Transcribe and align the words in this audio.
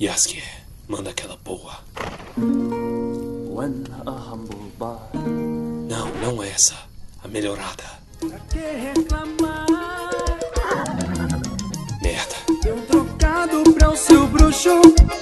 Yasuke, 0.00 0.42
manda 0.88 1.10
aquela 1.10 1.36
boa. 1.44 1.78
When 2.36 3.84
a 4.04 4.10
humble 4.10 4.72
bar. 4.76 5.08
Não, 5.14 6.08
não 6.20 6.42
essa. 6.42 6.74
A 7.22 7.28
melhorada. 7.28 7.84
Pra 8.18 8.38
que 8.50 8.58
reclamar? 8.58 9.66
Merda. 12.02 12.34
Deu 12.62 12.76
um 12.76 12.82
trocado 12.86 13.62
pra 13.72 13.90
o 13.90 13.96
seu 13.96 14.26
bruxo, 14.26 14.70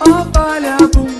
ó 0.00 0.24
vale 0.32 0.68
abundante, 0.68 1.11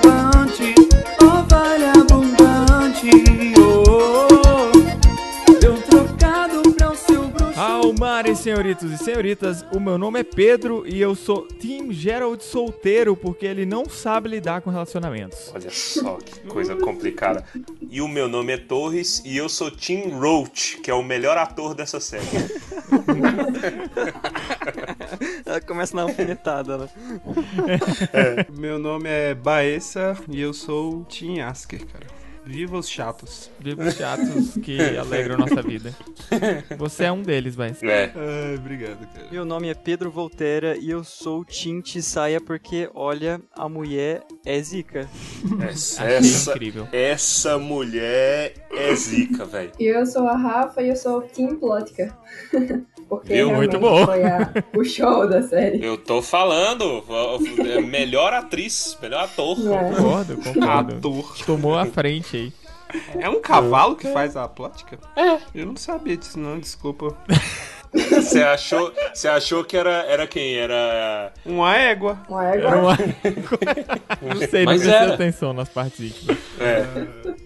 senhoritos 8.63 8.93
e 8.93 8.99
senhoritas, 8.99 9.67
o 9.75 9.81
meu 9.81 9.99
nome 9.99 10.21
é 10.21 10.23
Pedro 10.23 10.85
e 10.87 11.01
eu 11.01 11.17
sou 11.17 11.43
Team 11.43 11.93
Gerald 11.93 12.45
solteiro 12.45 13.16
porque 13.16 13.45
ele 13.45 13.66
não 13.66 13.89
sabe 13.89 14.29
lidar 14.29 14.61
com 14.61 14.70
relacionamentos. 14.70 15.51
Olha 15.53 15.69
só 15.69 16.16
que 16.19 16.39
coisa 16.47 16.77
complicada. 16.77 17.45
E 17.91 18.01
o 18.01 18.06
meu 18.06 18.29
nome 18.29 18.53
é 18.53 18.56
Torres 18.56 19.20
e 19.25 19.37
eu 19.37 19.48
sou 19.48 19.69
Tim 19.69 20.11
Roach, 20.11 20.79
que 20.80 20.89
é 20.89 20.95
o 20.95 21.03
melhor 21.03 21.37
ator 21.37 21.75
dessa 21.75 21.98
série. 21.98 22.23
Ela 25.45 25.61
começa 25.61 25.97
na 25.97 26.03
alfinetada, 26.03 26.79
né? 26.79 26.89
Meu 28.56 28.79
nome 28.79 29.09
é 29.09 29.34
Baessa 29.34 30.17
e 30.31 30.41
eu 30.41 30.55
sou 30.55 31.05
Tim 31.09 31.41
Asker, 31.41 31.84
cara. 31.87 32.06
Viva 32.45 32.77
os 32.77 32.88
chatos. 32.88 33.51
Viva 33.60 33.84
os 33.84 33.95
chatos 33.95 34.55
que 34.62 34.78
alegram 34.98 35.38
nossa 35.38 35.62
vida. 35.62 35.95
Você 36.77 37.05
é 37.05 37.12
um 37.12 37.23
deles, 37.23 37.55
vai. 37.55 37.74
É. 37.83 38.12
Ai, 38.14 38.56
obrigado, 38.56 39.06
cara. 39.12 39.28
Meu 39.30 39.45
nome 39.45 39.69
é 39.69 39.74
Pedro 39.74 40.10
Volterra 40.10 40.77
e 40.77 40.91
eu 40.91 41.05
sou 41.05 41.45
Tinte 41.45 42.02
Saia 42.02 42.41
porque, 42.41 42.91
olha, 42.95 43.41
a 43.52 43.69
mulher 43.69 44.24
é 44.45 44.60
zica. 44.60 45.08
Essa, 45.61 46.05
essa, 46.05 46.50
incrível. 46.50 46.89
essa 46.92 47.58
mulher 47.58 48.55
é 48.72 48.95
zica, 48.95 49.45
velho. 49.45 49.72
E 49.78 49.84
eu 49.84 50.05
sou 50.05 50.27
a 50.27 50.36
Rafa 50.36 50.83
e 50.83 50.89
eu 50.89 50.97
sou 50.97 51.22
Kim 51.22 51.55
Plotka. 51.56 52.17
Porque 53.18 53.34
Viu? 53.34 53.55
Muito 53.55 53.78
bom. 53.78 54.06
foi 54.06 54.24
a- 54.24 54.50
o 54.77 54.84
show 54.84 55.28
da 55.28 55.42
série. 55.42 55.84
Eu 55.84 55.98
tô 55.98 56.22
falando, 56.22 57.05
é 57.66 57.80
melhor 57.80 58.32
atriz, 58.32 58.96
melhor 59.02 59.24
ator. 59.24 59.56
É. 59.70 59.91
Concordo, 59.94 60.36
concordo. 60.38 60.96
Ator. 60.96 61.36
Tomou 61.44 61.78
a 61.78 61.84
frente 61.86 62.36
aí. 62.36 62.52
É 63.18 63.28
um 63.28 63.40
cavalo 63.40 63.96
que 63.96 64.06
faz 64.12 64.36
a 64.36 64.46
plótica? 64.48 64.98
É. 65.16 65.38
Eu 65.55 65.66
não 65.66 65.77
sabia 65.77 66.16
disso, 66.16 66.38
não, 66.38 66.58
desculpa. 66.58 67.14
Você 67.92 68.42
achou, 68.42 68.90
você 69.12 69.28
achou 69.28 69.62
que 69.64 69.77
era, 69.77 69.90
era 70.08 70.27
quem? 70.27 70.55
Era. 70.56 71.33
Uma 71.44 71.77
égua. 71.77 72.18
Uma 72.28 72.44
Era 72.46 72.56
égua. 72.68 72.78
uma... 72.80 72.96
Não 74.22 74.36
sei, 74.48 74.64
não 74.64 74.72
Mas 74.72 74.80
prestei 74.83 74.92
era. 75.02 75.14
atenção 75.14 75.52
nas 75.52 75.68
partes 75.68 76.00
íntimas. 76.00 76.38
É. 76.58 76.84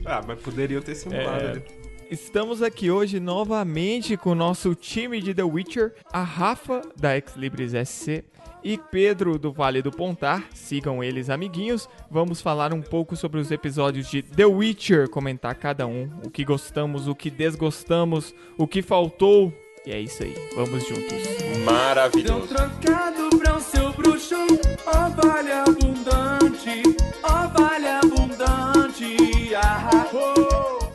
Ah, 0.04 0.22
mas 0.26 0.38
poderiam 0.38 0.80
ter 0.80 0.94
simulado 0.94 1.44
É. 1.44 1.50
ali. 1.50 1.62
Estamos 2.10 2.62
aqui 2.62 2.88
hoje 2.88 3.18
novamente 3.18 4.16
com 4.16 4.30
o 4.30 4.34
nosso 4.34 4.76
time 4.76 5.20
de 5.20 5.34
The 5.34 5.42
Witcher, 5.42 5.92
a 6.12 6.22
Rafa, 6.22 6.80
da 6.96 7.16
Ex 7.16 7.34
Libris 7.34 7.72
SC, 7.72 8.24
e 8.62 8.78
Pedro, 8.78 9.38
do 9.38 9.52
Vale 9.52 9.82
do 9.82 9.90
Pontar. 9.90 10.46
Sigam 10.54 11.02
eles, 11.02 11.28
amiguinhos. 11.28 11.88
Vamos 12.08 12.40
falar 12.40 12.72
um 12.72 12.80
pouco 12.80 13.16
sobre 13.16 13.40
os 13.40 13.50
episódios 13.50 14.08
de 14.08 14.22
The 14.22 14.46
Witcher, 14.46 15.10
comentar 15.10 15.56
cada 15.56 15.86
um, 15.86 16.08
o 16.24 16.30
que 16.30 16.44
gostamos, 16.44 17.08
o 17.08 17.14
que 17.14 17.28
desgostamos, 17.28 18.32
o 18.56 18.68
que 18.68 18.82
faltou. 18.82 19.52
E 19.84 19.90
é 19.90 20.00
isso 20.00 20.22
aí, 20.22 20.34
vamos 20.54 20.86
juntos. 20.86 21.10
Deu 21.10 21.64
Maravilhoso. 21.64 22.46
trocado 22.46 23.36
pra 23.38 23.56
o 23.56 23.60
seu 23.60 23.92
bruxo, 23.92 24.36
ó 24.86 25.10
vale 25.10 25.52
abundante, 25.52 26.82
ó 27.22 27.48
vale 27.48 27.88
abundante, 27.88 29.54
ah, 29.56 30.08
oh. 30.12 30.85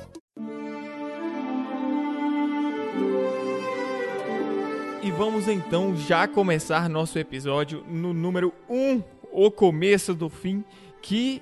E 5.04 5.10
vamos 5.10 5.48
então 5.48 5.96
já 5.96 6.28
começar 6.28 6.88
nosso 6.88 7.18
episódio 7.18 7.84
no 7.88 8.14
número 8.14 8.54
1, 8.70 9.02
O 9.32 9.50
Começo 9.50 10.14
do 10.14 10.30
Fim, 10.30 10.64
que 11.02 11.42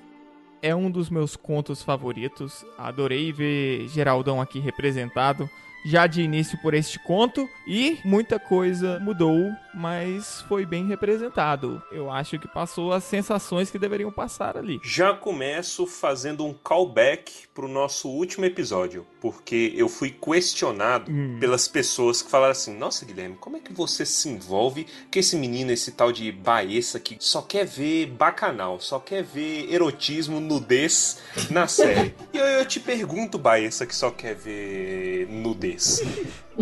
é 0.62 0.74
um 0.74 0.90
dos 0.90 1.10
meus 1.10 1.36
contos 1.36 1.82
favoritos. 1.82 2.64
Adorei 2.78 3.30
ver 3.32 3.86
Geraldão 3.88 4.40
aqui 4.40 4.58
representado 4.58 5.48
já 5.84 6.06
de 6.06 6.22
início 6.22 6.58
por 6.62 6.72
este 6.72 6.98
conto 7.00 7.46
e 7.72 8.00
muita 8.04 8.36
coisa 8.40 8.98
mudou, 8.98 9.52
mas 9.72 10.40
foi 10.48 10.66
bem 10.66 10.88
representado. 10.88 11.80
Eu 11.92 12.10
acho 12.10 12.36
que 12.36 12.48
passou 12.48 12.92
as 12.92 13.04
sensações 13.04 13.70
que 13.70 13.78
deveriam 13.78 14.10
passar 14.10 14.56
ali. 14.56 14.80
Já 14.82 15.14
começo 15.14 15.86
fazendo 15.86 16.44
um 16.44 16.52
callback 16.52 17.30
pro 17.54 17.68
nosso 17.68 18.08
último 18.08 18.44
episódio, 18.44 19.06
porque 19.20 19.72
eu 19.76 19.88
fui 19.88 20.10
questionado 20.10 21.08
Hum. 21.10 21.36
pelas 21.38 21.68
pessoas 21.68 22.22
que 22.22 22.30
falaram 22.30 22.50
assim: 22.52 22.76
Nossa, 22.76 23.04
Guilherme, 23.04 23.36
como 23.36 23.56
é 23.56 23.60
que 23.60 23.72
você 23.72 24.04
se 24.04 24.28
envolve 24.28 24.86
com 25.12 25.18
esse 25.18 25.36
menino, 25.36 25.70
esse 25.70 25.92
tal 25.92 26.10
de 26.10 26.32
Baessa 26.32 26.98
que 26.98 27.16
só 27.20 27.40
quer 27.42 27.64
ver 27.66 28.06
bacanal, 28.06 28.80
só 28.80 28.98
quer 28.98 29.22
ver 29.22 29.72
erotismo, 29.72 30.40
nudez 30.40 31.18
na 31.50 31.68
série? 31.68 32.12
e 32.34 32.36
eu, 32.38 32.44
eu 32.44 32.66
te 32.66 32.80
pergunto, 32.80 33.38
Baessa, 33.38 33.86
que 33.86 33.94
só 33.94 34.10
quer 34.10 34.34
ver 34.34 35.28
nudez. 35.28 36.02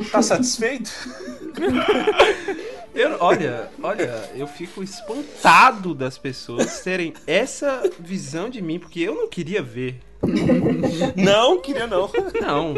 Tá 0.05 0.23
satisfeito? 0.23 0.91
Eu, 2.95 3.17
olha, 3.21 3.71
olha, 3.81 4.31
eu 4.35 4.47
fico 4.47 4.83
espantado 4.83 5.95
das 5.95 6.19
pessoas 6.19 6.81
terem 6.81 7.15
essa 7.27 7.89
visão 8.01 8.51
de 8.51 8.61
mim, 8.61 8.79
porque 8.79 9.01
eu 9.01 9.15
não 9.15 9.29
queria 9.29 9.63
ver. 9.63 10.01
Não, 11.15 11.61
queria 11.61 11.87
não. 11.87 12.11
Não. 12.41 12.75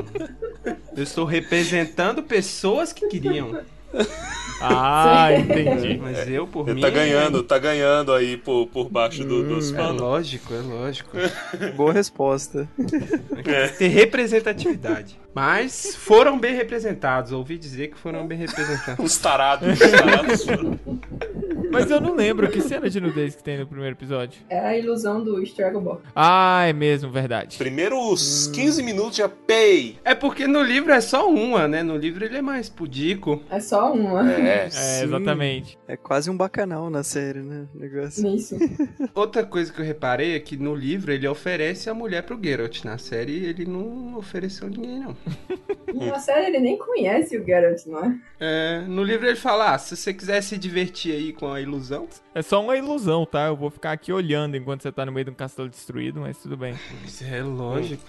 Eu 0.94 1.03
estou 1.03 1.25
representando 1.25 2.22
pessoas 2.22 2.92
que 2.92 3.06
queriam. 3.09 3.62
Ah, 4.62 5.28
entendi. 5.32 5.96
Mas 5.96 6.28
eu, 6.28 6.46
por 6.46 6.66
Ele 6.68 6.74
mim. 6.74 6.80
tá 6.82 6.90
ganhando, 6.90 7.42
tá 7.42 7.58
ganhando 7.58 8.12
aí 8.12 8.36
por, 8.36 8.66
por 8.66 8.90
baixo 8.90 9.24
do- 9.24 9.42
dos 9.42 9.72
É 9.72 9.76
panos. 9.78 10.02
lógico, 10.02 10.52
é 10.52 10.58
lógico. 10.58 11.16
Boa 11.76 11.94
resposta. 11.94 12.68
Ter 13.78 13.88
representatividade. 13.88 15.18
Mas 15.34 15.94
foram 15.96 16.38
bem 16.38 16.54
representados. 16.54 17.32
Ouvi 17.32 17.56
dizer 17.56 17.88
que 17.88 17.96
foram 17.96 18.26
bem 18.26 18.36
representados. 18.36 19.02
Os 19.02 19.16
tarados, 19.16 19.66
os 19.80 19.90
tarados. 19.90 20.46
Mas 21.70 21.91
eu 21.91 22.00
não 22.00 22.14
lembro 22.14 22.50
que 22.50 22.60
cena 22.60 22.91
de 22.91 23.00
nudez 23.00 23.34
que 23.34 23.42
tem 23.42 23.58
no 23.58 23.66
primeiro 23.66 23.94
episódio. 23.94 24.41
É 24.48 24.58
a 24.58 24.76
ilusão 24.76 25.22
do 25.22 25.41
Stragobor. 25.42 26.00
Ah, 26.14 26.64
é 26.66 26.72
mesmo, 26.72 27.10
verdade. 27.10 27.56
Primeiros 27.58 28.48
15 28.48 28.82
minutos 28.82 29.16
já 29.16 29.28
pei. 29.28 29.98
É 30.04 30.14
porque 30.14 30.47
no 30.47 30.62
livro 30.62 30.92
é 30.92 31.00
só 31.00 31.28
uma, 31.30 31.69
né? 31.69 31.82
No 31.82 31.97
livro 31.97 32.25
ele 32.25 32.38
é 32.38 32.42
mais 32.42 32.69
pudico. 32.69 33.42
É 33.50 33.60
só 33.60 33.92
uma. 33.92 34.30
É, 34.32 34.69
É, 34.80 35.03
exatamente. 35.03 35.78
É 35.86 35.97
quase 35.97 36.30
um 36.30 36.36
bacanal 36.36 36.91
na 36.91 37.03
série, 37.03 37.41
né? 37.41 37.66
o 37.75 37.78
Negócio. 37.78 38.22
Nisso. 38.22 38.56
Outra 39.14 39.44
coisa 39.44 39.72
que 39.72 39.80
eu 39.80 39.84
reparei 39.84 40.34
é 40.34 40.41
que 40.41 40.56
no 40.56 40.75
livro 40.75 41.12
ele 41.12 41.26
oferece 41.28 41.88
a 41.88 41.94
mulher 41.94 42.22
pro 42.22 42.38
Geralt. 42.42 42.84
Na 42.84 42.98
série 42.98 43.44
ele 43.44 43.64
não 43.64 44.16
ofereceu 44.16 44.69
ninguém, 44.69 45.00
não. 45.00 45.16
Na 46.06 46.19
série 46.20 46.47
ele 46.47 46.60
nem 46.60 46.78
conhece 46.78 47.36
o 47.36 47.44
Geralt, 47.44 47.84
não 47.86 48.04
é? 48.04 48.19
É, 48.38 48.80
no 48.86 49.03
livro 49.03 49.26
ele 49.26 49.36
fala: 49.36 49.75
ah, 49.75 49.78
se 49.78 49.97
você 49.97 50.14
quiser 50.14 50.41
se 50.42 50.56
divertir 50.56 51.12
aí 51.12 51.32
com 51.32 51.53
a 51.53 51.59
ilusão, 51.60 52.09
É 52.34 52.42
só 52.42 52.62
uma 52.62 52.76
ilusão, 52.76 53.26
tá? 53.26 53.46
Eu 53.46 53.56
vou 53.56 53.70
ficar 53.70 53.92
aqui 53.92 54.12
olhando 54.12 54.56
enquanto 54.56 54.82
você 54.82 54.92
tá 54.92 55.04
no 55.04 55.10
meio 55.10 55.24
de 55.24 55.30
um 55.32 55.34
castelo 55.34 55.68
destruído, 55.68 56.20
mas 56.20 56.38
tudo 56.38 56.56
bem. 56.56 56.74
isso 57.04 57.24
é 57.24 57.42
lógico. 57.42 58.04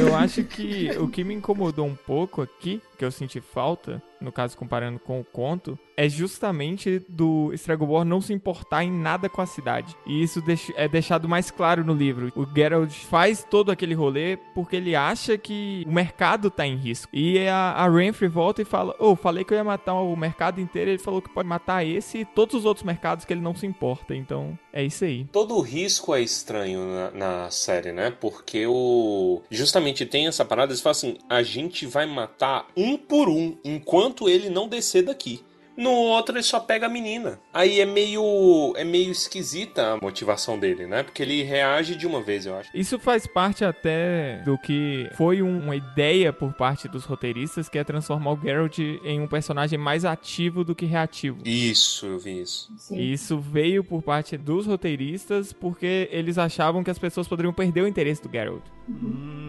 Eu 0.00 0.14
acho 0.14 0.44
que 0.44 0.90
o 0.98 1.08
que 1.08 1.24
me 1.24 1.34
incomodou 1.34 1.86
um 1.86 1.96
pouco 1.96 2.42
aqui, 2.42 2.80
que 2.96 3.04
eu 3.04 3.10
senti 3.10 3.40
falta, 3.40 4.00
no 4.20 4.32
caso 4.32 4.56
comparando 4.56 4.98
com 4.98 5.20
o 5.20 5.24
conto, 5.24 5.78
é 5.96 6.08
justamente 6.08 7.04
do 7.08 7.52
Stragobor 7.52 8.04
não 8.04 8.20
se 8.20 8.32
importar 8.32 8.82
em 8.82 8.90
nada 8.90 9.28
com 9.28 9.42
a 9.42 9.46
cidade. 9.46 9.94
E 10.06 10.22
isso 10.22 10.42
é 10.76 10.88
deixado 10.88 11.28
mais 11.28 11.50
claro 11.50 11.84
no 11.84 11.92
livro. 11.92 12.32
O 12.34 12.46
Geralt 12.46 12.90
faz 12.90 13.44
todo 13.48 13.70
aquele 13.70 13.94
rolê 13.94 14.38
porque 14.54 14.76
ele 14.76 14.96
acha 14.96 15.36
que 15.36 15.84
o 15.86 15.92
mercado 15.92 16.50
tá 16.50 16.66
em 16.66 16.76
risco. 16.76 17.08
E 17.12 17.46
a, 17.46 17.72
a 17.72 17.88
Renfrey 17.88 18.28
volta 18.28 18.62
e 18.62 18.64
fala: 18.64 18.94
Ô, 18.98 19.14
falei 19.14 19.44
que 19.44 19.52
eu 19.52 19.58
ia 19.58 19.64
matar 19.64 19.94
o 19.94 20.16
mercado 20.16 20.60
inteiro. 20.60 20.90
Ele 20.90 20.98
falou 20.98 21.20
que 21.20 21.28
pode 21.28 21.48
matar 21.48 21.84
esse 21.84 22.18
e 22.18 22.24
todos 22.24 22.54
os 22.54 22.64
outros 22.64 22.84
mercados 22.84 23.23
que 23.26 23.32
ele 23.32 23.40
não 23.40 23.54
se 23.54 23.66
importa. 23.66 24.14
Então, 24.14 24.58
é 24.72 24.82
isso 24.84 25.04
aí. 25.04 25.26
Todo 25.32 25.60
risco 25.60 26.14
é 26.14 26.20
estranho 26.20 26.86
na, 26.86 27.10
na 27.10 27.50
série, 27.50 27.92
né? 27.92 28.10
Porque 28.10 28.66
o. 28.66 29.42
Justamente 29.50 30.06
tem 30.06 30.26
essa 30.26 30.44
parada, 30.44 30.72
eles 30.72 30.80
falam 30.80 30.92
assim: 30.92 31.16
a 31.28 31.42
gente 31.42 31.86
vai 31.86 32.06
matar 32.06 32.66
um 32.76 32.96
por 32.96 33.28
um 33.28 33.56
enquanto 33.64 34.28
ele 34.28 34.48
não 34.48 34.68
descer 34.68 35.04
daqui. 35.04 35.42
No 35.76 35.90
outro 35.90 36.36
ele 36.36 36.42
só 36.42 36.60
pega 36.60 36.86
a 36.86 36.88
menina. 36.88 37.40
Aí 37.52 37.80
é 37.80 37.86
meio 37.86 38.72
é 38.76 38.84
meio 38.84 39.10
esquisita 39.10 39.92
a 39.94 39.96
motivação 39.96 40.58
dele, 40.58 40.86
né? 40.86 41.02
Porque 41.02 41.22
ele 41.22 41.42
reage 41.42 41.96
de 41.96 42.06
uma 42.06 42.22
vez, 42.22 42.46
eu 42.46 42.56
acho. 42.56 42.70
Isso 42.74 42.98
faz 42.98 43.26
parte 43.26 43.64
até 43.64 44.42
do 44.44 44.56
que 44.58 45.08
foi 45.16 45.42
um- 45.42 45.58
uma 45.64 45.74
ideia 45.76 46.32
por 46.32 46.52
parte 46.52 46.86
dos 46.88 47.04
roteiristas, 47.04 47.68
que 47.68 47.78
é 47.78 47.84
transformar 47.84 48.32
o 48.32 48.40
Geralt 48.40 48.78
em 48.78 49.20
um 49.20 49.26
personagem 49.26 49.78
mais 49.78 50.04
ativo 50.04 50.62
do 50.64 50.74
que 50.74 50.86
reativo. 50.86 51.38
Isso, 51.44 52.06
eu 52.06 52.18
vi 52.18 52.40
isso. 52.40 52.72
Sim. 52.76 52.96
E 52.98 53.12
isso 53.12 53.38
veio 53.38 53.82
por 53.82 54.02
parte 54.02 54.36
dos 54.36 54.66
roteiristas 54.66 55.52
porque 55.52 56.08
eles 56.12 56.38
achavam 56.38 56.84
que 56.84 56.90
as 56.90 56.98
pessoas 56.98 57.26
poderiam 57.26 57.52
perder 57.52 57.82
o 57.82 57.88
interesse 57.88 58.22
do 58.22 58.30
Geralt. 58.30 58.62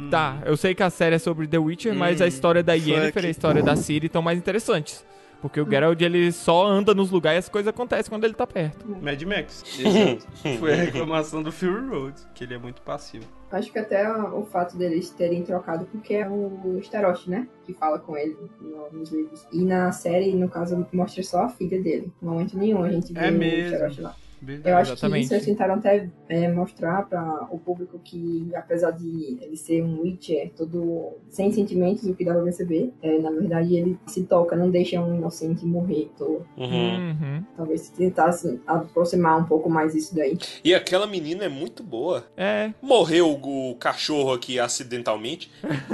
Tá, 0.10 0.42
eu 0.46 0.56
sei 0.56 0.74
que 0.74 0.84
a 0.84 0.90
série 0.90 1.16
é 1.16 1.20
sobre 1.20 1.48
The 1.48 1.58
Witcher, 1.58 1.94
mas 1.94 2.22
a 2.22 2.28
história 2.28 2.64
da 2.64 2.74
Yennefer 2.74 3.24
e 3.24 3.28
a 3.28 3.30
história 3.32 3.62
da 3.64 3.76
Ciri 3.76 4.08
estão 4.08 4.22
mais 4.22 4.38
interessantes. 4.38 5.06
Porque 5.46 5.62
o 5.62 5.70
Geralt, 5.70 6.02
ele 6.02 6.32
só 6.32 6.66
anda 6.66 6.94
nos 6.96 7.12
lugares 7.12 7.38
e 7.38 7.40
as 7.46 7.50
coisas 7.50 7.68
acontecem 7.70 8.10
quando 8.10 8.24
ele 8.24 8.34
tá 8.34 8.48
perto. 8.48 8.84
Mad 9.02 9.22
Max. 9.24 9.64
Exato. 9.80 10.26
Foi 10.60 10.74
a 10.74 10.76
reclamação 10.76 11.44
do 11.44 11.52
Fury 11.52 11.88
Road, 11.88 12.16
que 12.34 12.44
ele 12.44 12.56
é 12.56 12.58
muito 12.58 12.82
passivo. 12.82 13.26
Acho 13.52 13.72
que 13.72 13.78
até 13.78 14.12
o 14.12 14.44
fato 14.44 14.76
deles 14.76 15.12
terem 15.12 15.44
trocado, 15.44 15.86
porque 15.92 16.16
é 16.16 16.28
o 16.28 16.80
Starost, 16.82 17.28
né? 17.30 17.48
Que 17.64 17.74
fala 17.74 18.00
com 18.00 18.18
ele 18.18 18.36
no- 18.60 18.90
nos 18.92 19.12
livros. 19.12 19.46
E 19.54 19.64
na 19.64 19.92
série, 19.92 20.34
no 20.34 20.50
caso, 20.50 20.86
mostra 20.92 21.22
só 21.24 21.44
a 21.44 21.50
filha 21.50 21.80
dele. 21.82 22.12
Em 22.22 22.26
momento 22.26 22.58
nenhum 22.58 22.84
a 22.84 22.90
gente 22.90 23.14
vê 23.14 23.28
É 23.28 23.30
o 23.30 23.34
mesmo. 23.34 23.74
Starost 23.76 24.00
lá. 24.02 24.16
Verdade. 24.42 24.70
Eu 24.70 24.78
acho 24.78 24.92
Exatamente. 24.94 25.20
que 25.20 25.26
isso 25.26 25.34
eles 25.34 25.46
tentaram 25.46 25.74
até 25.76 26.10
é, 26.30 26.52
mostrar 26.52 27.08
para 27.08 27.48
o 27.52 27.58
público 27.58 28.00
que, 28.04 28.50
apesar 28.56 28.92
de 28.92 29.38
ele 29.42 29.58
ser 29.58 29.82
um 29.84 30.02
Witcher 30.02 30.52
todo 30.56 31.14
sem 31.30 31.52
sentimentos, 31.52 32.04
o 32.06 32.14
que 32.14 32.24
dá 32.26 32.34
pra 32.34 32.44
perceber, 32.44 32.94
é, 33.02 33.18
na 33.20 33.32
verdade 33.32 33.76
ele 33.76 33.98
se 34.08 34.24
toca, 34.24 34.56
não 34.56 34.70
deixa 34.70 35.00
um 35.02 35.16
inocente 35.16 35.66
morrer. 35.66 36.10
Então, 36.16 36.42
Uhum. 36.58 37.10
Uhum. 37.10 37.44
talvez 37.56 37.90
tentasse 37.90 38.60
aproximar 38.68 39.40
um 39.40 39.46
pouco 39.46 39.70
mais 39.70 39.96
isso 39.96 40.16
daí. 40.16 40.38
E 40.64 40.74
aquela 40.76 41.08
menina 41.08 41.46
é 41.46 41.50
muito 41.50 41.82
boa. 41.84 42.24
É, 42.38 42.72
Morreu 42.82 43.32
o 43.34 43.76
cachorro 43.76 44.34
aqui 44.34 44.60
acidentalmente. 44.60 45.52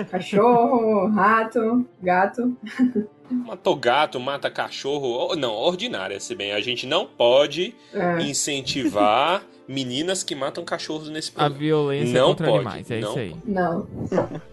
Cachorro, 0.10 1.08
rato, 1.10 1.86
gato. 2.02 2.56
Matou 3.32 3.76
gato, 3.76 4.20
mata 4.20 4.50
cachorro. 4.50 5.36
Não, 5.36 5.54
ordinária, 5.54 6.20
se 6.20 6.36
bem. 6.36 6.52
A 6.52 6.62
gente 6.62 6.86
não 6.86 7.06
pode 7.06 7.74
É, 7.94 8.22
incentivar 8.22 9.44
meninas 9.68 10.22
que 10.24 10.36
matam 10.36 10.66
cachorros 10.66 11.10
nesse 11.10 11.30
a 11.30 11.34
programa. 11.34 11.58
violência 11.60 12.20
Não 12.20 12.28
contra 12.30 12.48
pode, 12.48 12.58
animais, 12.68 12.92
é 12.92 13.00
não 13.00 13.10
isso 13.12 13.20
aí. 13.20 13.36
não. 13.46 13.88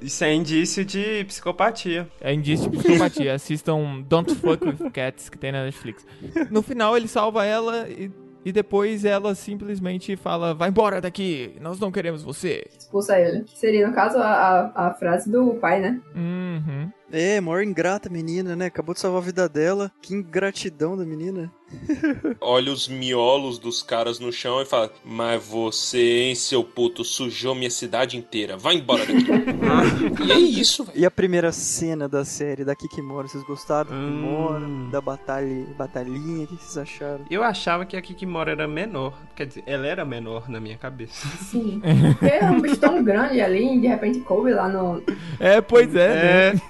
Isso 0.01 0.25
é 0.25 0.33
indício 0.35 0.85
de 0.85 1.25
psicopatia. 1.25 2.09
É 2.21 2.33
indício 2.33 2.71
de 2.71 2.79
psicopatia. 2.79 3.35
Assistam 3.35 4.03
Don't 4.09 4.33
Fuck 4.37 4.65
With 4.65 4.91
Cats, 4.93 5.29
que 5.29 5.37
tem 5.39 5.51
na 5.51 5.65
Netflix. 5.65 6.07
No 6.51 6.63
final, 6.63 6.97
ele 6.97 7.09
salva 7.09 7.45
ela 7.45 7.89
e, 7.89 8.11
e 8.45 8.53
depois 8.53 9.05
ela 9.05 9.35
simplesmente 9.35 10.15
fala: 10.17 10.55
Vai 10.55 10.69
embora 10.69 11.01
daqui, 11.01 11.53
nós 11.61 11.81
não 11.81 11.91
queremos 11.91 12.23
você. 12.23 12.65
Expulsa 12.79 13.19
ele. 13.19 13.43
Que 13.43 13.59
seria, 13.59 13.89
no 13.89 13.95
caso, 13.95 14.19
a, 14.19 14.71
a, 14.75 14.89
a 14.89 14.95
frase 14.95 15.29
do 15.31 15.55
pai, 15.55 15.81
né? 15.81 16.01
Uhum. 16.15 16.91
É, 17.11 17.41
maior 17.41 17.63
ingrata 17.63 18.09
menina, 18.09 18.55
né? 18.55 18.67
Acabou 18.67 18.95
de 18.95 19.01
salvar 19.01 19.23
a 19.23 19.25
vida 19.25 19.49
dela. 19.49 19.91
Que 20.01 20.15
ingratidão 20.15 20.97
da 20.97 21.05
menina. 21.05 21.51
Olha 22.41 22.73
os 22.73 22.89
miolos 22.89 23.59
dos 23.59 23.83
caras 23.83 24.19
no 24.19 24.33
chão 24.33 24.61
e 24.61 24.65
fala: 24.65 24.91
Mas 25.05 25.45
você, 25.45 26.23
hein, 26.23 26.35
seu 26.35 26.65
puto, 26.65 27.05
sujou 27.05 27.55
minha 27.55 27.71
cidade 27.71 28.17
inteira. 28.17 28.57
Vai 28.57 28.77
embora 28.77 29.05
daqui. 29.05 29.27
e 30.27 30.33
é 30.33 30.39
isso, 30.39 30.85
velho. 30.85 30.99
E 30.99 31.07
a 31.07 31.11
primeira 31.11 31.53
cena 31.53 32.09
da 32.09 32.25
série 32.25 32.65
da 32.65 32.75
Kikimora, 32.75 33.29
vocês 33.29 33.45
gostaram 33.45 33.91
da 33.91 33.97
Kikimora? 33.97 34.65
Hum. 34.65 34.89
Da 34.91 35.01
batalha, 35.01 35.67
batalhinha, 35.77 36.45
o 36.45 36.47
que 36.47 36.57
vocês 36.57 36.79
acharam? 36.79 37.25
Eu 37.31 37.43
achava 37.43 37.85
que 37.85 37.97
a 37.97 38.03
Kikimora 38.03 38.53
era 38.53 38.67
menor. 38.67 39.15
Quer 39.37 39.47
dizer, 39.47 39.63
ela 39.67 39.87
era 39.87 40.05
menor 40.05 40.49
na 40.49 40.61
minha 40.61 40.77
cabeça. 40.77 41.29
Sim. 41.51 41.81
Porque 42.19 42.27
é 42.27 42.45
um 42.45 42.61
bicho 42.61 42.79
tão 42.79 43.03
grande 43.03 43.41
ali 43.41 43.77
e 43.77 43.81
de 43.81 43.87
repente 43.87 44.21
coube 44.21 44.53
lá 44.53 44.69
no. 44.69 45.03
É, 45.39 45.61
pois 45.61 45.95
é? 45.95 46.49
É, 46.49 46.53
né? 46.55 46.61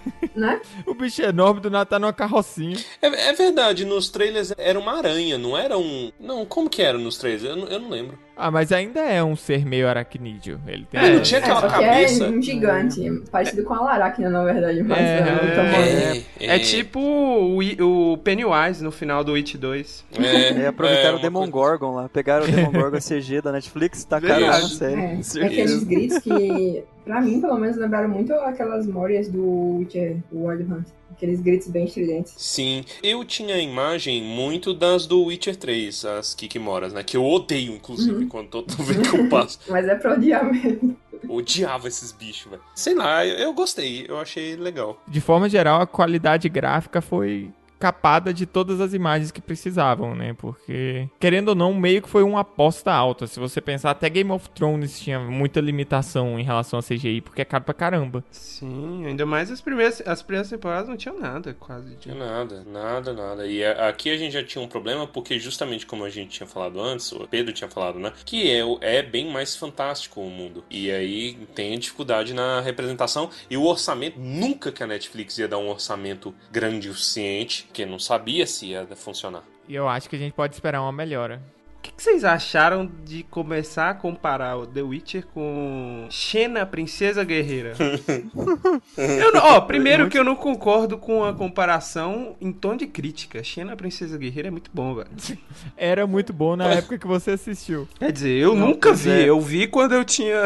O 0.87 0.95
bicho 0.95 1.23
é 1.23 1.27
enorme 1.27 1.61
do 1.61 1.71
nada 1.71 1.87
tá 1.87 1.99
numa 1.99 2.13
carrocinha. 2.13 2.77
É, 3.01 3.07
é 3.07 3.33
verdade, 3.33 3.85
nos 3.85 4.09
trailers 4.09 4.53
era 4.57 4.79
uma 4.79 4.97
aranha, 4.97 5.39
não 5.39 5.57
era 5.57 5.79
um. 5.79 6.11
Não, 6.19 6.45
como 6.45 6.69
que 6.69 6.83
era 6.83 6.99
nos 6.99 7.19
trailers? 7.19 7.45
Eu, 7.45 7.57
eu 7.69 7.81
não 7.81 7.89
lembro. 7.89 8.19
Ah, 8.40 8.52
mas 8.52 8.70
ainda 8.70 9.00
é 9.00 9.23
um 9.23 9.35
ser 9.35 9.67
meio 9.67 9.88
aracnídeo. 9.88 10.61
Ele 10.67 10.87
tem. 10.90 11.00
É, 11.00 11.12
não 11.14 11.23
tinha 11.23 11.40
É, 11.40 11.43
aquela 11.43 11.61
só 11.61 11.69
que 11.69 11.75
cabeça. 11.85 12.25
é 12.25 12.29
um 12.29 12.40
gigante. 12.40 13.23
Parecido 13.32 13.64
com 13.64 13.75
a 13.75 13.81
Laracna, 13.81 14.31
na 14.31 14.44
verdade. 14.44 14.81
Mas 14.85 14.99
É, 14.99 15.19
é, 15.19 15.55
tamanho. 15.56 16.25
é 16.40 16.58
tipo 16.61 17.00
o, 17.00 18.12
o 18.12 18.19
Pennywise 18.19 18.82
no 18.82 18.93
final 18.93 19.25
do 19.25 19.35
It 19.35 19.58
2. 19.58 20.05
É, 20.17 20.49
É, 20.62 20.67
aproveitaram 20.69 21.17
é, 21.17 21.19
o 21.19 21.23
Demon 21.23 21.50
Gorgon 21.50 21.94
lá. 21.96 22.08
Pegaram 22.08 22.44
o 22.44 22.46
Demon 22.50 22.70
Gorgon 22.70 22.99
CG 23.00 23.40
da 23.43 23.50
Netflix 23.50 24.02
e 24.02 24.06
tacaram 24.06 24.46
na 24.46 24.61
série. 24.62 25.00
É, 25.00 25.44
aqueles 25.44 25.82
gritos 25.82 26.19
que, 26.19 26.84
pra 27.05 27.20
mim, 27.20 27.41
pelo 27.41 27.58
menos, 27.58 27.76
lembraram 27.76 28.08
muito 28.08 28.32
aquelas 28.34 28.87
memórias 28.87 29.29
do 29.29 29.79
Witcher, 29.79 30.17
o 30.31 30.46
Wild 30.46 30.62
Hunt. 30.73 30.87
Aqueles 31.19 31.41
gritos 31.41 31.67
bem 31.67 31.85
estridentes. 31.85 32.32
Sim, 32.37 32.85
eu 33.03 33.25
tinha 33.25 33.56
a 33.56 33.59
imagem 33.59 34.23
muito 34.23 34.73
das 34.73 35.05
do 35.05 35.25
Witcher 35.25 35.56
3, 35.56 36.05
as 36.05 36.32
Kikimoras, 36.32 36.93
né? 36.93 37.03
Que 37.03 37.17
eu 37.17 37.25
odeio, 37.26 37.73
inclusive, 37.75 38.23
Uhum. 38.23 38.29
quando 38.29 38.49
toda 38.49 38.73
vez 38.85 39.11
que 39.11 39.19
eu 39.19 39.29
passo. 39.29 39.59
Mas 39.69 39.88
é 39.88 39.97
pra 39.97 40.15
odiar 40.15 40.44
mesmo. 40.49 40.97
Odiava 41.29 41.88
esses 41.88 42.12
bichos, 42.12 42.49
velho. 42.49 42.62
Sei 42.73 42.94
lá, 42.94 43.26
eu, 43.26 43.37
eu 43.37 43.53
gostei, 43.53 44.06
eu 44.09 44.17
achei 44.19 44.55
legal. 44.55 45.03
De 45.09 45.20
forma 45.20 45.49
geral, 45.49 45.81
a 45.82 45.87
qualidade 45.88 46.49
gráfica 46.49 47.00
foi 47.00 47.50
capada 47.79 48.33
de 48.35 48.45
todas 48.47 48.81
as 48.81 48.93
imagens 48.95 49.31
que 49.31 49.41
precisavam, 49.41 50.15
né? 50.15 50.35
Porque, 50.37 51.09
querendo 51.21 51.51
ou 51.51 51.55
não, 51.55 51.73
meio 51.75 52.03
que 52.03 52.09
foi 52.09 52.23
uma 52.23 52.41
aposta 52.41 52.93
alta. 52.93 53.27
Se 53.27 53.39
você 53.39 53.61
pensar, 53.61 53.91
até 53.91 54.09
Game 54.09 54.31
of 54.31 54.49
Thrones 54.51 54.99
tinha 55.01 55.19
muita 55.21 55.61
limitação 55.61 56.39
em 56.39 56.43
relação 56.43 56.79
a 56.79 56.83
CGI, 56.83 57.21
porque 57.21 57.43
é 57.43 57.45
caro 57.45 57.65
pra 57.65 57.75
caramba. 57.75 58.25
Sim, 58.31 59.07
ainda 59.07 59.25
mais 59.27 59.51
as 59.51 59.61
primeiras, 59.61 60.03
as 60.07 60.23
primeiras 60.23 60.49
temporadas 60.51 60.89
não 60.89 60.97
tinham 60.97 61.19
nada, 61.21 61.55
quase. 61.59 61.97
Tinha 61.97 62.15
nada, 62.15 62.65
nada, 62.67 63.13
nada. 63.13 63.47
E 63.47 63.65
a- 63.65 63.89
aqui 63.89 64.11
a 64.11 64.17
gente 64.17 64.33
já 64.33 64.43
tinha 64.43 64.63
um 64.65 64.69
problema, 64.69 65.07
porque 65.07 65.39
justamente 65.39 65.87
como 65.87 66.05
a 66.05 66.11
gente 66.11 66.31
tinha 66.31 66.47
falado 66.47 66.81
antes, 66.81 67.13
o 67.13 67.27
Pedro 67.29 67.53
tinha 67.53 67.69
falado, 67.71 67.99
né? 67.99 68.13
Que 68.25 68.51
é, 68.51 68.63
é 68.99 69.03
bem 69.03 69.31
mais 69.31 69.55
fantástico 69.57 70.21
o 70.21 70.31
mundo. 70.31 70.65
E 70.71 70.91
aí 70.91 71.35
tem 71.55 71.79
dificuldade 71.79 72.35
na 72.35 72.61
representação. 72.61 73.31
E 73.49 73.57
o 73.57 73.65
orçamento, 73.65 74.19
nunca 74.19 74.73
que 74.73 74.83
a 74.83 74.87
Netflix 74.87 75.39
ia 75.39 75.47
dar 75.49 75.59
um 75.59 75.69
orçamento 75.69 76.35
grande 76.51 76.89
o 76.89 76.95
suficiente, 76.95 77.68
porque 77.79 77.87
não 77.87 77.99
sabia 77.99 78.45
se 78.45 78.67
ia 78.67 78.85
funcionar. 78.97 79.45
E 79.69 79.75
eu 79.75 79.89
acho 79.89 80.09
que 80.11 80.17
a 80.17 80.19
gente 80.19 80.33
pode 80.33 80.53
esperar 80.55 80.83
uma 80.83 80.91
melhora. 80.91 81.41
O 81.79 81.81
que, 81.81 81.93
que 81.93 82.03
vocês 82.03 82.25
acharam 82.25 82.91
de 83.05 83.23
começar 83.23 83.91
a 83.91 83.95
comparar 83.95 84.57
o 84.57 84.67
The 84.67 84.83
Witcher 84.83 85.27
com 85.33 86.09
Xena, 86.11 86.67
Princesa 86.67 87.23
Guerreira? 87.23 87.75
eu 88.99 89.33
não- 89.33 89.41
ó, 89.45 89.61
primeiro 89.61 90.09
que 90.09 90.19
eu 90.19 90.25
não 90.25 90.35
concordo 90.35 90.99
com 90.99 91.23
a 91.25 91.33
comparação 91.33 92.35
em 92.41 92.51
tom 92.53 92.77
de 92.77 92.89
crítica. 92.89 93.45
Xena, 93.45 93.77
Princesa 93.77 94.19
Guerreira 94.19 94.49
é 94.49 94.51
muito 94.51 94.73
bom, 94.75 94.97
velho. 94.97 95.09
Era 95.77 96.05
muito 96.05 96.33
bom 96.33 96.57
na 96.57 96.67
época 96.73 96.99
que 96.99 97.07
você 97.07 97.31
assistiu. 97.33 97.87
Quer 97.97 98.11
dizer, 98.11 98.31
eu 98.43 98.56
Não, 98.56 98.69
nunca 98.70 98.93
vi. 98.93 99.11
é. 99.11 99.29
Eu 99.29 99.41
vi 99.41 99.69
quando 99.69 99.94
eu 99.94 100.05
tinha 100.05 100.43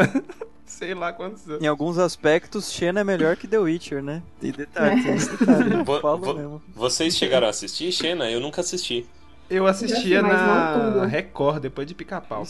sei 0.65 0.93
lá 0.93 1.11
quantos 1.13 1.47
anos. 1.49 1.61
Em 1.63 1.67
alguns 1.67 1.97
aspectos, 1.97 2.71
Xena 2.71 3.01
é 3.01 3.03
melhor 3.03 3.35
que 3.35 3.47
The 3.47 3.57
Witcher, 3.59 4.01
né? 4.03 4.21
E 4.41 4.51
detalhe, 4.51 5.03
tem 5.03 5.15
esse 5.15 5.35
detalhe. 5.35 5.81
Vo- 5.83 6.01
vo-. 6.17 6.61
Vocês 6.75 7.15
chegaram 7.15 7.47
a 7.47 7.49
assistir, 7.49 7.91
Xena? 7.91 8.29
Eu 8.29 8.39
nunca 8.39 8.61
assisti. 8.61 9.05
Eu 9.49 9.67
assistia 9.67 10.21
Mas 10.21 10.31
não 10.31 10.97
na. 11.01 11.05
Record, 11.05 11.61
depois 11.61 11.85
de 11.85 11.93
pica-pau. 11.93 12.43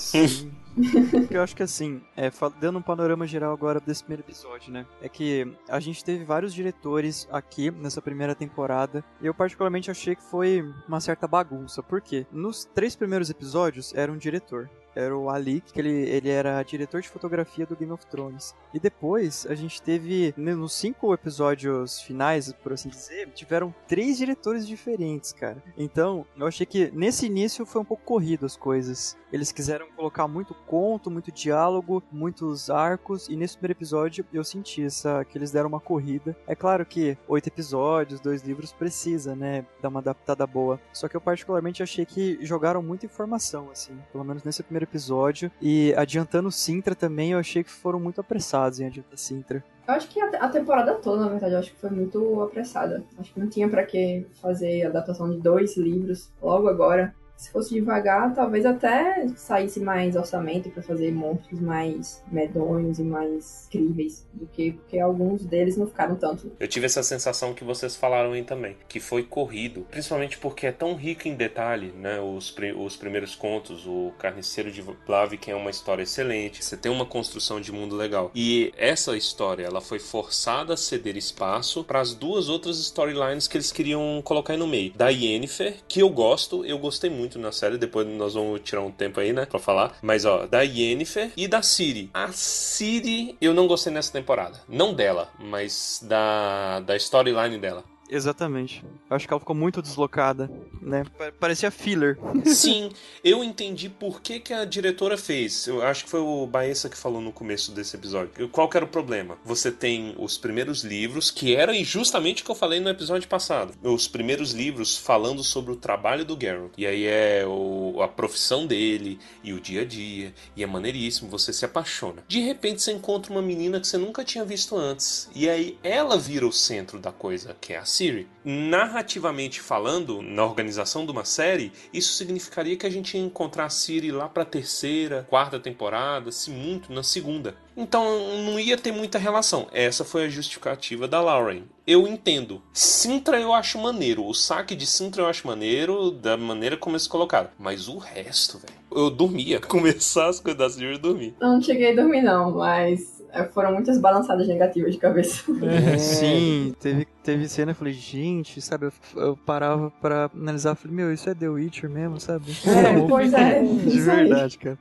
Eu 1.29 1.41
acho 1.43 1.55
que 1.55 1.63
assim, 1.63 2.01
é, 2.15 2.31
dando 2.59 2.79
um 2.79 2.81
panorama 2.81 3.27
geral 3.27 3.51
agora 3.53 3.79
desse 3.79 4.03
primeiro 4.03 4.23
episódio, 4.23 4.71
né? 4.71 4.85
É 5.01 5.09
que 5.09 5.51
a 5.67 5.79
gente 5.79 6.03
teve 6.03 6.23
vários 6.23 6.53
diretores 6.53 7.27
aqui 7.31 7.69
nessa 7.71 8.01
primeira 8.01 8.33
temporada. 8.33 9.03
E 9.21 9.25
eu 9.25 9.33
particularmente 9.33 9.91
achei 9.91 10.15
que 10.15 10.23
foi 10.23 10.63
uma 10.87 11.01
certa 11.01 11.27
bagunça. 11.27 11.83
Por 11.83 11.99
quê? 11.99 12.25
Nos 12.31 12.65
três 12.73 12.95
primeiros 12.95 13.29
episódios 13.29 13.93
era 13.93 14.11
um 14.11 14.17
diretor. 14.17 14.69
Era 14.95 15.15
o 15.17 15.29
Ali, 15.29 15.61
que 15.61 15.79
ele, 15.79 15.89
ele 15.89 16.29
era 16.29 16.61
diretor 16.63 17.01
de 17.01 17.09
fotografia 17.09 17.65
do 17.65 17.75
Game 17.75 17.91
of 17.91 18.05
Thrones. 18.07 18.55
E 18.73 18.79
depois 18.79 19.45
a 19.49 19.55
gente 19.55 19.81
teve, 19.81 20.33
né, 20.37 20.53
nos 20.53 20.73
cinco 20.73 21.13
episódios 21.13 22.01
finais, 22.01 22.51
por 22.51 22.73
assim 22.73 22.89
dizer, 22.89 23.29
tiveram 23.29 23.73
três 23.87 24.17
diretores 24.17 24.67
diferentes, 24.67 25.31
cara. 25.31 25.61
Então, 25.77 26.25
eu 26.37 26.47
achei 26.47 26.65
que 26.65 26.91
nesse 26.91 27.25
início 27.25 27.65
foi 27.65 27.81
um 27.81 27.85
pouco 27.85 28.03
corrido 28.03 28.45
as 28.45 28.55
coisas. 28.55 29.17
Eles 29.31 29.51
quiseram 29.51 29.87
colocar 29.95 30.27
muito 30.27 30.53
conto, 30.53 31.09
muito 31.09 31.31
diálogo, 31.31 32.03
muitos 32.11 32.69
arcos, 32.69 33.27
e 33.27 33.35
nesse 33.35 33.57
primeiro 33.57 33.77
episódio 33.77 34.25
eu 34.31 34.43
senti 34.43 34.83
essa, 34.83 35.25
que 35.25 35.37
eles 35.37 35.51
deram 35.51 35.69
uma 35.69 35.79
corrida. 35.79 36.35
É 36.45 36.55
claro 36.55 36.85
que 36.85 37.17
oito 37.27 37.47
episódios, 37.47 38.19
dois 38.19 38.43
livros 38.43 38.71
precisa, 38.71 39.35
né, 39.35 39.65
dar 39.81 39.89
uma 39.89 39.99
adaptada 39.99 40.45
boa. 40.45 40.79
Só 40.91 41.07
que 41.07 41.15
eu 41.15 41.21
particularmente 41.21 41.81
achei 41.81 42.05
que 42.05 42.37
jogaram 42.41 42.83
muita 42.83 43.05
informação, 43.05 43.69
assim, 43.71 43.97
pelo 44.11 44.23
menos 44.23 44.43
nesse 44.43 44.61
primeiro 44.61 44.82
episódio. 44.83 45.51
E 45.61 45.93
adiantando 45.95 46.51
Sintra 46.51 46.95
também, 46.95 47.31
eu 47.31 47.39
achei 47.39 47.63
que 47.63 47.71
foram 47.71 47.99
muito 47.99 48.21
apressados 48.21 48.79
em 48.79 48.85
adiantar 48.85 49.17
Sintra. 49.17 49.63
Eu 49.87 49.93
acho 49.93 50.07
que 50.07 50.19
a, 50.19 50.27
a 50.29 50.49
temporada 50.49 50.93
toda, 50.95 51.23
na 51.23 51.29
verdade, 51.29 51.53
eu 51.53 51.59
acho 51.59 51.71
que 51.71 51.79
foi 51.79 51.89
muito 51.89 52.41
apressada. 52.41 53.03
Acho 53.17 53.33
que 53.33 53.39
não 53.39 53.49
tinha 53.49 53.67
pra 53.67 53.83
que 53.85 54.25
fazer 54.41 54.85
adaptação 54.85 55.29
de 55.29 55.39
dois 55.39 55.75
livros 55.75 56.31
logo 56.41 56.67
agora. 56.69 57.13
Se 57.43 57.51
fosse 57.51 57.73
devagar, 57.73 58.33
talvez 58.33 58.65
até 58.65 59.27
saísse 59.35 59.81
mais 59.81 60.15
orçamento 60.15 60.69
pra 60.69 60.81
fazer 60.81 61.11
monstros 61.11 61.59
mais 61.59 62.23
medonhos 62.31 62.99
e 62.99 63.03
mais 63.03 63.67
críveis 63.69 64.25
do 64.31 64.47
que 64.47 64.71
porque 64.71 64.97
alguns 64.97 65.43
deles 65.43 65.75
não 65.75 65.85
ficaram 65.85 66.15
tanto. 66.15 66.53
Eu 66.57 66.67
tive 66.69 66.85
essa 66.85 67.03
sensação 67.03 67.53
que 67.53 67.65
vocês 67.65 67.97
falaram 67.97 68.31
aí 68.31 68.43
também, 68.43 68.77
que 68.87 69.01
foi 69.01 69.23
corrido, 69.23 69.85
principalmente 69.91 70.37
porque 70.37 70.67
é 70.67 70.71
tão 70.71 70.95
rico 70.95 71.27
em 71.27 71.35
detalhe, 71.35 71.91
né? 71.91 72.17
Os, 72.21 72.55
os 72.77 72.95
primeiros 72.95 73.35
contos, 73.35 73.85
o 73.85 74.13
Carniceiro 74.17 74.71
de 74.71 74.81
Blaviken 75.05 75.53
é 75.53 75.57
uma 75.57 75.69
história 75.69 76.03
excelente, 76.03 76.63
você 76.63 76.77
tem 76.77 76.89
uma 76.89 77.05
construção 77.05 77.59
de 77.59 77.73
mundo 77.73 77.93
legal. 77.93 78.31
E 78.33 78.71
essa 78.77 79.17
história, 79.17 79.65
ela 79.65 79.81
foi 79.81 79.99
forçada 79.99 80.75
a 80.75 80.77
ceder 80.77 81.17
espaço 81.17 81.83
para 81.83 81.99
as 81.99 82.13
duas 82.13 82.47
outras 82.47 82.79
storylines 82.79 83.49
que 83.49 83.57
eles 83.57 83.71
queriam 83.71 84.21
colocar 84.23 84.55
no 84.55 84.65
meio. 84.65 84.93
Da 84.93 85.09
Yennefer, 85.09 85.79
que 85.89 85.99
eu 85.99 86.09
gosto, 86.09 86.63
eu 86.63 86.79
gostei 86.79 87.09
muito 87.09 87.32
na 87.39 87.51
série, 87.51 87.77
depois 87.77 88.07
nós 88.07 88.33
vamos 88.33 88.61
tirar 88.61 88.81
um 88.81 88.91
tempo 88.91 89.19
aí, 89.19 89.33
né, 89.33 89.45
pra 89.45 89.59
falar. 89.59 89.97
Mas 90.01 90.25
ó, 90.25 90.45
da 90.45 90.61
Yennefer 90.61 91.31
e 91.35 91.47
da 91.47 91.61
Ciri. 91.61 92.09
A 92.13 92.31
Ciri 92.31 93.37
eu 93.41 93.53
não 93.53 93.67
gostei 93.67 93.91
nessa 93.91 94.11
temporada. 94.11 94.59
Não 94.67 94.93
dela, 94.93 95.29
mas 95.39 95.99
da, 96.03 96.79
da 96.81 96.95
storyline 96.95 97.57
dela. 97.57 97.83
Exatamente. 98.13 98.83
Eu 99.09 99.15
acho 99.15 99.27
que 99.27 99.33
ela 99.33 99.39
ficou 99.39 99.55
muito 99.55 99.81
deslocada, 99.81 100.49
né? 100.81 101.03
Pa- 101.17 101.31
Parecia 101.39 101.71
filler. 101.71 102.17
Sim, 102.45 102.89
eu 103.23 103.43
entendi 103.43 103.89
por 103.89 104.21
que, 104.21 104.39
que 104.39 104.53
a 104.53 104.65
diretora 104.65 105.17
fez. 105.17 105.67
Eu 105.67 105.81
acho 105.81 106.03
que 106.05 106.09
foi 106.09 106.19
o 106.19 106.45
Baessa 106.45 106.89
que 106.89 106.97
falou 106.97 107.21
no 107.21 107.31
começo 107.31 107.71
desse 107.71 107.95
episódio. 107.95 108.47
Qual 108.49 108.69
que 108.69 108.77
era 108.77 108.85
o 108.85 108.89
problema? 108.89 109.37
Você 109.43 109.71
tem 109.71 110.15
os 110.17 110.37
primeiros 110.37 110.83
livros, 110.83 111.31
que 111.31 111.55
era 111.55 111.73
justamente 111.83 112.41
o 112.41 112.45
que 112.45 112.51
eu 112.51 112.55
falei 112.55 112.79
no 112.79 112.89
episódio 112.89 113.27
passado. 113.27 113.73
Os 113.83 114.07
primeiros 114.07 114.51
livros 114.51 114.97
falando 114.97 115.43
sobre 115.43 115.71
o 115.71 115.75
trabalho 115.75 116.23
do 116.25 116.37
Geralt. 116.39 116.71
E 116.77 116.85
aí 116.85 117.05
é 117.05 117.43
o- 117.47 118.01
a 118.01 118.07
profissão 118.07 118.65
dele, 118.67 119.19
e 119.43 119.53
o 119.53 119.59
dia 119.59 119.81
a 119.81 119.85
dia, 119.85 120.33
e 120.55 120.63
é 120.63 120.67
maneiríssimo, 120.67 121.29
você 121.29 121.51
se 121.53 121.65
apaixona. 121.65 122.23
De 122.27 122.39
repente 122.39 122.81
você 122.81 122.91
encontra 122.91 123.31
uma 123.31 123.41
menina 123.41 123.79
que 123.79 123.87
você 123.87 123.97
nunca 123.97 124.23
tinha 124.23 124.43
visto 124.45 124.75
antes. 124.77 125.29
E 125.35 125.49
aí 125.49 125.77
ela 125.83 126.17
vira 126.17 126.45
o 126.47 126.51
centro 126.51 126.99
da 126.99 127.11
coisa, 127.11 127.55
que 127.59 127.73
é 127.73 127.77
a 127.77 127.85
Ciri. 128.03 128.27
Narrativamente 128.43 129.61
falando, 129.61 130.21
na 130.21 130.43
organização 130.43 131.05
de 131.05 131.11
uma 131.13 131.23
série, 131.23 131.71
isso 131.93 132.13
significaria 132.13 132.75
que 132.75 132.85
a 132.85 132.89
gente 132.89 133.15
ia 133.15 133.23
encontrar 133.23 133.65
a 133.65 133.69
Ciri 133.69 134.11
lá 134.11 134.27
pra 134.27 134.43
terceira, 134.43 135.25
quarta 135.29 135.57
temporada, 135.57 136.29
se 136.29 136.51
muito, 136.51 136.91
na 136.91 137.03
segunda. 137.03 137.55
Então 137.75 138.03
não 138.43 138.59
ia 138.59 138.77
ter 138.77 138.91
muita 138.91 139.17
relação. 139.17 139.67
Essa 139.71 140.03
foi 140.03 140.25
a 140.25 140.29
justificativa 140.29 141.07
da 141.07 141.21
Lauren. 141.21 141.63
Eu 141.87 142.05
entendo. 142.05 142.61
Sintra 142.73 143.39
eu 143.39 143.53
acho 143.53 143.79
maneiro. 143.79 144.25
O 144.25 144.33
saque 144.33 144.75
de 144.75 144.85
Sintra 144.85 145.23
eu 145.23 145.27
acho 145.27 145.47
maneiro, 145.47 146.11
da 146.11 146.37
maneira 146.37 146.77
como 146.77 146.95
eles 146.95 147.07
colocaram. 147.07 147.49
Mas 147.57 147.87
o 147.87 147.97
resto, 147.97 148.59
velho. 148.59 148.73
Eu 148.91 149.09
dormia. 149.09 149.59
Começar 149.59 150.27
as 150.27 150.39
coisas 150.39 150.59
da 150.59 150.69
Ciri, 150.69 150.93
eu 150.93 150.99
dormia. 150.99 151.33
Eu 151.39 151.47
não 151.47 151.61
cheguei 151.61 151.93
a 151.93 151.95
dormir, 151.95 152.21
não, 152.21 152.51
mas 152.51 153.12
foram 153.51 153.73
muitas 153.73 153.97
balançadas 153.97 154.47
negativas 154.47 154.93
de 154.93 154.99
cabeça. 154.99 155.43
É, 155.63 155.97
sim, 155.97 156.73
teve, 156.79 157.07
teve 157.23 157.47
cena, 157.47 157.71
eu 157.71 157.75
falei, 157.75 157.93
gente, 157.93 158.61
sabe, 158.61 158.85
eu, 158.87 158.93
eu 159.15 159.37
parava 159.37 159.91
pra 160.01 160.29
analisar, 160.35 160.75
falei, 160.75 160.95
meu, 160.95 161.13
isso 161.13 161.29
é 161.29 161.33
The 161.33 161.47
Witcher 161.49 161.89
mesmo, 161.89 162.19
sabe? 162.19 162.51
É, 162.65 163.01
pois 163.07 163.33
é. 163.33 163.61
De 163.61 163.99
verdade, 163.99 164.57
cara. 164.57 164.77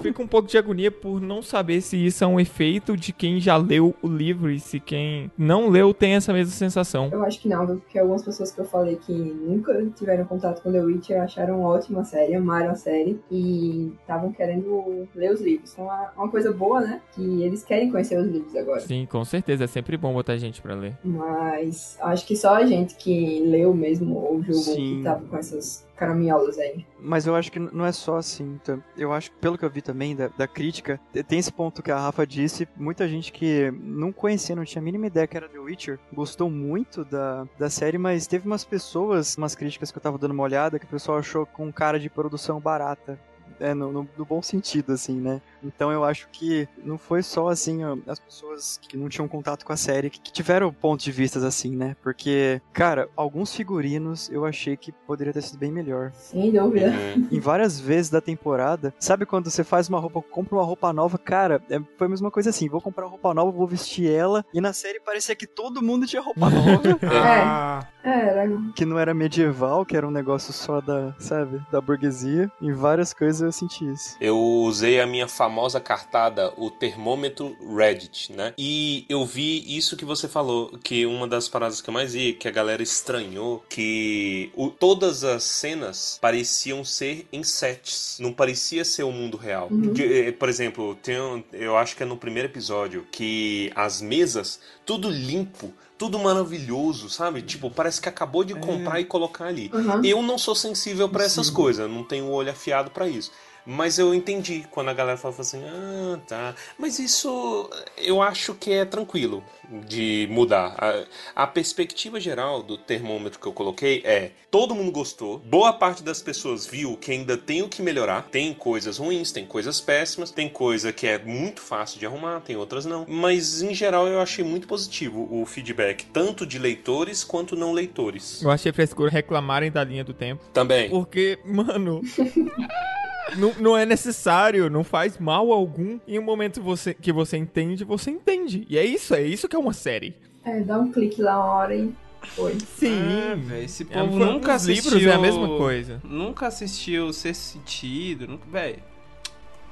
Fico 0.00 0.22
um 0.22 0.26
pouco 0.26 0.48
de 0.48 0.56
agonia 0.56 0.90
por 0.90 1.20
não 1.20 1.42
saber 1.42 1.80
se 1.80 1.96
isso 1.96 2.22
é 2.22 2.26
um 2.26 2.38
efeito 2.38 2.96
de 2.96 3.12
quem 3.12 3.40
já 3.40 3.56
leu 3.56 3.94
o 4.02 4.08
livro 4.08 4.50
e 4.50 4.60
se 4.60 4.78
quem 4.78 5.30
não 5.36 5.68
leu 5.68 5.92
tem 5.92 6.14
essa 6.14 6.32
mesma 6.32 6.52
sensação. 6.52 7.08
Eu 7.12 7.22
acho 7.22 7.40
que 7.40 7.48
não, 7.48 7.66
viu? 7.66 7.76
porque 7.76 7.98
algumas 7.98 8.22
pessoas 8.22 8.52
que 8.52 8.60
eu 8.60 8.64
falei 8.64 8.96
que 8.96 9.12
nunca 9.12 9.84
tiveram 9.96 10.24
contato 10.24 10.62
com 10.62 10.72
The 10.72 10.80
Witcher 10.80 11.20
acharam 11.22 11.62
ótima 11.62 12.00
a 12.00 12.04
série, 12.04 12.34
amaram 12.34 12.70
a 12.70 12.74
série 12.74 13.20
e 13.30 13.92
estavam 14.00 14.32
querendo 14.32 15.08
ler 15.14 15.32
os 15.32 15.40
livros. 15.40 15.72
Então 15.72 15.90
é 15.92 16.10
uma 16.16 16.28
coisa 16.28 16.52
boa, 16.52 16.80
né? 16.80 17.00
Que 17.14 17.42
eles 17.42 17.64
querem 17.64 17.90
conhecer 17.90 18.18
os 18.18 18.26
livros 18.26 18.54
agora. 18.54 18.80
Sim, 18.80 19.06
com 19.10 19.24
certeza. 19.24 19.64
É 19.64 19.66
sempre 19.66 19.96
bom 19.96 20.12
botar 20.12 20.36
gente 20.36 20.60
pra 20.62 20.74
ler. 20.74 20.96
Mas 21.04 21.96
acho 22.00 22.26
que 22.26 22.36
só 22.36 22.54
a 22.54 22.66
gente 22.66 22.94
que 22.96 23.40
leu 23.40 23.74
mesmo 23.74 24.16
ou 24.16 24.42
jogou 24.42 24.62
Sim. 24.62 24.98
que 24.98 25.02
tava 25.02 25.24
com 25.24 25.36
essas 25.36 25.86
caraminholas 26.00 26.58
aí. 26.58 26.86
Mas 26.98 27.26
eu 27.26 27.36
acho 27.36 27.52
que 27.52 27.58
não 27.58 27.84
é 27.84 27.92
só 27.92 28.16
assim, 28.16 28.58
tá? 28.64 28.78
Eu 28.96 29.12
acho 29.12 29.30
pelo 29.32 29.58
que 29.58 29.64
eu 29.64 29.70
vi 29.70 29.82
também 29.82 30.16
da, 30.16 30.28
da 30.28 30.48
crítica, 30.48 30.98
tem 31.28 31.38
esse 31.38 31.52
ponto 31.52 31.82
que 31.82 31.90
a 31.90 31.98
Rafa 31.98 32.26
disse, 32.26 32.66
muita 32.74 33.06
gente 33.06 33.30
que 33.30 33.70
não 33.82 34.10
conhecia, 34.10 34.56
não 34.56 34.64
tinha 34.64 34.80
a 34.80 34.84
mínima 34.84 35.06
ideia 35.06 35.26
que 35.26 35.36
era 35.36 35.48
The 35.48 35.58
Witcher, 35.58 35.98
gostou 36.12 36.50
muito 36.50 37.04
da, 37.04 37.46
da 37.58 37.68
série, 37.68 37.98
mas 37.98 38.26
teve 38.26 38.46
umas 38.46 38.64
pessoas, 38.64 39.36
umas 39.36 39.54
críticas 39.54 39.92
que 39.92 39.98
eu 39.98 40.02
tava 40.02 40.16
dando 40.16 40.32
uma 40.32 40.42
olhada, 40.42 40.78
que 40.78 40.86
o 40.86 40.88
pessoal 40.88 41.18
achou 41.18 41.44
com 41.44 41.70
cara 41.70 42.00
de 42.00 42.08
produção 42.08 42.58
barata. 42.58 43.18
É, 43.60 43.74
no, 43.74 43.92
no- 43.92 44.08
no 44.16 44.24
bom 44.24 44.40
sentido, 44.42 44.92
assim, 44.92 45.20
né? 45.20 45.40
Então 45.62 45.92
eu 45.92 46.02
acho 46.04 46.28
que 46.32 46.66
não 46.82 46.96
foi 46.96 47.22
só, 47.22 47.48
assim, 47.48 47.80
as 48.06 48.18
pessoas 48.18 48.78
que 48.82 48.96
não 48.96 49.08
tinham 49.08 49.28
contato 49.28 49.64
com 49.64 49.72
a 49.72 49.76
série 49.76 50.08
que, 50.08 50.18
que 50.20 50.32
tiveram 50.32 50.72
pontos 50.72 51.04
de 51.04 51.12
vistas 51.12 51.44
assim, 51.44 51.76
né? 51.76 51.94
Porque, 52.02 52.60
cara, 52.72 53.08
alguns 53.16 53.54
figurinos 53.54 54.30
eu 54.30 54.44
achei 54.46 54.76
que 54.76 54.90
poderia 54.92 55.32
ter 55.32 55.42
sido 55.42 55.58
bem 55.58 55.70
melhor 55.70 56.10
Sem 56.14 56.50
dúvida. 56.50 56.88
Uhum. 56.90 57.28
em 57.30 57.38
várias 57.40 57.78
vezes 57.78 58.10
da 58.10 58.20
temporada. 58.20 58.94
Sabe 58.98 59.26
quando 59.26 59.50
você 59.50 59.62
faz 59.62 59.88
uma 59.88 60.00
roupa, 60.00 60.22
compra 60.22 60.54
uma 60.56 60.64
roupa 60.64 60.92
nova? 60.92 61.18
Cara, 61.18 61.62
é- 61.68 61.80
foi 61.98 62.06
a 62.06 62.10
mesma 62.10 62.30
coisa 62.30 62.48
assim. 62.50 62.68
Vou 62.68 62.80
comprar 62.80 63.04
uma 63.04 63.10
roupa 63.10 63.34
nova, 63.34 63.50
vou 63.50 63.66
vestir 63.66 64.10
ela. 64.10 64.44
E 64.54 64.60
na 64.60 64.72
série 64.72 65.00
parecia 65.00 65.36
que 65.36 65.46
todo 65.46 65.82
mundo 65.82 66.06
tinha 66.06 66.22
roupa 66.22 66.40
nova. 66.48 66.98
Ah, 67.12 67.86
É, 68.02 68.08
era 68.28 68.48
que 68.74 68.86
não 68.86 68.98
era 68.98 69.12
medieval, 69.12 69.84
que 69.84 69.94
era 69.96 70.06
um 70.08 70.10
negócio 70.10 70.52
só 70.54 70.80
da, 70.80 71.14
sabe, 71.18 71.60
da 71.70 71.80
burguesia. 71.82 72.50
Em 72.62 72.72
várias 72.72 73.12
coisas 73.12 73.49
eu 73.50 73.52
senti 73.52 73.84
isso. 73.84 74.16
Eu 74.20 74.38
usei 74.38 75.00
a 75.00 75.06
minha 75.06 75.28
famosa 75.28 75.78
cartada, 75.80 76.52
o 76.56 76.70
termômetro 76.70 77.56
Reddit, 77.76 78.32
né? 78.32 78.54
E 78.56 79.04
eu 79.08 79.24
vi 79.26 79.76
isso 79.76 79.96
que 79.96 80.04
você 80.04 80.28
falou, 80.28 80.78
que 80.82 81.04
uma 81.06 81.26
das 81.28 81.48
paradas 81.48 81.80
que 81.80 81.90
eu 81.90 81.94
mais 81.94 82.12
vi, 82.14 82.32
que 82.32 82.48
a 82.48 82.50
galera 82.50 82.82
estranhou, 82.82 83.64
que 83.68 84.50
o- 84.54 84.70
todas 84.70 85.24
as 85.24 85.42
cenas 85.44 86.18
pareciam 86.20 86.84
ser 86.84 87.26
em 87.32 87.42
sets, 87.42 88.18
não 88.20 88.32
parecia 88.32 88.84
ser 88.84 89.02
o 89.02 89.12
mundo 89.12 89.36
real. 89.36 89.68
Uhum. 89.70 89.92
De- 89.92 90.28
eh, 90.28 90.32
por 90.32 90.48
exemplo, 90.48 90.94
tem, 91.02 91.16
eu 91.52 91.76
acho 91.76 91.96
que 91.96 92.02
é 92.02 92.06
no 92.06 92.16
primeiro 92.16 92.48
episódio, 92.48 93.06
que 93.10 93.70
as 93.74 94.00
mesas, 94.00 94.60
tudo 94.86 95.08
limpo, 95.10 95.72
tudo 96.00 96.18
maravilhoso, 96.18 97.10
sabe? 97.10 97.42
Tipo, 97.42 97.70
parece 97.70 98.00
que 98.00 98.08
acabou 98.08 98.42
de 98.42 98.54
comprar 98.54 98.98
e 99.00 99.04
colocar 99.04 99.44
ali. 99.44 99.70
Uhum. 99.70 100.02
Eu 100.02 100.22
não 100.22 100.38
sou 100.38 100.54
sensível 100.54 101.06
pra 101.10 101.24
essas 101.24 101.50
coisas, 101.50 101.90
não 101.90 102.02
tenho 102.02 102.24
o 102.24 102.32
olho 102.32 102.50
afiado 102.50 102.90
pra 102.90 103.06
isso. 103.06 103.30
Mas 103.66 103.98
eu 103.98 104.14
entendi 104.14 104.64
quando 104.70 104.88
a 104.88 104.94
galera 104.94 105.16
falou 105.16 105.36
assim: 105.38 105.62
ah, 105.64 106.18
tá. 106.26 106.54
Mas 106.78 106.98
isso 106.98 107.68
eu 107.96 108.22
acho 108.22 108.54
que 108.54 108.72
é 108.72 108.84
tranquilo 108.84 109.42
de 109.86 110.26
mudar. 110.30 110.74
A, 110.78 111.44
a 111.44 111.46
perspectiva 111.46 112.18
geral 112.18 112.62
do 112.62 112.76
termômetro 112.76 113.38
que 113.38 113.46
eu 113.46 113.52
coloquei 113.52 114.02
é: 114.04 114.32
todo 114.50 114.74
mundo 114.74 114.90
gostou, 114.90 115.38
boa 115.38 115.72
parte 115.72 116.02
das 116.02 116.20
pessoas 116.20 116.66
viu 116.66 116.96
que 116.96 117.12
ainda 117.12 117.36
tem 117.36 117.62
o 117.62 117.68
que 117.68 117.82
melhorar. 117.82 118.28
Tem 118.30 118.52
coisas 118.52 118.98
ruins, 118.98 119.32
tem 119.32 119.46
coisas 119.46 119.80
péssimas, 119.80 120.30
tem 120.30 120.48
coisa 120.48 120.92
que 120.92 121.06
é 121.06 121.18
muito 121.18 121.60
fácil 121.60 121.98
de 121.98 122.06
arrumar, 122.06 122.40
tem 122.40 122.56
outras 122.56 122.84
não. 122.84 123.06
Mas 123.08 123.62
em 123.62 123.74
geral 123.74 124.06
eu 124.06 124.20
achei 124.20 124.44
muito 124.44 124.66
positivo 124.66 125.28
o 125.30 125.44
feedback, 125.46 126.06
tanto 126.06 126.46
de 126.46 126.58
leitores 126.58 127.22
quanto 127.22 127.56
não 127.56 127.72
leitores. 127.72 128.42
Eu 128.42 128.50
achei 128.50 128.72
frescura 128.72 129.10
reclamarem 129.10 129.70
da 129.70 129.84
linha 129.84 130.04
do 130.04 130.12
tempo. 130.12 130.44
Também. 130.52 130.90
Porque, 130.90 131.38
mano. 131.44 132.00
Não, 133.36 133.52
não 133.58 133.76
é 133.76 133.84
necessário, 133.86 134.68
não 134.70 134.82
faz 134.84 135.18
mal 135.18 135.52
algum. 135.52 135.98
Em 136.06 136.18
um 136.18 136.22
momento 136.22 136.62
você, 136.62 136.94
que 136.94 137.12
você 137.12 137.36
entende, 137.36 137.84
você 137.84 138.10
entende. 138.10 138.66
E 138.68 138.76
é 138.78 138.84
isso, 138.84 139.14
é 139.14 139.22
isso 139.22 139.48
que 139.48 139.56
é 139.56 139.58
uma 139.58 139.72
série. 139.72 140.14
É, 140.44 140.60
dá 140.60 140.78
um 140.78 140.90
clique 140.90 141.20
lá 141.22 141.38
uma 141.38 141.54
hora 141.54 141.74
e 141.74 141.92
foi. 142.34 142.56
Sim. 142.76 142.98
Ah, 143.32 143.34
velho, 143.36 143.64
esse 143.64 143.82
É, 143.82 143.86
povo 143.86 144.18
foi- 144.18 144.26
nunca 144.26 144.48
os 144.56 144.62
assistiu... 144.62 144.84
livros 144.92 145.06
é 145.06 145.14
a 145.14 145.18
mesma 145.18 145.48
coisa. 145.48 146.00
Nunca 146.04 146.46
assistiu 146.46 147.12
Ser 147.12 147.34
Sentido, 147.34 148.26
nunca... 148.26 148.44
Velho, 148.50 148.82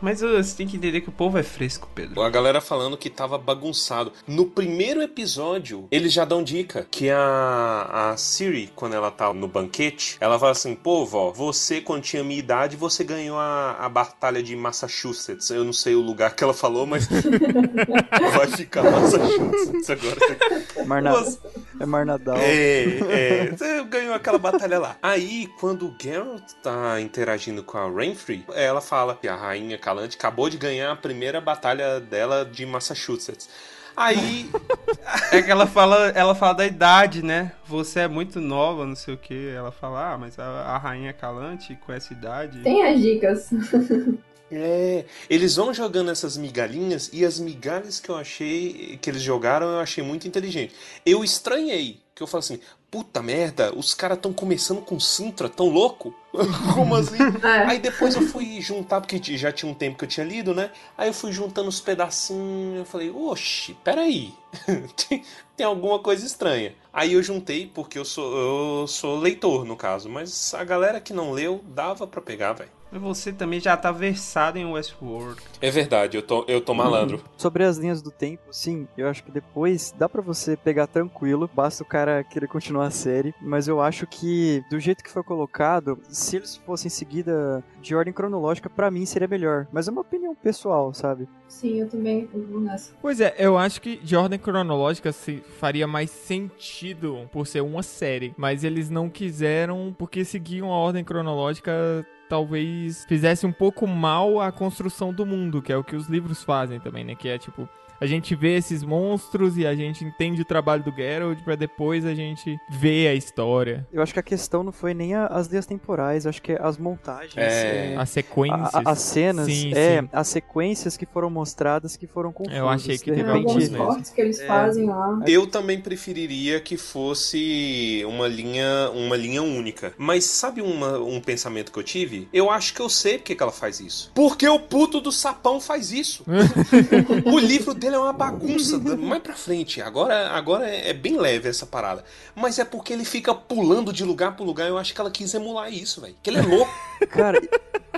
Mas 0.01 0.21
você 0.21 0.57
tem 0.57 0.67
que 0.67 0.77
entender 0.77 1.01
que 1.01 1.09
o 1.09 1.13
povo 1.13 1.39
é 1.39 1.43
fresco, 1.43 1.89
Pedro. 1.95 2.23
A 2.23 2.31
galera 2.31 2.61
falando 2.61 2.97
que 2.97 3.11
tava 3.11 3.37
bagunçado. 3.37 4.13
No 4.27 4.47
primeiro 4.47 5.03
episódio, 5.03 5.87
eles 5.91 6.13
já 6.13 6.25
dão 6.25 6.43
dica 6.43 6.87
que 6.91 7.11
a, 7.11 8.11
a 8.13 8.17
Siri, 8.17 8.71
quando 8.77 8.95
ela 8.95 9.11
tá 9.11 9.33
no 9.35 9.49
banquete, 9.49 10.17
ela 10.21 10.39
fala 10.39 10.53
assim: 10.53 10.75
pô, 10.75 11.05
vó, 11.05 11.33
você, 11.33 11.81
quando 11.81 12.03
tinha 12.03 12.23
minha 12.23 12.39
idade, 12.39 12.77
você 12.77 13.03
ganhou 13.03 13.39
a, 13.39 13.73
a 13.73 13.89
batalha 13.89 14.43
de 14.43 14.55
Massachusetts. 14.55 15.51
Eu 15.51 15.65
não 15.65 15.73
sei 15.73 15.95
o 15.95 16.01
lugar 16.01 16.35
que 16.35 16.45
ela 16.45 16.55
falou, 16.55 16.87
mas 16.87 17.09
vai 18.37 18.47
ficar 18.49 18.83
Massachusetts 18.85 19.91
agora. 19.91 20.87
Marna... 20.87 21.13
Você- 21.13 21.39
É 21.81 21.87
Marnadal. 21.87 22.37
É, 22.39 22.99
é, 23.09 23.51
você 23.51 23.85
ganhou 23.85 24.15
aquela 24.15 24.39
batalha 24.39 24.79
lá. 24.79 24.97
Aí, 25.03 25.49
quando 25.61 25.87
o 25.87 25.95
Geralt 26.01 26.43
tá 26.63 27.01
interagindo 27.01 27.63
com 27.63 27.79
a 27.79 27.89
Renfrey, 27.91 28.45
ela 28.55 28.81
fala 28.81 29.15
que 29.15 29.29
a 29.29 29.37
rainha 29.37 29.79
Calante 29.79 30.17
acabou 30.17 30.51
de 30.51 30.57
ganhar 30.57 30.93
a 30.93 30.97
primeira 30.97 31.41
batalha 31.41 32.01
dela 32.01 32.45
de 32.45 32.67
Massachusetts. 32.67 33.49
Aí, 33.97 34.49
É 35.33 35.43
que 35.43 35.51
ela 35.51 35.67
fala, 35.67 36.09
ela 36.11 36.35
fala 36.35 36.55
da 36.55 36.67
idade, 36.67 37.23
né? 37.23 37.53
Você 37.67 38.01
é 38.01 38.09
muito 38.09 38.41
nova, 38.41 38.87
não 38.87 38.95
sei 38.95 39.15
o 39.15 39.19
que. 39.19 39.49
Ela 39.49 39.73
fala, 39.73 40.13
ah, 40.13 40.19
mas 40.19 40.39
a, 40.39 40.45
a 40.45 40.79
rainha 40.79 41.13
Calante 41.13 41.77
com 41.85 41.93
essa 41.93 42.13
idade. 42.13 42.61
Tem 42.61 42.87
as 42.87 43.01
dicas. 43.01 43.51
é, 44.51 45.05
eles 45.29 45.57
vão 45.57 45.73
jogando 45.75 46.11
essas 46.11 46.37
migalhinhas 46.37 47.11
e 47.13 47.25
as 47.25 47.39
migalhas 47.39 48.01
que 48.01 48.09
eu 48.09 48.17
achei, 48.17 48.99
que 49.01 49.11
eles 49.11 49.23
jogaram, 49.23 49.67
eu 49.67 49.81
achei 49.81 50.03
muito 50.03 50.27
inteligente. 50.27 50.75
Eu 51.05 51.23
estranhei, 51.23 52.01
que 52.15 52.23
eu 52.23 52.27
falo 52.27 52.41
assim, 52.41 52.61
puta 52.91 53.23
merda, 53.23 53.73
os 53.77 53.93
caras 53.95 54.19
tão 54.19 54.33
começando 54.33 54.81
com 54.81 54.99
Sintra, 54.99 55.49
tão 55.49 55.69
louco? 55.69 56.15
Como 56.75 56.95
assim? 56.95 57.19
É. 57.43 57.67
Aí 57.67 57.79
depois 57.79 58.15
eu 58.15 58.23
fui 58.23 58.61
juntar, 58.61 59.01
porque 59.01 59.21
já 59.37 59.53
tinha 59.53 59.71
um 59.71 59.75
tempo 59.75 59.99
que 59.99 60.05
eu 60.05 60.09
tinha 60.09 60.25
lido, 60.25 60.55
né? 60.55 60.71
Aí 60.97 61.09
eu 61.09 61.15
fui 61.15 61.31
juntando 61.33 61.69
os 61.69 61.81
pedacinhos, 61.81 62.79
eu 62.79 62.85
falei, 62.85 63.11
oxe, 63.11 63.77
peraí, 63.85 64.33
tem, 65.09 65.23
tem 65.57 65.67
alguma 65.67 65.99
coisa 65.99 66.25
estranha. 66.25 66.75
Aí 66.93 67.13
eu 67.13 67.23
juntei, 67.23 67.71
porque 67.73 67.99
eu 67.99 68.05
sou, 68.05 68.81
eu 68.81 68.87
sou 68.87 69.19
leitor, 69.19 69.65
no 69.65 69.77
caso, 69.77 70.09
mas 70.09 70.55
a 70.55 70.65
galera 70.65 71.01
que 71.01 71.13
não 71.13 71.33
leu, 71.33 71.63
dava 71.69 72.07
pra 72.07 72.21
pegar, 72.21 72.55
velho. 72.55 72.78
Mas 72.91 73.01
Você 73.03 73.33
também 73.33 73.61
já 73.61 73.77
tá 73.77 73.93
versado 73.93 74.59
em 74.59 74.65
Westworld. 74.65 75.41
É 75.61 75.71
verdade, 75.71 76.17
eu 76.17 76.23
tô, 76.23 76.45
eu 76.49 76.61
tô 76.61 76.75
malandro. 76.75 77.23
Sobre 77.37 77.65
as 77.65 77.77
linhas 77.77 78.01
do 78.03 78.11
tempo, 78.11 78.43
sim, 78.51 78.87
eu 78.97 79.09
acho 79.09 79.23
que 79.25 79.31
depois 79.31 79.95
dá 79.97 80.09
pra 80.09 80.23
você 80.23 80.57
pegar 80.57 80.87
tranquilo, 80.87 81.51
basta 81.53 81.83
o 81.83 81.87
cara 81.87 82.25
querer 82.25 82.47
continuar 82.49 82.87
a 82.87 82.91
série, 82.91 83.35
mas 83.41 83.69
eu 83.69 83.81
acho 83.81 84.07
que 84.07 84.63
do 84.71 84.79
jeito 84.79 85.03
que 85.05 85.11
foi 85.11 85.23
colocado, 85.23 85.99
se 86.09 86.37
eles 86.37 86.57
fossem 86.57 86.91
seguida 86.91 87.63
de 87.81 87.95
ordem 87.95 88.13
cronológica, 88.13 88.71
pra 88.71 88.91
mim 88.91 89.05
seria 89.07 89.29
melhor, 89.29 89.67
mas 89.73 89.89
é 89.89 89.91
uma 89.91 90.01
opinião 90.01 90.35
pessoal, 90.35 90.93
sabe? 90.95 91.29
Sim, 91.47 91.81
eu 91.81 91.89
também 91.89 92.27
vou 92.27 92.61
nessa. 92.61 92.93
Pois 93.01 93.21
é, 93.21 93.35
eu 93.39 93.57
acho 93.57 93.81
que 93.81 93.97
de 93.97 94.15
ordem 94.17 94.39
cronológica 94.39 95.13
se 95.13 95.43
faria 95.59 95.87
mais 95.87 96.11
sentido 96.11 97.29
por 97.33 97.47
ser 97.47 97.63
uma 97.63 97.83
série, 97.83 98.35
mas 98.37 98.65
eles 98.65 98.91
não 98.91 99.09
quiseram 99.09 99.95
porque 99.99 100.25
seguiam 100.25 100.73
a 100.73 100.77
ordem 100.77 101.05
cronológica 101.05 102.07
talvez 102.29 103.05
fizesse 103.07 103.47
um 103.47 103.53
pouco 103.53 103.87
mal 103.87 104.41
à 104.41 104.53
construção 104.53 105.13
do 105.13 105.25
mundo, 105.25 105.63
que 105.63 105.73
é 105.73 105.77
o 105.77 105.85
que 105.85 105.97
os 105.97 106.09
livros 106.09 106.43
fazem 106.43 106.79
também, 106.79 107.05
né? 107.05 107.15
Que 107.15 107.29
é 107.29 107.39
tipo, 107.39 107.69
a 108.01 108.07
gente 108.07 108.35
vê 108.35 108.57
esses 108.57 108.83
monstros 108.83 109.57
e 109.59 109.67
a 109.67 109.75
gente 109.75 110.05
entende 110.05 110.43
o 110.43 110.45
trabalho 110.45 110.83
do 110.83 110.91
Geralt 110.95 111.41
pra 111.43 111.55
depois 111.57 112.05
a 112.05 112.15
gente 112.15 112.59
ver 112.71 113.09
a 113.09 113.15
história, 113.15 113.87
Eu 113.93 114.03
acho 114.03 114.13
que 114.13 114.21
a 114.21 114.23
questão 114.23 114.63
não 114.63 114.73
foi 114.73 114.95
nem 114.95 115.15
a- 115.15 115.27
as 115.27 115.49
linhas 115.49 115.67
temporais, 115.67 116.25
eu 116.25 116.29
acho 116.31 116.41
que 116.43 116.53
as 116.53 116.79
montagens, 116.79 117.37
É. 117.37 117.95
é, 117.95 117.97
as 117.97 118.11
sequências. 118.11 118.75
a- 118.75 118.79
a- 118.85 118.91
as 118.93 118.99
cenas, 119.01 119.47
Sim, 119.47 119.73
é, 119.75 120.01
sim. 120.03 120.09
as 120.13 120.29
sequências 120.29 120.97
que 120.97 121.07
foram 121.07 121.31
mostradas 121.31 121.97
que 121.97 122.07
foram 122.07 122.33
confusas. 122.33 122.59
Eu 122.59 122.69
achei 122.69 122.99
que 122.99 123.11
de 123.11 123.17
teve 123.17 123.31
alguns 123.31 123.55
mesmo. 123.57 123.79
cortes 123.79 124.11
que 124.11 124.21
eles 124.21 124.41
É. 124.41 124.47
fazem 124.47 124.87
lá. 124.87 125.21
Eu 125.27 125.47
também 125.47 125.81
preferiria 125.81 126.61
que 126.61 126.77
fosse 126.77 128.03
uma 128.07 128.27
linha, 128.29 128.91
uma 128.95 129.17
linha 129.17 129.43
única. 129.43 129.93
Mas 129.99 130.25
sabe 130.25 130.61
uma- 130.61 130.99
um 130.99 131.21
pensamento 131.21 131.73
que 131.73 131.79
eu 131.79 131.83
tive? 131.83 132.29
Eu 132.33 132.51
acho 132.51 132.75
que 132.75 132.81
eu 132.81 132.89
sei 132.89 133.19
porque 133.19 133.35
que 133.35 133.43
ela 133.43 133.53
faz 133.53 133.81
isso. 133.81 134.11
Porque 134.15 134.47
o 134.49 134.59
puto 134.59 135.01
do 135.01 135.11
sapão 135.13 135.61
faz 135.61 135.93
isso. 135.93 136.25
o 137.27 137.39
livro 137.39 137.75
dele 137.75 137.88
é 137.97 137.99
uma 137.99 138.13
bagunça. 138.13 138.79
Mais 138.79 139.23
pra 139.23 139.35
frente. 139.35 139.81
Agora, 139.81 140.31
agora 140.31 140.69
é 140.69 140.89
é 140.89 140.93
bem 140.95 141.19
leve 141.19 141.49
essa 141.49 141.67
parada. 141.67 142.03
Mas 142.35 142.59
é 142.59 142.65
porque 142.65 142.93
ele 142.93 143.05
fica 143.05 143.35
pulando 143.35 143.93
de 143.93 144.05
lugar 144.05 144.35
pro 144.35 144.45
lugar. 144.45 144.69
Eu 144.69 144.79
acho 144.79 144.95
que 144.95 145.01
ela 145.01 145.11
quis 145.11 145.35
emular 145.35 145.73
isso, 145.73 146.01
velho. 146.01 146.17
Que 146.23 146.31
ele 146.31 146.39
é 146.39 146.43
louco. 146.43 146.73
Cara, 147.11 147.39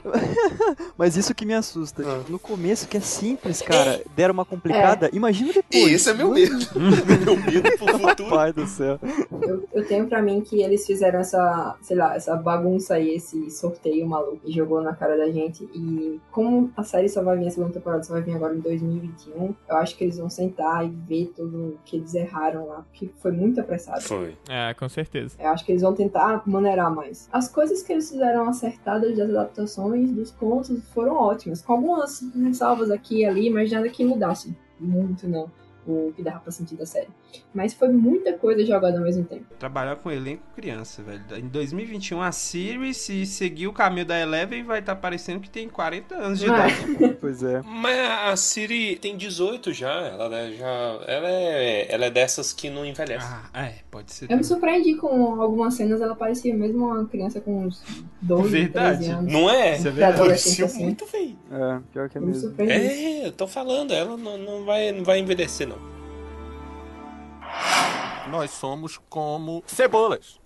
mas 0.97 1.17
isso 1.17 1.35
que 1.35 1.45
me 1.45 1.55
assusta. 1.55 2.03
Ah. 2.07 2.23
No 2.29 2.39
começo, 2.39 2.89
que 2.89 2.97
é 2.97 3.01
simples, 3.01 3.63
cara, 3.63 4.03
deram 4.15 4.35
uma 4.35 4.45
complicada, 4.45 5.11
imagina 5.13 5.51
E 5.51 5.55
depois. 5.55 5.93
esse 5.93 6.11
é 6.11 6.15
meu 6.15 6.31
medo. 6.31 6.55
meu 7.25 7.37
medo 7.37 7.79
pro 7.79 7.99
futuro. 7.99 8.31
Pai 8.31 8.53
do 8.53 8.67
céu. 8.67 8.99
Eu, 9.43 9.69
eu 9.73 9.87
tenho 9.87 10.07
pra 10.07 10.23
mim 10.23 10.41
que 10.41 10.63
eles 10.63 10.87
fizeram 10.87 11.21
essa, 11.21 11.77
sei 11.83 11.97
lá, 11.97 12.15
essa 12.15 12.37
bagunça 12.37 12.95
aí, 12.95 13.15
esse 13.15 13.51
sorteio 13.51 14.07
maluco 14.07 14.41
e 14.45 14.53
jogou 14.53 14.81
na 14.81 14.95
cara 14.95 15.17
da 15.17 15.31
gente. 15.31 15.65
E 15.75 16.21
como 16.31 16.71
a 16.77 16.85
série 16.85 17.09
só 17.09 17.23
vai 17.23 17.39
vir, 17.39 17.49
a 17.49 17.51
segunda 17.51 17.73
temporada 17.73 18.03
só 18.03 18.13
vai 18.13 18.23
vir 18.23 18.35
agora 18.35 18.55
em 18.55 18.61
2021, 18.61 19.55
eu 19.69 19.77
acho 19.81 19.97
que 19.97 20.05
eles 20.05 20.19
vão 20.19 20.29
sentar 20.29 20.85
e 20.85 20.89
ver 20.89 21.33
tudo 21.35 21.79
que 21.85 21.97
eles 21.97 22.15
erraram 22.15 22.67
lá, 22.67 22.83
porque 22.83 23.11
foi 23.19 23.33
muito 23.33 23.61
apressado. 23.61 24.03
Foi. 24.03 24.37
É, 24.49 24.73
com 24.75 24.89
certeza. 24.89 25.37
Eu 25.39 25.49
acho 25.49 25.65
que 25.65 25.73
eles 25.73 25.83
vão 25.83 25.95
tentar 25.95 26.43
maneirar 26.47 26.95
mais. 26.95 27.29
As 27.33 27.49
coisas 27.49 27.83
que 27.83 27.93
eles 27.93 28.11
fizeram 28.11 28.49
acertadas 28.49 29.17
das 29.17 29.31
adaptações 29.31 30.11
dos 30.13 30.31
contos 30.31 30.83
foram 30.91 31.15
ótimas. 31.17 31.63
Com 31.63 31.73
algumas 31.75 32.21
ressalvas 32.35 32.91
aqui 32.91 33.21
e 33.21 33.25
ali, 33.25 33.51
mas 33.51 33.71
nada 33.71 33.89
que 33.89 34.05
mudasse 34.05 34.57
muito, 34.78 35.28
não. 35.28 35.50
O 35.87 36.13
que 36.15 36.23
dava 36.23 36.41
pra 36.41 36.52
sentir 36.52 36.76
da 36.76 36.87
série. 36.87 37.09
Mas 37.52 37.75
foi 37.75 37.88
muita 37.88 38.32
coisa 38.34 38.64
jogada 38.64 38.99
ao 38.99 39.04
mesmo 39.04 39.25
tempo. 39.25 39.45
Trabalhar 39.58 39.97
com 39.97 40.10
elenco 40.10 40.43
criança, 40.54 41.02
velho. 41.02 41.21
Em 41.36 41.49
2021, 41.49 42.23
a 42.23 42.30
Siri, 42.30 42.95
se 42.95 43.26
seguir 43.26 43.66
o 43.66 43.73
caminho 43.73 44.06
da 44.06 44.19
Eleven, 44.21 44.62
vai 44.62 44.78
estar 44.78 44.95
parecendo 44.97 45.40
que 45.40 45.50
tem 45.50 45.69
40 45.69 46.14
anos 46.14 46.38
de 46.38 46.47
É. 46.47 46.49
idade. 46.49 46.75
Pois 47.21 47.43
é. 47.43 47.60
Mas 47.64 47.99
a 48.30 48.36
Siri 48.36 48.97
tem 48.97 49.16
18 49.16 49.73
já. 49.73 49.90
Ela, 49.93 50.28
né, 50.28 50.54
já, 50.56 50.66
ela, 51.06 51.28
é, 51.28 51.93
ela 51.93 52.06
é 52.06 52.10
dessas 52.10 52.52
que 52.52 52.71
não 52.71 52.84
envelhece. 52.86 53.26
Ah, 53.52 53.66
é, 53.66 53.75
pode 53.90 54.12
ser. 54.12 54.25
Eu 54.25 54.28
me 54.28 54.43
também. 54.43 54.45
surpreendi 54.45 54.95
com 54.97 55.40
algumas 55.43 55.75
cenas, 55.75 56.00
ela 56.00 56.14
parecia 56.14 56.54
mesmo 56.54 56.86
uma 56.86 57.04
criança 57.06 57.40
com 57.40 57.64
uns 57.66 57.82
12, 58.23 58.49
Verdade. 58.50 58.99
13 58.99 59.10
anos. 59.12 59.32
Não 59.32 59.50
é? 59.50 59.76
Isso 59.76 59.88
é 59.88 59.90
verdade. 59.90 60.19
Parecia 60.19 60.64
Assim. 60.64 60.82
muito 60.84 61.04
feio. 61.06 61.36
É, 61.50 61.78
pior 61.93 62.08
que 62.08 62.16
é 62.16 62.21
Eu 62.21 62.26
me 62.26 62.32
mesmo. 62.32 62.49
surpreendi. 62.49 62.73
É, 62.75 63.26
eu 63.26 63.32
tô 63.32 63.47
falando, 63.47 63.93
ela 63.93 64.16
não, 64.16 64.38
não, 64.38 64.64
vai, 64.64 64.93
não 64.93 65.04
vai 65.04 65.19
envelhecer, 65.19 65.66
não. 65.69 65.90
Nós 68.28 68.50
somos 68.50 68.99
como 69.08 69.63
cebolas. 69.67 70.41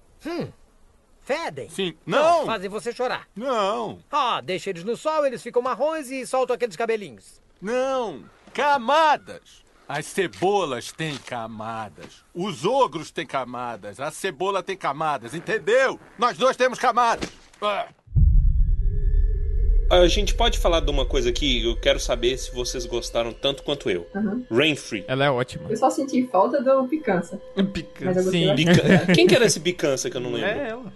Fedem. 1.22 1.68
Sim. 1.70 1.96
Não! 2.04 2.44
Fazem 2.44 2.68
você 2.68 2.92
chorar. 2.92 3.26
Não! 3.34 3.98
Ah, 4.10 4.40
deixa 4.42 4.70
eles 4.70 4.84
no 4.84 4.96
sol, 4.96 5.24
eles 5.26 5.42
ficam 5.42 5.62
marrons 5.62 6.10
e 6.10 6.26
soltam 6.26 6.54
aqueles 6.54 6.76
cabelinhos. 6.76 7.40
Não! 7.60 8.24
Camadas! 8.52 9.64
As 9.88 10.06
cebolas 10.06 10.92
têm 10.92 11.16
camadas. 11.16 12.24
Os 12.34 12.64
ogros 12.64 13.10
têm 13.10 13.26
camadas. 13.26 14.00
A 14.00 14.10
cebola 14.10 14.62
tem 14.62 14.76
camadas, 14.76 15.34
entendeu? 15.34 16.00
Nós 16.18 16.38
dois 16.38 16.56
temos 16.56 16.78
camadas. 16.78 17.30
Ah. 17.60 17.88
A 19.90 20.06
gente 20.08 20.34
pode 20.34 20.58
falar 20.58 20.80
de 20.80 20.90
uma 20.90 21.04
coisa 21.04 21.28
aqui, 21.28 21.64
eu 21.64 21.76
quero 21.76 22.00
saber 22.00 22.36
se 22.38 22.52
vocês 22.54 22.86
gostaram 22.86 23.32
tanto 23.32 23.62
quanto 23.62 23.88
eu. 23.90 24.06
Aham. 24.14 24.42
Rainfree. 24.50 25.04
Ela 25.06 25.26
é 25.26 25.30
ótima. 25.30 25.66
Eu 25.70 25.76
só 25.76 25.90
senti 25.90 26.26
falta 26.26 26.62
do 26.62 26.88
Picança. 26.88 27.40
Mas 27.54 27.64
eu 27.66 27.72
Picança. 27.72 28.22
gostei 28.22 28.46
Sim. 28.48 28.54
Bica- 28.54 29.06
Quem 29.14 29.26
que 29.26 29.34
era 29.34 29.44
esse 29.44 29.60
bicança 29.60 30.08
que 30.10 30.16
eu 30.16 30.20
não 30.20 30.32
lembro? 30.32 30.48
É 30.48 30.68
ela. 30.70 30.92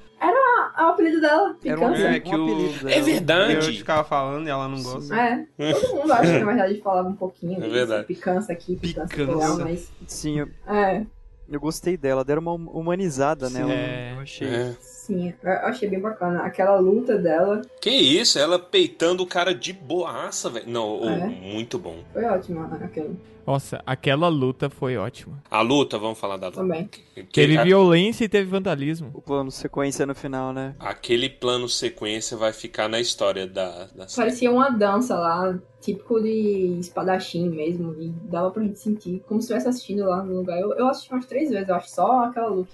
Ah, 0.80 0.86
o 0.86 0.90
apelido 0.90 1.20
dela, 1.20 1.56
Era 1.64 1.76
um, 1.80 1.80
Picança. 1.88 2.02
É, 2.08 2.16
é, 2.16 2.20
que 2.20 2.34
o-. 2.36 2.88
É 2.88 3.00
verdade. 3.00 3.54
Eu 3.54 3.62
ficava 3.62 4.04
falando 4.04 4.46
e 4.46 4.50
ela 4.50 4.68
não 4.68 4.80
gosta. 4.80 5.14
É, 5.16 5.72
todo 5.72 5.96
mundo 5.96 6.12
acha 6.12 6.32
que 6.32 6.38
na 6.38 6.46
verdade 6.46 6.80
falava 6.80 7.08
um 7.08 7.16
pouquinho 7.16 7.62
É 7.64 7.68
verdade. 7.68 8.06
Picança 8.06 8.52
aqui, 8.52 8.76
picança, 8.76 9.08
Picança. 9.08 9.64
mas... 9.64 9.90
Sim, 10.06 10.38
eu, 10.40 10.48
É, 10.72 11.04
eu 11.50 11.58
gostei 11.58 11.96
dela. 11.96 12.24
Deram 12.24 12.42
uma 12.42 12.52
hum- 12.54 12.70
humanizada 12.72 13.50
nela. 13.50 13.72
É. 13.72 14.12
Eu 14.14 14.20
achei. 14.20 14.46
É. 14.48 14.76
sim, 15.08 15.32
eu 15.42 15.50
achei 15.50 15.88
bem 15.88 16.00
bacana. 16.00 16.42
Aquela 16.42 16.78
luta 16.78 17.18
dela 17.18 17.62
Que 17.80 17.90
isso, 17.90 18.38
ela 18.38 18.58
peitando 18.58 19.22
o 19.22 19.26
cara 19.26 19.54
de 19.54 19.72
boaça, 19.72 20.50
velho. 20.50 20.68
Não, 20.68 21.02
É. 21.08 21.26
muito 21.26 21.78
bom. 21.78 21.96
foi 22.12 22.24
ótima, 22.24 22.68
né, 22.68 22.80
aquele 22.84 23.16
Nossa, 23.46 23.82
aquela 23.86 24.28
luta 24.28 24.68
foi 24.68 24.98
ótima. 24.98 25.42
A 25.50 25.62
luta, 25.62 25.98
vamos 25.98 26.18
falar 26.18 26.36
da 26.36 26.48
luta. 26.48 26.60
também. 26.60 26.86
Que- 26.86 27.08
Teve 27.32 27.56
a- 27.58 27.64
violência 27.64 28.24
e 28.24 28.28
teve 28.28 28.48
vandalismo. 28.48 29.10
O 29.14 29.20
plano 29.22 29.50
sequência 29.50 30.04
no 30.06 30.14
final, 30.14 30.52
né? 30.52 30.74
Aquele 30.78 31.28
plano 31.30 31.68
sequência 31.68 32.36
vai 32.36 32.52
ficar 32.52 32.88
na 32.88 33.00
história 33.00 33.44
da, 33.46 33.86
da 33.86 34.06
série. 34.06 34.16
Parecia 34.28 34.50
uma 34.52 34.68
dança 34.70 35.16
lá, 35.16 35.58
típico 35.80 36.20
de 36.20 36.76
espadachim 36.78 37.48
mesmo, 37.48 37.92
e 37.98 38.08
dava 38.30 38.50
pra 38.52 38.62
gente 38.62 38.78
sentir 38.78 39.20
como 39.26 39.40
se 39.40 39.46
estivesse 39.46 39.66
assistindo 39.68 40.04
lá 40.04 40.22
no 40.22 40.36
lugar. 40.36 40.60
Eu, 40.60 40.74
eu 40.74 40.86
assisti 40.88 41.10
umas 41.12 41.26
três 41.26 41.50
vezes, 41.50 41.68
eu 41.68 41.74
acho, 41.74 41.88
só 41.90 42.24
aquela 42.26 42.48
luta. 42.48 42.68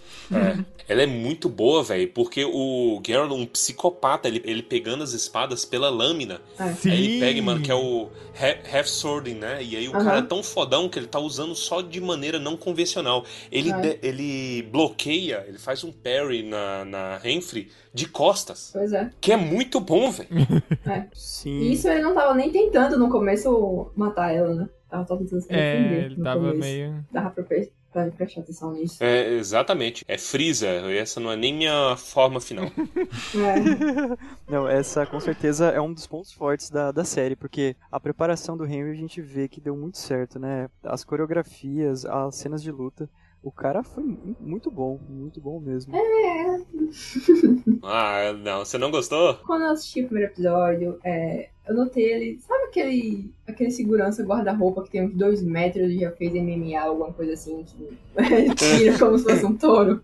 Ela 0.88 1.02
é 1.02 1.06
muito 1.06 1.48
boa, 1.48 1.82
velho, 1.82 2.08
porque 2.24 2.44
o 2.44 3.00
Geralt 3.06 3.30
é 3.30 3.34
um 3.34 3.46
psicopata, 3.46 4.26
ele, 4.28 4.42
ele 4.44 4.62
pegando 4.62 5.04
as 5.04 5.12
espadas 5.12 5.64
pela 5.64 5.90
lâmina. 5.90 6.40
É. 6.58 6.72
Sim. 6.72 6.90
Aí 6.90 7.04
ele 7.04 7.20
pega, 7.20 7.42
mano, 7.42 7.60
que 7.62 7.70
é 7.70 7.74
o 7.74 8.08
ha- 8.40 8.76
half 8.78 8.86
swording, 8.88 9.34
né? 9.34 9.62
E 9.62 9.76
aí 9.76 9.88
o 9.88 9.94
Aham. 9.94 10.04
cara 10.04 10.18
é 10.18 10.22
tão 10.22 10.42
fodão 10.42 10.88
que 10.88 10.98
ele 10.98 11.06
tá 11.06 11.18
usando 11.18 11.54
só 11.54 11.80
de 11.82 12.00
maneira 12.00 12.38
não 12.38 12.56
convencional. 12.56 13.24
Ele, 13.52 13.70
É. 13.70 13.80
de- 13.80 13.98
ele 14.02 14.62
bloqueia, 14.70 15.44
ele 15.46 15.58
faz 15.58 15.84
um 15.84 15.92
parry 15.92 16.42
na, 16.42 16.84
na 16.84 17.18
Renfrey 17.18 17.68
de 17.92 18.08
costas. 18.08 18.70
Pois 18.72 18.92
é. 18.92 19.10
Que 19.20 19.32
é 19.32 19.36
muito 19.36 19.78
bom, 19.80 20.10
velho. 20.10 20.28
Sim. 21.14 21.58
E 21.60 21.72
isso 21.74 21.88
ele 21.88 22.02
não 22.02 22.14
tava 22.14 22.34
nem 22.34 22.50
tentando 22.50 22.98
no 22.98 23.08
começo 23.10 23.90
matar 23.94 24.34
ela, 24.34 24.54
né? 24.54 24.68
Tava 24.90 25.06
só 25.06 25.16
tentando 25.16 25.40
se 25.42 25.48
defender. 25.48 26.02
É, 26.02 26.04
ele 26.06 26.22
tava 26.22 26.40
começo. 26.40 26.58
meio. 26.60 27.04
Dava 27.12 27.30
pra, 27.30 27.44
pra 27.94 28.10
prestar 28.10 28.40
atenção 28.40 28.72
nisso. 28.72 29.02
É, 29.02 29.34
exatamente. 29.34 30.04
É 30.08 30.18
Freeza. 30.18 30.66
Essa 30.66 31.20
não 31.20 31.30
é 31.30 31.36
nem 31.36 31.54
minha 31.54 31.96
forma 31.96 32.40
final. 32.40 32.66
É. 33.34 34.50
Não, 34.50 34.68
essa 34.68 35.06
com 35.06 35.20
certeza 35.20 35.68
é 35.68 35.80
um 35.80 35.92
dos 35.92 36.06
pontos 36.06 36.32
fortes 36.32 36.70
da, 36.70 36.90
da 36.90 37.04
série, 37.04 37.36
porque 37.36 37.76
a 37.90 37.98
preparação 38.00 38.56
do 38.56 38.64
Henry 38.66 38.90
a 38.90 38.94
gente 38.94 39.20
vê 39.20 39.48
que 39.48 39.60
deu 39.60 39.76
muito 39.76 39.98
certo, 39.98 40.38
né? 40.38 40.68
As 40.82 41.04
coreografias, 41.04 42.04
as 42.04 42.34
cenas 42.36 42.62
de 42.62 42.70
luta. 42.70 43.08
O 43.44 43.52
cara 43.52 43.82
foi 43.82 44.02
mu- 44.02 44.34
muito 44.40 44.70
bom, 44.70 44.98
muito 45.06 45.38
bom 45.38 45.60
mesmo. 45.60 45.92
ah, 47.82 48.32
não. 48.42 48.64
Você 48.64 48.78
não 48.78 48.90
gostou? 48.90 49.34
Quando 49.46 49.62
eu 49.64 49.70
assisti 49.70 50.00
o 50.02 50.06
primeiro 50.06 50.32
episódio, 50.32 50.98
é, 51.04 51.48
eu 51.68 51.74
notei 51.74 52.04
ele. 52.04 52.38
Sabe 52.40 52.64
aquele, 52.64 53.30
aquele 53.46 53.70
segurança 53.70 54.22
guarda-roupa 54.24 54.82
que 54.82 54.90
tem 54.90 55.04
uns 55.06 55.14
dois 55.14 55.42
metros 55.42 55.90
e 55.90 55.98
já 56.00 56.10
fez 56.12 56.32
MMA, 56.32 56.80
alguma 56.80 57.12
coisa 57.12 57.34
assim, 57.34 57.64
que 57.64 57.88
tira 58.56 58.98
como 58.98 59.18
se 59.18 59.24
fosse 59.24 59.44
um 59.44 59.54
touro? 59.56 60.00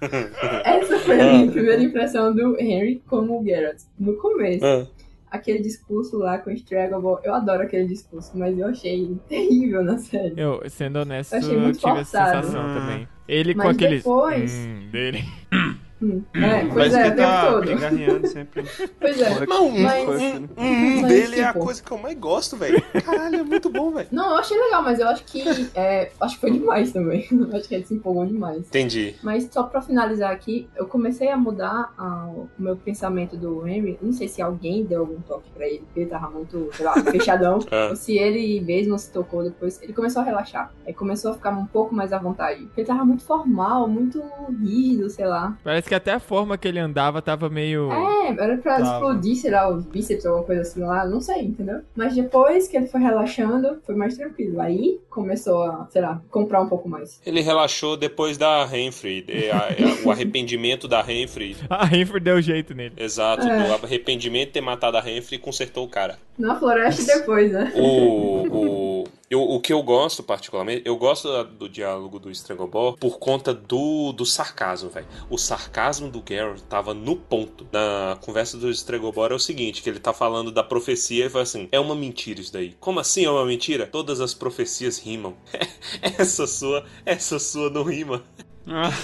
Essa 0.64 0.98
foi 1.00 1.20
a 1.20 1.32
minha 1.32 1.50
primeira 1.50 1.82
impressão 1.82 2.34
do 2.34 2.60
Henry 2.60 3.02
como 3.08 3.40
o 3.40 3.44
Geralt. 3.44 3.80
No 3.98 4.14
começo, 4.16 4.64
Ah. 4.64 4.86
Aquele 5.34 5.60
discurso 5.60 6.16
lá 6.18 6.38
com 6.38 6.50
o 6.50 6.52
Straggle, 6.52 7.20
eu 7.24 7.34
adoro 7.34 7.62
aquele 7.62 7.86
discurso, 7.88 8.30
mas 8.36 8.58
eu 8.58 8.66
achei 8.68 9.16
terrível 9.28 9.82
na 9.84 9.98
série. 9.98 10.34
Eu, 10.36 10.62
sendo 10.68 10.98
honesto, 11.00 11.32
Eu 11.34 11.38
achei 11.38 11.54
eu 11.56 11.60
muito 11.60 11.78
tive 11.78 11.98
essa 12.00 12.18
forçado. 12.18 12.46
sensação 12.46 12.70
Ah. 12.70 12.74
também. 12.80 13.08
Ele 13.26 13.54
com 13.54 13.58
Mas 13.64 13.76
aqueles. 13.76 13.98
depois- 14.02 14.54
Hum, 14.54 14.88
dele. 14.90 15.24
Hum, 16.04 16.22
É, 16.34 16.60
pois 16.66 16.74
Parece 16.92 16.96
é, 16.96 17.02
que 17.02 17.08
o 17.08 17.16
tempo 17.16 17.28
tá 17.28 17.50
todo. 17.52 17.66
pigarreando 17.66 18.26
sempre. 18.28 18.64
Pois 19.00 19.20
é. 19.20 19.46
Não, 19.46 19.66
um, 19.68 19.80
Mas- 19.82 20.08
um, 20.08 20.48
um 20.58 21.00
mas, 21.02 21.08
dele 21.08 21.40
é 21.40 21.44
a 21.44 21.48
tipo- 21.52 21.64
coisa 21.64 21.82
que 21.82 21.90
eu 21.90 21.98
mais 21.98 22.18
gosto, 22.18 22.56
velho. 22.56 22.82
Caralho, 23.04 23.36
é 23.40 23.42
muito 23.42 23.70
bom, 23.70 23.90
velho. 23.92 24.08
Não, 24.12 24.30
eu 24.30 24.36
achei 24.36 24.58
legal, 24.60 24.82
mas 24.82 24.98
eu 24.98 25.08
acho 25.08 25.24
que. 25.24 25.42
é, 25.74 26.10
acho 26.20 26.34
que 26.34 26.40
foi 26.40 26.50
demais 26.50 26.92
também. 26.92 27.26
Eu 27.30 27.48
acho 27.56 27.68
que 27.68 27.74
ele 27.74 27.84
se 27.84 27.94
empolgou 27.94 28.26
demais. 28.26 28.58
Entendi. 28.58 29.14
Mas 29.22 29.48
só 29.50 29.62
pra 29.62 29.80
finalizar 29.80 30.30
aqui, 30.32 30.68
eu 30.76 30.86
comecei 30.86 31.28
a 31.30 31.36
mudar 31.36 31.92
ah, 31.96 32.26
o 32.28 32.48
meu 32.58 32.76
pensamento 32.76 33.36
do 33.36 33.66
Henry. 33.66 33.98
Não 34.02 34.12
sei 34.12 34.28
se 34.28 34.42
alguém 34.42 34.84
deu 34.84 35.00
algum 35.00 35.20
toque 35.20 35.50
pra 35.50 35.66
ele, 35.66 35.78
porque 35.86 36.00
ele 36.00 36.10
tava 36.10 36.28
muito, 36.30 36.68
sei 36.74 36.84
lá, 36.84 36.94
fechadão. 37.10 37.58
Ah. 37.70 37.88
Ou 37.90 37.96
se 37.96 38.16
ele 38.18 38.60
mesmo 38.60 38.98
se 38.98 39.10
tocou 39.10 39.42
depois. 39.42 39.80
Ele 39.82 39.92
começou 39.92 40.22
a 40.22 40.24
relaxar. 40.24 40.72
Aí 40.86 40.92
começou 40.92 41.30
a 41.30 41.34
ficar 41.34 41.50
um 41.50 41.66
pouco 41.66 41.94
mais 41.94 42.12
à 42.12 42.18
vontade. 42.18 42.62
Porque 42.64 42.80
ele 42.82 42.88
tava 42.88 43.04
muito 43.04 43.22
formal, 43.24 43.88
muito 43.88 44.22
rígido, 44.60 45.08
sei 45.10 45.26
lá. 45.26 45.56
Parece 45.62 45.88
que 45.88 45.93
até 45.94 46.12
a 46.12 46.20
forma 46.20 46.58
que 46.58 46.66
ele 46.68 46.78
andava 46.78 47.22
tava 47.22 47.48
meio. 47.48 47.90
É, 47.92 48.28
era 48.38 48.56
pra 48.58 48.78
Tava. 48.78 48.92
explodir, 48.94 49.36
sei 49.36 49.50
lá, 49.50 49.68
os 49.68 49.84
bíceps, 49.84 50.26
alguma 50.26 50.44
coisa 50.44 50.62
assim 50.62 50.80
lá, 50.80 51.06
não 51.06 51.20
sei, 51.20 51.42
entendeu? 51.42 51.80
Mas 51.94 52.14
depois 52.14 52.68
que 52.68 52.76
ele 52.76 52.86
foi 52.86 53.00
relaxando, 53.00 53.78
foi 53.86 53.94
mais 53.94 54.16
tranquilo. 54.16 54.60
Aí 54.60 54.98
começou 55.10 55.62
a, 55.62 55.86
sei 55.90 56.02
lá, 56.02 56.20
comprar 56.30 56.60
um 56.60 56.68
pouco 56.68 56.88
mais. 56.88 57.20
Ele 57.24 57.40
relaxou 57.40 57.96
depois 57.96 58.36
da 58.38 58.64
Renfrey. 58.64 59.24
é, 59.28 59.50
a- 59.50 59.68
o 60.04 60.10
arrependimento 60.10 60.86
da 60.88 61.00
Renfrey. 61.02 61.56
A 61.70 61.84
Renfrew 61.84 62.20
deu 62.20 62.40
jeito 62.42 62.74
nele. 62.74 62.94
Exato, 62.96 63.46
É. 63.46 63.66
do 63.78 63.84
arrependimento 63.86 64.46
de 64.48 64.52
ter 64.54 64.60
matado 64.60 64.96
a 64.96 65.00
Renfrey 65.00 65.38
consertou 65.38 65.84
o 65.84 65.88
cara. 65.88 66.18
Na 66.38 66.56
floresta 66.58 67.02
e 67.02 67.06
depois, 67.18 67.52
né? 67.52 67.72
O, 67.76 68.46
o, 68.48 69.04
eu, 69.30 69.40
o 69.42 69.60
que 69.60 69.72
eu 69.72 69.82
gosto 69.82 70.22
particularmente, 70.22 70.82
eu 70.84 70.96
gosto 70.96 71.44
do 71.44 71.68
diálogo 71.68 72.18
do 72.18 72.30
Strangobor 72.30 72.96
por 72.98 73.18
conta 73.18 73.54
do, 73.54 74.12
do 74.12 74.26
sarcasmo, 74.26 74.90
velho. 74.90 75.06
O 75.30 75.38
sarcasmo 75.38 76.10
do 76.10 76.22
Geralt 76.26 76.60
tava 76.62 76.94
no 76.94 77.16
ponto. 77.16 77.66
Na 77.72 78.18
conversa 78.20 78.56
do 78.56 78.70
Strangobor 78.70 79.32
é 79.32 79.34
o 79.34 79.38
seguinte, 79.38 79.82
que 79.82 79.88
ele 79.88 79.98
tá 79.98 80.12
falando 80.12 80.52
da 80.52 80.62
profecia 80.62 81.26
e 81.26 81.30
fala 81.30 81.42
assim, 81.42 81.68
é 81.72 81.80
uma 81.80 81.94
mentira 81.94 82.40
isso 82.40 82.52
daí. 82.52 82.76
Como 82.80 83.00
assim 83.00 83.24
é 83.24 83.30
uma 83.30 83.44
mentira? 83.44 83.86
Todas 83.86 84.20
as 84.20 84.34
profecias 84.34 84.98
rimam. 84.98 85.34
essa 86.02 86.46
sua, 86.46 86.84
essa 87.04 87.38
sua 87.38 87.70
não 87.70 87.82
rima. 87.82 88.22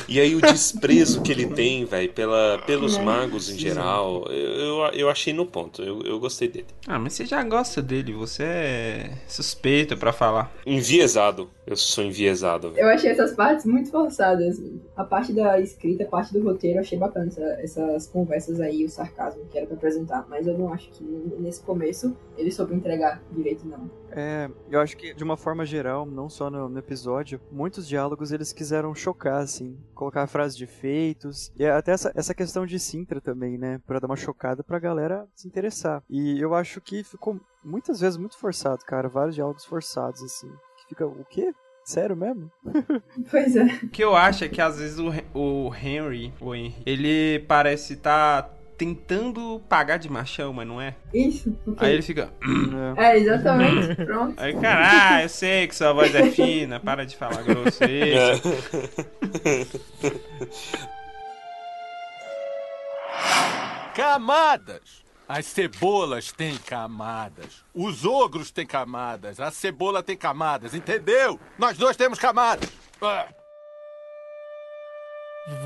E 0.08 0.18
aí 0.18 0.34
o 0.34 0.40
desprezo 0.40 1.22
que 1.22 1.30
ele 1.30 1.46
tem, 1.46 1.84
velho, 1.84 2.12
pela, 2.12 2.58
pelos 2.66 2.96
É. 2.96 3.02
magos 3.02 3.50
em 3.50 3.58
geral, 3.58 4.24
eu, 4.30 4.86
eu, 4.94 5.08
achei 5.10 5.32
no 5.32 5.44
ponto. 5.46 5.82
Eu, 5.82 6.02
eu 6.02 6.18
gostei 6.18 6.48
dele. 6.48 6.66
Ah, 6.86 6.98
mas 6.98 7.12
você 7.12 7.26
já 7.26 7.42
gosta 7.42 7.82
dele, 7.82 8.12
você 8.12 8.42
é 8.42 9.10
suspeito 9.28 9.96
pra 9.96 10.12
falar. 10.12 10.52
Enviesado. 10.64 11.48
Eu 11.66 11.76
sou 11.76 12.02
enviesado, 12.02 12.70
velho. 12.72 12.84
Eu 12.86 12.88
achei 12.92 13.10
essas 13.10 13.32
partes 13.34 13.64
muito 13.64 13.90
forçadas. 13.90 14.60
A 14.96 15.04
parte 15.04 15.32
da 15.32 15.60
escrita, 15.60 16.02
a 16.04 16.06
parte 16.06 16.32
do 16.32 16.42
roteiro, 16.42 16.78
eu 16.78 16.80
achei 16.80 16.98
bacana 16.98 17.26
essa- 17.28 17.58
essas 17.60 18.06
conversas 18.08 18.60
aí, 18.60 18.84
o 18.84 18.88
sarcasmo 18.88 19.44
que 19.50 19.56
era 19.56 19.66
pra 19.66 19.76
apresentar. 19.76 20.26
Mas 20.28 20.46
eu 20.46 20.58
não 20.58 20.72
acho 20.72 20.88
que 20.90 21.04
nesse 21.38 21.60
começo 21.62 22.16
ele 22.36 22.50
soube 22.50 22.74
entregar 22.74 23.22
direito, 23.30 23.64
não. 23.68 23.88
É, 24.12 24.50
eu 24.68 24.80
acho 24.80 24.96
que 24.96 25.14
de 25.14 25.24
uma 25.24 25.36
forma 25.36 25.64
geral, 25.64 26.04
não 26.04 26.28
só 26.28 26.50
no, 26.50 26.68
no 26.68 26.78
episódio, 26.78 27.40
muitos 27.50 27.86
diálogos 27.86 28.32
eles 28.32 28.52
quiseram 28.52 28.94
chocar, 28.94 29.42
assim, 29.42 29.78
colocar 29.94 30.26
frases 30.26 30.56
de 30.56 30.64
efeitos, 30.64 31.52
e 31.56 31.64
até 31.66 31.92
essa, 31.92 32.12
essa 32.14 32.34
questão 32.34 32.66
de 32.66 32.78
Sintra 32.78 33.20
também, 33.20 33.56
né, 33.56 33.80
pra 33.86 33.98
dar 33.98 34.06
uma 34.06 34.16
chocada 34.16 34.62
pra 34.62 34.78
galera 34.78 35.26
se 35.34 35.46
interessar. 35.46 36.02
E 36.08 36.40
eu 36.40 36.54
acho 36.54 36.80
que 36.80 37.04
ficou 37.04 37.40
muitas 37.64 38.00
vezes 38.00 38.16
muito 38.16 38.38
forçado, 38.38 38.84
cara, 38.84 39.08
vários 39.08 39.34
diálogos 39.34 39.64
forçados, 39.64 40.22
assim, 40.22 40.50
que 40.78 40.88
fica, 40.88 41.06
o 41.06 41.24
quê? 41.24 41.52
Sério 41.84 42.16
mesmo? 42.16 42.50
Pois 43.30 43.56
é. 43.56 43.64
O 43.82 43.88
que 43.88 44.04
eu 44.04 44.14
acho 44.14 44.44
é 44.44 44.48
que 44.48 44.60
às 44.60 44.78
vezes 44.78 44.98
o, 44.98 45.10
o 45.38 45.74
Henry, 45.74 46.32
o 46.40 46.54
Henry, 46.54 46.82
ele 46.86 47.40
parece 47.46 47.94
estar 47.94 48.54
tentando 48.80 49.60
pagar 49.68 49.98
de 49.98 50.10
machão, 50.10 50.54
mas 50.54 50.66
não 50.66 50.80
é. 50.80 50.96
Isso. 51.12 51.54
Aí 51.76 51.92
ele 51.92 52.00
fica. 52.00 52.32
É. 52.96 53.08
É, 53.08 53.18
exatamente. 53.18 53.94
Pronto. 53.94 54.42
Aí, 54.42 54.58
caralho, 54.58 55.24
eu 55.24 55.28
sei 55.28 55.68
que 55.68 55.76
sua 55.76 55.92
voz 55.92 56.14
é 56.14 56.30
fina, 56.30 56.80
para 56.80 57.04
de 57.04 57.14
falar 57.14 57.42
grosso. 57.42 57.78
Isso. 57.84 58.40
Camadas! 63.94 65.04
As 65.28 65.44
cebolas 65.44 66.32
têm 66.32 66.56
camadas. 66.56 67.62
Os 67.74 68.06
ogros 68.06 68.50
têm 68.50 68.64
camadas. 68.66 69.38
A 69.40 69.50
cebola 69.50 70.02
tem 70.02 70.16
camadas, 70.16 70.72
entendeu? 70.72 71.38
Nós 71.58 71.76
dois 71.76 71.98
temos 71.98 72.18
camadas. 72.18 72.70
Ah. 73.02 73.28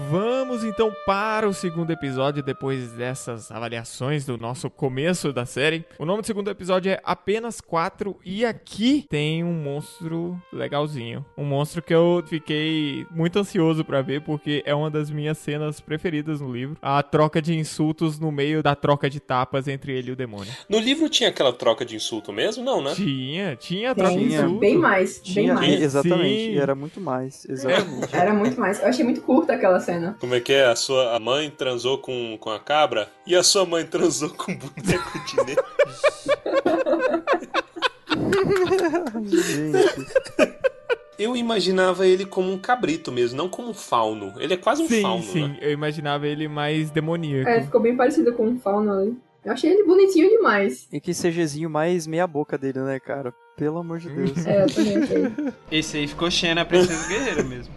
Vamos 0.08 0.62
então 0.62 0.92
para 1.04 1.48
o 1.48 1.52
segundo 1.52 1.90
episódio 1.90 2.42
depois 2.42 2.92
dessas 2.92 3.50
avaliações 3.50 4.24
do 4.24 4.38
nosso 4.38 4.70
começo 4.70 5.32
da 5.32 5.44
série. 5.44 5.84
O 5.98 6.06
nome 6.06 6.22
do 6.22 6.26
segundo 6.26 6.48
episódio 6.48 6.92
é 6.92 7.00
Apenas 7.04 7.60
4 7.60 8.16
e 8.24 8.44
aqui 8.46 9.04
tem 9.10 9.42
um 9.42 9.52
monstro 9.52 10.40
legalzinho. 10.52 11.24
Um 11.36 11.44
monstro 11.44 11.82
que 11.82 11.92
eu 11.92 12.22
fiquei 12.26 13.04
muito 13.10 13.38
ansioso 13.40 13.84
pra 13.84 14.00
ver 14.00 14.22
porque 14.22 14.62
é 14.64 14.72
uma 14.74 14.88
das 14.90 15.10
minhas 15.10 15.38
cenas 15.38 15.80
preferidas 15.80 16.40
no 16.40 16.52
livro. 16.52 16.76
A 16.80 17.02
troca 17.02 17.42
de 17.42 17.54
insultos 17.58 18.18
no 18.18 18.30
meio 18.30 18.62
da 18.62 18.76
troca 18.76 19.10
de 19.10 19.18
tapas 19.18 19.66
entre 19.66 19.92
ele 19.92 20.10
e 20.10 20.12
o 20.12 20.16
demônio. 20.16 20.52
No 20.68 20.78
livro 20.78 21.08
tinha 21.08 21.28
aquela 21.30 21.52
troca 21.52 21.84
de 21.84 21.96
insulto 21.96 22.32
mesmo? 22.32 22.64
Não, 22.64 22.80
né? 22.80 22.92
Tinha, 22.94 23.56
tinha 23.56 23.90
a 23.90 23.94
troca 23.94 24.12
de 24.12 24.18
Tem, 24.18 24.34
insultos. 24.34 24.60
bem 24.60 24.78
mais, 24.78 25.14
bem 25.18 25.32
Tinha, 25.34 25.54
mais. 25.54 25.82
exatamente, 25.82 26.52
Sim. 26.52 26.58
era 26.58 26.74
muito 26.76 27.00
mais, 27.00 27.44
exatamente. 27.50 28.14
Era 28.16 28.32
muito 28.32 28.58
mais. 28.60 28.80
Eu 28.80 28.88
achei 28.88 29.04
muito 29.04 29.20
curta 29.20 29.63
aquela 29.64 29.80
cena. 29.80 30.16
Como 30.20 30.34
é 30.34 30.40
que 30.40 30.52
é? 30.52 30.66
A 30.66 30.76
sua 30.76 31.18
mãe 31.18 31.50
transou 31.50 31.98
com, 31.98 32.36
com 32.38 32.50
a 32.50 32.60
cabra 32.60 33.08
e 33.26 33.34
a 33.34 33.42
sua 33.42 33.64
mãe 33.64 33.84
transou 33.86 34.28
com 34.30 34.52
um 34.52 34.58
boneco 34.58 35.18
de 35.24 35.36
neve. 35.36 35.62
Gente, 39.26 40.64
Eu 41.16 41.36
imaginava 41.36 42.06
ele 42.06 42.26
como 42.26 42.50
um 42.50 42.58
cabrito 42.58 43.12
mesmo, 43.12 43.38
não 43.38 43.48
como 43.48 43.70
um 43.70 43.74
fauno. 43.74 44.34
Ele 44.36 44.54
é 44.54 44.56
quase 44.56 44.82
um 44.82 44.88
Sim, 44.88 45.02
fauno, 45.02 45.22
sim. 45.22 45.48
né? 45.48 45.58
Eu 45.60 45.70
imaginava 45.70 46.26
ele 46.26 46.48
mais 46.48 46.90
demoníaco. 46.90 47.48
É, 47.48 47.62
ficou 47.62 47.80
bem 47.80 47.96
parecido 47.96 48.32
com 48.32 48.48
o 48.48 48.58
Fauna 48.58 48.98
ali. 48.98 49.16
Eu 49.44 49.52
achei 49.52 49.70
ele 49.70 49.84
bonitinho 49.84 50.28
demais. 50.28 50.88
e 50.92 50.98
que 51.00 51.12
CGzinho 51.12 51.68
mais 51.68 52.06
meia 52.06 52.26
boca 52.26 52.56
dele, 52.56 52.80
né, 52.80 52.98
cara? 52.98 53.32
Pelo 53.56 53.78
amor 53.78 53.98
de 54.00 54.08
Deus. 54.08 54.44
É, 54.46 54.64
eu 54.64 54.66
também 54.66 54.96
achei. 54.96 55.54
Esse 55.70 55.96
aí 55.98 56.08
ficou 56.08 56.28
Xena, 56.30 56.62
a 56.62 56.64
princesa 56.64 57.06
guerreira 57.06 57.42
mesmo. 57.44 57.72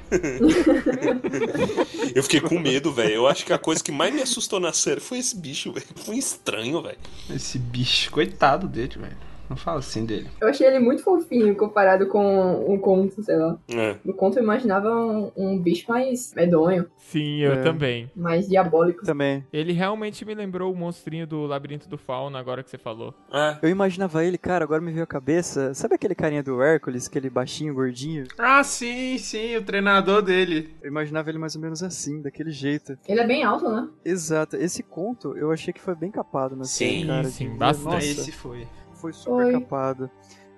Eu 2.15 2.23
fiquei 2.23 2.41
com 2.41 2.57
medo, 2.57 2.91
velho. 2.91 3.13
Eu 3.13 3.27
acho 3.27 3.45
que 3.45 3.53
a 3.53 3.59
coisa 3.59 3.83
que 3.83 3.91
mais 3.91 4.13
me 4.13 4.21
assustou 4.21 4.59
na 4.59 4.73
série 4.73 4.99
foi 5.01 5.19
esse 5.19 5.35
bicho, 5.37 5.71
velho. 5.71 5.85
Foi 5.97 6.17
estranho, 6.17 6.81
velho. 6.81 6.97
Esse 7.29 7.59
bicho, 7.59 8.09
coitado 8.11 8.67
dele, 8.67 8.95
velho. 8.97 9.17
Não 9.49 9.55
fala 9.57 9.79
assim 9.79 10.05
dele. 10.05 10.27
Eu 10.41 10.47
achei 10.49 10.67
ele 10.67 10.79
muito 10.79 11.01
fofinho 11.03 11.55
comparado 11.55 12.07
com 12.07 12.65
um 12.73 12.77
conto, 12.77 13.23
sei 13.23 13.35
lá. 13.37 13.57
É. 13.69 13.95
No 14.03 14.13
conto 14.13 14.37
eu 14.37 14.43
imaginava 14.43 14.89
um, 14.93 15.31
um 15.37 15.59
bicho 15.59 15.85
mais 15.89 16.33
medonho, 16.35 16.85
Sim, 16.97 17.39
eu 17.39 17.53
É. 17.53 17.61
também. 17.61 18.11
mais 18.15 18.47
diabólico. 18.49 19.05
Também. 19.05 19.45
Ele 19.53 19.71
realmente 19.71 20.25
me 20.25 20.35
lembrou 20.35 20.73
o 20.73 20.75
monstrinho 20.75 21.25
do 21.25 21.45
Labirinto 21.45 21.87
do 21.87 21.97
Fauno, 21.97 22.35
agora 22.37 22.61
que 22.63 22.69
você 22.69 22.77
falou. 22.77 23.13
É. 23.31 23.57
Eu 23.61 23.69
imaginava 23.69 24.23
ele, 24.25 24.37
cara, 24.37 24.65
agora 24.65 24.81
me 24.81 24.91
veio 24.91 25.03
a 25.03 25.07
cabeça. 25.07 25.73
Sabe 25.73 25.95
aquele 25.95 26.13
carinha 26.15 26.43
do 26.43 26.61
Hércules, 26.61 27.07
aquele 27.07 27.29
baixinho, 27.29 27.73
gordinho? 27.73 28.25
Ah, 28.37 28.63
sim, 28.63 29.17
sim, 29.17 29.55
o 29.55 29.63
treinador 29.63 30.21
dele. 30.21 30.75
Eu 30.81 30.89
imaginava 30.89 31.29
ele 31.29 31.37
mais 31.39 31.55
ou 31.55 31.61
menos 31.61 31.81
assim, 31.81 32.21
daquele 32.21 32.51
jeito. 32.51 32.97
Ele 33.07 33.21
é 33.21 33.25
bem 33.27 33.43
alto, 33.43 33.69
né? 33.69 33.87
Exato. 34.03 34.57
Esse 34.57 34.83
conto 34.83 35.37
eu 35.37 35.51
achei 35.51 35.71
que 35.73 35.79
foi 35.81 35.95
bem 35.95 36.11
capado 36.11 36.55
na 36.55 36.65
Sim, 36.65 36.85
série, 36.99 37.07
cara. 37.07 37.23
sim, 37.29 37.51
de- 37.51 37.57
bastante. 37.57 37.85
Nossa, 37.85 38.05
Esse 38.05 38.31
foi. 38.31 38.67
Foi 38.97 39.13
super 39.13 39.43
Foi. 39.43 39.53
capado. 39.53 40.09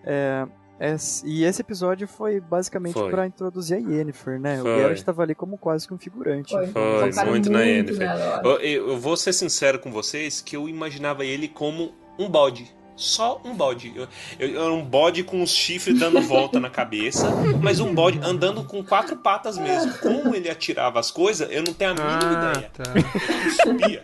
É, 0.04 0.47
esse- 0.80 1.28
e 1.28 1.43
esse 1.43 1.62
episódio 1.62 2.08
foi 2.08 2.39
basicamente 2.39 2.93
pra 3.10 3.28
introduzir 3.28 3.78
a 3.78 3.80
Yennefer, 3.80 4.39
né? 4.39 4.60
Foi. 4.60 4.71
O 4.71 4.78
Geralt 4.80 5.02
tava 5.04 5.23
ali 5.23 5.36
como 5.36 5.58
quase 5.58 5.88
que 5.88 5.93
um 5.93 5.97
figurante. 5.97 6.52
Foi. 6.52 6.67
Foi, 6.67 7.25
muito 7.25 7.49
na 7.52 7.62
Yennefer. 7.62 8.10
eu. 8.43 8.60
Eu, 8.62 8.97
vou 8.97 9.15
ser 9.17 9.34
sincero 9.34 9.78
com 9.80 9.91
vocês 9.91 10.41
que 10.41 10.56
eu 10.56 10.67
imaginava 10.69 11.25
ele 11.25 11.47
como 11.47 11.93
um 12.17 12.30
bode. 12.30 12.73
Só 12.99 13.39
um 13.45 13.53
bode. 13.55 13.93
Eu, 13.95 14.07
eu- 14.49 14.73
um 14.73 14.83
bode 14.83 15.23
com 15.23 15.41
os 15.41 15.51
chifres 15.51 15.97
dando 15.97 16.19
volta 16.21 16.59
na 16.59 16.69
cabeça, 16.69 17.29
mas 17.62 17.79
um 17.79 17.93
bode 17.95 18.19
andando 18.21 18.62
com 18.65 18.83
quatro 18.83 19.15
patas 19.15 19.57
mesmo. 19.57 19.93
Como 19.99 20.35
ele 20.35 20.49
atirava 20.49 20.99
as 20.99 21.09
coisas, 21.09 21.47
eu 21.49 21.63
não 21.63 21.73
tenho 21.73 21.91
a 21.91 21.93
mínima 21.93 22.19
Ah, 22.21 22.51
ideia. 22.51 22.71
tá. 22.73 22.83
Ele 22.93 23.51
subia. 23.51 24.03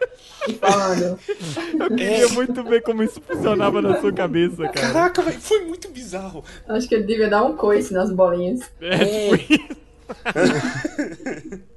Falando. 0.59 1.19
Eu 1.79 1.89
queria 1.95 2.29
muito 2.29 2.63
ver 2.63 2.81
como 2.83 3.03
isso 3.03 3.19
funcionava 3.27 3.81
na 3.81 3.99
sua 3.99 4.13
cabeça, 4.13 4.63
cara. 4.69 4.93
Caraca, 4.93 5.21
velho, 5.23 5.41
foi 5.41 5.65
muito 5.65 5.89
bizarro. 5.89 6.43
Acho 6.69 6.87
que 6.87 6.95
ele 6.95 7.03
devia 7.03 7.27
dar 7.29 7.43
um 7.43 7.55
coice 7.57 7.91
nas 7.93 8.09
bolinhas. 8.11 8.61
É, 8.79 9.37
tipo, 9.37 9.75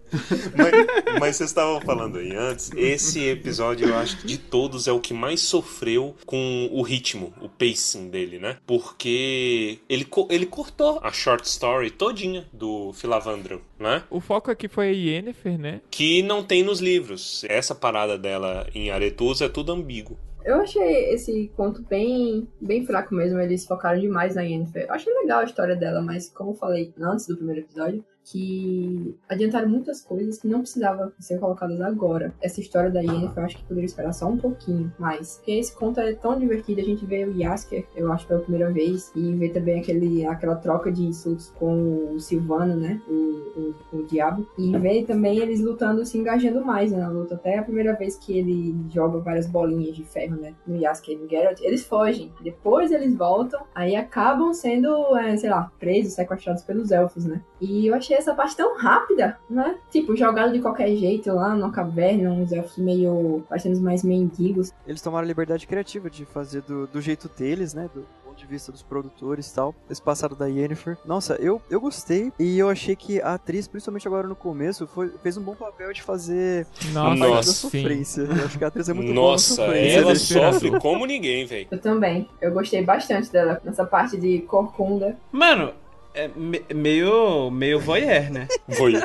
Mas, 0.56 1.18
mas 1.20 1.36
vocês 1.36 1.50
estavam 1.50 1.80
falando 1.80 2.18
aí 2.18 2.34
antes, 2.34 2.70
esse 2.76 3.26
episódio 3.26 3.88
eu 3.88 3.96
acho 3.96 4.18
que 4.18 4.26
de 4.26 4.38
todos 4.38 4.88
é 4.88 4.92
o 4.92 5.00
que 5.00 5.14
mais 5.14 5.40
sofreu 5.40 6.14
com 6.26 6.68
o 6.72 6.82
ritmo, 6.82 7.32
o 7.40 7.48
pacing 7.48 8.08
dele, 8.08 8.38
né? 8.38 8.56
Porque 8.66 9.78
ele, 9.88 10.06
ele 10.30 10.46
cortou 10.46 11.00
a 11.02 11.12
short 11.12 11.46
story 11.46 11.90
todinha 11.90 12.46
do 12.52 12.92
Filavandro, 12.92 13.62
né? 13.78 14.02
o 14.10 14.20
foco 14.20 14.50
aqui 14.50 14.68
foi 14.68 14.88
a 14.88 14.90
Yennefer, 14.90 15.58
né? 15.58 15.80
Que 15.90 16.22
não 16.22 16.42
tem 16.42 16.62
nos 16.62 16.80
livros. 16.80 17.44
Essa 17.48 17.74
parada 17.74 18.18
dela 18.18 18.66
em 18.74 18.90
Aretusa 18.90 19.46
é 19.46 19.48
tudo 19.48 19.72
ambíguo. 19.72 20.18
Eu 20.44 20.60
achei 20.60 21.12
esse 21.12 21.50
conto 21.56 21.82
bem, 21.82 22.48
bem 22.60 22.84
fraco 22.86 23.14
mesmo. 23.14 23.38
Eles 23.38 23.66
focaram 23.66 24.00
demais 24.00 24.34
na 24.34 24.42
Yennefer. 24.42 24.86
Eu 24.88 24.94
achei 24.94 25.12
legal 25.12 25.40
a 25.40 25.44
história 25.44 25.76
dela, 25.76 26.00
mas 26.00 26.30
como 26.30 26.50
eu 26.50 26.54
falei 26.54 26.92
antes 27.00 27.26
do 27.26 27.36
primeiro 27.36 27.60
episódio, 27.62 28.04
que 28.30 29.16
adiantaram 29.28 29.68
muitas 29.68 30.02
coisas 30.02 30.38
que 30.38 30.48
não 30.48 30.60
precisavam 30.60 31.10
ser 31.18 31.38
colocadas 31.38 31.80
agora. 31.80 32.34
Essa 32.42 32.60
história 32.60 32.90
da 32.90 33.00
Yennefer 33.00 33.38
eu 33.38 33.44
acho 33.44 33.56
que 33.56 33.64
poderia 33.64 33.86
esperar 33.86 34.12
só 34.12 34.26
um 34.26 34.36
pouquinho 34.36 34.92
mais. 34.98 35.36
Porque 35.36 35.52
esse 35.52 35.74
conto 35.74 36.00
é 36.00 36.12
tão 36.12 36.38
divertido. 36.38 36.80
A 36.80 36.84
gente 36.84 37.06
vê 37.06 37.24
o 37.24 37.36
Yasker, 37.36 37.86
eu 37.96 38.12
acho, 38.12 38.26
pela 38.26 38.40
primeira 38.40 38.70
vez. 38.70 39.10
E 39.14 39.32
vê 39.34 39.48
também 39.48 39.80
aquele, 39.80 40.26
aquela 40.26 40.56
troca 40.56 40.92
de 40.92 41.04
insultos 41.04 41.50
com 41.58 42.14
o 42.14 42.20
Silvano, 42.20 42.76
né? 42.76 43.00
O, 43.08 43.74
o, 43.92 43.98
o 43.98 44.02
diabo. 44.04 44.46
E 44.58 44.76
vê 44.76 45.02
também 45.04 45.38
eles 45.38 45.60
lutando, 45.60 46.04
se 46.04 46.18
engajando 46.18 46.64
mais 46.64 46.92
né, 46.92 46.98
na 46.98 47.08
luta. 47.08 47.34
Até 47.34 47.58
a 47.58 47.62
primeira 47.62 47.94
vez 47.94 48.16
que 48.16 48.36
ele 48.36 48.76
joga 48.90 49.18
várias 49.18 49.46
bolinhas 49.46 49.96
de 49.96 50.04
ferro, 50.04 50.36
né? 50.36 50.54
No 50.66 50.76
Yasker 50.76 51.16
e 51.16 51.18
no 51.18 51.28
Geralt, 51.28 51.60
eles 51.62 51.84
fogem. 51.84 52.30
Depois 52.42 52.92
eles 52.92 53.16
voltam, 53.16 53.60
aí 53.74 53.96
acabam 53.96 54.52
sendo, 54.52 55.16
é, 55.16 55.36
sei 55.36 55.48
lá, 55.48 55.72
presos, 55.78 56.12
sequestrados 56.12 56.62
pelos 56.62 56.90
elfos, 56.90 57.24
né? 57.24 57.42
E 57.60 57.86
eu 57.86 57.94
achei 57.94 58.17
essa 58.18 58.34
parte 58.34 58.56
tão 58.56 58.76
rápida, 58.76 59.38
né? 59.48 59.76
Tipo, 59.90 60.16
jogado 60.16 60.52
de 60.52 60.60
qualquer 60.60 60.94
jeito 60.96 61.32
lá 61.32 61.54
numa 61.54 61.70
caverna, 61.72 62.30
uns 62.30 62.52
elfos 62.52 62.76
meio. 62.78 63.42
parecendo 63.48 63.80
mais 63.80 64.02
mendigos. 64.02 64.72
Eles 64.86 65.00
tomaram 65.00 65.24
a 65.24 65.28
liberdade 65.28 65.66
criativa 65.66 66.10
de 66.10 66.24
fazer 66.24 66.62
do, 66.62 66.86
do 66.86 67.00
jeito 67.00 67.28
deles, 67.28 67.74
né? 67.74 67.88
Do 67.94 68.04
ponto 68.24 68.36
de 68.38 68.46
vista 68.46 68.70
dos 68.72 68.82
produtores 68.82 69.50
e 69.50 69.54
tal. 69.54 69.74
Esse 69.88 70.02
passado 70.02 70.34
da 70.34 70.46
Yennefer. 70.46 70.96
Nossa, 71.04 71.34
eu, 71.36 71.60
eu 71.70 71.80
gostei. 71.80 72.32
E 72.38 72.58
eu 72.58 72.68
achei 72.68 72.94
que 72.94 73.20
a 73.20 73.34
atriz, 73.34 73.66
principalmente 73.68 74.06
agora 74.06 74.26
no 74.26 74.36
começo, 74.36 74.86
foi, 74.86 75.08
fez 75.22 75.36
um 75.36 75.42
bom 75.42 75.54
papel 75.54 75.92
de 75.92 76.02
fazer 76.02 76.66
Nossa, 76.92 77.00
a 77.00 77.04
parte 77.04 77.20
da 77.20 77.28
Nossa, 77.28 77.52
sim. 77.52 77.58
sofrência. 77.58 78.22
Eu 78.22 78.44
acho 78.44 78.58
que 78.58 78.64
a 78.64 78.68
atriz 78.68 78.88
é 78.88 78.92
muito 78.92 79.12
boa 79.12 79.26
na 79.26 79.30
Nossa, 79.32 79.54
sofrência. 79.54 79.98
ela 79.98 80.14
sofre 80.16 80.80
como 80.80 81.06
ninguém, 81.06 81.46
velho. 81.46 81.68
Eu 81.70 81.78
também. 81.80 82.28
Eu 82.40 82.52
gostei 82.52 82.82
bastante 82.84 83.30
dela 83.30 83.60
nessa 83.64 83.84
parte 83.84 84.16
de 84.16 84.40
corcunda. 84.40 85.16
Mano, 85.32 85.72
é 86.18 86.28
me- 86.34 86.64
meio, 86.74 87.50
meio 87.50 87.78
voyeur, 87.80 88.30
né? 88.32 88.48
Foi. 88.76 88.94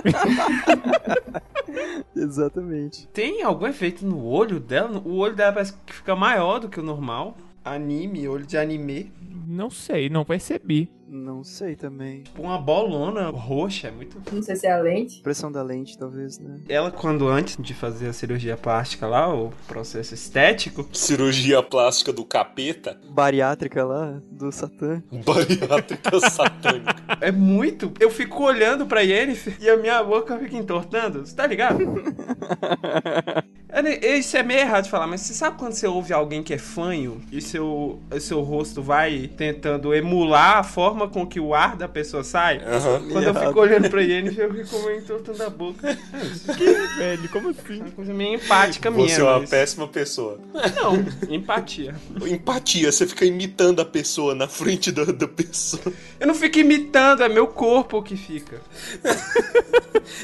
Exatamente. 2.15 3.07
Tem 3.07 3.41
algum 3.43 3.67
efeito 3.67 4.05
no 4.05 4.23
olho 4.25 4.59
dela? 4.59 5.01
O 5.03 5.17
olho 5.17 5.35
dela 5.35 5.53
parece 5.53 5.73
que 5.85 5.93
fica 5.93 6.15
maior 6.15 6.59
do 6.59 6.69
que 6.69 6.79
o 6.79 6.83
normal. 6.83 7.37
Anime, 7.63 8.27
olho 8.27 8.45
de 8.45 8.57
anime. 8.57 9.11
Não 9.47 9.69
sei, 9.69 10.09
não 10.09 10.25
percebi. 10.25 10.89
Não 11.15 11.43
sei 11.43 11.75
também. 11.75 12.23
Tipo 12.23 12.41
uma 12.41 12.57
bolona 12.57 13.29
roxa, 13.29 13.89
é 13.89 13.91
muito. 13.91 14.19
Não 14.31 14.41
sei 14.41 14.55
se 14.55 14.65
é 14.65 14.71
a 14.73 14.79
lente. 14.79 15.21
Pressão 15.21 15.51
da 15.51 15.61
lente, 15.61 15.95
talvez, 15.95 16.39
né? 16.39 16.59
Ela, 16.67 16.89
quando 16.89 17.27
antes 17.27 17.55
de 17.59 17.71
fazer 17.75 18.07
a 18.07 18.13
cirurgia 18.13 18.57
plástica 18.57 19.05
lá, 19.05 19.31
o 19.31 19.51
processo 19.67 20.15
estético, 20.15 20.87
Cirurgia 20.91 21.61
plástica 21.61 22.11
do 22.11 22.25
capeta, 22.25 22.99
Bariátrica 23.09 23.83
lá, 23.85 24.19
do 24.31 24.51
Satã. 24.51 25.03
bariátrica 25.23 26.19
satânica. 26.31 26.95
é 27.21 27.31
muito. 27.31 27.91
Eu 27.99 28.09
fico 28.09 28.43
olhando 28.43 28.87
pra 28.87 29.01
Yennefer 29.01 29.57
e 29.61 29.69
a 29.69 29.77
minha 29.77 30.03
boca 30.03 30.35
fica 30.39 30.57
entortando. 30.57 31.25
Você 31.25 31.35
tá 31.35 31.45
ligado? 31.45 31.77
É, 33.75 33.81
né, 33.81 33.95
Isso 34.17 34.37
é 34.37 34.43
meio 34.43 34.59
errado 34.59 34.83
de 34.83 34.89
falar, 34.91 35.07
mas 35.07 35.21
você 35.21 35.33
sabe 35.33 35.57
quando 35.57 35.73
você 35.73 35.87
ouve 35.87 36.13
alguém 36.13 36.43
que 36.43 36.53
é 36.53 36.59
fanho 36.59 37.19
e 37.31 37.41
seu, 37.41 37.99
seu 38.19 38.39
rosto 38.41 38.83
vai 38.83 39.27
tentando 39.35 39.95
emular 39.95 40.57
a 40.59 40.63
forma 40.63 41.02
com 41.09 41.25
que 41.25 41.39
o 41.39 41.53
ar 41.53 41.75
da 41.75 41.87
pessoa 41.87 42.23
sai? 42.23 42.57
Aham. 42.65 43.09
Quando 43.11 43.23
eu 43.25 43.33
fico 43.35 43.59
olhando 43.59 43.89
pra 43.89 44.01
Yennefer, 44.01 44.45
eu 44.45 44.65
fico 44.65 44.83
meio 44.85 44.99
entortando 44.99 45.43
a 45.43 45.49
boca. 45.49 45.97
É 46.13 46.25
isso. 46.25 46.53
Velho, 46.97 47.29
como 47.29 47.49
assim? 47.49 47.81
Uma 47.81 47.91
coisa 47.91 48.13
meio 48.13 48.35
empática 48.35 48.91
minha. 48.91 49.07
Você 49.09 49.21
é 49.21 49.23
uma 49.23 49.39
mas- 49.39 49.49
péssima 49.49 49.87
pessoa. 49.87 50.39
Não, 50.75 51.33
empatia. 51.33 51.95
Empatia, 52.27 52.91
você 52.91 53.07
fica 53.07 53.25
imitando 53.25 53.81
a 53.81 53.85
pessoa 53.85 54.35
na 54.35 54.47
frente 54.47 54.91
da, 54.91 55.05
da 55.05 55.27
pessoa. 55.27 55.81
Eu 56.19 56.27
não 56.27 56.35
fico 56.35 56.59
imitando, 56.59 57.23
é 57.23 57.29
meu 57.29 57.47
corpo 57.47 58.01
que 58.03 58.15
fica. 58.15 58.61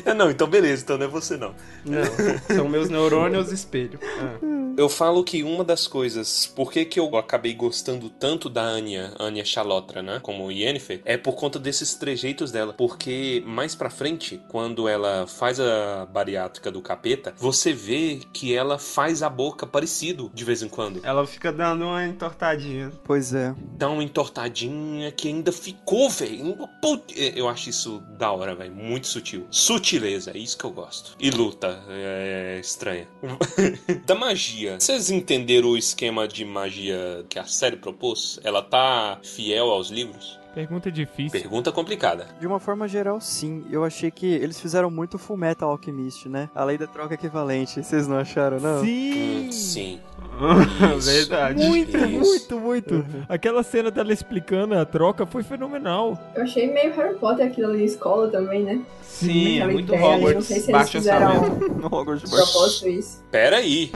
Ah, 0.05 0.13
não, 0.13 0.29
então 0.29 0.47
beleza, 0.47 0.83
então 0.83 0.97
não 0.97 1.05
é 1.05 1.09
você 1.09 1.37
não. 1.37 1.53
Não, 1.85 2.55
são 2.55 2.69
meus 2.69 2.89
neurônios 2.89 3.51
espelho. 3.51 3.99
Ah. 4.19 4.37
Eu 4.77 4.87
falo 4.87 5.23
que 5.23 5.43
uma 5.43 5.63
das 5.63 5.87
coisas, 5.87 6.45
por 6.45 6.71
que, 6.71 6.85
que 6.85 6.99
eu 6.99 7.17
acabei 7.17 7.53
gostando 7.53 8.09
tanto 8.09 8.49
da 8.49 8.61
Anya, 8.61 9.11
Anya 9.19 9.43
Chalotra, 9.43 10.01
né, 10.01 10.19
como 10.21 10.49
Yennefer, 10.69 11.01
é 11.05 11.17
por 11.17 11.33
conta 11.35 11.59
desses 11.59 11.95
trejeitos 11.95 12.51
dela. 12.51 12.73
Porque 12.73 13.43
mais 13.45 13.75
pra 13.75 13.89
frente, 13.89 14.39
quando 14.47 14.87
ela 14.87 15.27
faz 15.27 15.59
a 15.59 16.05
bariátrica 16.05 16.71
do 16.71 16.81
capeta, 16.81 17.33
você 17.37 17.73
vê 17.73 18.19
que 18.33 18.53
ela 18.55 18.77
faz 18.79 19.21
a 19.23 19.29
boca 19.29 19.65
parecido 19.67 20.31
de 20.33 20.43
vez 20.45 20.61
em 20.61 20.69
quando. 20.69 20.99
Ela 21.03 21.25
fica 21.27 21.51
dando 21.51 21.85
uma 21.85 22.05
entortadinha. 22.05 22.91
Pois 23.03 23.33
é. 23.33 23.53
Dá 23.77 23.89
uma 23.89 24.03
entortadinha 24.03 25.11
que 25.11 25.27
ainda 25.27 25.51
ficou, 25.51 26.09
velho. 26.09 26.55
Put- 26.81 27.13
Eu 27.35 27.47
acho 27.49 27.69
isso 27.69 28.01
da 28.17 28.31
hora, 28.31 28.55
velho. 28.55 28.73
Muito 28.73 29.07
sutil. 29.07 29.45
Sutileza, 29.49 30.31
é 30.31 30.37
isso 30.37 30.57
que 30.57 30.63
eu 30.65 30.71
gosto. 30.71 31.15
E 31.19 31.29
luta, 31.29 31.81
é 31.89 32.59
estranha. 32.61 33.07
da 34.05 34.15
magia. 34.15 34.77
Vocês 34.79 35.09
entenderam 35.09 35.69
o 35.69 35.77
esquema 35.77 36.27
de 36.27 36.45
magia 36.45 37.25
que 37.29 37.39
a 37.39 37.45
série 37.45 37.75
propôs? 37.75 38.39
Ela 38.43 38.61
tá 38.61 39.19
fiel 39.23 39.69
aos 39.69 39.89
livros? 39.89 40.39
Pergunta 40.59 40.91
difícil. 40.91 41.39
Pergunta 41.39 41.71
complicada. 41.71 42.27
De 42.37 42.45
uma 42.45 42.59
forma 42.59 42.85
geral, 42.85 43.21
sim. 43.21 43.63
Eu 43.71 43.85
achei 43.85 44.11
que 44.11 44.25
eles 44.25 44.59
fizeram 44.59 44.91
muito 44.91 45.17
Full 45.17 45.37
Metal 45.37 45.69
Alchemist, 45.69 46.27
né? 46.27 46.49
A 46.53 46.65
lei 46.65 46.77
da 46.77 46.85
troca 46.85 47.13
equivalente. 47.13 47.81
Vocês 47.81 48.09
não 48.09 48.17
acharam, 48.17 48.59
não? 48.59 48.81
Sim! 48.83 49.47
Hum, 49.47 49.51
sim. 49.53 49.99
Isso. 50.97 51.11
Verdade. 51.11 51.65
Muito, 51.65 51.95
Isso. 51.97 52.09
muito, 52.09 52.59
muito. 52.59 53.05
Aquela 53.29 53.63
cena 53.63 53.89
dela 53.89 54.11
explicando 54.11 54.77
a 54.77 54.83
troca 54.85 55.25
foi 55.25 55.43
fenomenal. 55.43 56.19
Eu 56.35 56.43
achei 56.43 56.69
meio 56.69 56.93
Harry 56.93 57.15
Potter 57.15 57.47
aquilo 57.47 57.69
ali 57.71 57.85
escola 57.85 58.29
também, 58.29 58.61
né? 58.61 58.81
Sim, 59.01 59.61
é 59.61 59.65
muito 59.67 59.93
ideia, 59.93 60.01
Não 60.01 60.15
Hogwarts, 60.17 60.45
sei 60.45 60.57
se 60.57 60.63
eles 60.63 60.71
baixo 60.73 60.91
fizeram 60.91 61.39
orçamento. 61.39 61.71
No 61.79 61.85
Hogwarts 61.87 62.29
propósito 62.29 62.89
isso. 62.89 63.23
Pera 63.31 63.57
aí. 63.57 63.93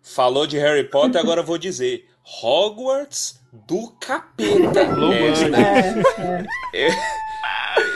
Falou 0.00 0.46
de 0.46 0.58
Harry 0.58 0.84
Potter, 0.84 1.20
agora 1.20 1.40
eu 1.40 1.44
vou 1.44 1.58
dizer. 1.58 2.06
Hogwarts 2.24 3.40
do 3.52 3.88
capeta. 4.00 4.84
Lobão. 4.94 5.12
É, 5.12 5.94
É, 6.72 6.88
é. 6.88 7.22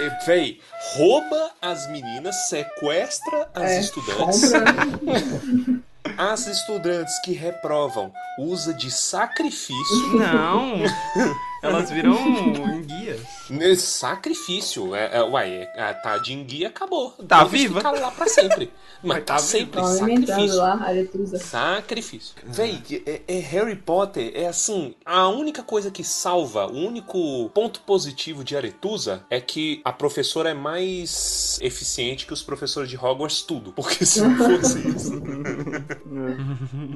É, 0.06 0.18
Véi, 0.26 0.58
rouba 0.96 1.50
as 1.60 1.86
meninas, 1.90 2.48
sequestra 2.48 3.48
as 3.54 3.70
É, 3.72 3.80
estudantes. 3.80 4.52
As 6.16 6.46
estudantes 6.46 7.18
que 7.24 7.32
reprovam 7.32 8.12
usa 8.38 8.72
de 8.72 8.90
sacrifício. 8.92 10.16
Não. 10.16 10.76
Elas 11.62 11.90
viram 11.90 12.14
enguias. 12.16 13.20
Nesse 13.50 13.86
sacrifício. 13.86 14.94
É, 14.94 15.18
é, 15.18 15.22
uai, 15.22 15.68
é, 15.74 15.82
a 15.82 15.94
tá 15.94 16.18
de 16.18 16.32
enguia 16.32 16.68
acabou. 16.68 17.10
Tá 17.26 17.40
Eles 17.40 17.52
viva? 17.52 17.80
Ficaram 17.80 18.00
lá 18.00 18.10
pra 18.10 18.26
sempre. 18.26 18.70
Mas 19.02 19.18
tá 19.24 19.34
tá 19.34 19.38
sempre 19.38 19.80
alimentando 19.80 20.26
sacrifício. 20.26 20.56
lá. 20.56 21.38
Sacrifício. 21.38 22.34
Véi, 22.44 22.82
é, 23.06 23.22
é 23.28 23.38
Harry 23.38 23.76
Potter 23.76 24.32
é 24.34 24.46
assim, 24.46 24.94
a 25.04 25.28
única 25.28 25.62
coisa 25.62 25.90
que 25.90 26.02
salva, 26.02 26.66
o 26.66 26.76
único 26.76 27.50
ponto 27.50 27.80
positivo 27.80 28.42
de 28.42 28.56
Aretusa 28.56 29.24
é 29.30 29.40
que 29.40 29.80
a 29.84 29.92
professora 29.92 30.50
é 30.50 30.54
mais 30.54 31.58
eficiente 31.62 32.26
que 32.26 32.32
os 32.32 32.42
professores 32.42 32.88
de 32.88 32.96
Hogwarts 32.96 33.42
tudo. 33.42 33.72
Porque 33.72 34.04
se 34.04 34.20
não 34.20 34.36
fosse 34.36 34.78
isso. 34.88 35.12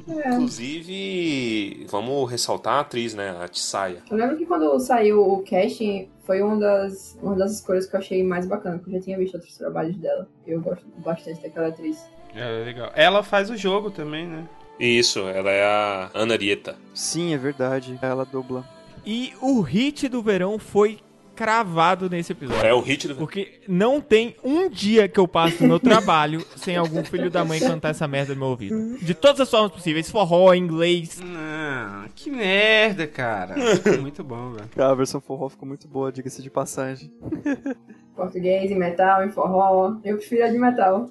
Inclusive, 0.07 1.85
vamos 1.89 2.29
ressaltar 2.29 2.73
a 2.75 2.79
atriz, 2.81 3.13
né? 3.13 3.37
A 3.41 3.47
Tissaia. 3.47 4.03
Eu 4.09 4.17
lembro 4.17 4.37
que 4.37 4.45
quando 4.45 4.79
saiu 4.79 5.21
o 5.21 5.43
casting, 5.43 6.09
foi 6.31 6.41
uma 6.41 6.57
das, 6.57 7.19
uma 7.21 7.35
das 7.35 7.51
escolhas 7.55 7.85
que 7.85 7.93
eu 7.93 7.99
achei 7.99 8.23
mais 8.23 8.45
bacana, 8.45 8.77
porque 8.77 8.91
eu 8.91 8.99
já 8.99 9.03
tinha 9.03 9.17
visto 9.17 9.33
outros 9.35 9.57
trabalhos 9.57 9.97
dela. 9.97 10.29
Eu 10.47 10.61
gosto 10.61 10.85
bastante 10.99 11.41
daquela 11.41 11.67
atriz. 11.67 12.09
É 12.33 12.63
legal. 12.63 12.89
Ela 12.95 13.21
faz 13.21 13.49
o 13.49 13.57
jogo 13.57 13.91
também, 13.91 14.25
né? 14.25 14.47
Isso, 14.79 15.19
ela 15.27 15.51
é 15.51 15.61
a 15.65 16.09
Anarieta. 16.13 16.77
Sim, 16.93 17.33
é 17.33 17.37
verdade. 17.37 17.99
Ela 18.01 18.23
dubla. 18.23 18.63
E 19.05 19.33
o 19.41 19.59
hit 19.59 20.07
do 20.07 20.21
verão 20.23 20.57
foi 20.57 20.99
cravado 21.41 22.07
nesse 22.07 22.33
episódio. 22.33 22.63
É 22.63 22.71
o 22.71 22.79
hit 22.81 23.07
do. 23.07 23.15
Porque 23.15 23.61
não 23.67 23.99
tem 23.99 24.35
um 24.43 24.69
dia 24.69 25.07
que 25.07 25.19
eu 25.19 25.27
passo 25.27 25.63
no 25.63 25.69
meu 25.69 25.79
trabalho 25.81 26.45
sem 26.55 26.77
algum 26.77 27.03
filho 27.03 27.31
da 27.31 27.43
mãe 27.43 27.59
cantar 27.59 27.89
essa 27.89 28.07
merda 28.07 28.35
no 28.35 28.41
meu 28.41 28.49
ouvido. 28.49 28.97
De 28.99 29.15
todas 29.15 29.41
as 29.41 29.49
formas 29.49 29.71
possíveis, 29.71 30.11
forró, 30.11 30.53
inglês. 30.53 31.19
Não, 31.19 32.07
que 32.13 32.29
merda, 32.29 33.07
cara. 33.07 33.55
Muito 33.99 34.23
bom, 34.23 34.51
velho. 34.51 34.69
Ah, 34.77 34.91
A 34.91 34.93
versão 34.93 35.19
forró 35.19 35.49
ficou 35.49 35.67
muito 35.67 35.87
boa, 35.87 36.11
diga-se 36.11 36.43
de 36.43 36.49
passagem. 36.51 37.11
Português, 38.15 38.69
em 38.69 38.77
metal, 38.77 39.25
em 39.25 39.31
forró. 39.31 39.95
Eu 40.03 40.17
prefiro 40.17 40.45
a 40.45 40.49
de 40.49 40.59
metal. 40.59 41.09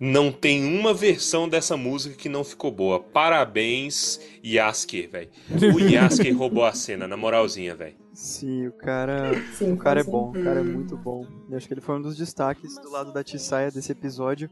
Não 0.00 0.32
tem 0.32 0.64
uma 0.76 0.92
versão 0.92 1.48
dessa 1.48 1.76
música 1.76 2.16
que 2.16 2.28
não 2.28 2.42
ficou 2.42 2.72
boa. 2.72 2.98
Parabéns, 2.98 4.18
Yasker, 4.44 5.08
velho. 5.08 5.28
O 5.72 5.78
Yasker 5.78 6.36
roubou 6.36 6.64
a 6.64 6.72
cena, 6.72 7.06
na 7.06 7.16
moralzinha, 7.16 7.76
velho. 7.76 8.05
Sim, 8.16 8.66
o 8.68 8.72
cara. 8.72 9.32
Sim, 9.52 9.72
O 9.72 9.76
cara 9.76 10.00
é 10.00 10.04
bom, 10.04 10.30
o 10.30 10.32
cara 10.32 10.60
é 10.60 10.62
muito 10.62 10.96
bom. 10.96 11.26
Eu 11.50 11.56
acho 11.56 11.68
que 11.68 11.74
ele 11.74 11.82
foi 11.82 11.96
um 11.96 12.02
dos 12.02 12.16
destaques 12.16 12.74
do 12.80 12.90
lado 12.90 13.12
da 13.12 13.22
Tissaia 13.22 13.70
desse 13.70 13.92
episódio. 13.92 14.48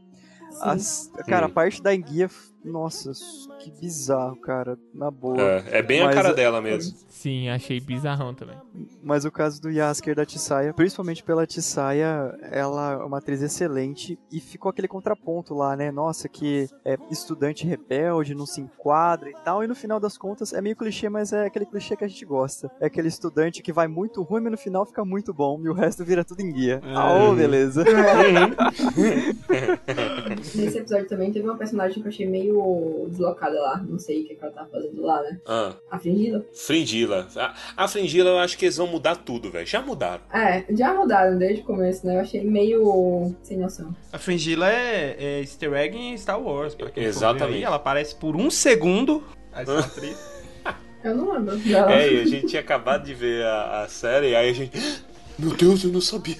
As- 0.61 1.11
cara, 1.27 1.47
a 1.47 1.49
Hum. 1.49 1.53
parte 1.53 1.81
da 1.81 1.93
enguia, 1.93 2.29
nossa, 2.65 3.11
que 3.59 3.71
bizarro, 3.71 4.35
cara, 4.37 4.77
na 4.93 5.11
boa. 5.11 5.39
É, 5.39 5.77
é 5.79 5.81
bem 5.83 6.01
a 6.01 6.05
Mas 6.05 6.15
cara 6.15 6.29
é- 6.29 6.33
dela 6.33 6.59
mesmo. 6.61 6.97
Sim, 7.07 7.47
achei 7.49 7.79
bizarrão 7.79 8.33
também. 8.33 8.55
Mas 9.01 9.23
o 9.23 9.31
caso 9.31 9.61
do 9.61 9.69
Yasker 9.69 10.15
da 10.15 10.25
Tissaia, 10.25 10.73
principalmente 10.73 11.23
pela 11.23 11.45
Tissaia, 11.47 12.35
ela 12.51 12.93
é 12.93 12.97
uma 12.97 13.19
atriz 13.19 13.41
excelente 13.41 14.17
e 14.31 14.39
ficou 14.39 14.69
aquele 14.69 14.87
contraponto 14.87 15.53
lá, 15.53 15.75
né? 15.75 15.91
Nossa, 15.91 16.27
que 16.27 16.67
é 16.83 16.97
estudante 17.09 17.65
rebelde, 17.65 18.35
não 18.35 18.45
se 18.45 18.61
enquadra 18.61 19.29
e 19.29 19.35
tal. 19.43 19.63
E 19.63 19.67
no 19.67 19.75
final 19.75 19.99
das 19.99 20.17
contas 20.17 20.51
é 20.53 20.61
meio 20.61 20.75
clichê, 20.75 21.07
mas 21.07 21.31
é 21.33 21.45
aquele 21.45 21.65
clichê 21.65 21.95
que 21.95 22.03
a 22.03 22.07
gente 22.07 22.25
gosta. 22.25 22.69
É 22.79 22.87
aquele 22.87 23.07
estudante 23.07 23.61
que 23.61 23.71
vai 23.71 23.87
muito 23.87 24.21
ruim, 24.23 24.41
mas 24.41 24.51
no 24.51 24.57
final 24.57 24.85
fica 24.85 25.05
muito 25.05 25.33
bom 25.33 25.59
e 25.63 25.69
o 25.69 25.73
resto 25.73 26.03
vira 26.03 26.23
tudo 26.23 26.41
em 26.41 26.51
guia. 26.51 26.81
Ah, 26.83 27.23
ô, 27.29 27.35
beleza. 27.35 27.83
Nesse 30.55 30.77
episódio 30.79 31.07
também 31.07 31.31
teve 31.31 31.45
uma 31.47 31.57
personagem 31.57 32.01
que 32.01 32.07
eu 32.07 32.09
achei 32.11 32.27
meio 32.27 32.54
deslocada 33.09 33.59
lá. 33.59 33.77
Não 33.87 33.97
sei 33.99 34.21
o 34.23 34.27
que, 34.27 34.35
que 34.35 34.43
ela 34.43 34.53
tá 34.53 34.65
fazendo 34.71 35.01
lá, 35.01 35.21
né? 35.21 35.39
Ah, 35.45 35.73
A 35.91 35.99
Fringila. 35.99 36.45
Fringila. 36.53 37.27
A, 37.35 37.53
a 37.77 37.87
Fringila 37.87 38.29
eu 38.31 38.39
acho 38.39 38.57
que 38.57 38.65
eles 38.65 38.77
vão 38.77 38.87
mudar 38.87 39.15
tudo, 39.17 39.51
velho. 39.51 39.65
Já 39.65 39.81
mudaram. 39.81 40.23
É, 40.33 40.65
já 40.75 40.93
mudaram 40.93 41.37
desde 41.37 41.61
o 41.61 41.65
começo, 41.65 42.05
né? 42.05 42.15
Eu 42.17 42.21
achei 42.21 42.43
meio 42.43 43.35
sem 43.43 43.57
noção. 43.57 43.95
A 44.11 44.17
Fringila 44.17 44.69
é, 44.71 45.15
é 45.19 45.39
easter 45.41 45.73
egg 45.73 45.97
em 45.97 46.17
Star 46.17 46.41
Wars, 46.41 46.75
pra 46.75 46.89
quem 46.89 47.03
Exatamente. 47.03 47.57
aí. 47.57 47.63
Ela 47.63 47.75
aparece 47.77 48.15
por 48.15 48.35
um 48.35 48.49
segundo. 48.49 49.23
Essa 49.53 49.79
atriz. 49.79 50.35
Eu 51.03 51.15
não 51.15 51.33
lembro 51.33 51.55
dela. 51.57 51.93
É, 51.93 52.11
e 52.11 52.21
a 52.21 52.25
gente 52.25 52.47
tinha 52.47 52.61
acabado 52.61 53.03
de 53.05 53.13
ver 53.13 53.45
a, 53.45 53.83
a 53.83 53.87
série, 53.87 54.35
aí 54.35 54.49
a 54.49 54.53
gente. 54.53 54.71
Meu 55.37 55.51
Deus, 55.55 55.83
eu 55.83 55.91
não 55.91 56.01
sabia. 56.01 56.37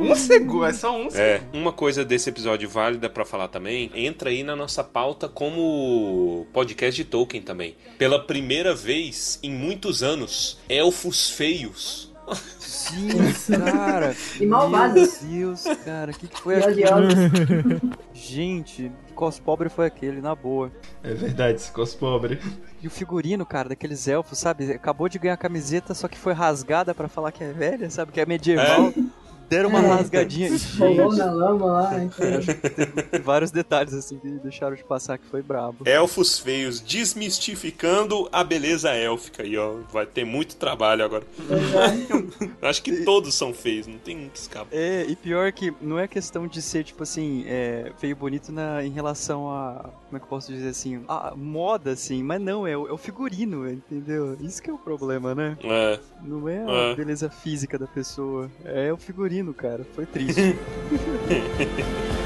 um 0.00 0.14
segundo, 0.16 0.64
é 0.64 0.72
só 0.72 0.96
um 0.96 1.10
segundo. 1.10 1.20
É, 1.20 1.40
uma 1.52 1.72
coisa 1.72 2.04
desse 2.04 2.28
episódio 2.28 2.68
válida 2.68 3.08
pra 3.08 3.24
falar 3.24 3.48
também, 3.48 3.90
entra 3.94 4.30
aí 4.30 4.42
na 4.42 4.56
nossa 4.56 4.82
pauta 4.82 5.28
como 5.28 6.46
podcast 6.52 7.02
de 7.02 7.08
Tolkien 7.08 7.42
também. 7.42 7.76
Pela 7.96 8.18
primeira 8.18 8.74
vez 8.74 9.38
em 9.42 9.50
muitos 9.50 10.02
anos, 10.02 10.58
elfos 10.68 11.30
feios. 11.30 12.12
Sim, 12.58 13.08
cara. 13.48 14.16
E 14.40 14.46
malvados. 14.46 15.22
Meu 15.22 15.30
Deus, 15.30 15.64
cara, 15.84 16.10
o 16.10 16.14
que, 16.14 16.26
que 16.26 16.40
foi 16.40 16.56
aquilo? 16.56 17.96
Gente, 18.12 18.90
que 19.06 19.12
cos 19.12 19.38
pobre 19.38 19.68
foi 19.68 19.86
aquele, 19.86 20.20
na 20.20 20.34
boa. 20.34 20.72
É 21.04 21.14
verdade, 21.14 21.60
esse 21.60 21.70
cos 21.70 21.94
pobre. 21.94 22.40
O 22.86 22.90
figurino, 22.90 23.44
cara, 23.44 23.70
daqueles 23.70 24.06
elfos, 24.06 24.38
sabe? 24.38 24.72
Acabou 24.72 25.08
de 25.08 25.18
ganhar 25.18 25.34
a 25.34 25.38
camiseta, 25.38 25.94
só 25.94 26.06
que 26.08 26.18
foi 26.18 26.32
rasgada 26.32 26.94
pra 26.94 27.08
falar 27.08 27.32
que 27.32 27.42
é 27.42 27.52
velha, 27.52 27.90
sabe? 27.90 28.12
Que 28.12 28.20
é 28.20 28.26
medieval. 28.26 28.92
Deram 29.48 29.68
uma 29.70 29.80
É, 29.80 29.86
rasgadinha. 29.88 30.50
Rolou 30.78 31.10
Gente, 31.12 31.18
na 31.24 31.32
lama 31.32 31.66
lá. 31.66 32.02
Então... 32.04 32.40
que 32.40 32.54
teve 32.70 33.18
vários 33.22 33.50
detalhes 33.50 33.94
assim 33.94 34.18
que 34.18 34.28
deixaram 34.28 34.74
de 34.76 34.84
passar 34.84 35.18
que 35.18 35.26
foi 35.26 35.42
brabo. 35.42 35.78
Elfos 35.86 36.38
feios, 36.38 36.80
desmistificando 36.80 38.28
a 38.32 38.42
beleza 38.42 38.90
élfica 38.90 39.42
aí, 39.42 39.56
ó. 39.56 39.76
Vai 39.92 40.06
ter 40.06 40.24
muito 40.24 40.56
trabalho 40.56 41.04
agora. 41.04 41.24
Eu 42.60 42.68
acho 42.68 42.82
que 42.82 43.04
todos 43.04 43.34
são 43.34 43.52
feios, 43.52 43.86
não 43.86 43.98
tem 43.98 44.16
um 44.16 44.28
que 44.28 44.38
escapa. 44.38 44.66
É, 44.72 45.04
e 45.08 45.14
pior 45.16 45.52
que 45.52 45.72
não 45.80 45.98
é 45.98 46.08
questão 46.08 46.46
de 46.46 46.60
ser, 46.62 46.84
tipo 46.84 47.02
assim, 47.02 47.44
é, 47.46 47.92
feio 47.98 48.12
e 48.12 48.14
bonito 48.14 48.50
na, 48.52 48.84
em 48.84 48.90
relação 48.90 49.50
a. 49.50 49.90
Como 50.06 50.16
é 50.16 50.18
que 50.18 50.24
eu 50.24 50.28
posso 50.28 50.52
dizer 50.52 50.68
assim? 50.68 51.04
A 51.08 51.34
moda, 51.36 51.90
assim, 51.92 52.22
mas 52.22 52.40
não, 52.40 52.66
é 52.66 52.76
o, 52.76 52.86
é 52.88 52.92
o 52.92 52.96
figurino, 52.96 53.68
entendeu? 53.68 54.36
Isso 54.40 54.62
que 54.62 54.70
é 54.70 54.72
o 54.72 54.78
problema, 54.78 55.34
né? 55.34 55.56
É, 55.62 55.98
Não 56.22 56.48
é 56.48 56.58
a 56.64 56.70
É. 56.92 56.94
beleza 56.94 57.28
física 57.28 57.78
da 57.78 57.86
pessoa, 57.86 58.50
é 58.64 58.92
o 58.92 58.96
figurino, 58.96 59.35
cara. 59.54 59.84
Foi 59.94 60.06
triste. 60.06 60.56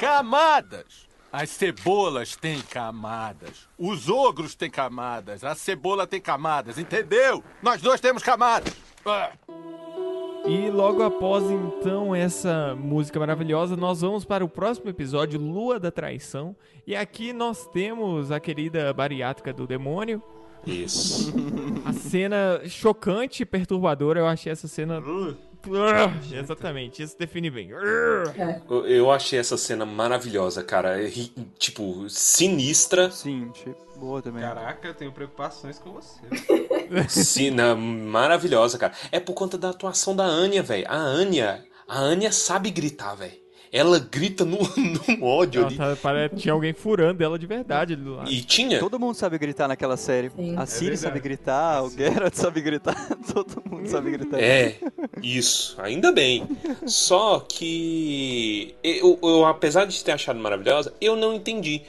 Camadas! 0.00 1.08
As 1.30 1.50
cebolas 1.50 2.34
têm 2.34 2.60
camadas. 2.62 3.68
Os 3.78 4.08
ogros 4.08 4.54
têm 4.54 4.70
camadas. 4.70 5.44
A 5.44 5.54
cebola 5.54 6.06
tem 6.06 6.20
camadas, 6.20 6.78
entendeu? 6.78 7.44
Nós 7.62 7.82
dois 7.82 8.00
temos 8.00 8.22
camadas. 8.22 8.74
Ah. 9.04 9.30
E 10.46 10.70
logo 10.70 11.02
após 11.02 11.44
então 11.50 12.14
essa 12.14 12.74
música 12.74 13.20
maravilhosa, 13.20 13.76
nós 13.76 14.00
vamos 14.00 14.24
para 14.24 14.42
o 14.42 14.48
próximo 14.48 14.88
episódio, 14.88 15.38
Lua 15.38 15.78
da 15.78 15.90
Traição. 15.90 16.56
E 16.86 16.96
aqui 16.96 17.32
nós 17.34 17.66
temos 17.68 18.32
a 18.32 18.40
querida 18.40 18.92
bariátrica 18.94 19.52
do 19.52 19.66
demônio. 19.66 20.22
Isso. 20.66 21.32
A 21.84 21.92
cena 21.92 22.60
chocante 22.66 23.42
e 23.42 23.46
perturbadora, 23.46 24.20
eu 24.20 24.26
achei 24.26 24.52
essa 24.52 24.68
cena. 24.68 25.02
Exatamente, 26.32 27.02
isso 27.02 27.18
define 27.18 27.50
bem. 27.50 27.70
Eu, 27.70 28.86
eu 28.86 29.10
achei 29.10 29.38
essa 29.38 29.56
cena 29.56 29.84
maravilhosa, 29.84 30.62
cara. 30.62 31.02
É 31.02 31.10
Tipo, 31.58 32.08
sinistra. 32.08 33.10
Sim, 33.10 33.50
achei 33.50 33.74
boa 33.96 34.22
também. 34.22 34.42
Caraca, 34.42 34.88
eu 34.88 34.94
tenho 34.94 35.12
preocupações 35.12 35.78
com 35.78 35.92
você. 35.92 36.18
Cena 37.08 37.76
maravilhosa, 37.76 38.78
cara. 38.78 38.94
É 39.12 39.20
por 39.20 39.34
conta 39.34 39.58
da 39.58 39.68
atuação 39.70 40.16
da 40.16 40.24
Anya, 40.24 40.62
velho. 40.62 40.86
A 40.88 40.96
Anya, 40.96 41.64
a 41.86 41.98
Anya 41.98 42.32
sabe 42.32 42.70
gritar, 42.70 43.14
velho. 43.14 43.38
Ela 43.72 44.00
grita 44.00 44.44
no, 44.44 44.58
no 45.18 45.24
ódio 45.24 45.60
Ela 45.60 45.68
ali. 45.68 45.76
tá- 45.76 45.96
parece- 46.02 46.34
tinha 46.36 46.52
alguém 46.52 46.72
furando 46.72 47.22
ela 47.22 47.38
de 47.38 47.46
verdade 47.46 47.92
ali 47.94 48.02
do 48.02 48.14
lado. 48.16 48.30
E 48.30 48.40
tinha. 48.42 48.80
Todo 48.80 48.98
mundo 48.98 49.14
sabe 49.14 49.38
gritar 49.38 49.68
naquela 49.68 49.96
série. 49.96 50.28
Sim. 50.30 50.56
A 50.56 50.62
É 50.62 50.66
Siri 50.66 50.84
verdade. 50.90 51.00
sabe 51.02 51.20
gritar, 51.20 51.82
o 51.84 51.90
Geralt 51.90 52.34
sabe 52.34 52.60
gritar, 52.60 53.08
todo 53.32 53.62
mundo 53.70 53.86
sabe 53.88 54.10
gritar. 54.10 54.40
É, 54.40 54.76
isso, 55.22 55.76
ainda 55.80 56.10
bem. 56.10 56.48
Só 56.84 57.38
que 57.48 58.74
eu, 58.82 59.18
eu, 59.22 59.44
apesar 59.46 59.84
de 59.84 60.02
ter 60.04 60.12
achado 60.12 60.38
maravilhosa, 60.40 60.92
eu 61.00 61.14
não 61.14 61.32
entendi. 61.34 61.82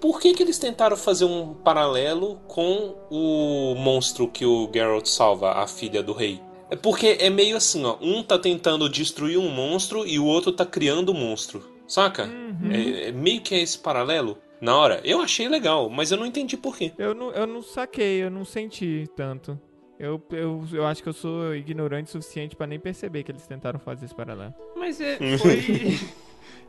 Por 0.00 0.20
que, 0.20 0.32
que 0.32 0.42
eles 0.44 0.58
tentaram 0.60 0.96
fazer 0.96 1.24
um 1.24 1.52
paralelo 1.54 2.36
com 2.46 2.94
o 3.10 3.74
monstro 3.76 4.28
que 4.28 4.46
o 4.46 4.70
Geralt 4.72 5.06
salva, 5.06 5.54
a 5.54 5.66
filha 5.66 6.00
do 6.04 6.12
rei? 6.12 6.40
É 6.70 6.76
porque 6.76 7.16
é 7.20 7.30
meio 7.30 7.56
assim, 7.56 7.84
ó. 7.84 7.96
Um 8.00 8.22
tá 8.22 8.38
tentando 8.38 8.88
destruir 8.88 9.38
um 9.38 9.48
monstro 9.48 10.06
e 10.06 10.18
o 10.18 10.24
outro 10.24 10.52
tá 10.52 10.66
criando 10.66 11.12
um 11.12 11.14
monstro. 11.14 11.62
Saca? 11.86 12.28
É, 12.70 13.08
é 13.08 13.12
meio 13.12 13.40
que 13.40 13.54
é 13.54 13.60
esse 13.60 13.78
paralelo. 13.78 14.38
Na 14.60 14.76
hora, 14.76 15.00
eu 15.04 15.20
achei 15.20 15.48
legal, 15.48 15.88
mas 15.88 16.10
eu 16.10 16.18
não 16.18 16.26
entendi 16.26 16.56
por 16.56 16.76
quê. 16.76 16.92
Eu 16.98 17.14
não, 17.14 17.30
eu 17.30 17.46
não 17.46 17.62
saquei, 17.62 18.22
eu 18.22 18.30
não 18.30 18.44
senti 18.44 19.08
tanto. 19.16 19.58
Eu, 19.98 20.22
eu, 20.30 20.64
eu 20.72 20.86
acho 20.86 21.02
que 21.02 21.08
eu 21.08 21.12
sou 21.12 21.54
ignorante 21.54 22.08
o 22.08 22.12
suficiente 22.12 22.54
pra 22.54 22.66
nem 22.66 22.78
perceber 22.78 23.22
que 23.22 23.32
eles 23.32 23.46
tentaram 23.46 23.80
fazer 23.80 24.04
esse 24.04 24.14
paralelo. 24.14 24.54
Mas 24.76 25.00
é, 25.00 25.16
foi. 25.38 25.98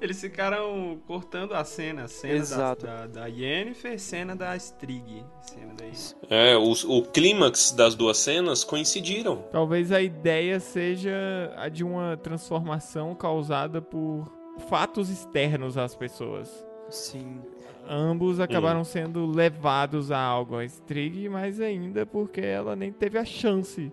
Eles 0.02 0.22
ficaram 0.22 0.98
cortando 1.06 1.54
a 1.54 1.64
cena, 1.66 2.08
cena 2.08 2.34
da, 2.34 2.40
Exato. 2.40 2.86
da, 2.86 3.08
da 3.08 3.26
Yennefer, 3.28 4.00
cena 4.00 4.36
da 4.36 4.56
Strig, 4.56 5.26
cena 5.42 5.74
daí. 5.78 5.92
É, 6.30 6.56
o, 6.56 6.72
o 6.72 7.04
clímax 7.04 7.72
das 7.72 7.96
duas 7.96 8.18
cenas 8.18 8.64
coincidiram. 8.64 9.44
Talvez 9.52 9.92
a 9.92 10.02
ideia 10.02 10.60
seja 10.60 11.54
a 11.58 11.68
de 11.68 11.84
uma 11.84 12.16
transformação 12.16 13.14
causada 13.14 13.82
por 13.82 14.32
fatos 14.70 15.10
externos 15.10 15.78
às 15.78 15.96
pessoas. 15.96 16.50
Sim. 16.90 17.42
Ambos 17.88 18.40
acabaram 18.40 18.84
sendo 18.84 19.26
levados 19.26 20.12
a 20.12 20.20
algo, 20.20 20.58
a 20.58 20.64
Strig, 20.66 21.28
mas 21.28 21.60
ainda 21.60 22.06
porque 22.06 22.40
ela 22.42 22.76
nem 22.76 22.92
teve 22.92 23.18
a 23.18 23.26
chance. 23.26 23.92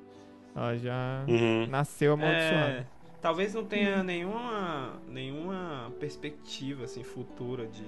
Ela 0.55 0.77
já 0.77 1.25
Uhum. 1.29 1.67
nasceu 1.67 2.13
amaldiçoada. 2.15 2.69
É, 2.81 2.87
talvez 3.27 3.53
não 3.55 3.65
tenha 3.65 4.05
nenhuma, 4.05 4.93
nenhuma 5.09 5.93
perspectiva 5.99 6.85
assim 6.85 7.03
futura 7.03 7.67
de. 7.67 7.83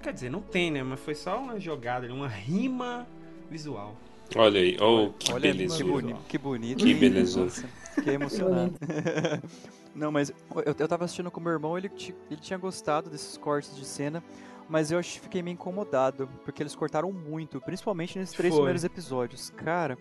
Quer 0.00 0.12
dizer, 0.12 0.30
não 0.30 0.40
tem, 0.40 0.70
né? 0.70 0.80
Mas 0.80 1.00
foi 1.00 1.16
só 1.16 1.36
uma 1.40 1.58
jogada, 1.58 2.06
uma 2.14 2.28
rima 2.28 3.04
visual. 3.50 3.96
Olha 4.36 4.60
aí, 4.60 4.76
oh, 4.80 5.10
que 5.18 5.32
Olha 5.32 5.52
beleza. 5.52 5.76
que, 5.76 5.82
boni 5.82 6.14
que 6.28 6.38
bonito. 6.38 6.84
Que. 6.84 7.10
Nossa, 7.36 7.66
fiquei 7.96 8.14
emocionado. 8.14 8.74
Não, 9.92 10.12
mas 10.12 10.30
eu, 10.64 10.74
eu 10.78 10.86
tava 10.88 11.04
assistindo 11.04 11.28
com 11.28 11.40
meu 11.40 11.52
irmão, 11.52 11.76
ele, 11.76 11.90
ele 12.30 12.40
tinha 12.40 12.58
gostado 12.58 13.10
desses 13.10 13.36
cortes 13.36 13.74
de 13.74 13.84
cena, 13.84 14.22
mas 14.68 14.92
eu 14.92 15.02
fiquei 15.02 15.42
meio 15.42 15.54
incomodado, 15.54 16.28
porque 16.44 16.62
eles 16.62 16.76
cortaram 16.76 17.10
muito, 17.10 17.60
principalmente 17.60 18.16
nesses 18.16 18.36
três 18.36 18.52
Foi. 18.54 18.60
primeiros 18.60 18.84
episódios. 18.84 19.50
Cara, 19.50 19.98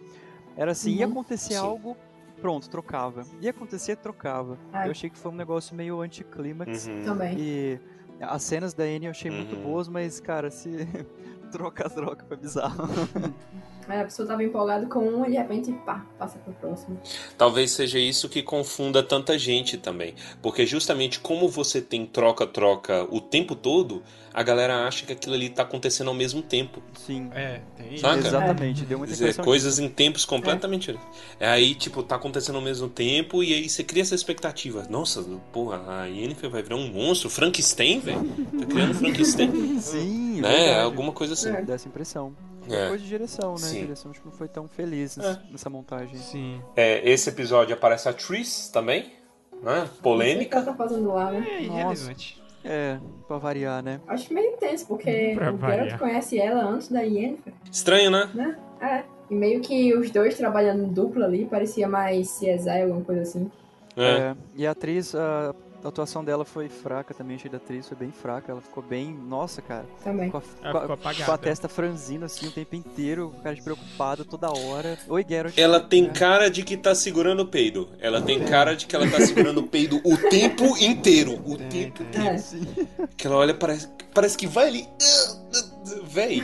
era 0.55 0.71
assim, 0.73 0.91
ia 0.91 1.05
Uhum. 1.07 1.13
acontecer 1.13 1.53
Sim. 1.53 1.59
algo, 1.59 1.97
pronto, 2.45 2.69
trocava. 2.69 3.23
Ia 3.41 3.49
acontecer, 3.49 3.95
trocava. 3.95 4.55
Ai. 4.71 4.85
Eu 4.87 4.91
achei 4.91 5.09
que 5.09 5.17
foi 5.17 5.31
um 5.31 5.35
negócio 5.35 5.75
meio 5.75 5.99
anticlímax. 5.99 6.85
Uhum. 6.85 7.03
Também. 7.03 7.35
E 7.39 7.79
as 8.21 8.43
cenas 8.43 8.71
da 8.71 8.83
Annie 8.83 9.05
eu 9.05 9.09
achei 9.09 9.31
muito 9.31 9.55
Uhum. 9.55 9.63
boas, 9.63 9.87
mas, 9.87 10.19
cara, 10.19 10.51
se 10.51 10.69
troca, 11.51 11.89
troca, 11.89 12.23
foi 12.27 12.37
bizarro. 12.37 12.87
Aí 13.88 14.01
a 14.01 14.03
pessoa 14.03 14.27
tava 14.27 14.43
empolgada 14.43 14.86
com 14.88 14.99
um 14.99 15.25
e 15.25 15.31
de 15.31 15.38
repente, 15.38 15.71
pá, 15.86 16.05
passa 16.17 16.38
pro 16.39 16.53
próximo. 16.53 16.99
Talvez 17.38 17.71
seja 17.71 17.99
isso 17.99 18.27
que 18.27 18.41
confunda 18.41 19.03
tanta 19.03 19.38
gente 19.38 19.77
também. 19.77 20.15
Porque 20.41 20.65
justamente 20.65 21.19
como 21.19 21.47
você 21.47 21.81
tem 21.81 22.05
troca-troca 22.05 23.07
o 23.11 23.21
tempo 23.21 23.55
todo, 23.55 24.01
a 24.33 24.43
galera 24.43 24.86
acha 24.86 25.05
que 25.05 25.13
aquilo 25.13 25.33
ali 25.33 25.49
tá 25.49 25.63
acontecendo 25.63 26.09
ao 26.09 26.13
mesmo 26.13 26.41
tempo. 26.41 26.81
Sim. 26.93 27.29
É, 27.33 27.61
tem 27.77 27.93
isso. 27.93 28.01
Saca? 28.01 28.27
Exatamente, 28.27 28.86
deu 28.86 28.97
muita 28.97 29.13
Dizer, 29.13 29.25
impressão 29.25 29.45
coisas 29.45 29.79
em 29.79 29.88
tempos 29.88 30.25
completamente 30.25 30.91
diferentes. 30.91 31.07
É 31.39 31.47
aí, 31.47 31.73
tipo, 31.73 32.03
tá 32.03 32.15
acontecendo 32.15 32.57
ao 32.57 32.61
mesmo 32.61 32.89
tempo 32.89 33.41
e 33.41 33.53
aí 33.53 33.69
você 33.69 33.83
cria 33.83 34.01
essa 34.01 34.15
expectativa. 34.15 34.86
Nossa, 34.89 35.23
porra, 35.53 35.81
a 35.88 36.05
Yennefer 36.05 36.49
vai 36.49 36.61
virar 36.61 36.75
um 36.75 36.91
monstro. 36.91 37.29
Frankenstein, 37.29 37.99
velho? 37.99 38.25
Tá 38.59 38.65
criando 38.65 38.93
Frankenstein. 38.95 39.79
Sim, 39.79 40.41
né? 40.41 40.49
verdade. 40.49 40.79
Alguma 40.81 41.13
coisa 41.13 41.33
assim. 41.33 41.49
É. 41.49 41.61
Dá 41.61 41.75
essa 41.75 41.88
impressão. 41.88 42.36
É. 42.70 42.88
Coisa 42.88 43.03
de 43.03 43.09
direção, 43.09 43.51
né? 43.53 43.57
Sim. 43.59 43.78
A 43.78 43.82
direção 43.82 44.11
acho 44.11 44.20
que 44.22 44.26
não 44.28 44.34
foi 44.34 44.47
tão 44.47 44.68
feliz 44.68 45.18
É. 45.18 45.22
nessa, 45.22 45.41
nessa 45.51 45.70
montagem. 45.70 46.16
Sim. 46.18 46.61
É, 46.76 47.07
esse 47.09 47.30
episódio 47.30 47.74
aparece 47.76 48.07
a 48.09 48.13
Tris 48.13 48.70
também, 48.70 49.11
né? 49.61 49.84
O 49.84 49.89
que 49.89 50.01
Polêmica. 50.01 50.57
ela 50.57 50.66
tá 50.66 50.74
fazendo 50.76 51.09
lá, 51.13 51.32
né? 51.32 51.45
É 51.49 51.61
irrelevante. 51.63 52.41
É, 52.63 52.97
pra 53.28 53.38
variar, 53.38 53.84
né? 53.84 54.01
Acho 54.07 54.34
meio 54.34 54.53
intenso, 54.53 54.88
porque 54.88 55.34
Pra 55.38 55.53
o. 55.53 55.57
Geralt 55.57 55.97
conhece 55.99 56.39
ela 56.39 56.63
antes 56.63 56.88
da 56.89 57.01
Yennefer, 57.01 57.53
Estranho, 57.72 58.09
né? 58.09 58.30
né? 58.34 58.57
É. 58.82 59.03
E 59.30 59.36
meio 59.36 59.59
que 59.61 59.93
os 59.95 60.09
dois 60.11 60.36
trabalhando 60.36 60.84
em 60.84 60.88
dupla 60.93 61.26
ali, 61.26 61.45
parecia 61.45 61.88
mais 61.88 62.30
CSI, 62.39 62.82
alguma 62.84 63.01
coisa 63.01 63.22
assim. 63.22 63.51
É. 63.97 64.03
É, 64.03 64.36
E 64.55 64.68
a 64.68 64.72
atriz, 64.72 65.13
a, 65.16 65.53
a 65.86 65.89
atuação 65.89 66.23
dela 66.23 66.43
foi 66.43 66.67
fraca 66.67 67.13
também, 67.13 67.36
achei 67.36 67.49
da 67.49 67.57
atriz, 67.57 67.88
foi 67.88 67.95
bem 67.97 68.11
fraca. 68.11 68.51
Ela 68.51 68.61
ficou 68.61 68.81
bem. 68.83 69.13
Nossa, 69.13 69.61
cara. 69.61 69.86
Também. 70.03 70.29
Com 70.31 70.38
a, 70.38 70.41
com 70.41 70.93
a- 70.93 71.13
com 71.25 71.31
a 71.31 71.38
testa 71.38 71.69
franzina 71.69 72.25
assim 72.25 72.47
o 72.47 72.51
tempo 72.51 72.75
inteiro, 72.75 73.27
o 73.27 73.41
cara 73.41 73.55
de 73.55 73.61
preocupado 73.61 74.25
toda 74.25 74.49
hora. 74.51 74.97
Oi, 75.07 75.25
Geralt. 75.27 75.57
Ela 75.57 75.79
tem 75.79 76.05
É. 76.05 76.09
cara 76.09 76.49
de 76.49 76.63
que 76.63 76.75
tá 76.75 76.93
segurando 76.95 77.41
o 77.41 77.47
peido. 77.47 77.89
Ela 77.99 78.21
tem 78.21 78.43
cara 78.43 78.75
de 78.75 78.86
que 78.88 78.95
ela 78.95 79.09
tá 79.09 79.21
segurando 79.25 79.59
o 79.61 79.67
peido 79.67 80.01
o 80.03 80.17
tempo 80.29 80.75
inteiro. 80.77 81.41
O 81.45 81.57
Tem, 81.57 81.69
tempo 81.91 82.03
tem. 82.05 82.27
É. 82.27 82.38
que 83.15 83.27
ela 83.27 83.36
olha, 83.38 83.53
parece, 83.53 83.88
parece 84.13 84.38
que 84.38 84.47
vai 84.47 84.67
ali. 84.67 84.88
Véi. 86.03 86.43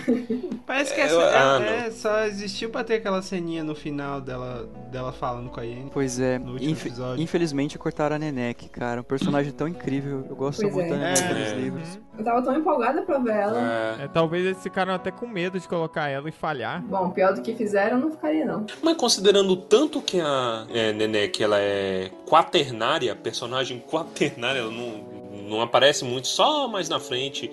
Parece 0.65 0.93
que 0.93 1.01
É, 1.01 1.03
essa, 1.05 1.13
eu- 1.13 1.21
ah, 1.21 1.59
é, 1.63 1.87
é, 1.87 1.91
só 1.91 2.25
existiu 2.25 2.69
pra 2.69 2.83
ter 2.83 2.95
aquela 2.95 3.21
ceninha 3.21 3.63
no 3.63 3.73
final 3.75 4.21
dela, 4.21 4.69
dela 4.91 5.11
falando 5.11 5.49
com 5.49 5.59
a 5.59 5.63
Yennefer. 5.63 5.89
Pois 5.91 6.19
é, 6.19 6.37
No 6.39 6.53
último 6.53 6.69
infe- 6.71 6.87
episódio. 6.89 7.21
infelizmente 7.23 7.77
cortaram 7.77 8.15
a 8.15 8.19
Nenek, 8.19 8.69
cara. 8.69 9.01
Um 9.01 9.03
personagem 9.03 9.51
tão 9.51 9.67
incrível. 9.67 10.25
Eu 10.29 10.35
gosto 10.35 10.61
Pois 10.61 10.73
muito 10.73 10.93
é. 10.93 10.97
da 10.97 10.97
Nenek 10.97 11.23
É. 11.23 11.33
nos 11.33 11.63
livros. 11.63 11.99
Eu 12.17 12.23
tava 12.25 12.41
tão 12.43 12.55
empolgada 12.55 13.01
pra 13.01 13.17
ver 13.19 13.31
ela. 13.35 13.97
É. 13.99 14.03
É, 14.03 14.07
talvez 14.07 14.45
eles 14.45 14.61
ficaram 14.61 14.93
até 14.93 15.09
com 15.11 15.25
medo 15.27 15.59
de 15.59 15.67
colocar 15.67 16.07
ela 16.09 16.29
e 16.29 16.31
falhar. 16.31 16.81
Bom, 16.83 17.09
pior 17.09 17.33
do 17.33 17.41
que 17.41 17.55
fizeram, 17.55 17.99
não 17.99 18.11
ficaria, 18.11 18.45
não. 18.45 18.65
Mas 18.83 18.97
considerando 18.97 19.51
o 19.51 19.57
tanto 19.57 20.01
que 20.01 20.19
a 20.21 20.65
é, 20.73 20.93
Nenek 20.93 21.41
ela 21.41 21.57
é 21.59 22.11
quaternária, 22.27 23.15
personagem 23.15 23.79
quaternária, 23.79 24.59
ela 24.59 24.71
não, 24.71 25.41
não 25.49 25.61
aparece 25.61 26.03
muito, 26.05 26.27
só 26.27 26.67
mais 26.67 26.87
na 26.89 26.99
frente, 26.99 27.49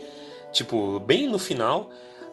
tipo, 0.53 0.99
bem 1.01 1.28
no 1.28 1.38
final. 1.38 1.90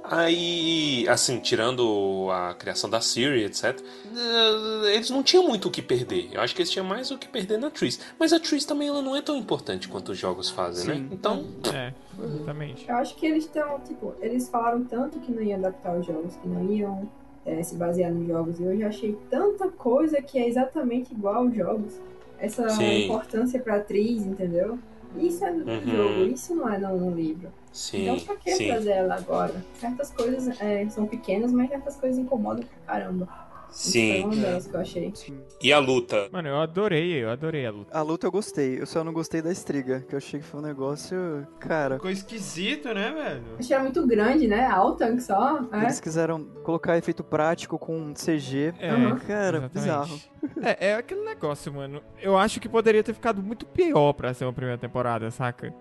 Aí, 0.07 1.07
assim, 1.09 1.39
tirando 1.39 2.27
a 2.31 2.53
criação 2.53 2.87
da 2.87 3.01
Siri, 3.01 3.43
etc., 3.43 3.81
eh, 4.15 4.93
eles 4.93 5.09
não 5.09 5.23
tinham 5.23 5.47
muito 5.47 5.67
o 5.67 5.71
que 5.71 5.81
perder. 5.81 6.29
Eu 6.31 6.41
acho 6.41 6.53
que 6.53 6.61
eles 6.61 6.69
tinham 6.69 6.85
mais 6.85 7.09
o 7.09 7.17
que 7.17 7.27
perder 7.27 7.57
na 7.57 7.71
Tris. 7.71 7.99
Mas 8.19 8.31
a 8.31 8.39
Tris 8.39 8.65
também 8.65 8.87
ela 8.87 9.01
não 9.01 9.15
é 9.15 9.21
tão 9.21 9.35
importante 9.35 9.87
quanto 9.87 10.11
os 10.11 10.17
jogos 10.17 10.47
fazem, 10.49 10.87
né? 10.87 10.95
Sim. 10.95 11.09
Então, 11.11 11.45
É, 11.73 11.91
exatamente. 12.23 12.87
Eu 12.87 12.95
acho 12.97 13.15
que 13.15 13.25
eles 13.25 13.45
estão, 13.45 13.79
tipo, 13.79 14.13
eles 14.21 14.47
falaram 14.47 14.83
tanto 14.83 15.19
que 15.19 15.31
não 15.31 15.41
iam 15.41 15.57
adaptar 15.57 15.97
os 15.97 16.05
jogos, 16.05 16.35
que 16.35 16.47
não 16.47 16.71
iam 16.71 17.09
é, 17.43 17.63
se 17.63 17.75
basear 17.75 18.11
nos 18.11 18.27
jogos. 18.27 18.59
E 18.59 18.63
eu 18.63 18.77
já 18.77 18.87
achei 18.89 19.17
tanta 19.31 19.69
coisa 19.69 20.21
que 20.21 20.37
é 20.37 20.47
exatamente 20.47 21.13
igual 21.13 21.45
aos 21.45 21.55
jogos. 21.55 21.93
Essa 22.37 22.69
Sim. 22.69 23.05
importância 23.05 23.59
pra 23.59 23.77
atriz, 23.77 24.23
entendeu? 24.23 24.77
Isso 25.17 25.45
é 25.45 25.51
no 25.51 25.65
Uhum. 25.65 25.81
jogo, 25.85 26.33
isso 26.33 26.55
não 26.55 26.69
é 26.69 26.77
no, 26.77 26.97
no 26.97 27.15
livro. 27.15 27.49
sim, 27.71 28.03
então 28.03 28.19
pra 28.19 28.35
que 28.35 28.51
sim, 28.51 28.67
trazer 28.67 28.91
ela 28.91 29.15
agora? 29.15 29.65
Certas 29.79 30.11
coisas 30.11 30.59
é, 30.61 30.87
são 30.89 31.05
pequenas, 31.05 31.51
mas 31.51 31.69
certas 31.69 31.95
coisas 31.95 32.17
incomodam 32.19 32.63
pra 32.65 32.93
caramba. 32.95 33.27
Isso 33.75 33.91
foi 33.91 34.01
sim. 34.01 34.23
uma 34.23 34.35
delas 34.35 34.67
que 34.67 34.73
eu 34.73 34.79
achei. 34.79 35.11
Sim. 35.13 35.37
E 35.61 35.73
a 35.73 35.79
luta? 35.79 36.29
Mano, 36.31 36.47
eu 36.47 36.57
adorei, 36.61 37.23
eu 37.23 37.29
adorei 37.29 37.65
a 37.65 37.71
luta. 37.71 37.97
A 37.97 38.01
luta 38.01 38.25
eu 38.25 38.31
gostei, 38.31 38.79
eu 38.79 38.85
só 38.85 39.03
não 39.03 39.11
gostei 39.11 39.41
da 39.41 39.51
estriga, 39.51 39.99
que 40.07 40.15
eu 40.15 40.17
achei 40.17 40.39
que 40.39 40.45
foi 40.45 40.61
um 40.61 40.63
negócio. 40.63 41.45
Cara, 41.59 41.95
Ficou 41.95 42.09
esquisito, 42.09 42.93
né, 42.93 43.11
velho? 43.11 43.43
Achei 43.59 43.75
ela 43.75 43.83
muito 43.83 44.07
grande, 44.07 44.47
né? 44.47 44.65
Alta 44.65 45.11
que 45.13 45.21
só. 45.21 45.59
É. 45.73 45.83
eles 45.83 45.99
quiseram 45.99 46.45
colocar 46.63 46.97
efeito 46.97 47.23
prático 47.23 47.77
com 47.77 48.13
CG. 48.13 48.73
É, 48.79 48.89
Aham. 48.91 49.19
Cara, 49.19 49.57
exatamente. 49.57 49.73
bizarro. 49.73 50.19
É, 50.61 50.89
é 50.89 50.95
aquele 50.95 51.21
negócio, 51.25 51.73
mano. 51.73 52.01
Eu 52.21 52.37
acho 52.37 52.59
que 52.61 52.69
poderia 52.69 53.03
ter 53.03 53.13
ficado 53.13 53.43
muito 53.43 53.65
pior 53.65 54.13
pra 54.13 54.33
ser 54.33 54.45
uma 54.45 54.53
primeira 54.53 54.77
temporada, 54.77 55.29
saca? 55.31 55.73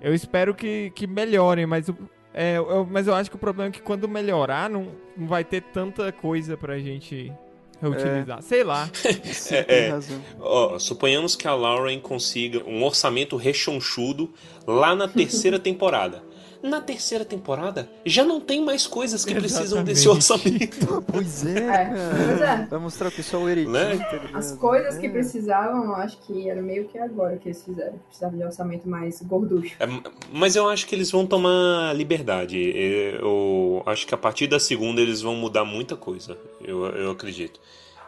Eu 0.00 0.14
espero 0.14 0.54
que, 0.54 0.90
que 0.94 1.06
melhorem, 1.06 1.64
mas, 1.66 1.88
o, 1.88 1.96
é, 2.34 2.56
eu, 2.58 2.86
mas 2.90 3.06
eu 3.06 3.14
acho 3.14 3.30
que 3.30 3.36
o 3.36 3.38
problema 3.38 3.68
é 3.68 3.72
que 3.72 3.80
quando 3.80 4.08
melhorar, 4.08 4.68
não, 4.68 4.88
não 5.16 5.26
vai 5.28 5.44
ter 5.44 5.62
tanta 5.62 6.10
coisa 6.10 6.56
pra 6.56 6.78
gente 6.78 7.32
reutilizar. 7.80 8.42
Sei 8.42 8.64
lá. 8.64 8.88
Sim, 8.92 9.54
É, 9.68 9.88
é. 9.88 9.98
Ó, 10.40 10.78
suponhamos 10.78 11.36
que 11.36 11.46
a 11.46 11.54
Lauren 11.54 12.00
consiga 12.00 12.62
um 12.68 12.82
orçamento 12.82 13.36
rechonchudo 13.36 14.32
lá 14.66 14.94
na 14.94 15.06
terceira 15.06 15.58
temporada. 15.60 16.22
Na 16.64 16.80
terceira 16.80 17.26
temporada, 17.26 17.86
já 18.06 18.24
não 18.24 18.40
tem 18.40 18.64
mais 18.64 18.86
coisas 18.86 19.22
que 19.22 19.34
precisam 19.34 19.84
desse 19.84 20.08
Exatamente. 20.08 20.64
orçamento. 20.80 21.04
Pois 21.12 21.44
é, 21.44 21.58
É, 21.58 21.90
pois 22.26 22.40
é. 22.40 22.66
Vai 22.70 22.78
mostrar 22.78 23.10
que 23.10 23.22
só 23.22 23.38
o 23.38 23.46
Eric. 23.46 23.70
Né? 23.70 23.98
As 24.32 24.52
coisas 24.52 24.96
que 24.96 25.06
precisavam, 25.10 25.94
acho 25.94 26.16
que 26.22 26.48
era 26.48 26.62
meio 26.62 26.88
que 26.88 26.96
agora 26.98 27.36
que 27.36 27.48
eles 27.48 27.62
fizeram. 27.62 27.98
Precisava 28.08 28.34
de 28.34 28.42
orçamento 28.42 28.88
mais 28.88 29.20
gorducho. 29.20 29.76
É, 29.78 29.86
mas 30.32 30.56
eu 30.56 30.66
acho 30.66 30.86
que 30.86 30.94
eles 30.94 31.10
vão 31.10 31.26
tomar 31.26 31.94
liberdade. 31.94 32.58
Eu 32.58 33.82
acho 33.84 34.06
que 34.06 34.14
a 34.14 34.18
partir 34.18 34.46
da 34.46 34.58
segunda 34.58 35.02
eles 35.02 35.20
vão 35.20 35.36
mudar 35.36 35.66
muita 35.66 35.96
coisa. 35.96 36.38
Eu, 36.62 36.86
eu 36.86 37.10
acredito. 37.10 37.60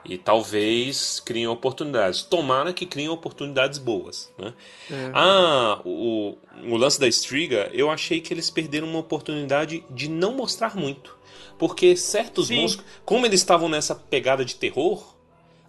E 0.08 0.16
talvez 0.16 1.20
criem 1.20 1.46
oportunidades. 1.48 2.22
Tomara 2.22 2.72
que 2.72 2.86
criem 2.86 3.08
oportunidades 3.08 3.78
boas. 3.78 4.32
Né? 4.38 4.52
É. 4.90 5.10
Ah, 5.14 5.80
o, 5.84 6.36
o 6.68 6.76
lance 6.76 7.00
da 7.00 7.08
Striga, 7.08 7.68
eu 7.72 7.90
achei 7.90 8.20
que 8.20 8.32
eles 8.32 8.48
perderam 8.50 8.86
uma 8.88 9.00
oportunidade 9.00 9.84
de 9.90 10.08
não 10.08 10.32
mostrar 10.34 10.76
muito. 10.76 11.16
Porque 11.58 11.96
certos 11.96 12.48
Sim. 12.48 12.60
monstros, 12.62 12.86
como 13.04 13.26
eles 13.26 13.40
estavam 13.40 13.68
nessa 13.68 13.94
pegada 13.94 14.44
de 14.44 14.54
terror, 14.56 15.02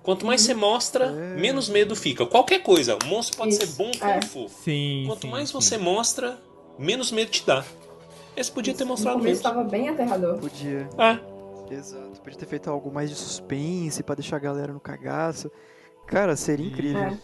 quanto 0.03 0.25
mais 0.25 0.41
você 0.41 0.53
mostra, 0.53 1.05
É. 1.05 1.39
menos 1.39 1.67
medo 1.69 1.95
fica. 1.95 2.25
Qualquer 2.25 2.61
coisa, 2.61 2.97
o 3.03 3.07
monstro 3.07 3.38
pode 3.38 3.53
Isso, 3.53 3.65
ser 3.65 3.67
bom 3.77 3.89
é. 3.89 3.97
como 4.19 4.25
for. 4.25 4.49
Sim. 4.49 5.05
Quanto 5.07 5.21
sim, 5.21 5.29
mais 5.29 5.49
sim. 5.49 5.53
você 5.53 5.77
mostra, 5.77 6.38
menos 6.77 7.11
medo 7.11 7.31
te 7.31 7.43
dá. 7.45 7.63
Eles 8.35 8.49
podiam 8.51 8.75
ter 8.75 8.83
No 8.83 8.91
mostrado 8.91 9.17
menos. 9.19 9.38
estava 9.39 9.63
bem 9.63 9.89
aterrador. 9.89 10.38
Podia. 10.38 10.88
É. 10.97 11.36
Exato. 11.70 12.22
Podia 12.22 12.39
ter 12.39 12.45
feito 12.45 12.70
algo 12.70 12.91
mais 12.91 13.09
de 13.09 13.15
suspense 13.15 14.03
pra 14.03 14.15
deixar 14.15 14.38
a 14.38 14.39
galera 14.39 14.74
no 14.74 14.80
cagaço. 14.80 15.51
Cara, 16.05 16.36
seria 16.36 16.68
incrível. 16.68 17.01
É. 17.01 17.18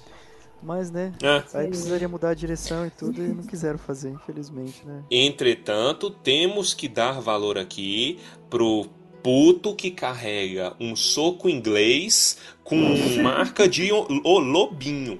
Mas, 0.61 0.89
né? 0.89 1.13
É. 1.21 1.43
Aí 1.57 1.67
precisaria 1.67 2.07
mudar 2.07 2.29
a 2.29 2.33
direção 2.33 2.87
e 2.87 2.89
tudo 2.89 3.21
e 3.21 3.27
não 3.27 3.43
quiseram 3.43 3.77
fazer, 3.77 4.09
infelizmente, 4.09 4.85
né? 4.85 5.03
Entretanto, 5.11 6.09
temos 6.09 6.73
que 6.73 6.87
dar 6.87 7.19
valor 7.19 7.57
aqui 7.57 8.19
pro 8.49 8.87
puto 9.21 9.73
que 9.73 9.89
carrega 9.89 10.73
um 10.79 10.95
soco 10.95 11.49
inglês 11.49 12.37
com 12.63 12.77
marca 13.21 13.67
de 13.67 13.91
o, 13.91 14.05
o 14.23 14.39
lobinho. 14.39 15.19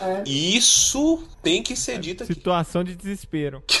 É. 0.00 0.22
Isso 0.26 1.22
tem 1.42 1.62
que 1.62 1.74
ser 1.74 1.98
dito 1.98 2.24
aqui. 2.24 2.34
Situação 2.34 2.84
de 2.84 2.94
desespero. 2.94 3.62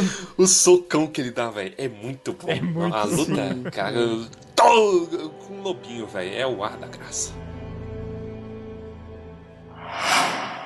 O 0.36 0.46
socão 0.46 1.06
que 1.06 1.20
ele 1.20 1.30
dá, 1.30 1.50
velho, 1.50 1.74
é 1.78 1.88
muito 1.88 2.32
bom. 2.32 2.48
É 2.48 2.60
muito 2.60 2.94
A 2.94 3.04
luta, 3.04 3.54
sim. 3.54 3.62
cara, 3.64 3.96
eu 3.96 4.26
tô 4.54 5.06
com 5.46 5.54
um 5.54 5.62
lobinho, 5.62 6.06
velho, 6.06 6.34
é 6.34 6.46
o 6.46 6.62
ar 6.62 6.76
da 6.76 6.86
graça. 6.86 7.32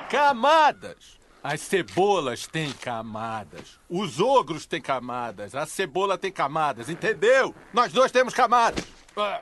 Camadas! 0.09 1.19
As 1.43 1.59
cebolas 1.61 2.45
têm 2.45 2.71
camadas. 2.71 3.79
Os 3.89 4.19
ogros 4.19 4.65
têm 4.67 4.79
camadas. 4.81 5.55
A 5.55 5.65
cebola 5.65 6.17
tem 6.17 6.31
camadas, 6.31 6.87
entendeu? 6.87 7.55
Nós 7.73 7.91
dois 7.91 8.11
temos 8.11 8.33
camadas. 8.33 8.85
Ah. 9.17 9.41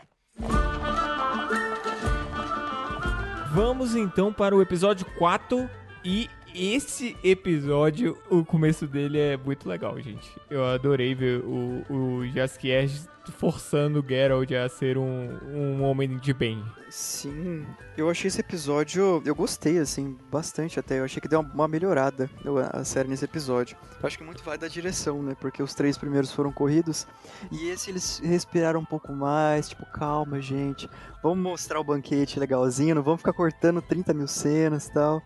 Vamos 3.51 3.95
então 3.95 4.31
para 4.31 4.55
o 4.55 4.61
episódio 4.61 5.05
4 5.17 5.69
e 6.05 6.29
esse 6.53 7.15
episódio, 7.23 8.17
o 8.29 8.43
começo 8.43 8.87
dele 8.87 9.19
é 9.19 9.37
muito 9.37 9.67
legal, 9.67 9.99
gente. 9.99 10.29
Eu 10.49 10.65
adorei 10.65 11.13
ver 11.13 11.41
o, 11.43 11.83
o 11.89 12.27
Jaskier 12.27 12.89
forçando 13.31 13.99
o 13.99 14.07
Geralt 14.07 14.51
a 14.51 14.67
ser 14.67 14.97
um, 14.97 15.37
um 15.53 15.83
homem 15.83 16.17
de 16.17 16.33
bem. 16.33 16.63
Sim, 16.89 17.65
eu 17.95 18.09
achei 18.09 18.27
esse 18.27 18.39
episódio, 18.39 19.21
eu 19.23 19.35
gostei, 19.35 19.77
assim, 19.77 20.17
bastante 20.31 20.79
até. 20.79 20.99
Eu 20.99 21.03
achei 21.05 21.21
que 21.21 21.27
deu 21.27 21.39
uma, 21.41 21.67
melhorada 21.67 22.29
a 22.73 22.83
série 22.83 23.07
nesse 23.07 23.25
episódio. 23.25 23.77
Eu 24.01 24.07
acho 24.07 24.17
que 24.17 24.23
muito 24.23 24.43
vai 24.43 24.57
da 24.57 24.67
direção, 24.67 25.21
né? 25.21 25.35
Porque 25.39 25.61
os 25.61 25.75
três 25.75 25.97
primeiros 25.97 26.31
foram 26.31 26.51
corridos. 26.51 27.05
E 27.51 27.69
esse 27.69 27.91
eles 27.91 28.19
respiraram 28.23 28.79
um 28.79 28.85
pouco 28.85 29.13
mais, 29.13 29.69
tipo, 29.69 29.85
calma, 29.85 30.41
gente. 30.41 30.89
Vamos 31.21 31.37
mostrar 31.37 31.79
o 31.79 31.83
banquete 31.83 32.39
legalzinho, 32.39 32.95
não 32.95 33.03
vamos 33.03 33.21
ficar 33.21 33.33
cortando 33.33 33.81
30 33.81 34.13
mil 34.13 34.27
cenas 34.27 34.87
e 34.87 34.93
tal. 34.93 35.21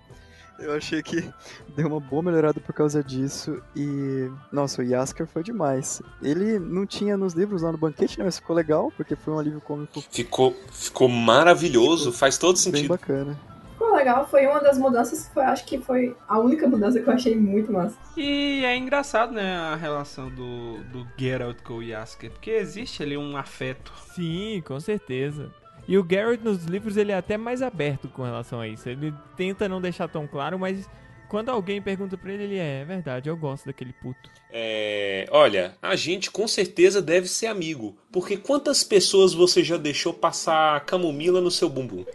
Eu 0.60 0.74
achei 0.74 1.01
que 1.01 1.28
deu 1.76 1.88
uma 1.88 1.99
boa 1.99 2.22
melhorada 2.24 2.60
por 2.60 2.74
causa 2.74 3.04
disso. 3.04 3.62
E, 3.76 4.30
nossa, 4.51 4.82
o 4.82 4.86
Yasker 4.86 5.28
foi 5.28 5.43
demais. 5.43 6.01
Ele 6.22 6.60
não 6.60 6.86
tinha 6.86 7.18
nos 7.18 7.34
livros 7.34 7.62
lá 7.62 7.72
no 7.72 7.78
banquete, 7.78 8.18
né? 8.20 8.26
Mas 8.26 8.38
ficou 8.38 8.56
legal, 8.56 8.91
porque 8.95 9.16
foi 9.16 9.34
um 9.34 9.39
alívio 9.39 9.62
cômico 9.62 10.01
Ficou, 10.12 10.56
ficou 10.72 11.08
maravilhoso, 11.10 12.12
faz 12.12 12.38
todo 12.38 12.56
bem 12.56 12.64
sentido. 12.64 12.89
bacana. 12.89 13.39
Ficou 13.74 13.95
legal, 13.95 14.28
foi 14.28 14.45
uma 14.45 14.60
das 14.62 14.78
mudanças 14.78 15.26
que 15.28 15.34
foi, 15.34 15.43
acho 15.43 15.66
que 15.66 15.78
foi 15.80 16.16
a 16.28 16.39
única 16.39 16.68
mudança 16.68 16.99
que 17.01 17.08
eu 17.10 17.14
achei 17.14 17.36
muito 17.36 17.72
massa. 17.72 17.97
E 18.16 18.64
é 18.64 18.78
engraçado, 18.78 19.34
né, 19.34 19.56
a 19.56 19.76
relação 19.76 20.30
do, 20.30 20.78
do 20.86 21.08
Geralt 21.18 21.62
com 21.64 21.76
o 21.76 21.84
Yasker, 21.84 22.32
porque 22.32 22.51
existe 22.51 23.01
ali 23.04 23.18
um 23.18 23.36
afeto. 23.36 23.91
Sim, 24.14 24.64
com 24.66 24.80
certeza. 24.80 25.51
E 25.88 25.98
o 25.98 26.08
Geralt 26.10 26.42
nos 26.42 26.66
livros 26.66 26.96
ele 26.98 27.12
é 27.12 27.18
até 27.18 27.38
mais 27.38 27.62
aberto 27.62 28.08
com 28.10 28.24
relação 28.24 28.60
a 28.60 28.68
isso. 28.68 28.88
Ele 28.88 29.14
tenta 29.36 29.68
não 29.68 29.82
deixar 29.82 30.08
tão 30.08 30.28
claro, 30.28 30.58
mas 30.58 30.90
quando 31.28 31.50
alguém 31.50 31.82
pergunta 31.82 32.18
pra 32.18 32.32
ele, 32.32 32.44
ele 32.44 32.58
é, 32.58 32.82
é 32.82 32.86
verdade, 32.86 33.30
eu 33.30 33.36
gosto 33.36 33.66
daquele 33.66 33.94
puto. 33.94 34.30
É, 34.56 35.26
olha, 35.32 35.74
a 35.82 35.95
gente 35.95 36.30
com 36.30 36.47
certeza 36.47 37.01
deve 37.01 37.28
ser 37.28 37.47
amigo. 37.47 37.95
Porque 38.12 38.38
quantas 38.38 38.84
pessoas 38.84 39.34
você 39.34 39.64
já 39.64 39.76
deixou 39.76 40.14
passar 40.14 40.80
camomila 40.86 41.41
no 41.41 41.49
seu 41.49 41.68
bumbum? 41.68 42.06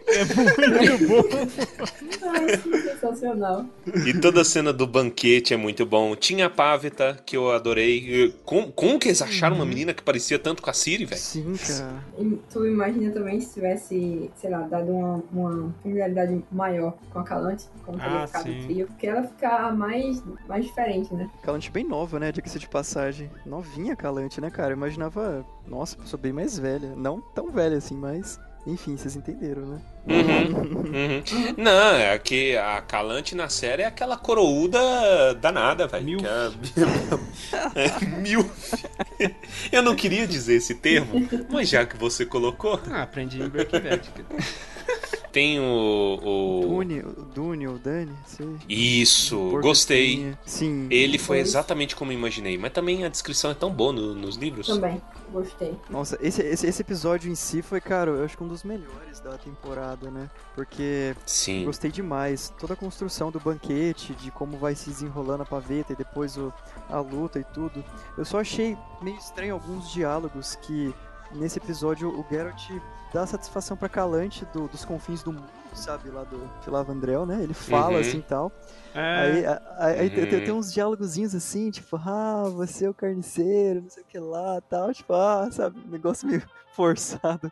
Ai, 2.21 2.57
que 2.57 2.77
sensacional. 2.79 3.65
E 4.07 4.13
toda 4.19 4.41
a 4.41 4.45
cena 4.45 4.71
do 4.71 4.87
banquete 4.87 5.53
é 5.53 5.57
muito 5.57 5.85
bom. 5.85 6.15
Tinha 6.15 6.45
a 6.45 6.49
Pavita, 6.49 7.21
que 7.25 7.35
eu 7.35 7.51
adorei. 7.51 8.33
Como, 8.45 8.71
como 8.71 8.97
que 8.97 9.09
eles 9.09 9.21
acharam 9.21 9.57
uma 9.57 9.65
menina 9.65 9.93
que 9.93 10.01
parecia 10.01 10.39
tanto 10.39 10.61
com 10.61 10.69
a 10.69 10.73
Siri, 10.73 11.03
velho? 11.03 11.19
Sim, 11.19 11.53
cara. 11.57 12.03
Tu 12.49 12.65
imagina 12.65 13.11
também 13.11 13.41
se 13.41 13.53
tivesse, 13.55 14.31
sei 14.37 14.49
lá, 14.49 14.61
dado 14.61 14.91
uma, 14.91 15.23
uma 15.33 15.75
familiaridade 15.83 16.41
maior 16.49 16.93
com 17.11 17.19
a 17.19 17.23
Calante, 17.23 17.65
como 17.85 17.97
teria 17.99 18.23
Ah, 18.23 18.27
ficado 18.27 18.43
sim. 18.43 18.59
o 18.59 18.63
trio, 18.67 18.87
porque 18.87 19.07
ela 19.07 19.23
fica 19.23 19.71
mais, 19.71 20.23
mais 20.47 20.65
diferente, 20.65 21.13
né? 21.13 21.29
Calante 21.43 21.69
bem 21.69 21.85
nova, 21.85 22.19
né? 22.19 22.28
Diga-se 22.31 22.59
de 22.59 22.67
passagem. 22.67 23.29
Novinha 23.45 23.95
Calante, 23.95 24.39
né, 24.41 24.49
cara? 24.49 24.71
Eu 24.71 24.77
imaginava, 24.77 25.45
nossa, 25.67 25.97
pessoa 25.97 26.19
bem 26.21 26.33
mais 26.33 26.57
velha. 26.57 26.93
Não 26.95 27.19
tão 27.21 27.49
velha 27.51 27.77
assim, 27.77 27.95
mas. 27.95 28.39
Enfim, 28.67 28.97
vocês 28.97 29.15
entenderam, 29.15 29.61
né? 29.65 29.79
Uhum, 30.05 30.61
uhum. 30.85 31.23
Não, 31.57 31.95
é 31.95 32.19
que 32.19 32.57
a 32.57 32.81
Calante 32.81 33.33
na 33.33 33.47
série 33.47 33.83
é 33.83 33.85
aquela 33.85 34.17
coroúda 34.17 34.79
danada, 35.35 35.87
velho. 35.87 36.05
Milf. 36.05 36.23
que 36.73 36.79
é- 36.79 37.85
é, 37.85 38.05
Milf. 38.19 38.73
Eu 39.71 39.81
não 39.81 39.95
queria 39.95 40.27
dizer 40.27 40.55
esse 40.55 40.75
termo, 40.75 41.25
mas 41.49 41.69
já 41.69 41.85
que 41.85 41.97
você 41.97 42.25
colocou, 42.25 42.79
Ah, 42.91 43.03
aprendi 43.03 43.41
em 43.41 43.47
Breaking 43.47 43.79
Bad. 43.79 44.11
Tem 45.31 45.59
o. 45.59 46.19
o... 46.23 46.61
Dune, 46.61 46.99
o 46.99 47.21
Dune, 47.33 47.67
o 47.67 47.77
Dani, 47.77 48.11
sei. 48.25 48.47
Isso, 48.67 49.59
gostei. 49.61 50.35
Sim. 50.45 50.87
Ele 50.89 51.17
foi 51.17 51.39
exatamente 51.39 51.95
como 51.95 52.11
eu 52.11 52.17
imaginei, 52.17 52.57
mas 52.57 52.71
também 52.71 53.05
a 53.05 53.09
descrição 53.09 53.51
é 53.51 53.53
tão 53.53 53.71
boa 53.71 53.93
no- 53.93 54.13
nos 54.15 54.35
livros. 54.35 54.67
Também, 54.67 55.01
gostei. 55.31 55.77
Nossa, 55.89 56.17
esse, 56.21 56.41
esse, 56.41 56.67
esse 56.67 56.81
episódio 56.81 57.31
em 57.31 57.35
si 57.35 57.61
foi, 57.61 57.79
cara, 57.79 58.11
eu 58.11 58.25
acho 58.25 58.37
que 58.37 58.43
um 58.43 58.47
dos 58.47 58.63
melhores 58.63 59.19
da 59.19 59.37
temporada, 59.37 60.09
né? 60.09 60.29
Porque 60.55 61.15
Sim. 61.25 61.65
Gostei 61.65 61.91
demais. 61.91 62.53
Toda 62.59 62.73
a 62.73 62.77
construção 62.77 63.31
do 63.31 63.39
banquete, 63.39 64.13
de 64.15 64.31
como 64.31 64.57
vai 64.57 64.75
se 64.75 64.89
desenrolando 64.89 65.43
a 65.43 65.45
paveta 65.45 65.93
e 65.93 65.95
depois 65.95 66.37
o, 66.37 66.51
a 66.89 66.99
luta 66.99 67.39
e 67.39 67.43
tudo. 67.43 67.83
Eu 68.17 68.25
só 68.25 68.39
achei 68.39 68.77
meio 69.01 69.17
estranho 69.17 69.53
alguns 69.53 69.91
diálogos 69.91 70.55
que 70.55 70.93
nesse 71.33 71.59
episódio 71.59 72.09
o 72.09 72.25
Geralt 72.29 72.69
dá 73.13 73.25
satisfação 73.25 73.75
pra 73.75 73.89
Calante 73.89 74.45
do- 74.53 74.67
dos 74.67 74.85
confins 74.85 75.23
do 75.23 75.31
mundo, 75.33 75.49
sabe? 75.73 76.09
Lá 76.09 76.23
do 76.23 76.39
Filavandrel, 76.61 77.25
né? 77.25 77.41
Ele 77.41 77.53
fala 77.53 77.95
Uhum. 77.95 77.99
assim 77.99 78.17
e 78.19 78.23
tal. 78.23 78.51
É, 78.93 79.19
Aí, 79.19 79.45
a- 79.45 79.61
a- 79.77 79.85
aí 79.85 80.09
tem- 80.09 80.25
tem, 80.27 80.39
Uhum. 80.39 80.45
tem 80.45 80.53
uns 80.53 80.71
diálogozinhos 80.73 81.33
assim, 81.35 81.69
tipo, 81.71 81.95
ah, 81.97 82.43
você 82.49 82.85
é 82.85 82.89
o 82.89 82.93
carniceiro, 82.93 83.81
não 83.81 83.89
sei 83.89 84.03
o 84.03 84.05
que 84.05 84.19
lá 84.19 84.61
tal. 84.69 84.93
Tipo, 84.93 85.13
ah, 85.13 85.49
sabe? 85.51 85.79
Negócio 85.87 86.27
meio 86.27 86.41
forçado. 86.75 87.51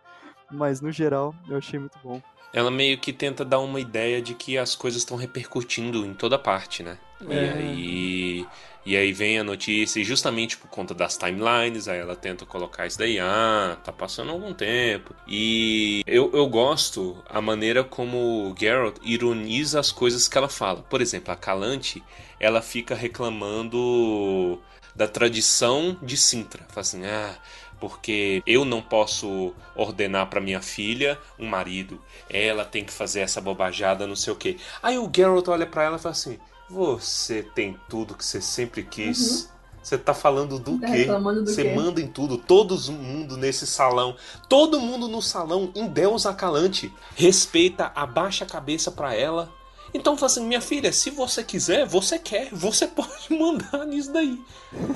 Mas 0.50 0.80
no 0.82 0.92
geral, 0.92 1.36
eu 1.50 1.58
achei 1.58 1.80
muito 1.80 1.98
bom. 2.04 2.22
Ela 2.54 2.72
meio 2.72 2.98
que 2.98 3.12
tenta 3.14 3.44
dar 3.46 3.60
uma 3.60 3.80
ideia 3.80 4.22
de 4.22 4.34
que 4.34 4.58
as 4.58 4.76
coisas 4.76 5.02
estão 5.02 5.18
repercutindo 5.18 6.06
em 6.06 6.14
toda 6.14 6.40
parte, 6.40 6.82
né? 6.84 6.98
E 7.28 7.34
É. 7.34 7.52
aí. 7.52 8.46
E 8.86 8.96
aí 8.96 9.12
vem 9.12 9.38
a 9.38 9.44
notícia, 9.44 10.00
e 10.00 10.04
justamente 10.06 10.56
por 10.56 10.70
conta 10.70 10.94
das 10.94 11.18
timelines, 11.18 11.90
aí 11.90 12.00
ela 12.00 12.16
tenta 12.16 12.46
colocar 12.46 12.88
isso 12.88 12.98
daí, 12.98 13.20
ah, 13.20 13.78
tá 13.84 13.92
passando 13.92 14.32
algum 14.32 14.54
tempo. 14.54 15.14
E 15.28 16.04
eu, 16.08 16.32
eu 16.34 16.48
gosto 16.48 17.22
a 17.30 17.42
maneira 17.42 17.84
como 17.84 18.50
o 18.50 18.56
Geralt 18.58 18.96
ironiza 19.04 19.78
as 19.78 19.92
coisas 19.92 20.30
que 20.30 20.38
ela 20.38 20.48
fala. 20.48 20.84
Por 20.84 21.02
exemplo, 21.02 21.34
a 21.34 21.36
Calante, 21.36 22.02
ela 22.40 22.62
fica 22.62 22.96
reclamando 22.96 24.58
da 24.96 25.06
tradição 25.08 25.98
de 26.02 26.16
Sintra. 26.16 26.64
Fala 26.70 26.82
assim, 26.82 27.06
ah, 27.06 27.36
porque 27.80 28.42
eu 28.46 28.66
não 28.66 28.82
posso 28.82 29.54
ordenar 29.76 30.28
pra 30.30 30.42
minha 30.42 30.62
filha 30.62 31.20
um 31.38 31.48
marido. 31.48 32.02
Ela 32.30 32.66
tem 32.66 32.84
que 32.84 32.92
fazer 32.94 33.22
essa 33.22 33.40
bobajada, 33.42 34.08
não 34.08 34.16
sei 34.16 34.34
o 34.34 34.36
quê. 34.36 34.58
Aí 34.82 34.98
o 34.98 35.10
Geralt 35.14 35.48
olha 35.48 35.66
pra 35.66 35.84
ela 35.84 35.98
e 35.98 36.00
fala 36.00 36.12
assim: 36.14 36.40
Você 36.70 37.44
tem 37.44 37.78
tudo 37.90 38.16
que 38.16 38.26
você 38.26 38.42
sempre 38.42 38.84
quis. 38.84 39.50
Você 39.82 39.98
tá 39.98 40.14
falando 40.14 40.60
do 40.60 40.78
Tá 40.80 40.88
quê? 40.88 41.06
do 41.06 41.46
Você 41.46 41.64
quê? 41.64 41.74
manda 41.74 42.02
em 42.02 42.08
tudo, 42.08 42.38
todo 42.38 42.78
mundo 42.92 43.38
nesse 43.38 43.66
salão, 43.66 44.18
todo 44.50 44.82
mundo 44.82 45.08
no 45.08 45.22
salão 45.22 45.72
em 45.74 45.88
Deus 45.88 46.26
acalante, 46.26 46.94
respeita, 47.16 47.92
abaixa 47.96 48.44
a 48.44 48.48
cabeça 48.48 48.92
pra 48.92 49.16
ela. 49.16 49.50
Então 49.94 50.16
fala 50.18 50.28
assim, 50.32 50.46
minha 50.46 50.62
filha, 50.62 50.92
se 50.92 51.10
você 51.10 51.44
quiser, 51.44 51.86
você 51.86 52.20
quer, 52.20 52.50
você 52.52 52.86
pode 52.88 53.10
mandar 53.32 53.86
nisso 53.86 54.12
daí. 54.12 54.40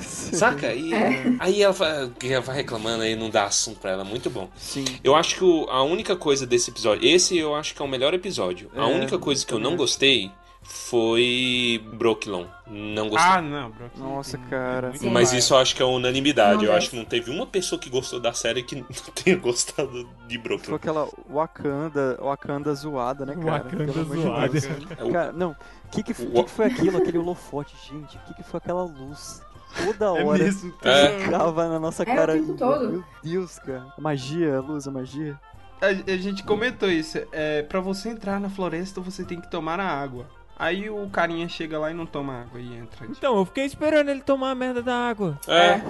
Saca? 0.00 0.72
E 0.74 0.92
É. 0.92 1.34
aí 1.38 1.62
ela 1.62 1.72
vai, 1.72 2.10
ela 2.22 2.40
vai 2.40 2.56
reclamando 2.56 3.02
aí, 3.02 3.16
não 3.16 3.30
dá 3.30 3.44
assunto 3.44 3.78
pra 3.80 3.90
ela, 3.90 4.04
muito 4.04 4.28
bom. 4.30 4.48
Sim. 4.56 4.84
Eu 5.02 5.14
acho 5.14 5.36
que 5.36 5.44
o- 5.44 5.66
a 5.70 5.82
única 5.82 6.14
coisa 6.16 6.46
desse 6.46 6.70
episódio, 6.70 7.06
esse 7.08 7.36
eu 7.36 7.54
acho 7.54 7.74
que 7.74 7.82
é 7.82 7.84
o 7.84 7.88
melhor 7.88 8.12
episódio. 8.14 8.70
A 8.76 8.82
É, 8.82 8.84
única 8.94 9.18
coisa 9.18 9.44
que 9.44 9.52
eu 9.52 9.58
não 9.58 9.76
gostei 9.76 10.30
foi 10.62 11.84
Brooklyn. 11.94 12.46
Não 12.66 13.08
gostei. 13.08 13.30
Ah, 13.32 13.42
não, 13.42 13.70
bro. 13.70 13.90
Nossa, 13.96 14.38
cara. 14.38 14.94
Sim. 14.94 15.10
Mas 15.10 15.32
isso 15.32 15.54
eu 15.54 15.58
acho 15.58 15.74
que 15.76 15.82
é 15.82 15.84
unanimidade. 15.84 16.58
Não 16.64 16.72
eu 16.72 16.72
acho 16.76 16.90
que 16.90 16.96
não 16.96 17.04
teve 17.04 17.30
uma 17.30 17.46
pessoa 17.46 17.78
que 17.78 17.90
gostou 17.90 18.20
da 18.20 18.32
série 18.32 18.62
que 18.62 18.76
não 18.80 18.86
tenha 19.14 19.36
gostado 19.36 20.08
de 20.26 20.36
Foi 20.36 20.38
Brooklyn. 20.38 20.74
aquela 20.76 21.08
Wakanda, 21.30 22.18
Wakanda 22.22 22.74
zoada, 22.74 23.26
né, 23.26 23.34
cara? 23.34 23.64
Wakanda 23.64 23.92
Pelo 23.92 24.00
amor 24.00 24.16
de 24.16 24.22
zoada. 24.22 24.48
Deus. 24.48 25.12
Cara, 25.12 25.32
não. 25.32 25.50
O 25.50 25.56
que, 25.90 26.02
que, 26.02 26.14
que 26.14 26.42
que 26.44 26.50
foi 26.50 26.66
aquilo? 26.66 26.98
Aquele 26.98 27.18
holofote, 27.18 27.74
gente? 27.90 28.16
O 28.16 28.20
que, 28.20 28.34
que 28.34 28.42
foi 28.42 28.58
aquela 28.58 28.84
luz? 28.84 29.42
toda 29.84 30.04
É 30.06 30.24
hora. 30.24 30.38
mesmo. 30.44 30.72
É. 30.82 31.18
Ficava 31.20 31.68
na 31.68 31.78
nossa 31.80 32.02
É, 32.02 32.12
o 32.12 32.16
cara. 32.16 32.32
tempo 32.34 32.54
todo. 32.54 32.90
Meu 32.90 33.04
Deus, 33.22 33.58
cara. 33.58 33.86
A 33.96 34.00
magia, 34.00 34.56
a 34.58 34.60
luz, 34.60 34.86
a 34.86 34.90
magia. 34.90 35.38
A, 35.80 35.86
a 36.12 36.16
gente 36.16 36.42
comentou 36.44 36.88
isso. 36.90 37.18
É, 37.32 37.62
pra 37.62 37.80
você 37.80 38.10
entrar 38.10 38.38
na 38.38 38.48
floresta, 38.48 39.00
você 39.00 39.24
tem 39.24 39.40
que 39.40 39.50
tomar 39.50 39.80
a 39.80 39.86
água. 39.86 40.26
Aí 40.62 40.88
o 40.88 41.08
carinha 41.10 41.48
chega 41.48 41.76
lá 41.76 41.90
e 41.90 41.94
não 41.94 42.06
toma 42.06 42.42
água 42.42 42.60
e 42.60 42.72
entra. 42.76 43.04
Então, 43.10 43.36
eu 43.36 43.44
fiquei 43.44 43.64
esperando 43.64 44.10
ele 44.10 44.20
tomar 44.20 44.52
a 44.52 44.54
merda 44.54 44.80
da 44.80 44.94
água. 44.94 45.36
É. 45.48 45.80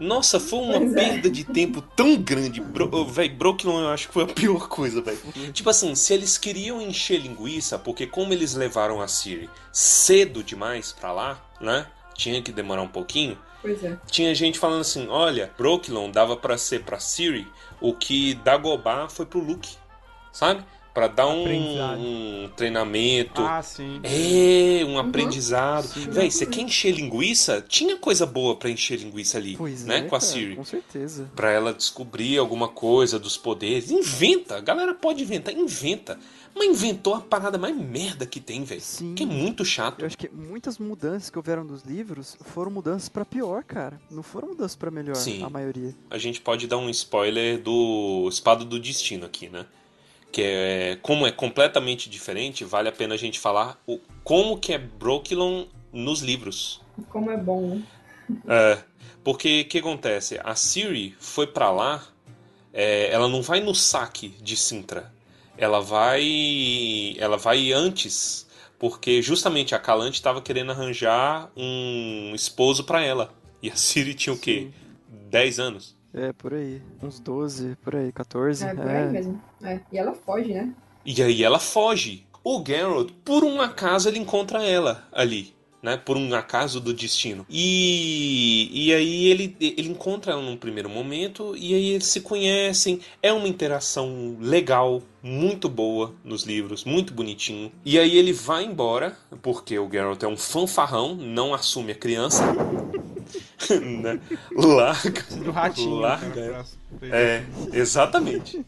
Nossa, 0.00 0.40
foi 0.40 0.58
uma 0.58 0.80
Pois 0.80 0.92
é. 0.92 1.08
perda 1.08 1.30
de 1.30 1.44
tempo 1.44 1.80
tão 1.80 2.16
grande. 2.16 2.60
Bro, 2.60 3.04
véi, 3.04 3.28
Brooklyn 3.28 3.78
eu 3.78 3.88
acho 3.90 4.08
que 4.08 4.14
foi 4.14 4.24
a 4.24 4.26
pior 4.26 4.66
coisa, 4.68 5.00
velho. 5.00 5.18
Tipo 5.52 5.70
assim, 5.70 5.94
se 5.94 6.12
eles 6.12 6.36
queriam 6.36 6.82
encher 6.82 7.20
linguiça, 7.20 7.78
porque 7.78 8.08
como 8.08 8.32
eles 8.32 8.54
levaram 8.54 9.00
a 9.00 9.06
Siri 9.06 9.48
cedo 9.72 10.42
demais 10.42 10.90
pra 10.90 11.12
lá, 11.12 11.40
né? 11.60 11.86
Tinha 12.14 12.42
que 12.42 12.50
demorar 12.50 12.82
um 12.82 12.88
pouquinho. 12.88 13.38
Pois 13.62 13.84
é. 13.84 13.96
Tinha 14.10 14.34
gente 14.34 14.58
falando 14.58 14.80
assim: 14.80 15.06
olha, 15.08 15.52
Brooklyn 15.56 16.10
dava 16.10 16.36
pra 16.36 16.58
ser 16.58 16.82
pra 16.82 16.98
Siri 16.98 17.46
o 17.80 17.94
que 17.94 18.34
Dagobah 18.34 19.08
foi 19.08 19.26
pro 19.26 19.38
Luke, 19.38 19.76
sabe? 20.32 20.64
Pra 20.94 21.06
dar 21.06 21.28
um, 21.28 21.44
um 22.44 22.48
treinamento. 22.56 23.40
Ah, 23.42 23.62
sim. 23.62 24.00
É, 24.02 24.84
Uhum. 24.84 24.94
um 24.94 24.98
aprendizado. 24.98 25.88
Véi, 26.10 26.30
você 26.30 26.44
quer 26.44 26.62
encher 26.62 26.90
linguiça? 26.92 27.64
Tinha 27.68 27.96
coisa 27.96 28.26
boa 28.26 28.56
pra 28.56 28.68
encher 28.68 28.98
linguiça 28.98 29.38
ali, 29.38 29.56
Pois 29.56 29.84
né? 29.84 29.98
é. 29.98 30.02
com 30.02 30.16
a 30.16 30.20
Siri. 30.20 30.56
Com 30.56 30.64
certeza. 30.64 31.30
Pra 31.36 31.52
ela 31.52 31.72
descobrir 31.72 32.38
alguma 32.38 32.68
coisa 32.68 33.18
dos 33.18 33.36
poderes. 33.36 33.90
Inventa! 33.90 34.56
A 34.56 34.60
galera 34.60 34.92
pode 34.94 35.22
inventar, 35.22 35.54
inventa. 35.54 36.18
Mas 36.56 36.68
inventou 36.70 37.14
a 37.14 37.20
parada 37.20 37.56
mais 37.58 37.76
merda 37.76 38.26
que 38.26 38.40
tem, 38.40 38.64
velho. 38.64 38.80
Sim. 38.80 39.14
Que 39.14 39.22
é 39.22 39.26
muito 39.26 39.64
chato. 39.64 40.00
Eu 40.00 40.06
acho 40.06 40.18
que 40.18 40.28
muitas 40.28 40.78
mudanças 40.78 41.30
que 41.30 41.38
houveram 41.38 41.62
nos 41.62 41.82
livros 41.82 42.36
foram 42.40 42.72
mudanças 42.72 43.08
pra 43.08 43.24
pior, 43.24 43.62
cara. 43.62 44.00
Não 44.10 44.24
foram 44.24 44.48
mudanças 44.48 44.74
pra 44.74 44.90
melhor, 44.90 45.14
Sim. 45.14 45.44
a 45.44 45.48
maioria. 45.50 45.94
A 46.10 46.18
gente 46.18 46.40
pode 46.40 46.66
dar 46.66 46.78
um 46.78 46.90
spoiler 46.90 47.58
do 47.62 48.26
Espada 48.28 48.64
do 48.64 48.80
Destino 48.80 49.24
aqui, 49.26 49.48
né? 49.48 49.66
Que 50.30 50.42
é. 50.42 50.98
Como 51.02 51.26
é 51.26 51.32
completamente 51.32 52.08
diferente, 52.08 52.64
vale 52.64 52.88
a 52.88 52.92
pena 52.92 53.14
a 53.14 53.18
gente 53.18 53.38
falar 53.38 53.80
o, 53.86 53.98
como 54.22 54.58
que 54.58 54.72
é 54.72 54.78
Brooklyn 54.78 55.68
nos 55.92 56.20
livros. 56.20 56.80
Como 57.08 57.30
é 57.30 57.36
bom, 57.36 57.74
né? 57.74 57.82
É, 58.46 58.78
porque 59.24 59.62
o 59.62 59.64
que 59.68 59.78
acontece? 59.78 60.38
A 60.44 60.54
Siri 60.54 61.16
foi 61.18 61.46
pra 61.46 61.70
lá, 61.70 62.06
é, 62.72 63.10
ela 63.10 63.28
não 63.28 63.42
vai 63.42 63.60
no 63.60 63.74
saque 63.74 64.28
de 64.40 64.56
Sintra. 64.56 65.12
Ela 65.56 65.80
vai. 65.80 67.16
Ela 67.18 67.36
vai 67.36 67.72
antes. 67.72 68.46
Porque 68.78 69.20
justamente 69.20 69.74
a 69.74 69.78
Calante 69.78 70.18
estava 70.18 70.40
querendo 70.40 70.70
arranjar 70.70 71.50
um 71.56 72.32
esposo 72.34 72.84
pra 72.84 73.02
ela. 73.02 73.34
E 73.60 73.68
a 73.68 73.74
Siri 73.74 74.14
tinha 74.14 74.32
o 74.32 74.38
quê? 74.38 74.70
10 75.08 75.58
anos. 75.58 75.97
É, 76.18 76.32
por 76.32 76.52
aí. 76.52 76.82
Uns 77.00 77.20
12, 77.20 77.76
por 77.82 77.94
aí, 77.94 78.10
14. 78.10 78.64
É, 78.64 78.74
por 78.74 78.88
aí 78.88 79.08
mesmo. 79.08 79.40
É. 79.62 79.80
E 79.92 79.98
ela 79.98 80.14
foge, 80.14 80.52
né? 80.52 80.74
E 81.06 81.22
aí 81.22 81.44
ela 81.44 81.60
foge. 81.60 82.26
O 82.42 82.64
Geralt, 82.66 83.10
por 83.24 83.44
um 83.44 83.60
acaso, 83.60 84.08
ele 84.08 84.18
encontra 84.18 84.64
ela 84.64 85.06
ali. 85.12 85.56
Né, 85.80 85.96
por 85.96 86.16
um 86.16 86.34
acaso 86.34 86.80
do 86.80 86.92
destino. 86.92 87.46
E, 87.48 88.68
e 88.72 88.92
aí 88.92 89.26
ele, 89.26 89.56
ele 89.60 89.88
encontra 89.88 90.32
ela 90.32 90.42
num 90.42 90.56
primeiro 90.56 90.90
momento 90.90 91.56
e 91.56 91.72
aí 91.72 91.90
eles 91.90 92.08
se 92.08 92.20
conhecem. 92.20 92.98
É 93.22 93.32
uma 93.32 93.46
interação 93.46 94.36
legal, 94.40 95.00
muito 95.22 95.68
boa 95.68 96.16
nos 96.24 96.42
livros, 96.42 96.84
muito 96.84 97.14
bonitinho. 97.14 97.70
E 97.84 97.96
aí 97.96 98.18
ele 98.18 98.32
vai 98.32 98.64
embora, 98.64 99.16
porque 99.40 99.78
o 99.78 99.88
Geralt 99.88 100.20
é 100.20 100.26
um 100.26 100.36
fanfarrão, 100.36 101.14
não 101.14 101.54
assume 101.54 101.92
a 101.92 101.94
criança. 101.94 102.42
né? 104.02 104.20
Larga. 104.54 105.22
Do 105.42 105.50
ratinho. 105.50 105.94
Larga. 105.96 106.28
cara, 106.34 106.64
pra- 107.00 107.08
É, 107.18 107.44
exatamente. 107.72 108.64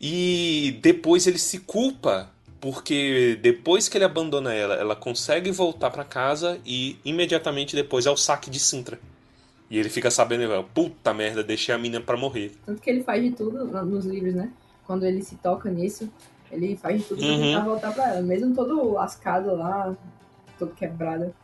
e 0.00 0.78
depois 0.82 1.26
ele 1.26 1.38
se 1.38 1.60
culpa 1.60 2.30
porque 2.60 3.38
depois 3.42 3.88
que 3.88 3.96
ele 3.96 4.04
abandona 4.04 4.52
ela, 4.52 4.74
ela 4.74 4.96
consegue 4.96 5.50
voltar 5.50 5.90
pra 5.90 6.04
casa 6.04 6.58
e 6.64 6.98
imediatamente 7.04 7.76
depois 7.76 8.06
é 8.06 8.10
o 8.10 8.16
saque 8.16 8.50
de 8.50 8.58
Sintra. 8.58 8.98
E 9.70 9.78
ele 9.78 9.88
fica 9.88 10.10
sabendo, 10.10 10.42
ele 10.42 10.50
fala, 10.50 10.62
puta 10.64 11.12
merda, 11.12 11.42
deixei 11.42 11.74
a 11.74 11.78
menina 11.78 12.00
pra 12.00 12.16
morrer. 12.16 12.52
Tanto 12.64 12.80
que 12.80 12.88
ele 12.88 13.02
faz 13.02 13.22
de 13.22 13.32
tudo 13.32 13.64
nos 13.84 14.04
livros, 14.04 14.34
né? 14.34 14.50
Quando 14.86 15.04
ele 15.04 15.22
se 15.22 15.34
toca 15.36 15.68
nisso, 15.70 16.08
ele 16.50 16.76
faz 16.76 17.00
de 17.02 17.04
tudo 17.08 17.18
pra 17.18 17.28
Uhum. 17.28 17.40
tentar 17.42 17.64
voltar 17.64 17.92
pra 17.92 18.08
ela. 18.10 18.22
Mesmo 18.22 18.54
todo 18.54 18.92
lascado 18.92 19.54
lá, 19.56 19.94
todo 20.58 20.72
quebrado, 20.74 21.34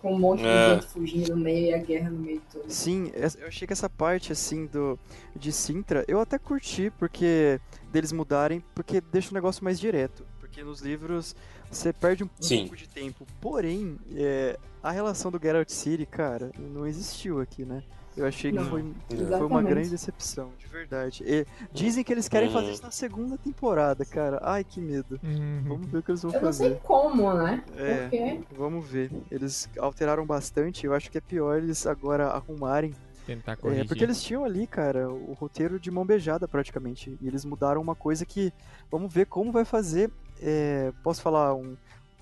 com 0.00 0.14
um 0.14 0.18
monte 0.18 0.44
É. 0.44 0.68
de 0.68 0.74
gente 0.74 0.86
fugindo 0.92 1.36
no 1.36 1.42
meio 1.42 1.66
e 1.66 1.74
a 1.74 1.78
guerra 1.78 2.10
no 2.10 2.18
meio 2.18 2.40
de 2.40 2.46
tudo. 2.46 2.64
Sim, 2.72 3.12
eu 3.14 3.46
achei 3.48 3.66
que 3.66 3.72
essa 3.72 3.88
parte, 3.90 4.32
assim, 4.32 4.66
do 4.66 4.98
de 5.36 5.52
Sintra, 5.52 6.04
eu 6.08 6.20
até 6.20 6.38
curti, 6.38 6.90
porque 6.98 7.60
deles 7.92 8.12
mudarem, 8.12 8.62
porque 8.74 9.00
deixa 9.00 9.30
o 9.30 9.34
negócio 9.34 9.62
mais 9.62 9.78
direto. 9.78 10.24
Porque 10.40 10.62
nos 10.62 10.80
livros 10.80 11.34
você 11.70 11.92
perde 11.92 12.24
um, 12.24 12.26
um 12.26 12.42
Sim. 12.42 12.60
pouco 12.62 12.76
de 12.76 12.88
tempo. 12.88 13.26
Porém, 13.40 13.98
é, 14.14 14.58
a 14.82 14.90
relação 14.90 15.30
do 15.30 15.40
Geralt 15.42 15.68
City, 15.70 16.06
cara, 16.06 16.50
não 16.58 16.86
existiu 16.86 17.40
aqui, 17.40 17.64
né? 17.64 17.82
Eu 18.16 18.26
achei 18.26 18.52
que 18.52 18.58
Não. 18.58 18.64
foi, 18.66 18.84
foi 19.08 19.46
uma 19.46 19.62
grande 19.62 19.90
decepção, 19.90 20.50
de 20.58 20.66
verdade. 20.68 21.24
E 21.26 21.44
dizem 21.72 22.04
que 22.04 22.12
eles 22.12 22.28
querem 22.28 22.48
fazer 22.50 22.66
Uhum. 22.66 22.72
isso 22.72 22.82
na 22.82 22.90
segunda 22.92 23.36
temporada, 23.36 24.04
cara. 24.04 24.38
Ai, 24.42 24.62
que 24.62 24.80
medo. 24.80 25.18
Uhum. 25.22 25.62
Vamos 25.66 25.86
ver 25.88 25.98
o 25.98 26.02
que 26.02 26.10
eles 26.12 26.22
vão 26.22 26.30
Eu 26.30 26.34
não 26.40 26.46
fazer. 26.46 26.68
sei 26.70 26.74
como, 26.84 27.34
né? 27.34 27.64
É. 27.76 27.94
Porque 28.08 28.40
Vamos 28.56 28.86
ver. 28.86 29.10
Eles 29.30 29.68
alteraram 29.78 30.24
bastante. 30.24 30.86
Eu 30.86 30.94
acho 30.94 31.10
que 31.10 31.18
é 31.18 31.20
pior 31.20 31.58
eles 31.58 31.86
agora 31.86 32.28
arrumarem. 32.28 32.94
Tentar 33.26 33.52
É, 33.52 33.56
corrigir. 33.56 33.86
porque 33.88 34.04
eles 34.04 34.22
tinham 34.22 34.44
ali, 34.44 34.66
cara, 34.66 35.08
o 35.10 35.32
roteiro 35.32 35.80
de 35.80 35.90
mão 35.90 36.04
beijada 36.04 36.46
praticamente. 36.46 37.16
E 37.20 37.26
eles 37.26 37.44
mudaram 37.44 37.80
uma 37.80 37.94
coisa 37.96 38.24
que. 38.24 38.52
Vamos 38.90 39.12
ver 39.12 39.26
como 39.26 39.50
vai 39.50 39.64
fazer. 39.64 40.10
é, 40.42 40.92
posso 41.02 41.20
falar 41.22 41.54
um. 41.54 41.76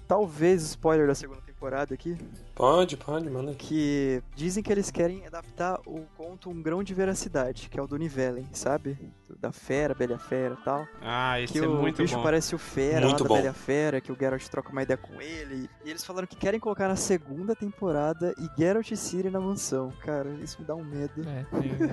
Talvez 0.07 0.63
spoiler 0.63 1.07
da 1.07 1.15
segunda 1.15 1.41
temporada 1.41 1.52
aqui. 1.95 2.17
Pode, 2.55 2.97
pode, 2.97 3.31
manda. 3.31 3.55
Que 3.55 4.23
dizem 4.35 4.63
que 4.63 4.71
eles 4.73 4.91
querem 4.91 5.27
adaptar 5.27 5.81
o 5.87 6.01
conto 6.17 6.51
Um 6.51 6.61
Grão 6.63 6.83
de 6.83 6.93
Veracidade, 6.93 7.69
que 7.71 7.79
é 7.79 7.83
o 7.83 7.87
do 7.87 7.97
Nivellen, 7.97 8.47
sabe? 8.53 8.99
Da 9.41 9.53
Fera, 9.53 9.95
Bela 9.95 10.19
Fera 10.19 10.57
e 10.61 10.65
tal. 10.65 10.87
Ah, 11.01 11.41
esse 11.41 11.53
Que 11.53 11.59
é 11.61 11.67
o 11.67 11.75
muito 11.75 12.03
bicho 12.03 12.17
bom. 12.17 12.23
parece 12.23 12.55
o 12.55 12.59
Fera 12.59 13.07
Muito 13.07 13.23
lá 13.23 13.29
bom. 13.29 13.35
da 13.37 13.43
Bela 13.43 13.55
Fera, 13.55 14.01
que 14.01 14.13
o 14.13 14.17
Geralt 14.19 14.47
troca 14.49 14.71
uma 14.71 14.83
ideia 14.83 14.97
com 14.99 15.21
ele. 15.21 15.69
E 15.85 15.91
eles 15.91 16.05
falaram 16.05 16.27
que 16.27 16.37
querem 16.37 16.61
colocar 16.61 16.89
na 16.89 16.97
segunda 16.97 17.55
temporada 17.57 18.35
e 18.39 18.61
Geralt 18.61 18.91
e 18.91 18.97
Ciri 18.97 19.31
na 19.31 19.41
mansão. 19.41 19.93
Cara, 20.05 20.29
isso 20.43 20.61
me 20.61 20.67
dá 20.67 20.75
um 20.75 20.85
medo. 20.85 21.23
É, 21.27 21.45
tem, 21.61 21.71
tem 21.79 21.89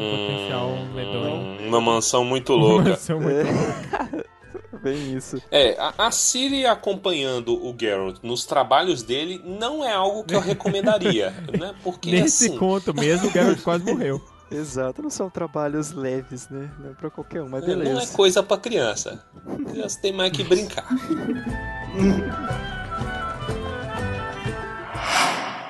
um 0.00 0.26
potencial 0.26 0.68
medonho. 0.94 1.34
Hum, 1.34 1.68
uma 1.68 1.80
mansão 1.80 2.24
muito 2.24 2.52
louca. 2.54 2.90
Mansão 2.90 3.20
muito 3.20 3.36
É. 4.41 4.41
Bem 4.82 5.14
isso. 5.16 5.42
É, 5.50 5.76
a, 5.78 6.06
a 6.06 6.10
Siri 6.10 6.64
acompanhando 6.66 7.54
o 7.54 7.76
Geralt 7.78 8.18
nos 8.22 8.44
trabalhos 8.44 9.02
dele 9.02 9.40
não 9.44 9.84
é 9.84 9.92
algo 9.92 10.24
que 10.24 10.34
eu 10.34 10.40
recomendaria, 10.42 11.30
né? 11.58 11.74
Porque 11.82 12.10
Nesse 12.10 12.46
assim, 12.46 12.58
conto 12.58 12.94
mesmo, 12.94 13.28
o 13.28 13.30
Geralt 13.30 13.60
quase 13.62 13.84
morreu. 13.84 14.20
Exato, 14.50 15.00
não 15.00 15.08
são 15.08 15.30
trabalhos 15.30 15.92
leves, 15.92 16.46
né? 16.50 16.70
Não 16.78 16.90
é 16.90 16.92
pra 16.94 17.10
qualquer 17.10 17.42
um, 17.42 17.48
mas 17.48 17.66
não 17.66 17.72
é 17.72 17.76
beleza. 17.76 18.14
coisa 18.14 18.42
pra 18.42 18.58
criança. 18.58 19.24
Criança 19.66 19.98
tem 20.02 20.12
mais 20.12 20.30
que 20.30 20.44
brincar. 20.44 20.86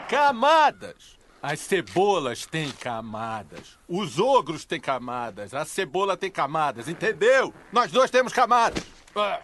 Camadas! 0.09 1.22
As 1.43 1.59
cebolas 1.59 2.47
têm 2.47 2.71
camadas. 2.71 3.77
Os 3.89 4.21
ogros 4.21 4.65
têm 4.65 4.79
camadas. 4.79 5.53
A 5.53 5.65
cebola 5.65 6.17
tem 6.17 6.31
camadas, 6.31 6.87
entendeu? 6.87 7.53
Nós 7.73 7.91
dois 7.91 8.13
temos 8.13 8.33
camadas. 8.33 8.85
Ah. 9.17 9.41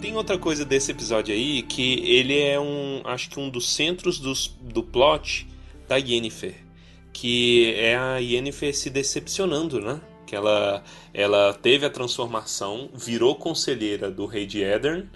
Tem 0.00 0.16
outra 0.16 0.36
coisa 0.36 0.64
desse 0.64 0.90
episódio 0.90 1.32
aí 1.32 1.62
que 1.62 2.00
ele 2.04 2.36
é 2.36 2.58
um, 2.58 3.02
acho 3.04 3.30
que 3.30 3.38
um 3.38 3.48
dos 3.48 3.72
centros 3.72 4.18
dos, 4.18 4.48
do 4.60 4.82
plot 4.82 5.46
da 5.86 5.96
Yennefer, 5.96 6.56
que 7.12 7.72
é 7.76 7.96
a 7.96 8.18
Yennefer 8.18 8.76
se 8.76 8.90
decepcionando, 8.90 9.80
né? 9.80 10.00
Que 10.26 10.34
ela, 10.34 10.82
ela 11.12 11.54
teve 11.54 11.86
a 11.86 11.90
transformação, 11.90 12.90
virou 12.92 13.36
conselheira 13.36 14.10
do 14.10 14.26
rei 14.26 14.46
de 14.46 14.62
Edirne, 14.62 15.08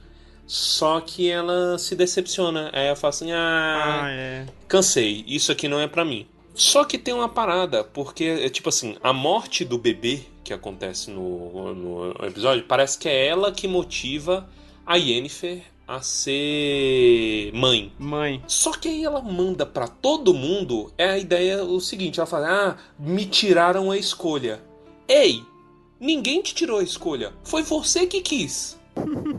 só 0.48 0.98
que 1.00 1.30
ela 1.30 1.78
se 1.78 1.94
decepciona. 1.94 2.70
Aí 2.72 2.86
ela 2.86 2.96
fala 2.96 3.10
assim: 3.10 3.30
ah, 3.30 4.00
Ah, 4.04 4.10
é. 4.10 4.46
cansei, 4.66 5.22
isso 5.28 5.52
aqui 5.52 5.68
não 5.68 5.78
é 5.78 5.86
pra 5.86 6.04
mim. 6.04 6.26
Só 6.54 6.84
que 6.84 6.98
tem 6.98 7.14
uma 7.14 7.28
parada, 7.28 7.84
porque 7.84 8.24
é 8.24 8.48
tipo 8.48 8.68
assim, 8.68 8.96
a 9.00 9.12
morte 9.12 9.64
do 9.64 9.78
bebê 9.78 10.22
que 10.42 10.52
acontece 10.52 11.10
no, 11.10 11.72
no 11.74 12.10
episódio, 12.26 12.64
parece 12.64 12.98
que 12.98 13.08
é 13.08 13.26
ela 13.28 13.52
que 13.52 13.68
motiva 13.68 14.48
a 14.84 14.96
Yennefer 14.96 15.62
a 15.86 16.00
ser 16.02 17.52
mãe. 17.54 17.92
Mãe. 17.98 18.42
Só 18.48 18.72
que 18.72 18.88
aí 18.88 19.04
ela 19.04 19.20
manda 19.22 19.64
pra 19.64 19.86
todo 19.86 20.34
mundo 20.34 20.92
é 20.98 21.10
a 21.10 21.18
ideia 21.18 21.62
o 21.62 21.80
seguinte, 21.80 22.18
ela 22.18 22.26
fala: 22.26 22.48
"Ah, 22.48 22.76
me 22.98 23.24
tiraram 23.26 23.90
a 23.90 23.96
escolha". 23.96 24.60
Ei, 25.06 25.42
ninguém 26.00 26.42
te 26.42 26.54
tirou 26.54 26.78
a 26.78 26.82
escolha, 26.82 27.32
foi 27.44 27.62
você 27.62 28.06
que 28.06 28.20
quis. 28.20 28.76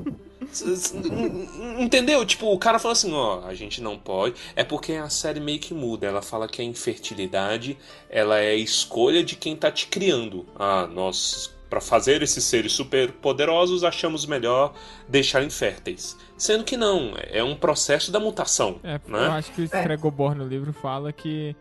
Entendeu? 1.79 2.25
Tipo, 2.25 2.51
o 2.53 2.57
cara 2.59 2.79
fala 2.79 2.93
assim, 2.93 3.13
ó, 3.13 3.41
a 3.45 3.53
gente 3.53 3.81
não 3.81 3.97
pode. 3.97 4.35
É 4.55 4.63
porque 4.63 4.93
a 4.93 5.09
série 5.09 5.39
meio 5.39 5.59
que 5.59 5.73
muda. 5.73 6.07
Ela 6.07 6.21
fala 6.21 6.47
que 6.47 6.61
a 6.61 6.65
infertilidade, 6.65 7.77
ela 8.09 8.39
é 8.39 8.51
a 8.51 8.55
escolha 8.55 9.23
de 9.23 9.35
quem 9.35 9.55
tá 9.55 9.71
te 9.71 9.87
criando. 9.87 10.45
Ah, 10.57 10.87
nós, 10.87 11.53
pra 11.69 11.79
fazer 11.81 12.21
esses 12.21 12.43
seres 12.43 12.71
super 12.73 13.11
poderosos, 13.13 13.83
achamos 13.83 14.25
melhor 14.25 14.73
deixar 15.07 15.43
inférteis. 15.43 16.17
Sendo 16.37 16.63
que 16.63 16.77
não, 16.77 17.13
é 17.17 17.43
um 17.43 17.55
processo 17.55 18.11
da 18.11 18.19
mutação, 18.19 18.79
É, 18.83 18.99
né? 19.07 19.27
eu 19.27 19.31
acho 19.33 19.51
que 19.51 19.61
o 19.61 19.65
Stregobor 19.65 20.33
no 20.35 20.47
livro 20.47 20.71
fala 20.73 21.11
que 21.11 21.55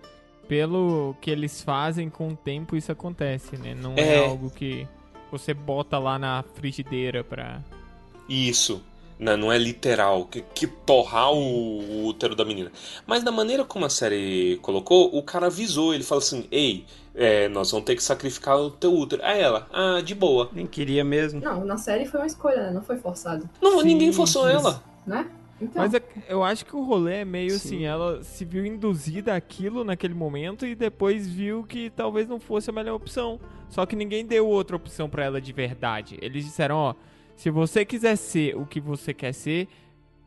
pelo 0.47 1.15
que 1.21 1.31
eles 1.31 1.61
fazem 1.63 2.09
com 2.09 2.29
o 2.29 2.37
tempo 2.37 2.75
isso 2.77 2.91
acontece, 2.91 3.57
né? 3.59 3.75
Não 3.75 3.93
é, 3.97 4.15
É. 4.17 4.25
algo 4.27 4.49
que 4.51 4.87
você 5.31 5.53
bota 5.53 5.99
lá 5.99 6.19
na 6.19 6.43
frigideira 6.55 7.23
pra... 7.23 7.61
Isso. 8.29 8.83
Não, 9.19 9.37
não 9.37 9.53
é 9.53 9.59
literal, 9.59 10.27
que, 10.27 10.43
que 10.55 10.67
torrar 10.69 11.33
o, 11.33 11.39
o 11.81 12.07
útero 12.07 12.37
da 12.37 12.45
menina. 12.45 12.71
Mas 13.05 13.25
da 13.25 13.33
maneira 13.33 13.65
como 13.65 13.85
a 13.85 13.91
série 13.91 14.59
colocou, 14.63 15.13
o 15.17 15.21
cara 15.25 15.47
avisou, 15.47 15.93
ele 15.93 16.05
falou 16.05 16.23
assim, 16.23 16.47
ei, 16.53 16.85
é, 17.17 17.49
nós 17.49 17.69
vamos 17.73 17.85
ter 17.85 17.97
que 17.97 18.03
sacrificar 18.03 18.57
o 18.57 18.71
teu 18.71 18.95
útero. 18.95 19.21
Aí 19.25 19.41
ela, 19.41 19.67
ah, 19.73 20.01
de 20.01 20.15
boa. 20.15 20.49
Nem 20.53 20.69
queria 20.69 21.03
mesmo. 21.03 21.41
Não, 21.41 21.65
na 21.65 21.77
série 21.77 22.07
foi 22.07 22.21
uma 22.21 22.27
escolha, 22.29 22.67
né? 22.67 22.71
Não 22.71 22.83
foi 22.83 22.97
forçado, 22.99 23.49
Não, 23.61 23.81
Sim, 23.81 23.87
ninguém 23.87 24.13
forçou 24.13 24.49
isso. 24.49 24.59
ela. 24.69 24.85
né? 25.05 25.27
Então, 25.61 25.83
Mas 25.83 25.93
é- 25.95 26.03
eu 26.29 26.45
acho 26.45 26.65
que 26.65 26.77
o 26.77 26.85
rolê 26.85 27.15
é 27.17 27.25
meio 27.25 27.51
Sim. 27.51 27.57
assim, 27.57 27.85
ela 27.87 28.23
se 28.23 28.45
viu 28.45 28.65
induzida 28.65 29.35
àquilo 29.35 29.83
naquele 29.83 30.15
momento 30.15 30.65
e 30.65 30.77
depois 30.77 31.27
viu 31.29 31.65
que 31.65 31.91
talvez 31.91 32.29
não 32.29 32.39
fosse 32.39 32.71
a 32.71 32.73
melhor 32.73 32.95
opção. 32.95 33.41
Só 33.69 33.85
que 33.85 33.97
ninguém 33.97 34.25
deu 34.25 34.47
outra 34.47 34.77
opção 34.77 35.09
pra 35.11 35.25
ela 35.25 35.41
de 35.41 35.53
verdade. 35.53 36.17
Eles 36.23 36.45
disseram, 36.45 36.77
ó, 36.77 36.95
se 37.39 37.49
você 37.51 37.85
quiser 37.85 38.17
ser 38.17 38.55
o 38.57 38.67
que 38.67 38.81
você 38.81 39.15
quer 39.15 39.33
ser, 39.33 39.67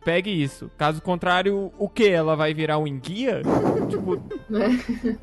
pegue 0.03 0.31
isso. 0.31 0.71
Caso 0.77 0.99
contrário, 1.01 1.71
o 1.77 1.87
que? 1.87 2.07
Ela 2.09 2.35
vai 2.35 2.53
virar 2.55 2.79
um 2.79 2.87
enguia? 2.87 3.41
tipo, 3.87 4.19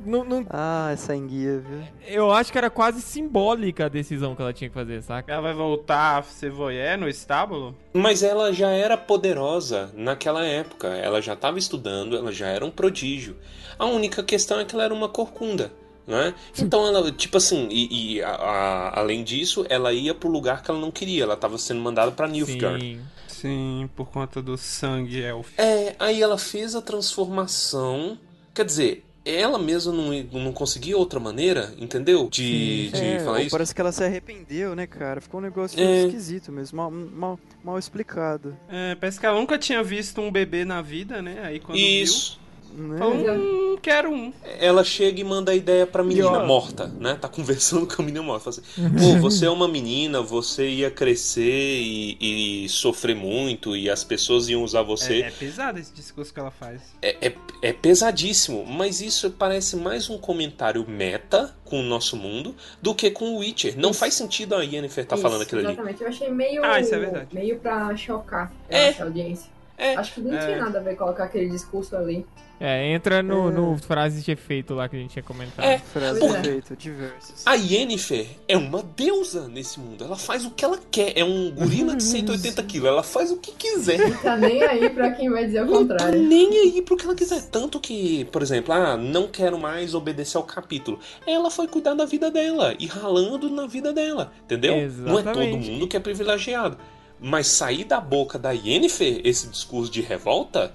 não, 0.06 0.22
não- 0.24 0.46
Ah, 0.50 0.90
essa 0.92 1.16
enguia, 1.16 1.58
viu? 1.58 1.80
eu 2.06 2.30
acho 2.30 2.52
que 2.52 2.58
era 2.58 2.70
quase 2.70 3.00
simbólica 3.00 3.86
a 3.86 3.88
decisão 3.88 4.36
que 4.36 4.42
ela 4.42 4.52
tinha 4.52 4.68
que 4.68 4.74
fazer, 4.74 5.02
saca? 5.02 5.32
Ela 5.32 5.42
vai 5.42 5.54
voltar 5.54 6.18
a 6.18 6.22
ser 6.22 6.50
voyeur 6.50 6.96
no 6.98 7.08
estábulo? 7.08 7.74
Mas 7.92 8.22
ela 8.22 8.52
já 8.52 8.70
era 8.70 8.96
poderosa 8.96 9.90
naquela 9.94 10.44
época. 10.44 10.88
Ela 10.88 11.20
já 11.20 11.32
estava 11.32 11.58
estudando, 11.58 12.16
ela 12.16 12.30
já 12.30 12.46
era 12.48 12.64
um 12.64 12.70
prodígio. 12.70 13.36
A 13.78 13.86
única 13.86 14.22
questão 14.22 14.60
é 14.60 14.64
que 14.64 14.74
ela 14.74 14.84
era 14.84 14.94
uma 14.94 15.08
corcunda. 15.08 15.72
Né? 16.08 16.32
Então 16.58 16.86
ela, 16.86 17.12
tipo 17.12 17.36
assim, 17.36 17.68
e, 17.70 18.14
e 18.16 18.22
a- 18.22 18.30
a- 18.30 18.98
além 19.00 19.22
disso, 19.22 19.66
ela 19.68 19.92
ia 19.92 20.14
pro 20.14 20.30
lugar 20.30 20.62
que 20.62 20.70
ela 20.70 20.80
não 20.80 20.90
queria. 20.90 21.22
Ela 21.24 21.34
estava 21.34 21.58
sendo 21.58 21.80
mandada 21.82 22.10
pra 22.10 22.26
Nilfgaard. 22.26 22.80
Sim. 22.82 23.00
Sim, 23.28 23.90
por 23.94 24.08
conta 24.08 24.40
do 24.42 24.56
sangue 24.56 25.20
elfo. 25.22 25.52
É, 25.60 25.94
aí 25.98 26.20
ela 26.22 26.38
fez 26.38 26.74
a 26.74 26.80
transformação. 26.82 28.18
Quer 28.54 28.64
dizer, 28.64 29.04
ela 29.24 29.58
mesma 29.58 29.92
não, 29.92 30.10
não 30.32 30.52
conseguia 30.52 30.96
outra 30.96 31.20
maneira, 31.20 31.72
entendeu? 31.78 32.28
De, 32.30 32.88
de 32.90 33.04
É, 33.04 33.18
falar 33.20 33.42
isso. 33.42 33.50
parece 33.50 33.74
que 33.74 33.80
ela 33.80 33.92
se 33.92 34.02
arrependeu, 34.02 34.74
né, 34.74 34.86
cara? 34.86 35.20
Ficou 35.20 35.38
um 35.38 35.42
negócio 35.42 35.78
É. 35.78 36.04
esquisito 36.06 36.50
mesmo, 36.50 36.78
mal, 36.78 36.90
mal, 36.90 37.38
mal 37.62 37.78
explicado. 37.78 38.56
É, 38.68 38.94
parece 38.94 39.20
que 39.20 39.26
ela 39.26 39.38
nunca 39.38 39.58
tinha 39.58 39.82
visto 39.84 40.20
um 40.20 40.32
bebê 40.32 40.64
na 40.64 40.80
vida, 40.82 41.20
né? 41.22 41.40
Aí 41.44 41.60
quando 41.60 41.78
Isso. 41.78 42.37
Né? 42.82 42.98
falou, 42.98 43.14
hum, 43.16 43.76
quero 43.82 44.10
um. 44.10 44.32
Ela 44.58 44.84
chega 44.84 45.20
e 45.20 45.24
manda 45.24 45.52
a 45.52 45.54
ideia 45.54 45.86
pra 45.86 46.02
menina 46.04 46.44
morta, 46.44 46.86
né? 46.98 47.16
Tá 47.20 47.28
conversando 47.28 47.86
com 47.92 48.00
a 48.02 48.04
menina 48.04 48.22
morta. 48.22 48.50
Fala 48.52 48.56
assim, 48.56 49.12
Pô, 49.14 49.20
você 49.20 49.46
é 49.46 49.50
uma 49.50 49.66
menina, 49.68 50.22
você 50.22 50.68
ia 50.68 50.90
crescer 50.90 51.42
e, 51.80 52.64
e 52.64 52.68
sofrer 52.68 53.16
muito, 53.16 53.76
e 53.76 53.90
as 53.90 54.04
pessoas 54.04 54.48
iam 54.48 54.62
usar 54.62 54.80
É, 54.80 54.84
você. 54.84 55.20
é 55.22 55.30
pesado 55.30 55.78
esse 55.78 55.92
discurso 55.92 56.32
que 56.32 56.38
ela 56.40 56.50
faz. 56.50 56.80
É, 57.02 57.28
é, 57.28 57.34
é 57.62 57.72
pesadíssimo, 57.72 58.64
mas 58.64 59.00
isso 59.00 59.30
parece 59.30 59.76
mais 59.76 60.08
um 60.08 60.18
comentário 60.18 60.84
meta 60.88 61.54
com 61.64 61.80
o 61.80 61.82
nosso 61.82 62.16
mundo 62.16 62.54
do 62.80 62.94
que 62.94 63.10
com 63.10 63.34
o 63.34 63.38
Witcher. 63.38 63.74
Não 63.78 63.92
faz 63.92 64.14
sentido 64.14 64.54
a 64.54 64.62
Yennefer 64.62 65.04
tá 65.06 65.16
isso, 65.16 65.22
falando 65.22 65.42
aquilo 65.42 65.60
ali. 65.62 65.72
Exatamente, 65.72 66.02
eu 66.02 66.08
achei 66.08 66.30
meio. 66.30 66.64
Ah, 66.64 66.80
isso 66.80 66.94
é 66.94 66.98
verdade. 66.98 67.28
Meio 67.32 67.58
pra 67.58 67.94
chocar 67.96 68.52
É. 68.68 68.90
a 68.90 69.04
audiência. 69.04 69.50
É. 69.76 69.94
Acho 69.94 70.14
que 70.14 70.20
não 70.20 70.34
É. 70.36 70.44
tinha 70.44 70.58
nada 70.58 70.78
a 70.78 70.82
ver 70.82 70.96
colocar 70.96 71.24
aquele 71.24 71.48
discurso 71.50 71.96
ali. 71.96 72.26
É, 72.60 72.92
entra 72.92 73.22
no, 73.22 73.48
É. 73.48 73.52
no 73.52 73.78
frases 73.78 74.24
de 74.24 74.32
efeito 74.32 74.74
lá 74.74 74.88
que 74.88 74.96
a 74.96 74.98
gente 74.98 75.12
tinha 75.12 75.22
comentado. 75.22 75.64
É. 75.64 75.78
Frase 75.78 76.18
Pois 76.18 76.34
é. 76.34 76.42
feita, 76.42 76.74
diversas. 76.76 77.46
A 77.46 77.54
Yennefer 77.54 78.26
é 78.48 78.56
uma 78.56 78.82
deusa 78.82 79.46
nesse 79.46 79.78
mundo. 79.78 80.02
Ela 80.02 80.16
faz 80.16 80.44
o 80.44 80.50
que 80.50 80.64
ela 80.64 80.78
quer. 80.90 81.12
É 81.16 81.24
um 81.24 81.50
gorila 81.52 81.94
de 81.94 82.02
180 82.02 82.60
quilos. 82.64 82.88
Ela 82.88 83.02
faz 83.04 83.30
o 83.30 83.36
que 83.36 83.52
quiser. 83.52 83.98
Não 83.98 84.16
tá 84.18 84.36
nem 84.36 84.62
aí 84.62 84.90
pra 84.90 85.12
quem 85.12 85.30
vai 85.30 85.46
dizer 85.46 85.62
o 85.62 85.66
Não 85.66 85.86
tá 85.86 85.94
contrário. 85.94 86.20
nem 86.22 86.48
aí 86.58 86.82
pro 86.82 86.96
que 86.96 87.04
ela 87.04 87.14
quiser. 87.14 87.42
Tanto 87.48 87.78
que, 87.78 88.24
por 88.26 88.42
exemplo, 88.42 88.74
ah, 88.74 88.96
não 88.96 89.28
quero 89.28 89.56
mais 89.58 89.94
obedecer 89.94 90.36
ao 90.36 90.42
capítulo. 90.42 90.98
Ela 91.26 91.50
foi 91.52 91.68
cuidar 91.68 91.94
da 91.94 92.04
vida 92.06 92.28
dela 92.30 92.74
e 92.78 92.86
ralando 92.86 93.48
na 93.48 93.66
vida 93.68 93.92
dela, 93.92 94.32
entendeu? 94.44 94.72
Não 94.74 95.18
é 95.18 95.22
todo 95.22 95.40
Exatamente. 95.40 95.70
mundo 95.70 95.86
que 95.86 95.96
é 95.96 96.00
privilegiado. 96.00 96.76
Mas 97.20 97.46
sair 97.46 97.84
da 97.84 98.00
boca 98.00 98.38
da 98.38 98.50
Yennefer 98.50 99.20
esse 99.24 99.46
discurso 99.48 99.90
de 99.92 100.00
revolta 100.00 100.72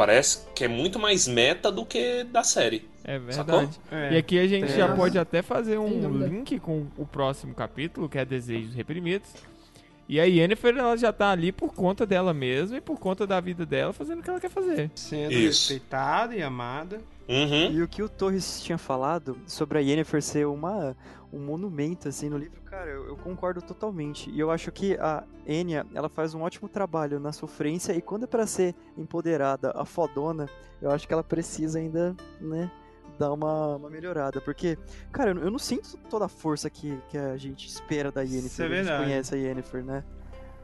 parece 0.00 0.46
que 0.54 0.64
é 0.64 0.68
muito 0.68 0.98
mais 0.98 1.28
meta 1.28 1.70
do 1.70 1.84
que 1.84 2.24
da 2.24 2.42
série. 2.42 2.88
É 3.04 3.18
verdade. 3.18 3.78
É. 3.92 4.14
E 4.14 4.16
aqui 4.16 4.38
a 4.38 4.48
gente 4.48 4.72
já 4.72 4.96
pode 4.96 5.18
até 5.18 5.42
fazer 5.42 5.76
um 5.76 6.26
link 6.26 6.58
com 6.58 6.86
o 6.96 7.04
próximo 7.04 7.54
capítulo, 7.54 8.08
que 8.08 8.16
é 8.16 8.24
Desejos 8.24 8.74
Reprimidos. 8.74 9.28
E 10.08 10.18
a 10.18 10.24
Yennefer, 10.24 10.74
ela 10.74 10.96
já 10.96 11.12
tá 11.12 11.30
ali 11.30 11.52
por 11.52 11.74
conta 11.74 12.06
dela 12.06 12.32
mesma 12.32 12.78
e 12.78 12.80
por 12.80 12.98
conta 12.98 13.26
da 13.26 13.38
vida 13.40 13.66
dela, 13.66 13.92
fazendo 13.92 14.20
o 14.20 14.22
que 14.22 14.30
ela 14.30 14.40
quer 14.40 14.48
fazer. 14.48 14.90
Sendo 14.94 15.32
Isso. 15.32 15.70
respeitada 15.70 16.34
e 16.34 16.42
amada. 16.42 17.02
Uhum. 17.30 17.70
E 17.70 17.80
o 17.82 17.86
que 17.86 18.02
o 18.02 18.08
Torres 18.08 18.60
tinha 18.60 18.76
falado 18.76 19.38
sobre 19.46 19.78
a 19.78 19.80
Yennefer 19.80 20.20
ser 20.20 20.48
uma, 20.48 20.96
um 21.32 21.38
monumento, 21.38 22.08
assim, 22.08 22.28
no 22.28 22.36
livro, 22.36 22.60
cara, 22.62 22.90
eu, 22.90 23.06
eu 23.06 23.16
concordo 23.16 23.62
totalmente. 23.62 24.28
E 24.30 24.40
eu 24.40 24.50
acho 24.50 24.72
que 24.72 24.94
a 24.98 25.22
Enya, 25.46 25.86
ela 25.94 26.08
faz 26.08 26.34
um 26.34 26.42
ótimo 26.42 26.68
trabalho 26.68 27.20
na 27.20 27.30
sofrência, 27.30 27.92
e 27.92 28.02
quando 28.02 28.24
é 28.24 28.26
pra 28.26 28.48
ser 28.48 28.74
empoderada, 28.98 29.70
a 29.76 29.84
fodona, 29.84 30.48
eu 30.82 30.90
acho 30.90 31.06
que 31.06 31.12
ela 31.14 31.22
precisa 31.22 31.78
ainda, 31.78 32.16
né, 32.40 32.68
dar 33.16 33.32
uma, 33.32 33.76
uma 33.76 33.88
melhorada. 33.88 34.40
Porque, 34.40 34.76
cara, 35.12 35.30
eu, 35.30 35.34
não- 35.36 35.42
eu 35.42 35.50
não 35.52 35.58
sinto 35.58 35.96
toda 36.08 36.24
a 36.24 36.28
força 36.28 36.68
que, 36.68 36.98
que 37.08 37.16
a 37.16 37.36
gente 37.36 37.68
espera 37.68 38.10
da 38.10 38.22
Yennefer. 38.22 38.46
Isso 38.46 38.62
é 38.62 38.66
a 38.66 38.82
gente 38.82 38.96
conhece 39.04 39.34
a 39.36 39.38
Yennefer, 39.38 39.84
né? 39.84 40.02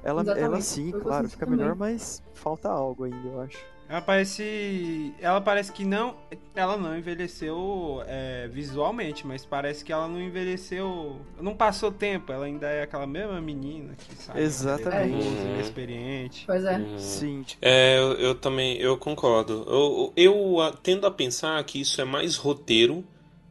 Ela, 0.02 0.22
ela 0.36 0.60
sim, 0.60 0.90
eu 0.92 1.00
claro, 1.00 1.28
fica 1.28 1.46
também. 1.46 1.60
melhor, 1.60 1.76
mas 1.76 2.22
falta 2.34 2.68
algo 2.68 3.04
ainda, 3.04 3.28
eu 3.28 3.40
acho. 3.40 3.75
Ela 3.88 4.00
parece. 4.00 5.14
Ela 5.20 5.40
parece 5.40 5.72
que 5.72 5.84
não. 5.84 6.16
Ela 6.54 6.76
não 6.76 6.96
envelheceu 6.96 8.02
é, 8.06 8.48
visualmente, 8.48 9.26
mas 9.26 9.44
parece 9.44 9.84
que 9.84 9.92
ela 9.92 10.08
não 10.08 10.20
envelheceu. 10.20 11.20
Não 11.40 11.54
passou 11.54 11.92
tempo, 11.92 12.32
ela 12.32 12.46
ainda 12.46 12.66
é 12.66 12.82
aquela 12.82 13.06
mesma 13.06 13.40
menina 13.40 13.94
que 13.96 14.16
sabe. 14.16 14.40
Exatamente. 14.40 15.26
Uhum. 15.26 15.54
inexperiente. 15.54 16.44
Pois 16.46 16.64
é. 16.64 16.76
Uhum. 16.78 16.98
Sim, 16.98 17.42
tipo, 17.42 17.64
É, 17.64 17.98
eu, 17.98 18.12
eu 18.14 18.34
também 18.34 18.76
eu 18.78 18.96
concordo. 18.96 19.64
Eu, 19.68 20.12
eu 20.16 20.60
ah, 20.60 20.72
tendo 20.82 21.06
a 21.06 21.10
pensar 21.10 21.62
que 21.64 21.80
isso 21.80 22.00
é 22.00 22.04
mais 22.04 22.36
roteiro 22.36 23.04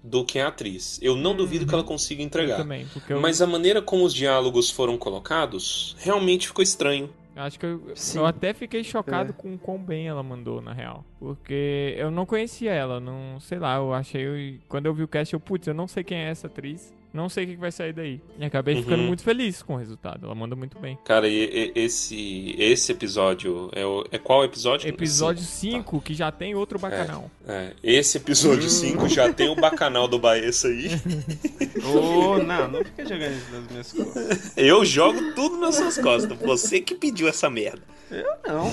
do 0.04 0.24
que 0.24 0.38
a 0.40 0.50
atriz. 0.50 1.00
Eu 1.02 1.16
não 1.16 1.36
duvido 1.36 1.66
que 1.66 1.74
ela 1.74 1.84
consiga 1.84 2.22
Eu 2.22 2.26
entregar. 2.26 2.58
também, 2.58 2.86
porque 2.88 3.14
eu, 3.14 3.20
Mas 3.20 3.42
a 3.42 3.48
maneira 3.48 3.82
como 3.82 4.04
os 4.04 4.14
diálogos 4.14 4.70
foram 4.70 4.98
colocados 4.98 5.96
realmente 6.00 6.48
ficou 6.48 6.62
estranho. 6.62 7.10
Acho 7.36 7.60
que 7.60 7.66
eu, 7.66 7.82
eu 8.16 8.26
até 8.26 8.54
fiquei 8.54 8.84
chocado 8.84 9.32
É. 9.32 9.34
com 9.34 9.54
o 9.54 9.58
quão 9.58 9.78
bem 9.78 10.08
ela 10.08 10.24
mandou, 10.24 10.62
na 10.62 10.74
real. 10.74 11.04
Porque 11.20 11.94
eu 11.98 12.10
não 12.10 12.26
conhecia 12.26 12.72
ela, 12.72 13.00
não 13.00 13.40
sei 13.40 13.60
lá, 13.60 13.76
eu 13.78 13.94
achei. 13.94 14.60
Quando 14.68 14.86
eu 14.86 14.94
vi 14.94 15.04
o 15.04 15.08
cast, 15.08 15.34
eu, 15.34 15.40
putz, 15.40 15.68
eu 15.68 15.74
não 15.74 15.88
sei 15.88 16.04
quem 16.04 16.18
é 16.18 16.30
essa 16.30 16.48
atriz. 16.48 16.94
Não 17.16 17.30
sei 17.30 17.46
o 17.46 17.48
que 17.48 17.56
vai 17.56 17.72
sair 17.72 17.94
daí. 17.94 18.20
E 18.38 18.44
acabei 18.44 18.76
ficando 18.76 19.00
Uhum. 19.02 19.08
muito 19.08 19.24
feliz 19.24 19.64
com 19.64 19.76
o 19.76 19.78
resultado. 19.78 20.26
Ela 20.26 20.36
manda 20.36 20.56
muito 20.56 20.78
bem. 20.80 20.98
Cara, 21.06 21.28
e, 21.30 21.72
e- 21.76 21.80
esse 21.80 22.54
esse 22.60 22.92
episódio 22.92 23.70
é, 23.74 23.86
o- 23.86 24.04
é 24.12 24.18
qual 24.18 24.44
episódio? 24.44 24.88
Episódio 24.90 25.42
Cinco. 25.44 25.92
5, 25.96 26.02
que 26.02 26.14
já 26.14 26.32
tem 26.32 26.54
outro 26.56 26.78
bacanal. 26.78 27.32
É, 27.48 27.72
esse 27.82 28.18
episódio 28.18 28.70
5 28.70 29.08
já 29.08 29.32
tem 29.32 29.48
o 29.50 29.56
bacanal 29.56 30.08
do 30.08 30.20
Baessa 30.20 30.68
aí. 30.68 30.90
Ô, 31.86 32.38
não, 32.40 32.68
não 32.70 32.84
fica 32.84 33.04
jogando 33.06 33.32
isso 33.38 33.52
nas 33.54 33.72
minhas 33.72 33.94
costas. 33.94 34.58
Eu 34.58 34.84
jogo 34.84 35.34
tudo 35.36 35.58
nas 35.58 35.76
suas 35.76 35.98
costas. 35.98 36.38
Você 36.40 36.82
que 36.82 36.96
pediu 36.96 37.28
essa 37.30 37.50
merda. 37.50 37.82
Não. 38.48 38.66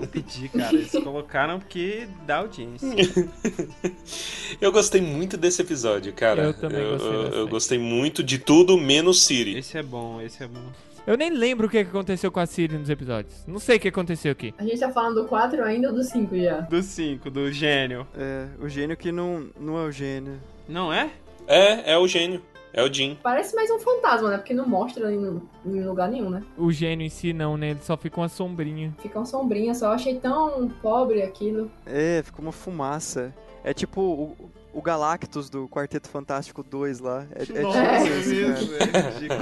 Não 0.00 0.06
pedi, 0.06 0.48
cara. 0.50 0.74
Eles 0.74 0.90
colocaram 0.92 1.58
porque 1.58 2.06
dá 2.26 2.38
audiência. 2.38 2.86
Eu 4.60 4.70
gostei 4.72 5.00
muito 5.00 5.36
desse 5.36 5.62
episódio, 5.62 6.12
cara. 6.12 6.42
Eu 6.42 6.54
também 6.54 6.84
gostei 6.90 7.08
eu, 7.08 7.27
eu 7.32 7.48
gostei 7.48 7.78
muito 7.78 8.22
de 8.22 8.38
tudo 8.38 8.76
menos 8.76 9.24
Siri. 9.24 9.56
Esse 9.58 9.78
é 9.78 9.82
bom, 9.82 10.20
esse 10.20 10.42
é 10.42 10.46
bom. 10.46 10.64
Eu 11.06 11.16
nem 11.16 11.30
lembro 11.30 11.66
o 11.66 11.70
que 11.70 11.82
que 11.82 11.88
aconteceu 11.88 12.30
com 12.30 12.38
a 12.38 12.46
Siri 12.46 12.76
nos 12.76 12.90
episódios. 12.90 13.44
Não 13.46 13.58
sei 13.58 13.78
o 13.78 13.80
que 13.80 13.88
aconteceu 13.88 14.30
aqui. 14.30 14.54
A 14.58 14.64
gente 14.64 14.78
tá 14.78 14.90
falando 14.90 15.22
do 15.22 15.28
4 15.28 15.64
ainda 15.64 15.88
ou 15.88 15.94
do 15.94 16.04
5 16.04 16.36
já? 16.36 16.60
Do 16.60 16.82
5, 16.82 17.30
do 17.30 17.50
gênio. 17.50 18.06
É, 18.14 18.46
o 18.60 18.68
gênio 18.68 18.96
que 18.96 19.10
não, 19.10 19.46
não 19.58 19.78
é 19.78 19.84
o 19.84 19.90
gênio. 19.90 20.38
Não 20.68 20.92
é? 20.92 21.10
É, 21.46 21.92
é 21.92 21.98
o 21.98 22.06
gênio. 22.06 22.42
É 22.72 22.82
o 22.82 22.92
Jim. 22.92 23.18
Parece 23.22 23.56
mais 23.56 23.70
um 23.70 23.78
fantasma, 23.78 24.30
né? 24.30 24.36
Porque 24.36 24.52
não 24.52 24.68
mostra 24.68 25.12
em, 25.12 25.40
em 25.64 25.84
lugar 25.84 26.08
nenhum, 26.08 26.30
né? 26.30 26.44
O 26.56 26.70
gênio 26.70 27.06
em 27.06 27.08
si 27.08 27.32
não, 27.32 27.56
né? 27.56 27.70
Ele 27.70 27.80
só 27.82 27.96
fica 27.96 28.20
uma 28.20 28.28
sombrinha. 28.28 28.94
Fica 29.00 29.18
uma 29.18 29.24
sombrinha 29.24 29.74
só. 29.74 29.86
Eu 29.86 29.92
achei 29.92 30.16
tão 30.16 30.68
pobre 30.82 31.22
aquilo. 31.22 31.70
É, 31.86 32.22
ficou 32.22 32.44
uma 32.44 32.52
fumaça. 32.52 33.34
É 33.64 33.72
tipo 33.72 34.00
o, 34.00 34.50
o 34.72 34.80
Galactus 34.82 35.48
do 35.50 35.68
Quarteto 35.68 36.08
Fantástico 36.08 36.62
2 36.62 37.00
lá. 37.00 37.26
É, 37.34 37.42
é 37.42 37.46
tipo 37.46 37.58
isso, 37.58 38.28
mesmo, 38.28 38.78
cara. 38.78 38.98
é 38.98 39.10
ridículo. 39.10 39.40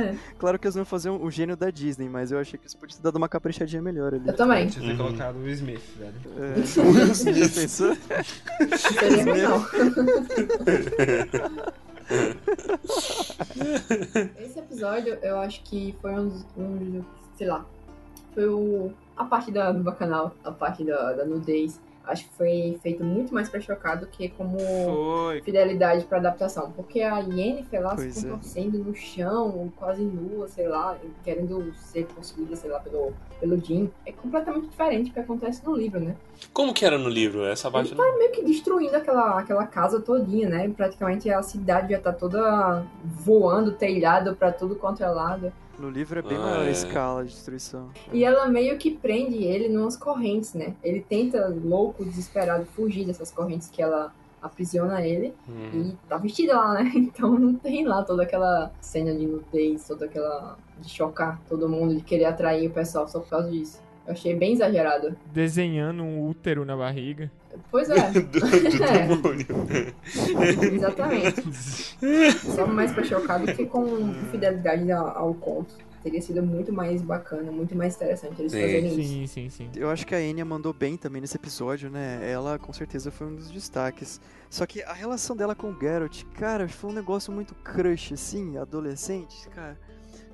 É, 0.00 0.16
Claro 0.38 0.58
que 0.58 0.66
eles 0.66 0.74
vão 0.74 0.84
fazer 0.84 1.10
um, 1.10 1.24
um 1.24 1.30
gênio 1.30 1.56
da 1.56 1.70
Disney, 1.70 2.08
mas 2.08 2.32
eu 2.32 2.38
achei 2.38 2.58
que 2.58 2.66
isso 2.66 2.76
podia 2.76 2.96
ter 2.96 3.02
dado 3.02 3.16
uma 3.16 3.28
caprichadinha 3.28 3.80
melhor 3.82 4.14
ali. 4.14 4.26
eu 4.26 4.34
também. 4.36 4.66
Tinha 4.68 4.90
ter 4.90 4.96
colocado 4.96 5.36
o 5.36 5.48
Smith, 5.48 5.80
velho. 5.96 6.14
É. 6.38 6.62
Já 7.34 7.48
pensou? 7.60 7.96
Seria. 8.76 9.48
Esse 14.40 14.58
episódio 14.58 15.14
eu 15.22 15.38
acho 15.38 15.62
que 15.62 15.94
foi 16.00 16.12
um, 16.12 16.28
dos- 16.28 16.46
um 16.56 17.02
sei 17.36 17.46
lá, 17.46 17.64
foi 18.34 18.48
o, 18.48 18.92
a 19.16 19.24
parte 19.24 19.50
da, 19.50 19.72
do 19.72 19.82
bacanal, 19.82 20.34
a 20.44 20.50
parte 20.50 20.84
da, 20.84 21.12
da 21.12 21.24
nudez. 21.24 21.80
Acho 22.08 22.24
que 22.26 22.34
foi 22.36 22.78
feito 22.82 23.04
muito 23.04 23.34
mais 23.34 23.50
pra 23.50 23.60
chocar 23.60 23.98
do 24.00 24.06
que 24.06 24.30
como 24.30 24.58
Foi. 24.58 25.42
fidelidade 25.42 26.04
pra 26.06 26.16
adaptação. 26.18 26.72
Porque 26.72 27.02
a 27.02 27.18
Yennefer 27.18 27.82
lá 27.82 27.94
Pois 27.94 28.14
se 28.14 28.26
é. 28.26 28.30
contorcendo 28.30 28.78
no 28.78 28.94
chão, 28.94 29.70
quase 29.76 30.02
nua, 30.02 30.48
sei 30.48 30.66
lá, 30.66 30.96
querendo 31.22 31.70
ser 31.74 32.06
possuída, 32.06 32.56
sei 32.56 32.70
lá, 32.70 32.80
pelo, 32.80 33.12
pelo 33.38 33.58
Jim. 33.62 33.90
É 34.06 34.12
completamente 34.12 34.68
diferente 34.68 35.10
do 35.10 35.12
que 35.14 35.20
acontece 35.20 35.62
no 35.64 35.76
livro, 35.76 36.00
né? 36.00 36.16
Como 36.52 36.72
que 36.72 36.84
era 36.84 36.96
no 36.96 37.10
livro? 37.10 37.44
Essa 37.44 37.70
parte 37.70 37.92
Ele 37.92 38.00
não. 38.00 38.10
tá 38.10 38.16
meio 38.18 38.32
que 38.32 38.42
destruindo 38.42 38.96
aquela, 38.96 39.38
aquela 39.38 39.66
casa 39.66 40.00
todinha, 40.00 40.48
né? 40.48 40.68
Praticamente 40.74 41.28
a 41.30 41.42
cidade 41.42 41.92
já 41.92 42.00
tá 42.00 42.12
toda 42.12 42.84
voando, 43.04 43.72
telhado 43.72 44.34
pra 44.34 44.50
tudo 44.50 44.76
quanto 44.76 45.04
é 45.04 45.08
lado. 45.10 45.52
No 45.78 45.88
livro 45.90 46.18
é 46.18 46.22
bem 46.22 46.36
Ah, 46.36 46.40
maior 46.40 46.62
a 46.62 46.68
é. 46.68 46.70
escala 46.70 47.24
de 47.24 47.30
destruição. 47.30 47.88
E 48.12 48.24
ela 48.24 48.48
meio 48.48 48.76
que 48.78 48.90
prende 48.90 49.44
ele 49.44 49.68
numas 49.68 49.96
correntes, 49.96 50.54
né? 50.54 50.74
Ele 50.82 51.00
tenta, 51.08 51.46
louco, 51.48 52.04
desesperado, 52.04 52.64
fugir 52.66 53.06
dessas 53.06 53.30
correntes 53.30 53.68
que 53.70 53.80
ela 53.80 54.12
aprisiona 54.42 55.02
ele. 55.06 55.34
Hum. 55.48 55.92
E 55.92 56.08
tá 56.08 56.16
vestida 56.16 56.56
lá, 56.56 56.74
né? 56.74 56.90
Então 56.96 57.38
não 57.38 57.54
tem 57.54 57.84
lá 57.86 58.02
toda 58.02 58.22
aquela 58.24 58.72
cena 58.80 59.14
de 59.14 59.26
nudez, 59.26 59.86
toda 59.86 60.06
aquela. 60.06 60.56
de 60.80 60.88
chocar 60.88 61.40
todo 61.48 61.68
mundo, 61.68 61.94
de 61.96 62.02
querer 62.02 62.24
atrair 62.26 62.68
o 62.68 62.72
pessoal 62.72 63.06
só 63.08 63.20
por 63.20 63.28
causa 63.30 63.50
disso. 63.50 63.80
Eu 64.06 64.12
achei 64.12 64.34
bem 64.34 64.54
exagerado. 64.54 65.14
Desenhando 65.32 66.02
um 66.02 66.26
útero 66.28 66.64
na 66.64 66.74
barriga. 66.76 67.30
Pois 67.70 67.90
é, 67.90 68.10
do, 68.10 68.22
do 68.22 68.38
É. 69.72 70.74
exatamente. 70.74 71.42
Só 72.54 72.66
mais 72.66 72.92
pra 72.92 73.04
chocar 73.04 73.40
do 73.40 73.52
que 73.54 73.66
com 73.66 74.12
fidelidade 74.30 74.90
ao, 74.92 75.34
conto. 75.34 75.74
Teria 76.02 76.22
sido 76.22 76.42
muito 76.42 76.72
mais 76.72 77.02
bacana, 77.02 77.50
muito 77.50 77.74
mais 77.74 77.96
interessante 77.96 78.40
eles 78.40 78.52
Sim. 78.52 78.60
fazerem 78.60 78.86
isso. 78.86 79.08
Sim, 79.08 79.26
sim, 79.26 79.50
sim. 79.50 79.70
Eu 79.74 79.90
acho 79.90 80.06
que 80.06 80.14
a 80.14 80.20
Enya 80.20 80.44
mandou 80.44 80.72
bem 80.72 80.96
também 80.96 81.20
nesse 81.20 81.36
episódio, 81.36 81.90
né? 81.90 82.20
Ela 82.30 82.58
com 82.58 82.72
certeza 82.72 83.10
foi 83.10 83.26
um 83.26 83.34
dos 83.34 83.50
destaques. 83.50 84.20
Só 84.48 84.64
que 84.64 84.82
a 84.82 84.92
relação 84.92 85.36
dela 85.36 85.54
com 85.54 85.70
o 85.70 85.78
Geralt, 85.78 86.22
cara, 86.34 86.68
foi 86.68 86.90
um 86.90 86.94
negócio 86.94 87.32
muito 87.32 87.54
crush, 87.56 88.14
assim, 88.14 88.56
adolescente, 88.56 89.48
cara. 89.48 89.78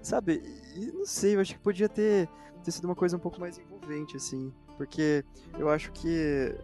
Sabe? 0.03 0.43
E 0.77 0.93
não 0.93 1.07
sei, 1.07 1.35
eu 1.35 1.41
acho 1.41 1.55
que 1.55 1.61
podia 1.61 1.89
ter, 1.89 2.29
ter 2.63 2.71
sido 2.71 2.85
uma 2.85 2.95
coisa 2.95 3.17
um 3.17 3.21
pouco 3.21 3.41
mais 3.41 3.59
envolvente, 3.59 4.17
assim. 4.19 4.53
Porque 4.77 5.25
eu 5.59 5.69
acho 5.69 5.93
que 5.93 6.55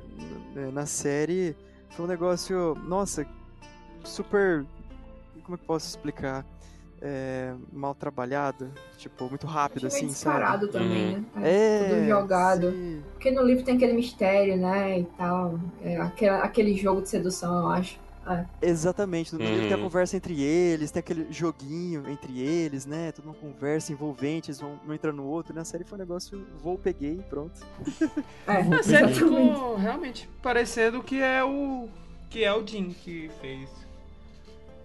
na 0.72 0.86
série 0.86 1.56
foi 1.90 2.04
um 2.04 2.08
negócio, 2.08 2.74
nossa, 2.86 3.26
super. 4.04 4.64
Como 5.42 5.54
é 5.54 5.56
que 5.56 5.62
eu 5.62 5.66
posso 5.66 5.88
explicar? 5.88 6.44
É, 7.02 7.54
mal 7.72 7.94
trabalhado, 7.94 8.70
tipo, 8.98 9.26
muito 9.26 9.46
rápido, 9.46 9.86
assim, 9.86 10.10
sabe? 10.10 10.36
descarado 10.36 10.68
também, 10.68 11.16
né? 11.16 11.24
É, 11.42 11.88
Tudo 11.88 12.08
jogado. 12.08 12.70
sim. 12.72 13.02
Porque 13.12 13.30
no 13.30 13.42
livro 13.42 13.64
tem 13.64 13.76
aquele 13.76 13.94
mistério, 13.94 14.58
né? 14.58 14.98
E 15.00 15.04
tal. 15.16 15.58
É, 15.82 15.96
aquele, 15.96 16.30
aquele 16.30 16.74
jogo 16.76 17.00
de 17.00 17.08
sedução, 17.08 17.58
eu 17.60 17.68
acho. 17.68 17.98
Exatamente, 18.62 19.32
no 19.34 19.40
livro 19.40 19.62
tem 19.62 19.72
a 19.72 19.76
Uhum. 19.76 19.82
conversa 19.84 20.16
entre 20.16 20.40
eles, 20.42 20.90
tem 20.90 21.00
aquele 21.00 21.26
joguinho 21.32 22.08
entre 22.08 22.38
eles, 22.40 22.86
né? 22.86 23.10
Tudo 23.12 23.26
uma 23.26 23.34
conversa 23.34 23.92
envolvente, 23.92 24.50
eles 24.50 24.60
vão 24.60 24.78
um 24.86 24.92
entrando 24.92 25.16
no 25.16 25.24
outro. 25.24 25.54
Na 25.54 25.64
série 25.64 25.84
foi 25.84 25.96
um 25.96 26.00
negócio, 26.00 26.46
vou, 26.62 26.76
peguei 26.78 27.14
e 27.18 27.22
pronto. 27.22 27.58
É, 28.46 28.52
A 28.74 28.82
série 28.82 29.14
ficou 29.14 29.76
realmente 29.76 30.28
parecendo 30.42 31.02
que 31.02 31.20
é 31.20 31.42
o. 31.42 31.88
que 32.28 32.44
é 32.44 32.52
o 32.54 32.64
Jim 32.66 32.90
que 32.90 33.30
fez 33.40 33.68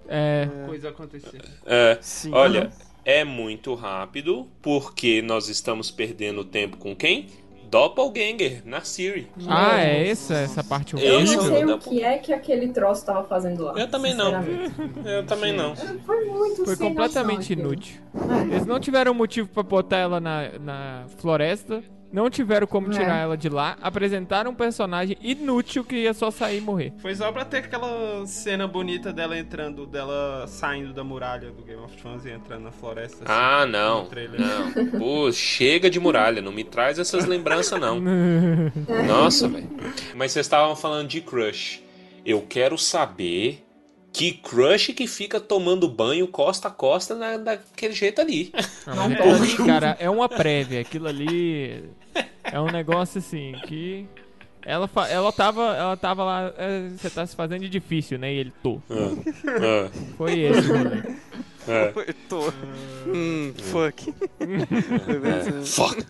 É. 0.07 0.47
a 0.63 0.67
coisa 0.67 0.89
acontecer. 0.89 1.41
É, 1.65 1.97
Sim. 2.01 2.31
olha, 2.33 2.71
é 3.03 3.23
muito 3.23 3.73
rápido, 3.75 4.47
porque 4.61 5.21
nós 5.21 5.49
estamos 5.49 5.91
perdendo 5.91 6.43
tempo 6.45 6.77
com 6.77 6.95
quem? 6.95 7.27
Doppelganger, 7.75 8.61
na 8.63 8.79
Siri. 8.79 9.27
Ah, 9.49 9.81
é 9.81 10.07
essa, 10.07 10.33
essa 10.35 10.63
parte 10.63 10.95
Eu 10.95 11.19
Isso, 11.19 11.35
não 11.35 11.43
horrível? 11.43 11.67
sei 11.67 11.75
o 11.75 11.77
que 11.79 12.03
é 12.05 12.17
que 12.17 12.31
aquele 12.31 12.69
troço 12.69 13.05
tava 13.05 13.25
fazendo 13.25 13.65
lá. 13.65 13.73
Eu 13.77 13.89
também 13.89 14.13
não. 14.13 14.31
Eu 15.03 15.25
também 15.25 15.51
não. 15.51 15.75
Foi 15.75 16.23
muito 16.23 16.63
Foi 16.63 16.77
completamente 16.77 17.53
noção 17.53 17.73
inútil. 17.73 18.01
É. 18.15 18.55
Eles 18.55 18.65
não 18.65 18.79
tiveram 18.79 19.13
motivo 19.13 19.49
pra 19.49 19.61
botar 19.61 19.97
ela 19.97 20.21
na, 20.21 20.57
na 20.57 21.05
floresta. 21.17 21.83
Não 22.15 22.29
tiveram 22.29 22.65
como 22.65 22.87
É. 22.87 22.91
tirar 22.91 23.17
ela 23.17 23.35
de 23.35 23.49
lá. 23.49 23.75
Apresentaram 23.81 24.51
um 24.51 24.55
personagem 24.55 25.17
inútil 25.21 25.83
que 25.83 25.97
ia 25.97 26.13
só 26.13 26.31
sair 26.31 26.59
e 26.59 26.61
morrer. 26.61 26.93
Foi 26.99 27.13
só 27.13 27.29
pra 27.29 27.43
ter 27.43 27.57
aquela 27.57 28.25
cena 28.25 28.65
bonita 28.65 29.11
dela 29.11 29.37
entrando, 29.37 29.85
dela 29.85 30.45
saindo 30.47 30.93
da 30.93 31.03
muralha 31.03 31.51
do 31.51 31.61
Game 31.61 31.81
of 31.83 31.93
Thrones 31.97 32.23
e 32.25 32.31
entrando 32.31 32.63
na 32.63 32.71
floresta. 32.71 33.25
assim, 33.25 33.33
Ah, 33.33 33.65
não. 33.65 34.07
Não. 34.07 34.99
Pô, 34.99 35.29
chega 35.33 35.89
de 35.89 35.99
muralha, 35.99 36.41
não 36.41 36.53
me 36.53 36.63
traz 36.63 36.97
essas 36.99 37.25
lembranças, 37.25 37.77
não. 37.81 37.99
Nossa, 39.05 39.49
velho. 39.49 39.67
Mas 40.15 40.31
vocês 40.31 40.45
estavam 40.45 40.73
falando 40.73 41.09
de 41.09 41.19
crush. 41.19 41.83
Eu 42.25 42.41
quero 42.47 42.77
saber 42.77 43.64
que 44.15 44.31
crush 44.31 44.93
que 44.93 45.07
fica 45.07 45.39
tomando 45.41 45.89
banho 45.89 46.25
costa 46.27 46.69
a 46.69 46.71
costa 46.71 47.15
na, 47.15 47.35
daquele 47.37 47.93
jeito 47.93 48.21
ali. 48.21 48.53
Não, 48.87 49.05
aquilo 49.07 49.35
ali, 49.35 49.57
cara, 49.57 49.97
é 49.99 50.09
uma 50.09 50.29
prévia. 50.29 50.79
Aquilo 50.79 51.07
ali 51.07 51.83
é 52.43 52.59
um 52.61 52.71
negócio 52.71 53.19
assim 53.19 53.53
que. 53.67 54.05
Ela, 54.67 54.87
fa- 54.87 55.07
ela, 55.09 55.31
tava, 55.31 55.75
ela 55.75 55.95
tava 55.97 56.23
lá, 56.23 56.53
é, 56.57 56.89
você 56.89 57.07
tá 57.09 57.23
se 57.27 57.35
fazendo 57.35 57.61
de 57.61 57.69
difícil, 57.69 58.17
né? 58.17 58.33
E 58.33 58.37
ele 58.37 58.53
tô. 58.63 58.81
Ah, 58.89 59.89
Foi 60.17 60.39
esse, 60.39 60.71
o 60.71 60.77
rolê. 60.77 61.01
ah, 61.67 61.93
Eu 62.07 62.13
tô. 62.27 62.47
Hum, 63.05 63.53
fuck. 63.57 64.11
ah, 64.39 65.65
fuck. 65.65 66.03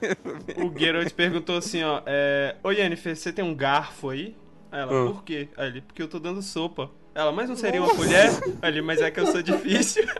O 0.64 0.80
Geralt 0.80 1.12
perguntou 1.14 1.58
assim, 1.58 1.84
ó, 1.84 2.01
é... 2.06 2.56
Ô 2.64 2.72
Yennefer, 2.72 3.16
você 3.18 3.34
tem 3.34 3.43
um 3.43 3.53
garfo 3.53 4.10
aí? 4.12 4.36
Aí 4.72 4.82
ela, 4.82 5.03
Ah. 5.03 5.12
por 5.12 5.24
quê? 5.24 5.49
Aí 5.58 5.68
ele, 5.68 5.82
porque 5.82 6.01
eu 6.01 6.08
tô 6.08 6.18
dando 6.20 6.41
sopa. 6.41 6.89
Ela, 7.16 7.32
mas 7.32 7.47
não 7.47 7.55
seria 7.55 7.82
uma 7.82 7.95
colher? 7.95 8.30
Aí 8.61 8.70
ele, 8.72 8.82
mas 8.82 9.01
é 9.01 9.09
que 9.09 9.20
eu 9.22 9.28
sou 9.28 9.41
difícil. 9.41 10.03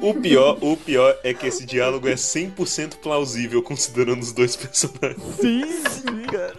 O 0.00 0.14
pior, 0.14 0.58
o 0.60 0.76
pior 0.76 1.16
é 1.24 1.32
que 1.34 1.46
esse 1.46 1.64
diálogo 1.64 2.08
é 2.08 2.14
100% 2.14 2.96
plausível 2.96 3.62
considerando 3.62 4.20
os 4.22 4.32
dois 4.32 4.54
personagens. 4.56 5.22
Sim, 5.40 5.64
sim, 5.88 6.22
cara. 6.30 6.56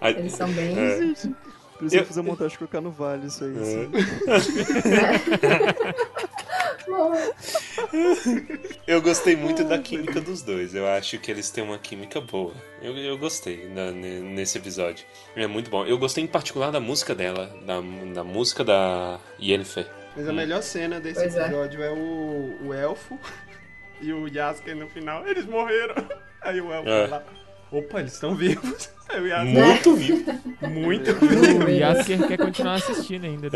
É, 0.00 0.10
eles 0.18 0.32
são 0.32 0.48
bem. 0.50 0.76
É. 0.78 0.96
Precisa 1.78 2.02
Eu- 2.02 2.06
fazer 2.06 2.22
montagem 2.22 2.54
e 2.54 2.58
colocar 2.58 2.80
no 2.80 2.90
vale 2.90 3.26
isso 3.26 3.44
aí. 3.44 3.54
É. 3.56 3.88
Eu 8.86 9.00
gostei 9.02 9.36
muito 9.36 9.64
da 9.64 9.78
química 9.78 10.20
dos 10.20 10.42
dois. 10.42 10.74
Eu 10.74 10.86
acho 10.86 11.18
que 11.18 11.30
eles 11.30 11.50
têm 11.50 11.62
uma 11.64 11.78
química 11.78 12.20
boa. 12.20 12.54
Eu, 12.80 12.96
eu 12.96 13.16
gostei 13.18 13.68
na- 13.68 13.90
nesse 13.92 14.58
episódio. 14.58 15.04
É 15.36 15.46
muito 15.46 15.70
bom. 15.70 15.84
Eu 15.86 15.98
gostei 15.98 16.24
em 16.24 16.26
particular 16.26 16.70
da 16.70 16.80
música 16.80 17.14
dela, 17.14 17.46
da, 17.64 17.80
da 18.14 18.24
música 18.24 18.64
da 18.64 19.18
Yennefer. 19.40 19.86
Mas 20.16 20.28
a 20.28 20.32
melhor 20.32 20.62
cena 20.62 21.00
desse 21.00 21.20
Pois 21.20 21.36
é. 21.36 21.42
episódio 21.42 21.82
é, 21.82 21.90
o, 21.90 22.58
o 22.66 22.74
elfo 22.74 23.18
e 24.00 24.12
o 24.12 24.28
Yasker 24.28 24.76
no 24.76 24.88
final. 24.88 25.26
Eles 25.26 25.46
morreram. 25.46 25.94
Aí 26.42 26.60
o 26.60 26.72
elfo 26.72 26.88
É. 26.88 27.06
vai 27.06 27.10
lá. 27.20 27.24
Opa, 27.72 28.00
eles 28.00 28.12
estão 28.12 28.34
vivos. 28.34 28.90
Yasker, 29.12 29.44
Muito 29.66 29.94
vivo. 29.96 30.32
muito 30.70 31.10
O 31.66 31.68
Yasker 31.68 32.26
quer 32.26 32.38
continuar 32.38 32.74
assistindo 32.74 33.24
ainda. 33.24 33.50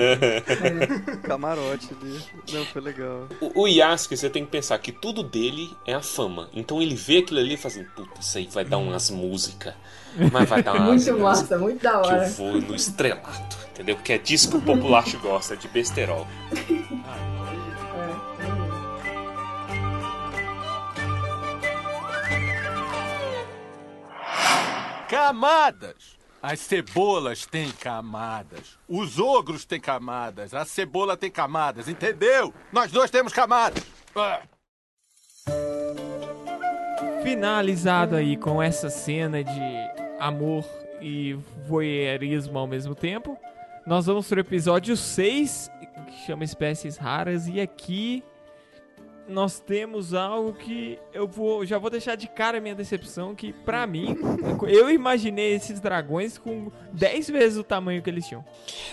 Camarote 1.23 1.89
ali. 1.99 2.21
Não, 2.53 2.65
foi 2.67 2.83
legal. 2.83 3.27
O, 3.41 3.63
o 3.63 3.67
Yasuke, 3.67 4.17
você 4.17 4.29
tem 4.29 4.45
que 4.45 4.51
pensar 4.51 4.77
que 4.79 4.93
tudo 4.93 5.23
dele 5.23 5.71
é 5.87 5.95
a 5.95 6.03
fama. 6.03 6.51
Então 6.53 6.83
ele 6.83 6.95
vê 6.95 7.19
aquilo 7.19 7.41
ali 7.41 7.55
e 7.55 7.57
fala 7.57 7.75
assim, 7.75 7.85
puta, 7.97 8.21
isso 8.21 8.37
aí 8.37 8.49
vai 8.53 8.65
dar 8.67 8.79
umas 8.79 9.09
músicas. 9.11 9.73
Mas 10.31 10.49
vai 10.49 10.63
dar 10.63 10.75
umas 10.77 11.07
Muito 11.07 11.23
massa, 11.23 11.59
muito 11.59 11.83
da 11.83 11.91
que 11.91 11.97
eu 11.97 12.01
hora. 12.17 12.29
vou 12.29 12.61
no 12.61 12.75
estrelato. 12.75 13.57
Entendeu? 13.73 13.97
Porque 13.97 14.13
é 14.13 14.19
disso 14.19 14.51
que 14.51 14.57
o 14.59 14.61
populacho 14.63 15.19
gosta, 15.21 15.57
de 15.57 15.69
besterol. 15.69 16.27
É. 16.53 17.36
Camadas! 25.09 26.17
As 26.43 26.61
cebolas 26.61 27.47
têm 27.47 27.71
camadas. 27.73 28.79
Os 28.89 29.19
ogros 29.19 29.65
têm 29.65 29.81
camadas. 29.81 30.55
A 30.55 30.65
cebola 30.65 31.17
tem 31.17 31.31
camadas, 31.31 31.89
entendeu? 31.89 32.53
Nós 32.73 32.93
dois 32.93 33.11
temos 33.11 33.33
camadas. 33.33 33.85
Ah. 34.15 34.43
Finalizado 37.23 38.15
aí 38.15 38.37
com 38.37 38.63
essa 38.63 38.89
cena 38.89 39.43
de 39.43 40.07
amor 40.21 40.65
e 41.01 41.35
voyeurismo 41.67 42.59
ao 42.59 42.67
mesmo 42.67 42.95
tempo, 42.95 43.37
nós 43.87 44.07
vamos 44.07 44.29
pro 44.29 44.41
episódio 44.41 44.97
6, 44.97 45.71
que 46.07 46.27
chama 46.27 46.45
Espécies 46.45 46.97
Raras, 46.97 47.49
e 47.49 47.61
aqui 47.61 48.23
nós 49.29 49.59
temos 49.59 50.15
algo 50.15 50.53
que 50.53 50.99
eu 51.13 51.27
vou 51.27 51.65
já 51.67 51.79
vou 51.79 51.91
deixar 51.91 52.15
de 52.17 52.29
cara 52.29 52.59
a 52.59 52.61
minha 52.61 52.75
decepção 52.75 53.35
que 53.35 53.53
pra 53.53 53.87
mim 53.87 54.17
eu 54.69 54.91
imaginei 54.91 55.55
esses 55.55 55.81
dragões 55.81 56.39
com 56.39 56.71
10 56.93 57.31
vezes 57.31 57.59
o 57.59 57.65
tamanho 57.65 58.03
que 58.03 58.11
eles 58.11 58.27
tinham. 58.27 58.45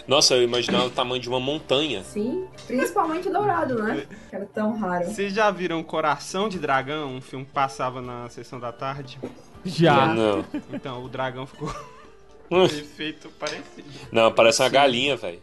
Nossa, 0.08 0.36
eu 0.36 0.44
imaginava 0.44 0.86
o 0.86 0.90
tamanho 0.90 1.22
de 1.22 1.30
uma 1.30 1.40
montanha. 1.40 2.04
Sim, 2.04 2.48
principalmente 2.68 3.28
o 3.28 3.32
dourado, 3.32 3.82
né? 3.82 4.06
Que 4.30 4.36
era 4.36 4.46
tão 4.46 4.78
raro. 4.78 5.06
Vocês 5.06 5.34
já 5.34 5.50
viram 5.52 5.84
Coração 5.84 6.50
de 6.50 6.60
Dragão, 6.60 7.16
um 7.16 7.22
filme 7.22 7.46
que 7.46 7.52
passava 7.52 8.02
na 8.02 8.30
sessão 8.30 8.60
da 8.60 8.72
tarde? 8.72 9.20
Já. 9.64 10.14
Não. 10.14 10.44
Então, 10.72 11.04
o 11.04 11.10
dragão 11.10 11.46
ficou 11.46 11.72
efeito 12.66 13.30
parecido. 13.40 13.88
Não, 14.12 14.32
parece 14.32 14.62
uma 14.62 14.70
galinha, 14.70 15.16
velho. 15.16 15.42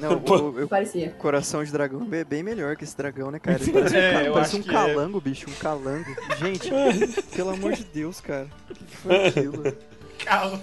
Não, 0.00 0.12
o, 0.14 0.62
o- 0.64 0.68
Parecia. 0.68 1.10
coração 1.18 1.62
de 1.62 1.70
dragão 1.70 2.06
é 2.12 2.24
bem 2.24 2.42
melhor 2.42 2.74
que 2.76 2.84
esse 2.84 2.96
dragão, 2.96 3.30
né, 3.30 3.38
cara? 3.38 3.58
Ele 3.60 3.72
parece 3.72 3.94
um, 3.94 3.98
É, 3.98 4.30
parece 4.30 4.56
um 4.56 4.60
é. 4.60 4.62
calango, 4.64 5.20
bicho, 5.20 5.50
um 5.50 5.54
calango. 5.54 6.10
Gente, 6.38 6.70
pelo 7.34 7.50
amor 7.50 7.72
de 7.72 7.84
Deus, 7.84 8.20
cara. 8.20 8.46
O 8.70 8.74
que, 8.74 8.84
que 8.84 8.96
foi 8.96 9.26
aquilo? 9.28 9.62
Calma. 10.24 10.60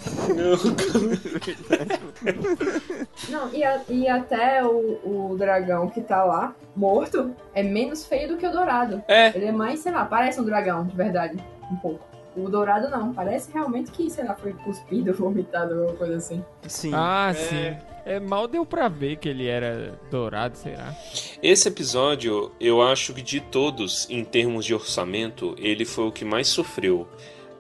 Não, 3.30 3.50
e, 3.54 3.64
a- 3.64 3.82
e 3.90 4.08
até 4.08 4.64
o, 4.66 5.32
o 5.32 5.36
dragão 5.38 5.90
que 5.90 6.02
tá 6.02 6.24
lá, 6.24 6.56
morto, 6.76 7.34
é 7.54 7.64
menos 7.64 8.06
feio 8.06 8.28
do 8.30 8.38
que 8.38 8.46
o 8.46 8.52
dourado. 8.52 9.04
É. 9.08 9.36
Ele 9.36 9.46
é 9.46 9.52
mais, 9.52 9.80
sei 9.80 9.92
lá, 9.92 10.06
parece 10.06 10.40
um 10.40 10.44
dragão, 10.46 10.86
de 10.86 10.96
verdade. 10.96 11.38
Um 11.72 11.76
pouco. 11.76 12.06
O 12.36 12.50
dourado 12.50 12.88
não, 12.90 13.14
parece 13.14 13.52
realmente 13.52 13.90
que, 13.92 14.10
sei 14.12 14.24
lá, 14.26 14.36
foi 14.36 14.54
cuspido, 14.54 15.12
vomitado, 15.18 15.74
alguma 15.74 15.98
coisa 15.98 16.18
assim. 16.18 16.44
Sim. 16.68 16.92
Ah, 16.94 17.30
É. 17.32 17.34
sim. 17.34 17.78
É, 18.08 18.22
mal 18.22 18.48
deu 18.48 18.66
pra 18.66 18.88
ver 18.88 19.18
que 19.18 19.28
ele 19.28 19.48
era 19.48 20.00
dourado, 20.10 20.58
será? 20.58 20.96
Esse 21.44 21.68
episódio, 21.68 22.54
eu 22.58 22.82
acho 22.82 23.14
que 23.14 23.22
de 23.22 23.42
todos, 23.42 24.10
em 24.10 24.24
termos 24.24 24.64
de 24.64 24.74
orçamento, 24.74 25.54
ele 25.58 25.84
foi 25.84 26.06
o 26.06 26.12
que 26.12 26.24
mais 26.24 26.48
sofreu. 26.48 27.06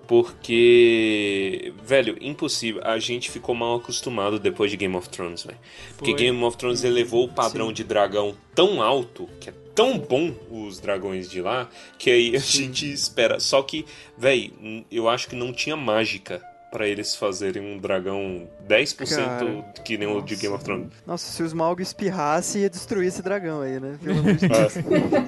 Porque, 0.07 1.73
velho, 1.83 2.17
impossível. 2.21 2.81
A 2.85 2.97
gente 2.97 3.29
ficou 3.29 3.53
mal 3.53 3.75
acostumado 3.75 4.39
depois 4.39 4.71
de 4.71 4.77
Game 4.77 4.95
of 4.95 5.09
Thrones, 5.09 5.43
velho. 5.43 5.57
Porque. 5.97 6.13
Game 6.13 6.41
of 6.41 6.55
Thrones 6.55 6.85
elevou 6.85 7.25
o 7.25 7.29
padrão 7.29 7.67
Sim. 7.67 7.73
de 7.73 7.83
dragão 7.83 8.33
tão 8.55 8.81
alto, 8.81 9.27
que 9.41 9.49
é 9.49 9.53
tão 9.75 9.99
bom 9.99 10.33
os 10.49 10.79
dragões 10.79 11.29
de 11.29 11.41
lá, 11.41 11.69
que 11.99 12.09
aí 12.09 12.37
a 12.37 12.39
gente 12.39 12.89
espera. 12.89 13.37
Só 13.41 13.61
que, 13.61 13.85
velho, 14.17 14.85
eu 14.89 15.09
acho 15.09 15.27
que 15.27 15.35
não 15.35 15.51
tinha 15.51 15.75
mágica 15.75 16.41
pra 16.71 16.87
eles 16.87 17.15
fazerem 17.15 17.61
um 17.61 17.77
dragão 17.77 18.47
10% 18.67 19.15
Cara, 19.15 19.65
que 19.83 19.97
nem 19.97 20.07
o 20.07 20.21
de 20.21 20.33
nossa. 20.33 20.41
Game 20.41 20.55
of 20.55 20.63
Thrones. 20.63 20.87
Nossa, 21.05 21.31
se 21.31 21.41
o 21.41 21.45
Smaug 21.45 21.81
espirrasse, 21.81 22.59
ia 22.59 22.69
destruir 22.69 23.07
esse 23.07 23.21
dragão 23.21 23.61
aí, 23.61 23.79
né? 23.79 23.97
Pelo 24.03 24.19
amor 24.19 24.33
de 24.35 24.47
Deus. 24.49 24.73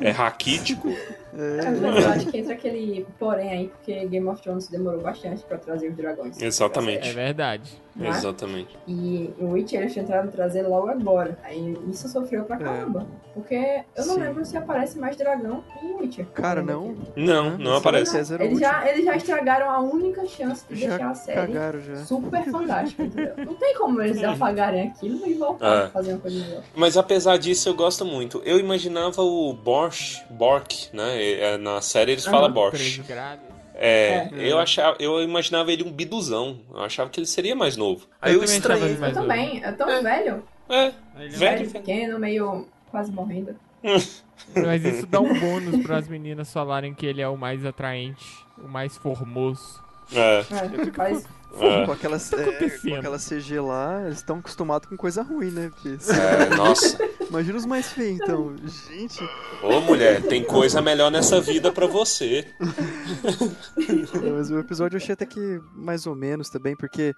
É 0.02 0.12
raquítico. 0.12 0.94
É, 1.34 1.70
Mas 1.70 2.04
eu 2.04 2.10
acho 2.12 2.26
que 2.28 2.38
entra 2.40 2.54
aquele 2.54 3.06
porém 3.20 3.50
aí, 3.52 3.68
porque 3.70 4.06
Game 4.08 4.28
of 4.28 4.42
Thrones 4.42 4.68
demorou 4.68 5.02
bastante 5.02 5.44
pra 5.44 5.58
trazer 5.58 5.90
os 5.90 5.96
dragões. 5.96 6.42
Exatamente. 6.42 7.08
É 7.10 7.14
verdade. 7.14 7.72
Né? 7.96 8.08
Exatamente. 8.10 8.78
E 8.88 9.34
o 9.40 9.48
Witcher 9.52 9.82
eles 9.82 9.94
tentaram 9.94 10.30
trazer 10.30 10.62
logo 10.62 10.88
agora. 10.90 11.38
Aí 11.44 11.78
isso 11.92 12.08
sofreu 12.08 12.42
É. 12.42 12.46
pra 12.46 12.58
caramba. 12.58 13.06
Porque 13.34 13.56
eu 13.96 14.06
não 14.06 14.14
Sim. 14.16 14.22
lembro 14.22 14.46
se 14.46 14.56
aparece 14.56 14.98
mais 14.98 15.18
dragão 15.18 15.64
em 15.84 15.96
Witcher. 15.96 16.26
Cara, 16.28 16.62
não. 16.62 16.96
Não, 17.16 17.58
não 17.58 17.76
aparece. 17.76 18.12
César 18.12 18.36
era 18.36 18.44
o 18.44 18.48
Eles 18.48 18.60
já, 18.60 18.90
eles 18.90 19.04
já 19.06 19.16
estragaram 19.18 19.70
a 19.70 19.80
única 19.82 20.26
chance 20.28 20.64
de 20.70 20.80
Já 20.80 20.90
deixar 20.90 21.10
a 21.10 21.14
série 21.16 21.54
Cagaram 21.54 21.80
já. 21.82 21.96
super 22.06 22.44
fantástica, 22.50 23.04
entendeu? 23.04 23.34
Não 23.46 23.56
tem 23.56 23.76
como 23.78 24.02
eles 24.02 24.24
apagarem 24.24 24.88
aquilo 24.88 25.28
e 25.28 25.34
voltar 25.34 25.82
É. 25.82 25.86
a 25.86 25.90
fazer 25.90 26.14
uma 26.14 26.20
coisa 26.20 26.40
melhor. 26.40 26.64
Mas 26.76 26.96
apesar 26.96 27.38
disso, 27.38 27.68
eu 27.68 27.74
gosto 27.74 28.06
muito. 28.06 28.42
Eu 28.46 28.60
imaginava 28.60 29.22
o 29.22 29.52
Borsch, 29.54 30.22
Bork, 30.30 30.90
né? 30.94 31.19
É, 31.22 31.58
Na 31.58 31.82
série 31.82 32.14
eles 32.14 32.26
falam 32.26 32.46
Aham. 32.46 32.54
Borsch. 32.54 32.96
13 32.98 33.04
graus. 33.04 33.40
É, 33.82 34.28
eu 34.34 34.60
achava, 34.60 34.98
eu 35.00 35.22
imaginava 35.24 35.72
ele 35.72 35.84
um 35.84 35.92
biduzão. 35.92 36.60
Eu 36.74 36.82
achava 36.82 37.10
que 37.10 37.18
ele 37.20 37.28
seria 37.28 37.56
mais 37.56 37.78
novo. 37.78 38.08
Aí 38.22 38.34
eu, 38.34 38.42
também 38.42 38.58
achava 38.58 38.74
estranhei. 38.76 39.10
Eu 39.10 39.14
também, 39.14 39.64
é 39.64 39.72
tão 39.72 40.04
velho, 40.04 40.44
É, 40.68 40.86
Ele 40.86 40.94
é 40.94 41.28
Velho, 41.28 41.32
velho, 41.38 41.58
velho. 41.60 41.72
pequeno, 41.72 42.20
meio 42.20 42.68
quase 42.92 43.10
morrendo. 43.12 43.56
Mas 44.56 44.84
isso 44.84 45.06
dá 45.06 45.20
um 45.22 45.34
bônus 45.40 45.78
para 45.82 45.98
as 45.98 46.08
meninas 46.08 46.52
falarem 46.52 46.94
que 46.94 47.06
ele 47.06 47.22
é 47.22 47.28
o 47.30 47.38
mais 47.38 47.66
atraente, 47.66 48.26
o 48.58 48.68
mais 48.68 48.98
formoso. 48.98 49.82
é, 50.14 50.40
É, 50.40 50.92
faz, 50.92 51.26
é. 51.60 51.86
Com 51.86 51.92
aquela, 51.92 52.16
é, 52.18 52.20
acontecendo? 52.20 52.92
com 52.92 52.96
aquela 52.98 53.18
CG 53.18 53.60
lá, 53.60 54.04
eles 54.06 54.18
estão 54.18 54.38
acostumados 54.40 54.88
com 54.90 54.96
coisa 54.98 55.22
ruim, 55.24 55.52
né? 55.52 55.70
Porque, 55.74 55.98
É, 56.14 56.56
nossa. 56.56 56.98
imagina 57.30 57.58
os 57.58 57.66
mais 57.66 57.92
feios, 57.92 58.20
então. 58.22 58.56
Gente, 58.90 59.20
Ô 59.64 59.80
mulher, 59.82 60.22
tem 60.24 60.44
coisa 60.44 60.82
melhor 60.82 61.10
nessa 61.12 61.40
vida 61.42 61.72
pra 61.72 61.88
você. 61.88 62.46
É, 64.24 64.30
mas 64.32 64.50
o 64.52 64.60
episódio 64.60 64.96
eu 64.96 65.02
achei 65.02 65.14
até 65.14 65.26
que 65.26 65.60
mais 65.74 66.06
ou 66.06 66.16
menos 66.16 66.50
também, 66.50 66.76
porque 66.76 67.16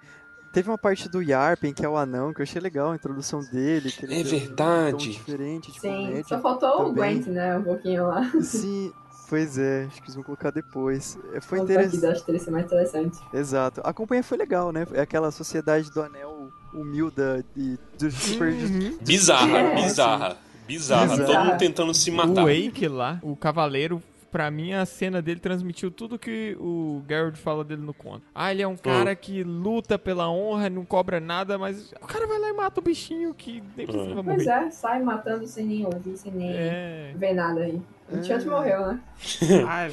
teve 0.54 0.70
uma 0.70 0.78
parte 0.78 1.08
do 1.10 1.22
Yarpen, 1.22 1.74
que 1.74 1.86
é 1.86 1.90
o 1.90 1.98
anão, 1.98 2.34
que 2.34 2.42
eu 2.42 2.44
achei 2.44 2.62
legal 2.62 2.92
a 2.92 2.96
introdução 2.96 3.40
dele. 3.52 3.92
Que 3.92 4.06
ele 4.06 4.16
É 4.16 4.20
um 4.20 4.24
verdade. 4.24 4.92
tom 4.92 4.98
diferente 4.98 5.72
de 5.72 5.80
sim, 5.80 5.88
comédia. 5.90 6.24
só 6.28 6.42
faltou 6.42 6.70
o 6.70 6.78
também. 6.94 6.94
Gwent, 7.22 7.28
né? 7.28 7.58
Um 7.58 7.64
pouquinho 7.64 8.08
lá. 8.08 8.30
Sim, 8.42 8.92
pois 9.32 9.58
é, 9.58 9.86
acho 9.88 9.96
que 9.96 10.04
eles 10.04 10.16
vão 10.16 10.24
colocar 10.24 10.52
depois. 10.52 11.18
É, 11.34 11.42
Foi 11.42 11.60
interessante. 11.60 12.02
das 12.02 12.22
três 12.22 12.42
ser 12.44 12.52
mais 12.52 12.66
interessante. 12.66 13.18
Exato. 13.34 13.82
A 13.84 13.92
companhia 13.94 14.24
foi 14.24 14.38
legal, 14.38 14.72
né? 14.72 14.86
É 14.94 15.02
aquela 15.02 15.32
sociedade 15.32 15.90
do 15.92 16.02
anel 16.02 16.50
humilda 16.74 17.44
e 17.56 17.78
do 17.98 18.12
super. 18.12 18.54
Bizarra, 19.02 19.58
É. 19.58 19.76
bizarra. 19.76 20.38
Bizarra. 20.68 21.08
Bizarra. 21.08 21.26
Todo 21.26 21.46
mundo 21.46 21.58
tentando 21.58 21.94
se 21.94 22.12
matar. 22.12 22.44
O 22.44 22.48
Wake 22.48 22.88
lá, 22.88 23.20
o 23.24 23.36
cavaleiro, 23.36 24.02
pra 24.32 24.50
mim 24.50 24.72
a 24.74 24.86
cena 24.86 25.22
dele 25.22 25.40
transmitiu 25.42 25.92
tudo 25.92 26.18
que 26.18 26.56
o 26.60 27.02
Geralt 27.10 27.36
fala 27.36 27.64
dele 27.66 27.82
no 27.82 27.94
conto. 27.94 28.22
Ah, 28.34 28.52
ele 28.52 28.62
é 28.62 28.68
um 28.68 28.78
cara 28.78 29.14
que 29.16 29.44
luta 29.44 30.00
pela 30.00 30.30
honra, 30.30 30.70
não 30.70 30.86
cobra 30.86 31.20
nada, 31.20 31.58
mas 31.58 31.92
o 32.02 32.08
cara 32.08 32.26
vai 32.28 32.40
lá 32.40 32.50
e 32.50 32.54
mata 32.54 32.80
o 32.80 32.84
bichinho 32.84 33.34
que 33.34 33.62
nem 33.76 33.86
precisa 33.86 34.14
Pois 34.24 34.26
morrer. 34.26 34.50
é, 34.68 34.70
sai 34.72 35.02
matando 35.04 35.46
sem 35.48 35.66
nem 35.66 35.86
ouvir, 35.86 36.16
sem 36.16 36.32
nem 36.32 36.50
É. 36.50 37.14
ver 37.18 37.34
nada 37.34 37.60
aí. 37.62 37.82
O 38.12 38.24
Chant 38.24 38.46
morreu, 38.46 38.88
né? 38.88 39.00
Ai, 39.68 39.92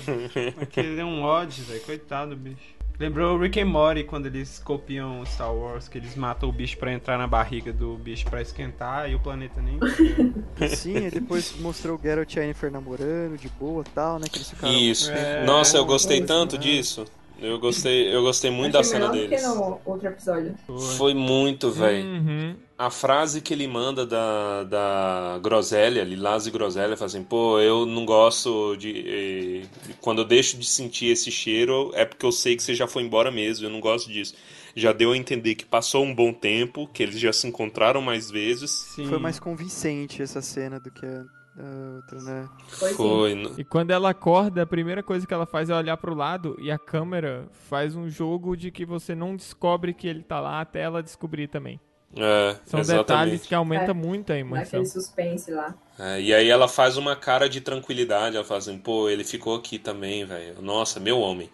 aquele 0.60 1.00
é 1.00 1.04
um 1.04 1.22
ódio, 1.22 1.64
velho. 1.64 1.80
Coitado 1.82 2.30
do 2.30 2.36
bicho. 2.36 2.78
Lembrou 2.98 3.36
o 3.36 3.40
Rick 3.40 3.60
and 3.60 3.66
Morty 3.66 4.02
quando 4.02 4.26
eles 4.26 4.58
copiam 4.58 5.24
Star 5.24 5.54
Wars, 5.54 5.86
que 5.86 5.98
eles 5.98 6.16
matam 6.16 6.48
o 6.48 6.52
bicho 6.52 6.76
pra 6.78 6.92
entrar 6.92 7.16
na 7.16 7.28
barriga 7.28 7.72
do 7.72 7.94
bicho 7.94 8.28
pra 8.28 8.42
esquentar 8.42 9.08
e 9.08 9.14
o 9.14 9.20
planeta 9.20 9.62
nem. 9.62 9.78
Sim, 10.74 11.06
e 11.06 11.10
depois 11.10 11.54
mostrou 11.60 11.96
o 11.96 12.02
Geralt 12.02 12.34
e 12.34 12.40
a 12.40 12.42
Yennefer 12.42 12.72
namorando, 12.72 13.38
de 13.38 13.48
boa 13.50 13.84
e 13.86 13.90
tal, 13.90 14.18
né? 14.18 14.26
Que 14.28 14.38
eles 14.38 14.50
ficaram. 14.50 14.74
Isso. 14.74 15.12
É. 15.12 15.44
Nossa, 15.44 15.76
eu 15.76 15.84
gostei 15.84 16.24
tanto 16.24 16.58
disso. 16.58 17.06
Eu 17.41 17.59
gostei, 17.59 18.14
eu 18.14 18.22
gostei 18.22 18.51
muito 18.51 18.72
da 18.72 18.80
Achei 18.80 18.93
cena 18.93 19.11
melhor 19.11 19.24
do 19.24 19.28
deles. 19.28 19.43
que 19.43 19.49
no 19.49 19.80
outro 19.84 20.09
episódio. 20.09 20.55
Foi 20.97 21.14
muito, 21.14 21.70
velho. 21.70 22.05
Uhum. 22.07 22.57
A 22.76 22.91
frase 22.91 23.41
que 23.41 23.53
ele 23.53 23.66
manda 23.66 24.05
da, 24.05 24.64
da 24.64 25.41
Groselha, 25.43 26.03
Lilás 26.05 26.47
e 26.47 26.51
Groselha, 26.51 26.97
fala 26.97 27.07
assim, 27.07 27.22
pô, 27.22 27.59
eu 27.61 27.86
não 27.86 28.05
gosto 28.05 28.76
de. 28.76 29.62
Quando 30.01 30.22
eu 30.22 30.24
deixo 30.24 30.59
de 30.59 30.66
sentir 30.66 31.07
esse 31.07 31.30
cheiro, 31.30 31.91
é 31.95 32.05
porque 32.05 32.26
eu 32.26 32.32
sei 32.32 32.57
que 32.57 32.62
você 32.62 32.74
já 32.74 32.86
foi 32.86 33.03
embora 33.03 33.30
mesmo, 33.30 33.66
eu 33.66 33.70
não 33.70 33.80
gosto 33.80 34.11
disso. 34.11 34.34
Já 34.74 34.93
deu 34.93 35.12
a 35.12 35.16
entender 35.16 35.55
que 35.55 35.64
passou 35.64 36.05
um 36.05 36.14
bom 36.14 36.32
tempo, 36.32 36.89
que 36.93 37.03
eles 37.03 37.18
já 37.18 37.32
se 37.32 37.47
encontraram 37.47 38.01
mais 38.01 38.30
vezes. 38.30 38.70
Sim. 38.95 39.07
Foi 39.07 39.18
mais 39.18 39.41
convincente 39.41 40.22
essa 40.22 40.41
cena 40.41 40.78
do 40.78 40.91
que 40.91 41.05
a, 41.05 41.24
a 41.59 41.96
outra, 41.96 42.20
né? 42.22 42.48
Foi. 42.68 42.92
Foi. 42.94 43.52
E 43.59 43.64
quando 43.64 43.90
ela 43.90 44.11
acorda, 44.11 44.62
a 44.62 44.66
primeira 44.66 45.02
coisa 45.02 45.26
que 45.26 45.34
ela 45.34 45.46
faz 45.46 45.68
é 45.70 45.74
olhar 45.74 45.96
pro 45.96 46.14
lado 46.14 46.56
e 46.61 46.70
a 46.70 46.78
câmera 46.78 47.48
faz 47.68 47.96
um 47.96 48.09
jogo 48.09 48.56
de 48.56 48.70
que 48.70 48.84
você 48.84 49.14
não 49.14 49.34
descobre 49.36 49.92
que 49.92 50.06
ele 50.06 50.22
tá 50.22 50.40
lá 50.40 50.61
até 50.61 50.80
ela 50.80 51.02
descobrir 51.02 51.48
também. 51.48 51.80
É, 52.16 52.56
São 52.64 52.80
exatamente. 52.80 53.06
detalhes 53.06 53.46
que 53.46 53.54
aumentam 53.54 53.90
É, 53.90 53.92
muito 53.94 54.32
a 54.32 54.38
emoção. 54.38 54.62
Naquele 54.62 54.86
suspense 54.86 55.50
lá. 55.50 55.74
É, 55.98 56.20
e 56.20 56.32
aí 56.32 56.48
ela 56.48 56.66
faz 56.66 56.96
uma 56.96 57.14
cara 57.14 57.48
de 57.48 57.61
tranquilidade, 57.61 58.36
ela 58.36 58.44
fala 58.44 58.59
assim, 58.59 58.78
pô, 58.78 59.09
ele 59.09 59.24
ficou 59.24 59.56
aqui 59.56 59.78
também, 59.78 60.24
velho. 60.24 60.62
Nossa, 60.62 60.98
meu 60.98 61.20
homem. 61.20 61.50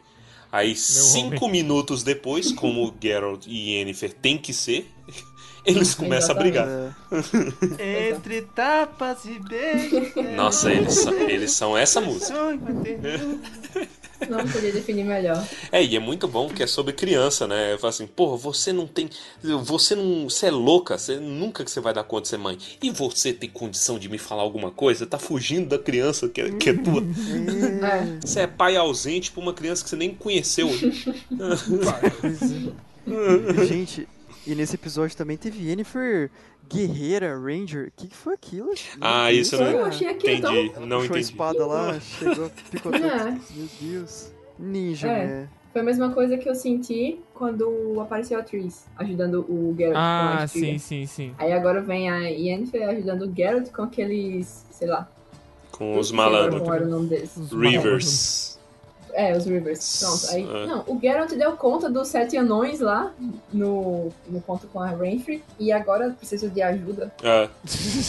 Aí, 0.52 0.76
cinco 0.76 1.48
minutos 1.48 2.05
depois, 2.05 2.52
como 2.52 2.86
o 2.86 2.94
Geralt 3.02 3.44
e 3.48 3.72
Yennefer 3.72 4.12
tem 4.12 4.38
que 4.38 4.52
ser, 4.52 4.88
eles 5.64 5.94
começam 5.94 6.34
a 6.34 6.38
brigar. 6.38 6.66
É, 7.78 8.10
Entre 8.10 8.42
tapas 8.42 9.24
e 9.24 9.38
beijos. 9.38 10.12
Nossa, 10.36 10.72
eles 10.72 10.94
são, 10.94 11.14
eles 11.14 11.52
são 11.52 11.76
essa 11.76 12.00
música. 12.00 12.34
Não 14.28 14.46
podia 14.46 14.72
definir 14.72 15.04
melhor. 15.04 15.46
É, 15.70 15.82
e 15.82 15.96
é 15.96 15.98
muito 16.00 16.26
bom 16.28 16.48
que 16.48 16.62
é 16.62 16.66
sobre 16.66 16.92
criança, 16.92 17.46
né? 17.46 17.72
Eu 17.72 17.78
falo 17.78 17.90
assim, 17.90 18.06
porra, 18.06 18.36
você 18.36 18.72
não 18.72 18.86
tem. 18.86 19.10
Você 19.42 19.94
não. 19.94 20.28
Você 20.28 20.46
é 20.46 20.50
louca, 20.50 20.96
você 20.96 21.16
nunca 21.16 21.64
que 21.64 21.70
você 21.70 21.80
vai 21.80 21.92
dar 21.92 22.04
conta 22.04 22.22
de 22.22 22.28
ser 22.28 22.38
mãe. 22.38 22.56
E 22.82 22.90
você 22.90 23.32
tem 23.32 23.50
condição 23.50 23.98
de 23.98 24.08
me 24.08 24.18
falar 24.18 24.42
alguma 24.42 24.70
coisa? 24.70 25.06
Tá 25.06 25.18
fugindo 25.18 25.68
da 25.68 25.78
criança 25.78 26.28
que 26.28 26.40
é, 26.40 26.50
que 26.50 26.70
é 26.70 26.74
tua. 26.74 27.02
É. 27.02 28.18
Você 28.20 28.40
é 28.40 28.46
pai 28.46 28.76
ausente 28.76 29.30
pra 29.30 29.42
uma 29.42 29.52
criança 29.52 29.82
que 29.82 29.90
você 29.90 29.96
nem 29.96 30.14
conheceu. 30.14 30.70
Gente, 33.66 34.08
e 34.47 34.55
nesse 34.55 34.74
episódio 34.74 35.16
também 35.16 35.36
teve 35.36 35.68
Yennefer 35.68 36.30
Guerreira 36.68 37.38
Ranger. 37.38 37.88
O 37.88 37.92
que, 37.97 38.09
que 38.09 38.16
foi 38.16 38.34
aquilo? 38.34 38.72
Ah, 39.01 39.24
Meu 39.30 39.40
isso 39.40 39.57
Deus, 39.57 39.68
eu 39.70 39.74
Eu 39.76 39.80
não 39.82 39.86
achei 39.88 40.09
aquilo 40.09 40.32
entendi. 40.34 40.70
tão... 40.70 40.86
Não 40.86 40.99
Puxou 41.01 41.16
a 41.16 41.18
entendi. 41.18 41.32
espada 41.32 41.66
lá, 41.66 42.01
chegou, 42.01 42.51
picotou. 42.70 43.01
É. 43.07 43.30
Meu 43.51 43.68
Deus. 43.80 44.32
Ninja, 44.59 45.09
É. 45.09 45.26
né? 45.26 45.49
Foi 45.72 45.80
a 45.80 45.84
mesma 45.84 46.12
coisa 46.12 46.38
que 46.38 46.49
eu 46.49 46.55
senti 46.55 47.18
quando 47.34 47.99
apareceu 48.01 48.38
a 48.38 48.42
Tris, 48.45 48.84
ajudando 48.97 49.40
o 49.49 49.74
Geralt 49.76 49.95
com 49.95 49.99
a 49.99 50.40
Ah, 50.40 50.45
espiga. 50.45 50.66
sim, 50.66 50.78
sim, 50.78 51.07
sim. 51.07 51.34
Aí 51.36 51.53
agora 51.53 51.80
vem 51.82 52.09
a 52.09 52.18
Yennefer 52.28 52.88
ajudando 52.90 53.22
o 53.22 53.34
Geralt 53.34 53.70
com 53.72 53.82
aqueles, 53.82 54.64
sei 54.70 54.86
lá. 54.86 55.09
Com 55.72 55.99
os 55.99 56.12
malandros. 56.12 56.62
Rivers. 57.51 58.53
É, 59.14 59.36
os 59.36 59.46
Rivers. 59.46 60.00
Pronto. 60.00 60.34
Aí, 60.34 60.42
É. 60.42 60.66
Não, 60.66 60.84
o 60.86 60.98
Geralt 61.00 61.32
deu 61.32 61.52
conta 61.52 61.88
dos 61.88 62.08
sete 62.08 62.36
anões 62.36 62.80
lá 62.80 63.12
no, 63.52 64.10
no 64.28 64.40
ponto 64.40 64.66
com 64.66 64.80
a 64.80 64.88
Renfrey 64.90 65.42
e 65.58 65.72
agora 65.72 66.10
precisa 66.10 66.48
de 66.48 66.60
ajuda. 66.60 67.12
É. 67.22 67.48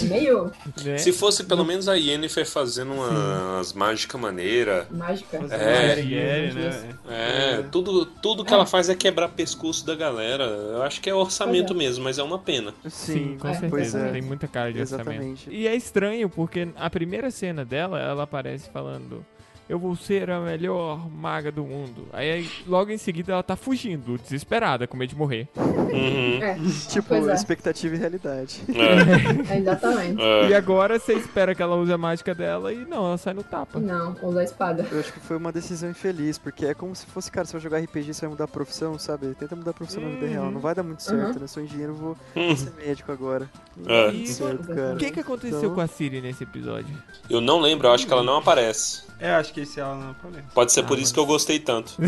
Meio 0.10 0.52
Né? 0.84 0.98
Se 0.98 1.12
fosse 1.12 1.44
pelo 1.44 1.64
menos 1.64 1.88
a 1.88 1.94
Yennefer 1.96 2.46
fazendo 2.48 2.94
umas 2.94 3.74
mágicas 3.74 4.20
maneiras. 4.20 4.88
mágica. 4.90 5.38
É. 5.52 5.96
Guerrieri, 5.96 6.54
né? 6.54 6.90
É, 7.10 7.64
tudo, 7.72 8.06
tudo 8.06 8.44
que 8.44 8.54
ela 8.54 8.66
faz 8.66 8.90
é 8.90 8.96
quebrar 8.96 9.30
pescoço 9.30 9.86
da 9.86 9.96
galera. 9.96 10.44
Eu 10.46 10.82
acho 10.84 11.00
que 11.02 11.10
é 11.10 11.14
orçamento 11.14 11.74
é. 11.74 11.76
mesmo, 11.76 12.04
mas 12.04 12.18
é 12.18 12.24
uma 12.24 12.40
pena. 12.40 12.74
Sim, 12.90 13.38
com 13.40 13.48
É, 13.48 13.52
certeza. 13.54 13.70
pois 13.70 13.96
é. 13.96 14.12
Tem 14.12 14.22
muita 14.22 14.48
cara 14.48 14.72
de 14.74 14.80
orçamento. 14.80 15.10
Exatamente. 15.12 15.50
E 15.50 15.68
é 15.68 15.76
estranho 15.76 16.30
porque 16.30 16.68
a 16.76 16.90
primeira 16.90 17.30
cena 17.32 17.64
dela, 17.64 18.00
ela 18.00 18.24
aparece 18.24 18.70
falando. 18.72 19.24
Eu 19.68 19.80
vou 19.80 19.96
ser 19.96 20.30
a 20.30 20.40
melhor 20.40 21.10
maga 21.10 21.52
do 21.52 21.64
mundo. 21.64 22.08
Aí, 22.14 22.32
aí, 22.32 22.50
logo 22.68 22.92
em 22.92 22.98
seguida 23.00 23.34
ela 23.34 23.42
tá 23.42 23.56
fugindo, 23.56 24.16
desesperada, 24.20 24.86
com 24.86 24.96
medo 24.96 25.10
de 25.10 25.16
morrer. 25.16 25.48
Uhum. 25.58 26.40
É, 26.44 26.56
Tipo, 26.90 27.16
é. 27.16 27.34
expectativa 27.34 27.96
e 27.96 27.98
realidade. 27.98 28.62
É, 28.76 29.56
é, 29.56 29.58
exatamente. 29.60 30.22
é. 30.22 30.50
E 30.50 30.54
agora 30.54 31.00
você 31.00 31.14
espera 31.14 31.56
que 31.56 31.62
ela 31.64 31.76
use 31.76 31.92
a 31.92 31.98
mágica 31.98 32.36
dela 32.36 32.72
e 32.72 32.86
não, 32.86 33.06
ela 33.08 33.18
sai 33.18 33.34
no 33.34 33.44
tapa. 33.44 33.80
Não, 33.80 34.16
usa 34.22 34.42
a 34.42 34.44
espada. 34.44 34.86
Eu 34.92 35.00
acho 35.00 35.12
que 35.12 35.20
foi 35.20 35.38
uma 35.38 35.52
decisão 35.52 35.90
infeliz, 35.90 36.38
porque 36.38 36.66
é 36.68 36.74
como 36.76 36.96
se 36.96 37.06
fosse, 37.08 37.32
cara, 37.32 37.48
se 37.48 37.56
eu 37.56 37.60
jogar 37.60 37.80
RPG 37.80 38.14
você 38.14 38.22
vai 38.22 38.30
mudar 38.32 38.44
a 38.44 38.48
profissão, 38.48 39.00
sabe? 39.00 39.34
Tenta 39.34 39.56
mudar 39.56 39.72
a 39.72 39.74
profissão 39.74 40.04
na 40.04 40.10
vida 40.10 40.28
real. 40.28 40.52
Não 40.52 40.60
vai 40.60 40.76
dar 40.76 40.84
muito 40.84 41.02
certo, 41.02 41.36
Uhum. 41.36 41.42
né? 41.42 41.48
Sou 41.48 41.64
engenheiro, 41.64 41.94
vou 41.96 42.16
Hum. 42.36 42.56
ser 42.56 42.72
médico 42.74 43.12
agora. 43.12 43.50
É. 43.88 44.12
E, 44.12 44.28
certo, 44.28 44.68
cara. 44.68 44.94
O 44.94 44.98
que 44.98 45.10
que 45.12 45.20
aconteceu 45.20 45.58
Então- 45.60 45.74
com 45.74 45.82
a 45.82 45.88
Siri 45.88 46.22
nesse 46.22 46.44
episódio? 46.44 46.96
Eu 47.30 47.42
não 47.42 47.60
lembro, 47.60 47.88
eu 47.88 47.92
acho 47.94 48.06
que 48.06 48.14
ela 48.14 48.24
não 48.24 48.38
aparece. 48.38 49.04
É, 49.20 49.32
acho 49.32 49.54
que 49.56 49.62
esse 49.62 49.80
ela. 49.80 50.14
Pode 50.54 50.72
ser 50.74 50.82
Ah, 50.82 50.84
por 50.84 50.98
isso 51.00 51.08
mas- 51.08 51.12
que 51.14 51.20
eu 51.20 51.26
gostei 51.26 51.60
tanto. 51.60 51.96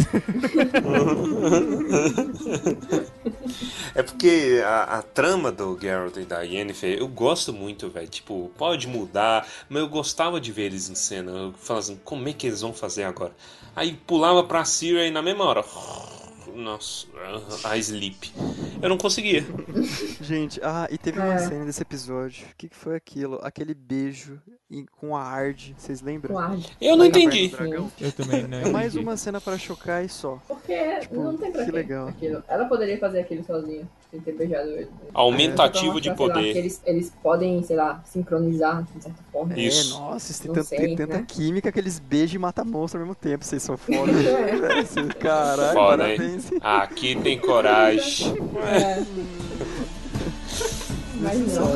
é 3.96 4.04
porque 4.04 4.62
a, 4.66 5.00
a 5.00 5.02
trama 5.02 5.50
do 5.52 5.78
Geralt 5.80 6.18
e 6.18 6.26
da 6.26 6.42
Yennefer, 6.42 6.98
eu 7.00 7.08
gosto 7.08 7.54
muito, 7.54 7.90
velho. 7.90 8.08
Tipo, 8.08 8.52
pode 8.58 8.86
mudar, 8.88 9.48
mas 9.70 9.82
eu 9.82 9.88
gostava 9.90 10.40
de 10.42 10.52
ver 10.52 10.64
eles 10.66 10.90
em 10.90 10.96
cena. 10.96 11.32
Eu 11.32 11.54
falava 11.54 11.86
assim, 11.86 12.00
como 12.04 12.28
é 12.28 12.34
que 12.34 12.48
eles 12.48 12.60
vão 12.62 12.74
fazer 12.74 13.04
agora? 13.06 13.32
Aí 13.76 13.94
pulava 14.06 14.44
pra 14.44 14.66
Syria 14.66 15.06
e 15.08 15.12
na 15.12 15.22
mesma 15.22 15.46
hora. 15.46 15.64
Nossa, 16.58 17.06
a 17.64 17.78
Sleep. 17.78 18.32
Eu 18.82 18.90
não 18.90 18.98
conseguia. 18.98 19.46
Gente, 20.20 20.60
ah, 20.64 20.88
e 20.90 20.98
teve 20.98 21.20
uma 21.20 21.36
É. 21.36 21.38
cena 21.38 21.66
desse 21.66 21.82
episódio. 21.82 22.48
O 22.52 22.56
que, 22.58 22.68
que 22.70 22.76
foi 22.76 22.96
aquilo? 22.96 23.40
Aquele 23.44 23.76
beijo 23.76 24.40
em- 24.72 24.86
com 25.00 25.16
a 25.16 25.22
Ard, 25.22 25.74
vocês 25.78 26.02
lembram? 26.02 26.34
Com 26.36 26.40
ar. 26.42 26.58
Eu 26.82 26.92
não 26.96 27.04
Lá 27.06 27.08
entendi. 27.08 27.52
Eu 28.02 28.12
também 28.12 28.48
não 28.48 28.58
É 28.68 28.70
mais 28.72 28.96
uma 28.96 29.16
cena 29.16 29.40
para 29.40 29.56
chocar 29.58 30.04
e 30.04 30.10
só. 30.10 30.42
Porque 30.48 30.76
não 31.12 31.38
tem 31.38 31.52
pra 31.52 31.64
que 31.64 31.72
legal. 31.72 32.08
aquilo. 32.08 32.44
Ela 32.48 32.66
poderia 32.66 32.98
fazer 32.98 33.20
aquilo 33.20 33.44
sozinha, 33.46 33.88
sem 34.10 34.20
ter 34.20 34.32
beijado 34.34 34.70
ele. 34.72 34.90
Aumentativo 35.14 36.02
de 36.02 36.06
sei 36.06 36.12
lá, 36.12 36.18
poder. 36.18 36.54
que 36.54 36.58
eles, 36.60 36.82
eles 36.86 37.14
podem, 37.22 37.62
sei 37.64 37.76
lá, 37.76 38.02
sincronizar 38.04 38.84
de 38.96 39.04
certa 39.04 39.24
forma. 39.32 39.58
Isso. 39.60 39.96
É, 39.96 40.00
nossa, 40.00 40.32
isso 40.32 40.42
tem, 40.42 40.52
tanto- 40.54 40.66
sei, 40.68 40.78
tem 40.80 40.96
tanta 40.96 41.18
né? 41.20 41.26
química 41.28 41.72
que 41.72 41.80
eles 41.80 42.00
beijam 42.00 42.36
e 42.36 42.40
matam 42.40 42.66
monstro 42.66 43.00
ao 43.00 43.06
mesmo 43.06 43.16
tempo. 43.16 43.46
Vocês 43.46 43.62
são 43.62 43.78
foda. 43.78 44.12
É. 44.12 45.14
Caralho, 45.20 45.76
parabéns. 45.76 46.47
Aqui 46.62 47.16
tem 47.22 47.40
coragem. 47.40 48.36
É. 48.64 49.04
Mas 51.16 51.56
não. 51.56 51.68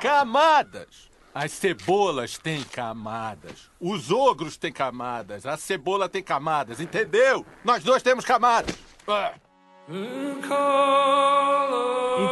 Camadas! 0.00 1.10
As 1.32 1.52
cebolas 1.52 2.38
têm 2.38 2.62
camadas. 2.64 3.70
Os 3.80 4.10
ogros 4.10 4.56
têm 4.56 4.72
camadas. 4.72 5.46
A 5.46 5.56
cebola 5.56 6.08
tem 6.08 6.22
camadas, 6.22 6.80
entendeu? 6.80 7.46
Nós 7.64 7.84
dois 7.84 8.02
temos 8.02 8.24
camadas. 8.24 8.74
Ah. 9.06 9.34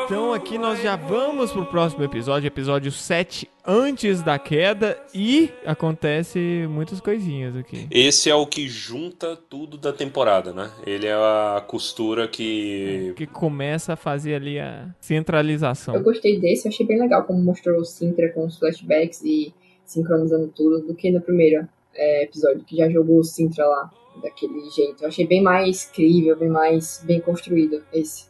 Então 0.04 0.32
aqui 0.32 0.56
nós 0.56 0.80
já 0.80 0.94
vamos 0.94 1.50
pro 1.50 1.66
próximo 1.66 2.04
episódio, 2.04 2.46
episódio 2.46 2.92
7, 2.92 3.50
antes 3.66 4.22
da 4.22 4.38
queda, 4.38 4.96
e 5.12 5.50
acontece 5.66 6.66
muitas 6.70 7.00
coisinhas 7.00 7.56
aqui. 7.56 7.88
Esse 7.90 8.30
é 8.30 8.34
o 8.34 8.46
que 8.46 8.68
junta 8.68 9.36
tudo 9.36 9.76
da 9.76 9.92
temporada, 9.92 10.52
né? 10.52 10.70
Ele 10.86 11.06
é 11.08 11.14
a 11.14 11.60
costura 11.66 12.28
que. 12.28 13.12
Que 13.16 13.26
começa 13.26 13.94
a 13.94 13.96
fazer 13.96 14.34
ali 14.36 14.60
a 14.60 14.84
Eu 14.84 14.94
centralização. 15.00 16.00
gostei 16.00 16.38
desse, 16.38 16.68
eu 16.68 16.70
achei 16.70 16.86
bem 16.86 17.00
legal 17.00 17.24
como 17.24 17.42
mostrou 17.42 17.80
o 17.80 17.84
Sintra 17.84 18.28
com 18.32 18.46
os 18.46 18.56
flashbacks 18.56 19.22
e 19.24 19.52
sincronizando 19.84 20.46
tudo 20.54 20.86
do 20.86 20.94
que 20.94 21.10
no 21.10 21.20
primeiro 21.20 21.66
é, 21.92 22.22
episódio, 22.22 22.62
que 22.64 22.76
já 22.76 22.88
jogou 22.88 23.18
o 23.18 23.24
Sintra 23.24 23.66
lá 23.66 23.90
daquele 24.20 24.68
jeito. 24.70 25.02
Eu 25.02 25.08
achei 25.08 25.26
bem 25.26 25.42
mais 25.42 25.84
crível, 25.84 26.36
bem 26.36 26.48
mais 26.48 27.02
bem 27.04 27.20
construído 27.20 27.82
esse. 27.92 28.26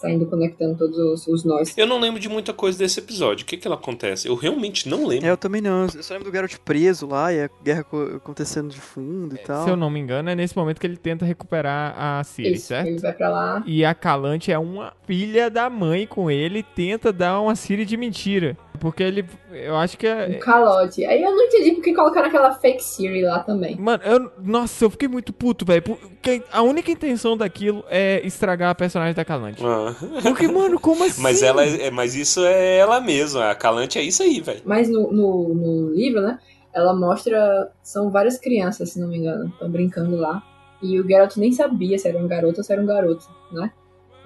Saindo 0.00 0.26
conectando 0.26 0.78
todos 0.78 0.96
os, 0.96 1.26
os 1.26 1.42
nós. 1.44 1.76
Eu 1.76 1.84
não 1.84 1.98
lembro 1.98 2.20
de 2.20 2.28
muita 2.28 2.52
coisa 2.52 2.78
desse 2.78 3.00
episódio. 3.00 3.42
O 3.42 3.46
que 3.48 3.56
que 3.56 3.66
ela 3.66 3.74
acontece? 3.74 4.28
Eu 4.28 4.36
realmente 4.36 4.88
não 4.88 5.04
lembro. 5.04 5.26
É, 5.26 5.30
eu 5.32 5.36
também 5.36 5.60
não. 5.60 5.86
Eu 5.92 6.02
só 6.04 6.14
lembro 6.14 6.30
do 6.30 6.32
Geralt 6.32 6.54
preso 6.64 7.04
lá 7.08 7.32
e 7.32 7.42
a 7.42 7.50
guerra 7.64 7.82
co- 7.82 8.12
acontecendo 8.14 8.68
de 8.68 8.80
fundo 8.80 9.34
e 9.34 9.38
tal. 9.38 9.64
Se 9.64 9.70
eu 9.70 9.74
não 9.76 9.90
me 9.90 9.98
engano, 9.98 10.30
é 10.30 10.36
nesse 10.36 10.56
momento 10.56 10.78
que 10.80 10.86
ele 10.86 10.96
tenta 10.96 11.24
recuperar 11.24 11.96
a 11.98 12.22
Ciri, 12.22 12.52
Isso, 12.52 12.68
certo? 12.68 12.86
ele 12.86 13.00
vai 13.00 13.12
pra 13.12 13.28
lá. 13.28 13.64
E 13.66 13.84
a 13.84 13.92
Calante 13.92 14.52
é 14.52 14.58
uma 14.58 14.92
filha 15.04 15.50
da 15.50 15.68
mãe 15.68 16.06
com 16.06 16.30
ele 16.30 16.60
e 16.60 16.62
tenta 16.62 17.12
dar 17.12 17.40
uma 17.40 17.56
Siri 17.56 17.84
de 17.84 17.96
mentira. 17.96 18.56
Porque 18.78 19.02
ele. 19.02 19.26
Eu 19.50 19.76
acho 19.76 19.96
que 19.96 20.06
Um 20.06 20.10
é. 20.10 20.34
calote. 20.34 21.04
Aí 21.04 21.22
eu 21.22 21.30
não 21.34 21.44
entendi 21.44 21.72
porque 21.72 21.94
colocaram 21.94 22.28
aquela 22.28 22.52
fake 22.52 22.82
Siri 22.82 23.22
lá 23.22 23.40
também. 23.40 23.76
Mano, 23.76 24.02
eu, 24.04 24.30
nossa, 24.42 24.84
eu 24.84 24.90
fiquei 24.90 25.08
muito 25.08 25.32
puto, 25.32 25.64
velho. 25.64 25.82
Porque 25.82 26.42
a 26.52 26.62
única 26.62 26.90
intenção 26.90 27.36
daquilo 27.36 27.84
é 27.88 28.20
estragar 28.26 28.70
a 28.70 28.74
personagem 28.74 29.14
da 29.14 29.24
Calante. 29.24 29.62
Ah. 29.64 29.94
Porque, 30.22 30.46
mano, 30.48 30.78
como 30.78 31.02
assim? 31.04 31.22
Mas 31.22 31.42
ela 31.42 31.64
é, 31.64 31.90
mas 31.90 32.14
isso 32.14 32.44
é 32.44 32.76
ela 32.78 33.00
mesma. 33.00 33.50
A 33.50 33.54
Calante 33.54 33.98
é 33.98 34.02
isso 34.02 34.22
aí, 34.22 34.40
velho. 34.40 34.60
Mas 34.64 34.88
no, 34.88 35.10
no, 35.10 35.54
no 35.54 35.90
livro, 35.94 36.20
né? 36.20 36.38
Ela 36.72 36.94
mostra. 36.94 37.72
São 37.82 38.10
várias 38.10 38.38
crianças, 38.38 38.90
se 38.90 39.00
não 39.00 39.08
me 39.08 39.16
engano, 39.16 39.48
estão 39.48 39.70
brincando 39.70 40.16
lá. 40.16 40.42
E 40.82 41.00
o 41.00 41.08
Geralt 41.08 41.36
nem 41.36 41.52
sabia 41.52 41.98
se 41.98 42.06
era 42.06 42.18
um 42.18 42.28
garoto 42.28 42.58
ou 42.58 42.64
se 42.64 42.72
era 42.72 42.80
um 42.80 42.86
garoto, 42.86 43.26
né? 43.50 43.72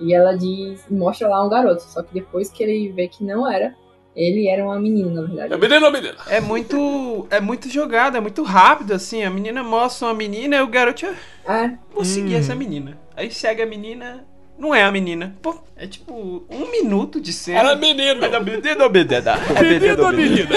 E 0.00 0.12
ela 0.12 0.36
diz, 0.36 0.84
mostra 0.90 1.28
lá 1.28 1.44
um 1.44 1.48
garoto. 1.48 1.82
Só 1.82 2.02
que 2.02 2.12
depois 2.12 2.50
que 2.50 2.62
ele 2.62 2.90
vê 2.90 3.06
que 3.08 3.24
não 3.24 3.50
era, 3.50 3.74
ele 4.14 4.46
era 4.48 4.62
uma 4.64 4.78
menina, 4.78 5.10
na 5.10 5.22
verdade. 5.26 5.54
É 5.54 5.56
menino 5.56 5.86
ou 5.86 5.92
menina? 5.92 6.14
É 6.28 6.40
muito. 6.40 7.26
É 7.30 7.40
muito 7.40 7.68
jogado, 7.70 8.16
é 8.16 8.20
muito 8.20 8.42
rápido, 8.42 8.92
assim. 8.92 9.22
A 9.24 9.30
menina 9.30 9.62
mostra 9.62 10.08
uma 10.08 10.14
menina 10.14 10.56
e 10.56 10.60
o 10.60 10.66
garoto. 10.66 11.06
"Ah, 11.46 11.64
É, 11.64 11.72
Vou 11.94 12.04
seguir 12.04 12.34
Hum. 12.34 12.38
essa 12.38 12.54
menina. 12.54 12.98
Aí 13.16 13.30
segue 13.30 13.62
a 13.62 13.66
menina. 13.66 14.24
Não 14.58 14.74
é 14.74 14.82
a 14.84 14.92
menina. 14.92 15.34
Pô, 15.42 15.56
é 15.76 15.86
tipo 15.86 16.44
um 16.48 16.70
minuto 16.70 17.20
de 17.20 17.32
cena. 17.32 17.58
Era 17.60 17.74
menino. 17.74 18.24
É 18.24 18.28
da 18.28 18.38
bedida 18.38 18.84
ou 18.84 18.90
bedida? 18.90 19.34
É 19.56 19.64
bedida 19.64 20.02
ou 20.04 20.12
bedida? 20.12 20.54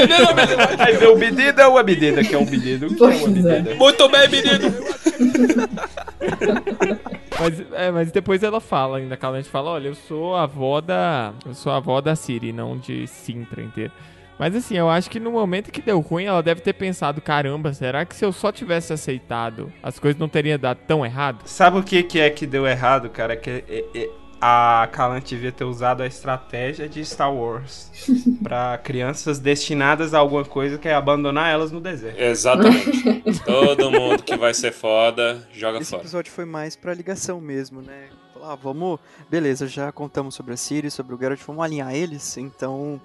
Aí 0.78 0.98
vê 0.98 1.08
o 1.08 1.16
bedida 1.16 1.70
ou 1.70 1.78
a 1.78 1.84
bedida, 1.84 2.24
que 2.24 2.36
é 2.36 2.38
um 2.38 2.46
bedida. 2.46 2.88
O 2.88 2.94
que 2.96 3.04
é 3.04 3.08
uma 3.08 3.54
é. 3.56 3.74
Muito 3.74 4.10
bem, 4.10 4.30
menino. 4.30 4.76
Mas, 7.40 7.60
é, 7.74 7.92
mas 7.92 8.12
depois 8.12 8.42
ela 8.44 8.62
fala, 8.62 8.98
ainda 8.98 9.16
a 9.16 9.18
Calante 9.18 9.50
fala, 9.50 9.72
olha, 9.72 9.88
eu 9.90 9.96
sou 9.96 10.36
a 10.36 10.44
avó 10.44 10.80
da. 10.82 11.34
Eu 11.46 11.54
sou 11.54 11.72
a 11.72 11.78
avó 11.78 12.00
da 12.02 12.16
Siri, 12.16 12.54
não 12.54 12.78
de 12.78 13.06
Sintra 13.08 13.62
inteira. 13.62 13.92
Mas 14.38 14.54
assim, 14.56 14.76
eu 14.76 14.90
acho 14.90 15.10
que 15.10 15.20
no 15.20 15.32
momento 15.32 15.72
que 15.72 15.82
deu 15.82 16.00
ruim, 16.02 16.26
ela 16.26 16.44
deve 16.44 16.60
ter 16.60 16.74
pensado, 16.74 17.22
caramba, 17.22 17.74
será 17.74 18.04
que 18.04 18.14
se 18.16 18.26
eu 18.26 18.34
só 18.34 18.52
tivesse 18.52 18.92
aceitado, 18.92 19.72
as 19.82 19.98
coisas 19.98 20.20
não 20.20 20.28
teriam 20.28 20.60
dado 20.60 20.80
tão 20.86 21.06
errado? 21.06 21.40
Sabe 21.46 21.80
o 21.80 21.84
que, 21.84 22.04
que 22.04 22.20
é 22.20 22.30
que 22.30 22.46
deu 22.46 22.68
errado, 22.68 23.10
cara? 23.10 23.38
Que 23.38 23.50
é- 23.50 23.64
é- 23.70 23.86
é- 24.04 24.10
a 24.40 24.88
Kalan 24.92 25.22
devia 25.22 25.52
ter 25.52 25.64
usado 25.64 26.04
a 26.04 26.08
estratégia 26.08 26.88
de 26.88 27.04
Star 27.06 27.34
Wars 27.34 27.92
pra 28.44 28.78
crianças 28.78 29.40
destinadas 29.40 30.14
a 30.14 30.20
alguma 30.20 30.44
coisa 30.46 30.78
que 30.78 30.88
é 30.88 30.94
abandonar 30.94 31.52
elas 31.52 31.72
no 31.72 31.80
deserto. 31.80 32.20
Exatamente. 32.20 33.04
Todo 33.46 33.92
mundo 33.92 34.24
que 34.24 34.36
vai 34.36 34.54
ser 34.54 34.72
foda, 34.72 35.48
joga 35.54 35.80
Esse 35.80 35.92
fora. 35.92 36.02
episódio 36.04 36.32
foi 36.32 36.46
mais 36.46 36.76
pra 36.76 36.94
ligação 36.94 37.40
mesmo, 37.40 37.82
né? 37.82 38.10
Falar, 38.34 38.54
ah, 38.54 38.56
vamos. 38.56 39.00
Beleza, 39.30 39.68
já 39.68 39.92
contamos 39.92 40.36
sobre 40.36 40.54
a 40.54 40.58
Siri, 40.58 40.92
sobre 40.92 41.16
o 41.16 41.18
Geralt, 41.18 41.42
vamos 41.46 41.64
alinhar 41.64 41.96
eles. 41.96 42.38
Então, 42.38 43.00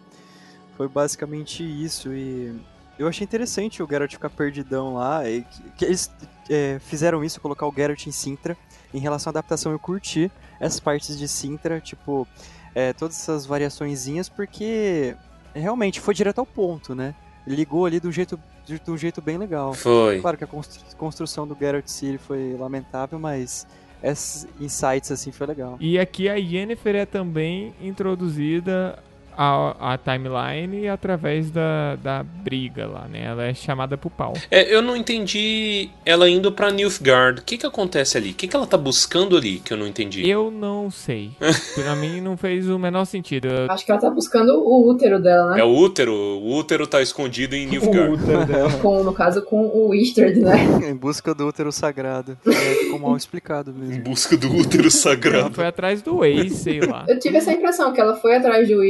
foi 0.77 0.89
basicamente 0.89 1.63
isso. 1.63 2.13
E 2.13 2.53
eu 2.99 3.07
achei 3.07 3.25
interessante 3.25 3.83
o 3.83 3.89
Geralt 3.89 4.13
ficar 4.13 4.31
perdidão 4.31 4.95
lá. 4.95 5.29
E 5.29 5.43
que, 5.43 5.63
que 5.79 5.85
eles 5.85 6.11
é, 6.51 6.79
fizeram 6.81 7.25
isso, 7.25 7.41
colocar 7.41 7.67
o 7.67 7.73
Geralt 7.75 8.07
em 8.07 8.11
Sintra. 8.11 8.57
Em 8.93 8.99
relação 8.99 9.31
à 9.31 9.33
adaptação, 9.33 9.73
eu 9.73 9.79
curti 9.79 10.31
essas 10.59 10.81
partes 10.81 11.19
de 11.19 11.27
Sintra, 11.29 11.81
tipo, 11.81 12.27
é, 12.75 12.93
todas 12.93 13.17
essas 13.17 13.47
variaçõezinhas, 13.47 14.29
porque 14.29 15.15
realmente 15.55 16.01
foi 16.01 16.15
direto 16.15 16.39
ao 16.39 16.47
ponto, 16.47 16.95
né? 16.95 17.15
Ligou 17.47 17.87
ali 17.87 17.99
de 18.01 18.07
um 18.07 18.13
jeito, 18.13 18.39
de 18.67 18.81
um 18.89 18.97
jeito 18.97 19.21
bem 19.23 19.39
legal. 19.39 19.73
Foi. 19.75 20.21
Claro 20.21 20.37
que 20.37 20.45
a 20.45 20.47
constru- 20.47 20.85
construção 20.97 21.47
do 21.47 21.57
Geralt 21.59 21.87
City 21.89 22.19
foi 22.19 22.57
lamentável, 22.59 23.19
mas 23.19 23.67
esses 24.03 24.47
insights 24.61 25.11
assim 25.11 25.33
foi 25.33 25.47
legal. 25.47 25.77
E 25.81 25.99
aqui 25.99 26.29
a 26.29 26.35
Yennefer 26.35 26.95
é 26.97 27.07
também 27.07 27.75
introduzida 27.81 28.99
à, 29.37 29.95
à 29.95 29.99
timeline 29.99 30.89
através 30.89 31.51
da, 31.51 31.97
da 31.97 32.23
briga 32.23 32.87
lá, 32.87 33.07
né? 33.09 33.25
Ela 33.25 33.45
é 33.47 33.55
chamada 33.55 33.97
pro 33.97 34.11
pau. 34.11 34.35
É, 34.51 34.73
eu 34.75 34.83
não 34.83 34.97
entendi 34.97 35.89
ela 36.05 36.29
indo 36.29 36.51
pra 36.53 36.71
Nilfgaard. 36.71 37.41
O 37.41 37.45
que 37.45 37.57
que 37.59 37.67
acontece 37.67 38.17
ali? 38.17 38.31
O 38.31 38.35
que 38.35 38.47
que 38.49 38.57
ela 38.57 38.67
tá 38.67 38.77
buscando 38.77 39.37
ali 39.37 39.59
que 39.59 39.73
eu 39.73 39.77
não 39.77 39.87
entendi? 39.87 40.29
Eu 40.29 40.51
não 40.51 40.91
sei. 40.91 41.31
pra 41.75 41.95
mim 41.97 42.21
não 42.21 42.37
fez 42.37 42.69
o 42.69 42.79
menor 42.79 43.05
sentido. 43.05 43.49
Eu- 43.49 43.71
Acho 43.71 43.85
que 43.85 43.91
ela 43.93 44.01
tá 44.01 44.11
buscando 44.11 44.53
o 44.59 44.89
útero 44.91 45.21
dela, 45.21 45.55
né? 45.55 45.61
É 45.61 45.65
o 45.65 45.75
útero. 45.75 46.13
O 46.15 46.55
útero 46.57 46.87
tá 46.87 47.01
escondido 47.03 47.55
em 47.55 47.67
O 47.69 47.71
Nilfgaard. 47.71 48.13
útero 48.15 48.47
dela. 48.47 48.73
Com, 48.81 49.03
no 49.05 49.13
caso, 49.13 49.43
com 49.43 49.67
o 49.69 49.95
Eastard, 49.95 50.39
né? 50.41 50.57
em 50.91 50.95
busca 50.97 51.35
do 51.35 51.47
útero 51.47 51.71
sagrado. 51.73 52.37
É, 52.47 52.51
ficou 52.51 52.99
mal 52.99 53.17
explicado 53.17 53.71
Em 53.71 53.75
mesmo. 53.75 54.05
busca 54.05 54.37
do 54.37 54.49
útero 54.55 54.83
Ela 54.85 54.91
sagrado. 54.91 55.55
foi 55.55 55.67
atrás 55.67 56.03
do 56.03 56.25
ex, 56.25 56.53
sei 56.55 56.81
lá. 56.81 57.05
Eu 57.09 57.19
tive 57.19 57.37
essa 57.39 57.53
impressão 57.53 57.93
que 57.93 58.01
ela 58.01 58.17
foi 58.17 58.37
atrás 58.37 58.69
do 58.69 58.83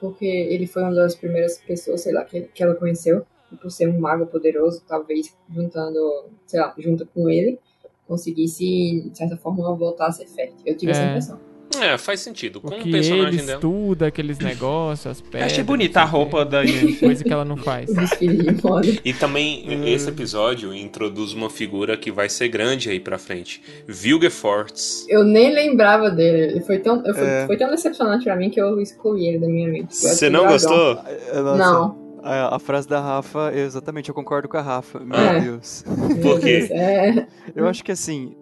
Porque 0.00 0.26
ele 0.26 0.66
foi 0.66 0.82
uma 0.82 0.94
das 0.94 1.14
primeiras 1.14 1.58
pessoas, 1.58 2.00
sei 2.02 2.12
lá, 2.12 2.24
que, 2.24 2.42
que 2.42 2.62
ela 2.62 2.74
conheceu. 2.74 3.24
E 3.52 3.56
por 3.56 3.70
ser 3.70 3.88
um 3.88 3.98
mago 3.98 4.26
poderoso, 4.26 4.82
talvez 4.86 5.34
juntando, 5.50 6.26
sei 6.46 6.60
lá, 6.60 6.74
junto 6.78 7.06
com 7.06 7.30
ele, 7.30 7.58
conseguisse, 8.06 9.08
de 9.10 9.16
certa 9.16 9.36
forma, 9.36 9.74
voltar 9.74 10.06
a 10.08 10.12
ser 10.12 10.26
fértil. 10.26 10.58
Eu 10.66 10.76
tive 10.76 10.92
essa 10.92 11.02
É. 11.02 11.08
impressão. 11.08 11.40
É, 11.80 11.96
faz 11.98 12.20
sentido. 12.20 12.60
Com 12.60 12.68
o 12.68 12.70
Porque 12.70 12.90
personagem 12.90 13.38
ele 13.38 13.42
dela. 13.46 13.58
estuda 13.58 14.06
aqueles 14.06 14.38
negócios, 14.38 15.06
as 15.06 15.18
Eu 15.20 15.26
pedras. 15.30 15.52
achei 15.52 15.62
bonita 15.64 16.00
a 16.00 16.04
o 16.04 16.08
roupa 16.08 16.44
da 16.44 16.62
quê. 16.64 16.70
Yennefer. 16.70 17.00
Coisa 17.00 17.24
que 17.24 17.32
ela 17.32 17.44
não 17.44 17.56
faz. 17.56 17.88
O. 17.90 18.80
E 19.04 19.12
também 19.12 19.64
esse 19.92 20.08
episódio 20.08 20.74
introduz 20.74 21.32
uma 21.32 21.50
figura 21.50 21.96
que 21.96 22.10
vai 22.10 22.28
ser 22.28 22.48
grande 22.48 22.90
aí 22.90 22.98
pra 22.98 23.18
frente. 23.18 23.62
Vilgefortz. 23.86 25.06
Eu 25.08 25.22
nem 25.24 25.52
lembrava 25.54 26.10
dele. 26.10 26.52
Ele 26.52 26.60
foi 26.60 26.78
tão, 26.78 27.04
eu 27.04 27.14
fui- 27.14 27.24
É. 27.26 27.46
foi 27.46 27.56
tão 27.56 27.70
decepcionante 27.70 28.24
pra 28.24 28.34
mim 28.36 28.50
que 28.50 28.60
eu 28.60 28.80
excluí 28.80 29.26
ele 29.28 29.38
da 29.38 29.46
minha 29.46 29.68
mente. 29.68 29.94
Você 29.94 30.28
não 30.30 30.46
gostou? 30.46 30.94
Nossa, 30.94 31.56
Não. 31.56 32.08
A, 32.22 32.56
a 32.56 32.58
frase 32.58 32.88
da 32.88 33.00
Rafa, 33.00 33.52
exatamente, 33.54 34.08
eu 34.08 34.14
concordo 34.14 34.48
com 34.48 34.56
a 34.56 34.60
Rafa. 34.62 34.98
Meu 35.00 35.16
É. 35.18 35.40
Deus. 35.40 35.84
Por 36.20 36.40
quê? 36.40 36.66
É, 36.70 37.26
Eu 37.54 37.66
acho 37.68 37.84
que 37.84 37.92
assim, 37.92 38.34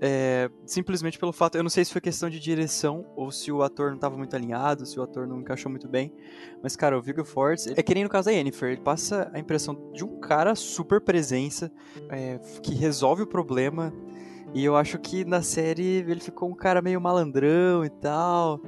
é, 0.00 0.50
simplesmente 0.64 1.18
pelo 1.18 1.32
fato, 1.32 1.56
eu 1.56 1.62
não 1.62 1.70
sei 1.70 1.84
se 1.84 1.92
foi 1.92 2.00
questão 2.00 2.30
de 2.30 2.40
direção 2.40 3.04
ou 3.14 3.30
se 3.30 3.52
o 3.52 3.62
ator 3.62 3.88
não 3.88 3.96
estava 3.96 4.16
muito 4.16 4.34
alinhado, 4.34 4.86
se 4.86 4.98
o 4.98 5.02
ator 5.02 5.26
não 5.26 5.40
encaixou 5.40 5.70
muito 5.70 5.88
bem, 5.88 6.12
mas 6.62 6.74
cara, 6.74 6.98
o 6.98 7.02
Viggo 7.02 7.24
Fortes, 7.24 7.66
é 7.66 7.82
que 7.82 7.94
nem 7.94 8.04
no 8.04 8.10
caso 8.10 8.26
da 8.26 8.32
Yennefer, 8.32 8.72
ele 8.72 8.80
passa 8.80 9.30
a 9.34 9.38
impressão 9.38 9.92
de 9.92 10.04
um 10.04 10.18
cara 10.18 10.54
super 10.54 11.00
presença, 11.00 11.70
é, 12.08 12.38
que 12.62 12.74
resolve 12.74 13.22
o 13.22 13.26
problema, 13.26 13.92
e 14.52 14.64
eu 14.64 14.74
acho 14.74 14.98
que 14.98 15.24
na 15.24 15.42
série 15.42 16.04
ele 16.08 16.20
ficou 16.20 16.48
um 16.50 16.54
cara 16.54 16.82
meio 16.82 17.00
malandrão 17.00 17.84
e 17.84 17.90
tal. 17.90 18.60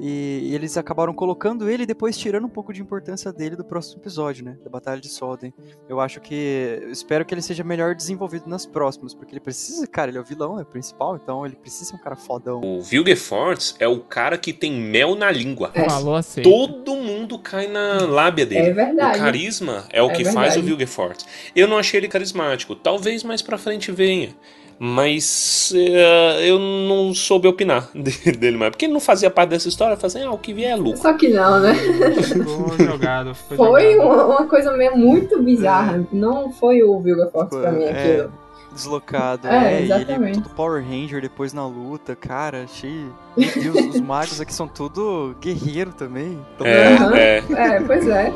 E, 0.00 0.40
e 0.50 0.54
eles 0.54 0.76
acabaram 0.76 1.12
colocando 1.12 1.68
ele 1.68 1.82
e 1.82 1.86
depois 1.86 2.16
tirando 2.16 2.44
um 2.44 2.48
pouco 2.48 2.72
de 2.72 2.80
importância 2.80 3.32
dele 3.32 3.56
do 3.56 3.64
próximo 3.64 4.00
episódio, 4.00 4.44
né? 4.44 4.56
Da 4.62 4.70
Batalha 4.70 5.00
de 5.00 5.08
Solden. 5.08 5.52
Eu 5.88 6.00
acho 6.00 6.20
que. 6.20 6.78
Eu 6.82 6.90
espero 6.92 7.24
que 7.24 7.34
ele 7.34 7.42
seja 7.42 7.64
melhor 7.64 7.94
desenvolvido 7.94 8.48
nas 8.48 8.64
próximas, 8.64 9.12
porque 9.14 9.32
ele 9.32 9.40
precisa, 9.40 9.86
cara, 9.86 10.10
ele 10.10 10.18
é 10.18 10.20
o 10.20 10.24
vilão, 10.24 10.58
é 10.58 10.62
o 10.62 10.66
principal, 10.66 11.16
então 11.16 11.44
ele 11.44 11.56
precisa 11.56 11.86
ser 11.90 11.96
um 11.96 11.98
cara 11.98 12.16
fodão. 12.16 12.60
O 12.62 12.80
Vilgefortz 12.80 13.74
é 13.78 13.88
o 13.88 14.00
cara 14.00 14.38
que 14.38 14.52
tem 14.52 14.72
mel 14.72 15.14
na 15.14 15.30
língua. 15.30 15.70
É. 15.74 15.88
Falou 15.88 16.14
assim. 16.14 16.42
Todo 16.42 16.94
mundo 16.94 17.38
cai 17.38 17.66
na 17.66 18.06
lábia 18.06 18.46
dele. 18.46 18.68
é 18.68 18.72
verdade. 18.72 19.18
O 19.18 19.22
carisma 19.22 19.84
é 19.90 20.02
o 20.02 20.10
É 20.10 20.14
que 20.14 20.24
faz 20.24 20.34
verdade. 20.34 20.58
o 20.60 20.62
Vilgefortz. 20.62 21.26
Eu 21.56 21.66
não 21.66 21.76
achei 21.78 21.98
ele 21.98 22.08
carismático. 22.08 22.76
Talvez 22.76 23.24
mais 23.24 23.42
pra 23.42 23.58
frente 23.58 23.90
venha. 23.90 24.34
Mas 24.78 25.72
eh, 25.74 26.48
eu 26.48 26.58
não 26.58 27.12
soube 27.12 27.48
opinar 27.48 27.88
de- 27.94 28.32
dele 28.32 28.56
mais. 28.56 28.70
Porque 28.70 28.84
ele 28.86 28.92
não 28.92 29.00
fazia 29.00 29.28
parte 29.30 29.50
dessa 29.50 29.68
história. 29.68 29.96
Fazia, 29.96 30.26
ah, 30.28 30.32
o 30.32 30.38
que 30.38 30.52
vier 30.54 30.70
é 30.72 30.76
lucro. 30.76 31.00
Só 31.02 31.12
que 31.14 31.28
não, 31.28 31.58
né? 31.60 31.74
Ficou 31.74 32.76
jogado. 32.78 33.34
Ficou 33.34 33.56
Foi 33.68 33.92
jogado. 33.94 34.26
uma, 34.28 34.46
coisa 34.46 34.72
meio 34.76 34.96
muito 34.96 35.42
bizarra. 35.42 36.06
Não 36.12 36.52
foi 36.52 36.82
o 36.82 37.00
Vilgafortz 37.00 37.56
pra 37.56 37.72
mim 37.72 37.82
É, 37.84 37.90
aquilo. 37.90 38.32
Deslocado, 38.72 39.48
É, 39.48 39.56
é, 39.56 39.72
e 39.72 39.76
ele 39.76 39.92
exatamente. 39.94 40.40
todo 40.42 40.54
Power 40.54 40.84
Ranger 40.84 41.20
depois 41.20 41.52
na 41.52 41.66
luta, 41.66 42.14
cara, 42.14 42.62
achei. 42.62 43.06
Meu 43.36 43.50
Deus, 43.74 43.94
os 43.96 44.00
magos 44.00 44.40
aqui 44.40 44.54
são 44.54 44.68
tudo 44.68 45.34
guerreiro 45.40 45.92
também. 45.92 46.38
É, 46.62 47.18
é. 47.18 47.76
É, 47.76 47.80
pois 47.80 48.06
é. 48.06 48.32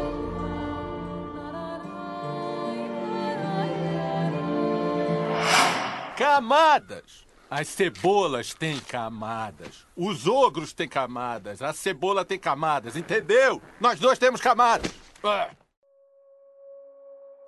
Camadas! 6.33 7.27
As 7.51 7.69
cebolas 7.69 8.55
têm 8.55 8.81
camadas. 8.81 9.87
Os 9.95 10.27
ogros 10.27 10.73
têm 10.73 10.89
camadas. 10.89 11.61
A 11.61 11.75
cebola 11.75 12.25
tem 12.25 12.39
camadas, 12.39 12.97
entendeu? 12.97 13.61
Nós 13.79 14.01
dois 14.01 14.19
temos 14.19 14.41
camadas. 14.41 14.91
Ah. 15.23 15.51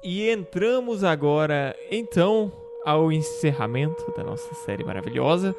E 0.03 0.29
entramos 0.29 1.03
agora, 1.03 1.75
então, 1.91 2.53
ao 2.85 3.11
encerramento 3.11 4.13
da 4.15 4.23
nossa 4.23 4.53
série 4.67 4.85
maravilhosa. 4.85 5.57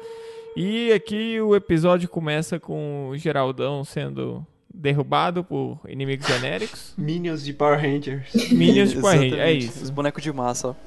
E 0.54 0.92
aqui 0.92 1.40
o 1.40 1.56
episódio 1.56 2.08
começa 2.08 2.60
com 2.60 3.08
o 3.08 3.16
Geraldão 3.16 3.82
sendo 3.82 4.46
derrubado 4.76 5.42
por 5.42 5.80
inimigos 5.88 6.26
genéricos. 6.26 6.94
Minions 6.96 7.44
de 7.44 7.52
Power 7.52 7.80
Rangers. 7.80 8.50
Minions 8.52 8.90
de 8.90 9.00
Power 9.00 9.16
Ranger, 9.18 9.40
é 9.40 9.52
exatamente, 9.52 9.76
Os 9.76 9.82
isso. 9.82 9.92
bonecos 9.92 10.22
de 10.22 10.32
massa, 10.32 10.68
ó. 10.68 10.74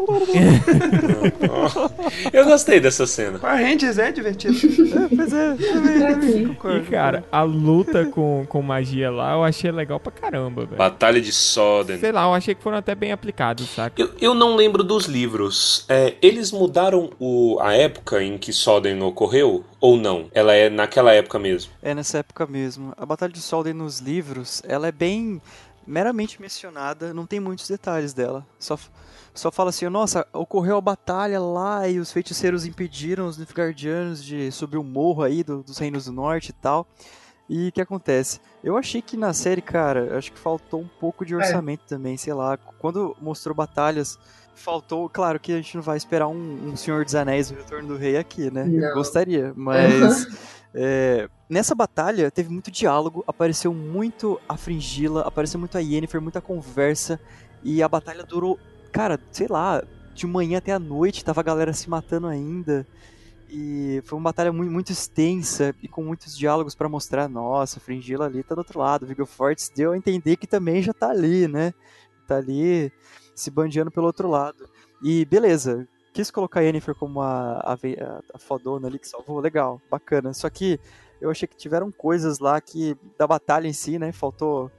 Eu 2.32 2.46
gostei 2.46 2.80
dessa 2.80 3.06
cena. 3.08 3.40
Power 3.40 3.58
Rangers 3.58 3.98
é 3.98 4.12
divertido. 4.12 4.58
É, 4.90 5.16
pois 5.16 5.34
é, 5.34 5.54
também, 5.56 6.56
também 6.56 6.82
E 6.82 6.86
cara, 6.86 7.24
a 7.32 7.44
luta 7.44 8.06
com, 8.06 8.46
com 8.48 8.62
magia 8.62 9.12
lá 9.12 9.34
eu 9.34 9.44
achei 9.44 9.72
legal 9.72 10.00
pra 10.00 10.12
caramba, 10.12 10.66
velho. 10.66 10.78
Batalha 10.78 11.22
de 11.22 11.32
Soden. 11.32 12.00
Sei 12.00 12.12
lá, 12.12 12.24
eu 12.24 12.34
achei 12.34 12.56
que 12.56 12.64
foram 12.64 12.78
até 12.78 12.96
bem 12.96 13.12
aplicados, 13.12 13.70
saca? 13.70 14.02
Eu, 14.02 14.10
eu 14.20 14.34
não 14.34 14.56
lembro 14.56 14.84
dos 14.84 15.06
livros. 15.06 15.86
É, 15.88 16.16
eles 16.22 16.52
mudaram 16.52 17.12
o, 17.20 17.60
a 17.62 17.74
época 17.74 18.24
em 18.24 18.38
que 18.38 18.52
Soden 18.52 19.02
ocorreu? 19.04 19.64
Ou 19.82 19.98
não? 19.98 20.30
Ela 20.34 20.54
é 20.54 20.70
naquela 20.70 21.14
época 21.14 21.40
mesmo? 21.40 21.72
É 21.82 21.94
nessa 21.96 22.18
época 22.20 22.46
mesmo. 22.46 22.94
A 22.98 23.06
Batalha 23.06 23.32
de 23.32 23.42
Solden 23.42 23.74
nos 23.74 24.00
livros, 24.00 24.62
ela 24.66 24.88
é 24.88 24.92
bem 24.92 25.42
meramente 25.88 26.42
mencionada, 26.42 27.14
não 27.14 27.26
tem 27.26 27.40
muitos 27.40 27.68
detalhes 27.68 28.14
dela. 28.14 28.46
Só, 28.60 28.78
só 29.34 29.52
fala 29.52 29.70
assim, 29.70 29.88
nossa, 29.88 30.28
ocorreu 30.34 30.78
a 30.78 30.82
batalha 30.82 31.40
lá 31.40 31.88
e 31.88 31.98
os 32.00 32.12
feiticeiros 32.12 32.66
impediram 32.66 33.26
os 33.28 33.38
Nilfgaardianos 33.38 34.24
de 34.24 34.52
subir 34.52 34.78
o 34.78 34.84
morro 34.84 35.24
aí 35.24 35.44
do- 35.44 35.64
dos 35.64 35.78
Reinos 35.78 36.06
do 36.06 36.12
Norte 36.12 36.50
e 36.50 36.54
tal. 36.54 36.86
E 37.50 37.70
o 37.70 37.72
que 37.72 37.82
acontece? 37.82 38.40
Eu 38.64 38.78
achei 38.78 39.02
que 39.02 39.18
na 39.18 39.34
série, 39.34 39.62
cara, 39.62 40.16
acho 40.18 40.32
que 40.32 40.38
faltou 40.38 40.82
um 40.82 40.88
pouco 41.00 41.26
de 41.26 41.34
orçamento 41.36 41.82
também, 41.88 42.16
sei 42.18 42.34
lá. 42.34 42.58
Quando 42.78 43.16
mostrou 43.20 43.56
batalhas, 43.56 44.20
faltou. 44.60 45.10
Claro 45.10 45.40
que 45.40 45.52
a 45.52 45.56
gente 45.58 45.76
não 45.76 45.82
vai 45.82 45.98
esperar 45.98 46.28
um, 46.28 46.70
um 46.70 46.76
Senhor 46.76 47.04
dos 47.04 47.16
Anéis, 47.16 47.50
o 47.52 47.56
Retorno 47.56 47.90
do 47.90 47.98
Rei 47.98 48.18
aqui, 48.18 48.52
né? 48.52 48.64
Eu 48.68 48.82
Não. 48.82 48.94
gostaria, 48.94 49.54
mas. 49.58 50.28
é, 50.74 51.30
nessa 51.50 51.74
batalha 51.74 52.30
teve 52.30 52.50
muito 52.50 52.70
diálogo, 52.70 53.24
apareceu 53.28 53.74
muito 53.74 54.40
a 54.48 54.56
Fringila, 54.56 55.22
apareceu 55.22 55.60
muito 55.60 55.78
a 55.78 55.82
Yennefer, 55.82 56.22
muita 56.22 56.42
conversa. 56.42 57.20
E 57.64 57.82
a 57.84 57.90
batalha 57.90 58.24
durou, 58.24 58.58
cara, 58.92 59.20
sei 59.32 59.48
lá, 59.48 59.84
de 60.14 60.26
manhã 60.28 60.58
até 60.60 60.72
a 60.72 60.80
noite, 60.80 61.26
tava 61.26 61.42
a 61.42 61.44
galera 61.44 61.74
se 61.74 61.90
matando 61.90 62.28
ainda. 62.28 62.86
E 63.52 64.02
foi 64.06 64.18
uma 64.18 64.26
batalha 64.26 64.54
muito, 64.54 64.72
muito 64.72 64.92
extensa 64.92 65.74
e 65.82 65.88
com 65.88 66.04
muitos 66.04 66.38
diálogos 66.38 66.76
pra 66.76 66.88
mostrar, 66.88 67.28
nossa, 67.28 67.80
a 67.80 67.82
Fringila 67.82 68.26
ali 68.28 68.44
tá 68.44 68.54
do 68.54 68.60
outro 68.60 68.80
lado, 68.80 69.04
o 69.04 69.08
Viggo 69.08 69.26
Fortes 69.26 69.72
deu 69.76 69.92
a 69.94 69.98
entender 69.98 70.36
que 70.38 70.46
também 70.46 70.84
já 70.84 70.94
tá 70.94 71.10
ali, 71.10 71.48
né? 71.48 71.74
Tá 72.28 72.38
ali 72.38 72.92
se 73.40 73.50
bandeando 73.50 73.92
pelo 73.92 74.08
outro 74.08 74.30
lado. 74.30 74.70
E 75.02 75.26
beleza, 75.26 75.88
quis 76.14 76.30
colocar 76.30 76.60
a 76.60 76.64
Yennefer 76.64 76.96
como 76.96 77.22
a, 77.22 77.60
a, 77.60 77.78
a 78.34 78.40
fodona 78.40 78.88
ali 78.88 79.00
que 79.00 79.08
salvou, 79.08 79.40
legal, 79.40 79.82
bacana. 79.90 80.34
Só 80.34 80.50
que 80.50 80.80
eu 81.22 81.30
achei 81.30 81.48
que 81.48 81.58
tiveram 81.58 81.92
coisas 81.92 82.40
lá 82.40 82.60
que, 82.60 82.98
da 83.18 83.28
batalha 83.28 83.68
em 83.68 83.74
si, 83.74 84.00
né, 84.00 84.12
faltou 84.12 84.72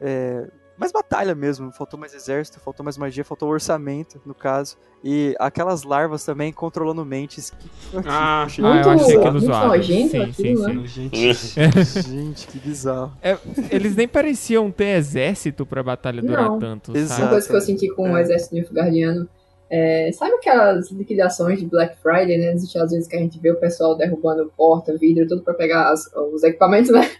é, 0.00 0.48
mais 0.78 0.90
batalha 0.92 1.34
mesmo, 1.34 1.70
faltou 1.72 1.98
mais 1.98 2.14
exército, 2.14 2.58
faltou 2.60 2.82
mais 2.84 2.96
magia, 2.98 3.24
faltou 3.24 3.48
orçamento, 3.48 4.20
no 4.26 4.34
caso. 4.34 4.76
E 5.02 5.34
aquelas 5.38 5.82
larvas 5.84 6.24
também 6.24 6.52
controlando 6.52 7.04
mentes. 7.04 7.50
Que... 7.50 7.68
Ah, 8.06 8.42
achei- 8.46 8.64
Ah, 8.64 8.82
eu 8.82 8.90
achei 8.90 9.16
aquilo 9.16 9.32
muito 9.32 9.46
zoado. 9.46 9.68
nojento 9.68 10.10
Sim, 10.10 10.32
sim, 10.32 10.54
né? 10.54 10.68
sim. 10.72 10.86
gente. 10.86 11.44
Gente, 12.08 12.46
que 12.48 12.58
bizarro. 12.58 13.12
É, 13.22 13.36
eles 13.70 13.94
nem 13.94 14.08
pareciam 14.08 14.70
ter 14.70 14.96
exército 14.96 15.64
pra 15.66 15.82
batalha 15.82 16.20
durar 16.22 16.48
Não. 16.50 16.58
tanto, 16.58 16.96
Exato. 16.96 17.22
Uma 17.22 17.30
coisa 17.30 17.48
que 17.48 17.54
eu 17.56 17.60
senti 17.60 17.88
com 17.94 18.10
o 18.12 18.16
É. 18.16 18.22
exército 18.22 18.54
nilfgaardiano 18.54 19.28
é, 19.70 20.10
sabe 20.12 20.34
aquelas 20.34 20.90
liquidações 20.90 21.58
de 21.58 21.66
Black 21.66 21.96
Friday, 22.00 22.36
né, 22.38 22.52
nos 22.52 22.62
Estados 22.62 22.92
Unidos 22.92 23.08
que 23.08 23.16
a 23.16 23.18
gente 23.18 23.40
vê 23.40 23.50
o 23.50 23.56
pessoal 23.58 23.96
derrubando 23.96 24.52
porta, 24.56 24.96
vidro, 24.96 25.26
tudo 25.26 25.42
pra 25.42 25.54
pegar 25.54 25.90
as- 25.90 26.08
os 26.32 26.44
equipamentos, 26.44 26.90
né? 26.90 27.10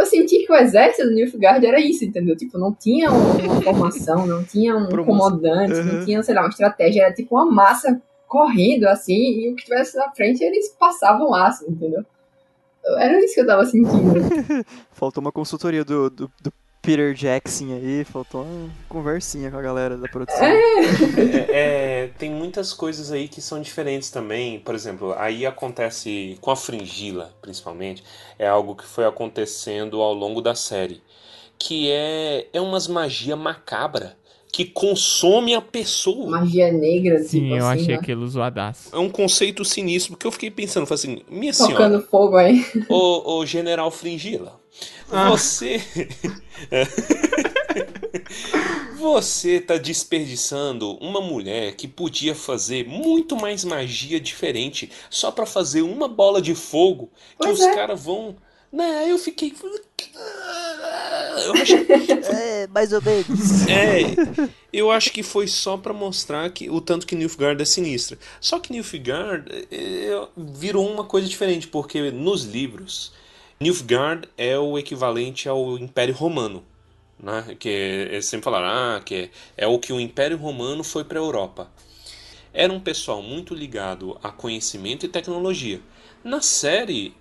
Eu 0.00 0.06
senti 0.06 0.46
que 0.46 0.52
o 0.52 0.56
exército 0.56 1.08
do 1.08 1.14
Nilfgaard 1.14 1.64
era 1.64 1.78
isso, 1.78 2.04
entendeu? 2.04 2.34
Tipo, 2.36 2.56
não 2.58 2.72
tinha 2.72 3.10
uma 3.10 3.62
formação, 3.62 4.26
não 4.26 4.42
tinha 4.42 4.74
um 4.76 4.88
Promoção. 4.88 5.28
comandante, 5.30 5.74
Uhum. 5.78 5.84
não 5.98 6.04
tinha, 6.04 6.22
sei 6.22 6.34
lá, 6.34 6.40
uma 6.40 6.48
estratégia, 6.48 7.02
era 7.04 7.12
tipo 7.14 7.34
uma 7.36 7.44
massa 7.50 8.00
correndo 8.26 8.84
assim, 8.86 9.12
e 9.40 9.52
o 9.52 9.56
que 9.56 9.64
tivesse 9.64 9.96
na 9.96 10.10
frente 10.12 10.42
eles 10.42 10.68
passavam 10.78 11.34
aço, 11.34 11.64
entendeu? 11.68 12.04
Era 12.96 13.18
isso 13.22 13.34
que 13.34 13.40
eu 13.42 13.46
tava 13.46 13.66
sentindo. 13.66 14.14
Faltou 14.92 15.20
uma 15.20 15.30
consultoria 15.32 15.84
do, 15.84 16.08
do, 16.08 16.30
do 16.42 16.52
Peter 16.82 17.12
Jackson 17.12 17.74
aí, 17.74 18.04
faltou 18.04 18.42
uma 18.42 18.70
conversinha 18.88 19.50
com 19.50 19.58
a 19.58 19.62
galera 19.62 19.98
da 19.98 20.08
produção. 20.08 20.42
É, 20.42 22.04
é, 22.04 22.10
tem 22.18 22.30
muitas 22.30 22.72
coisas 22.72 23.12
aí 23.12 23.28
que 23.28 23.42
são 23.42 23.60
diferentes 23.60 24.10
também. 24.10 24.58
Por 24.58 24.74
exemplo, 24.74 25.14
aí 25.18 25.44
acontece 25.44 26.38
com 26.40 26.50
a 26.50 26.56
fringila, 26.56 27.34
principalmente, 27.42 28.02
é 28.38 28.48
algo 28.48 28.74
que 28.74 28.84
foi 28.86 29.04
acontecendo 29.04 30.00
ao 30.00 30.14
longo 30.14 30.40
da 30.40 30.54
série, 30.54 31.02
que 31.58 31.90
é 31.90 32.46
é 32.52 32.60
umas 32.60 32.88
magia 32.88 33.36
macabra 33.36 34.16
que 34.52 34.64
consome 34.64 35.54
a 35.54 35.60
pessoa. 35.60 36.28
Magia 36.30 36.72
negra, 36.72 37.16
tipo 37.18 37.28
Sim, 37.28 37.50
eu 37.50 37.66
assim, 37.68 37.82
achei 37.82 37.94
né? 37.94 38.00
aquilo 38.00 38.26
zoadaço. 38.26 38.88
É 38.92 38.98
um 38.98 39.08
conceito 39.08 39.64
sinistro, 39.64 40.12
porque 40.12 40.26
eu 40.26 40.32
fiquei 40.32 40.50
pensando, 40.50 40.86
falei 40.86 40.98
assim, 41.04 41.22
minha 41.30 41.52
senhora, 41.52 41.74
Tocando 41.74 42.02
fogo 42.02 42.36
aí. 42.36 42.64
ô, 42.88 43.38
ô 43.38 43.46
general 43.46 43.90
Fringila, 43.90 44.59
você. 45.28 45.80
Você 48.98 49.60
tá 49.60 49.76
desperdiçando 49.76 50.92
uma 50.98 51.20
mulher 51.20 51.74
que 51.74 51.88
podia 51.88 52.34
fazer 52.34 52.86
muito 52.86 53.34
mais 53.34 53.64
magia 53.64 54.20
diferente 54.20 54.90
só 55.08 55.30
pra 55.30 55.46
fazer 55.46 55.82
uma 55.82 56.06
bola 56.06 56.40
de 56.42 56.54
fogo 56.54 57.06
que 57.40 57.46
Pois 57.46 57.58
os 57.58 57.64
é. 57.64 57.74
caras 57.74 58.02
vão. 58.02 58.36
Né, 58.72 59.10
eu 59.10 59.18
fiquei. 59.18 59.52
Eu 61.44 61.52
achei, 61.54 61.86
É, 62.30 62.66
mais 62.68 62.92
ou 62.92 63.02
menos. 63.02 63.66
é, 63.66 64.14
eu 64.72 64.90
acho 64.90 65.10
que 65.12 65.22
foi 65.22 65.48
só 65.48 65.76
pra 65.76 65.92
mostrar 65.92 66.48
que 66.50 66.70
o 66.70 66.80
tanto 66.80 67.06
que 67.06 67.16
Nilfgaard 67.16 67.60
é 67.60 67.64
sinistra. 67.64 68.18
Só 68.40 68.60
que 68.60 68.72
Nilfgaard 68.72 69.66
é, 69.72 70.28
virou 70.36 70.88
uma 70.88 71.04
coisa 71.04 71.26
diferente, 71.26 71.66
porque 71.66 72.10
nos 72.12 72.44
livros, 72.44 73.12
Nilfgaard 73.62 74.26
é 74.38 74.58
o 74.58 74.78
equivalente 74.78 75.46
ao 75.46 75.76
Império 75.76 76.14
Romano. 76.14 76.64
Né? 77.18 77.54
Que 77.58 77.68
eles 77.68 78.24
sempre 78.24 78.44
falaram 78.44 78.68
ah, 78.96 79.02
que 79.04 79.30
é, 79.54 79.66
o 79.66 79.78
que 79.78 79.92
o 79.92 80.00
Império 80.00 80.38
Romano 80.38 80.82
foi 80.82 81.04
pra 81.04 81.18
Europa. 81.18 81.70
Era 82.54 82.72
um 82.72 82.80
pessoal 82.80 83.20
muito 83.20 83.54
ligado 83.54 84.18
a 84.22 84.32
conhecimento 84.32 85.04
e 85.04 85.10
tecnologia. 85.10 85.78
Na 86.24 86.40
série, 86.40 87.14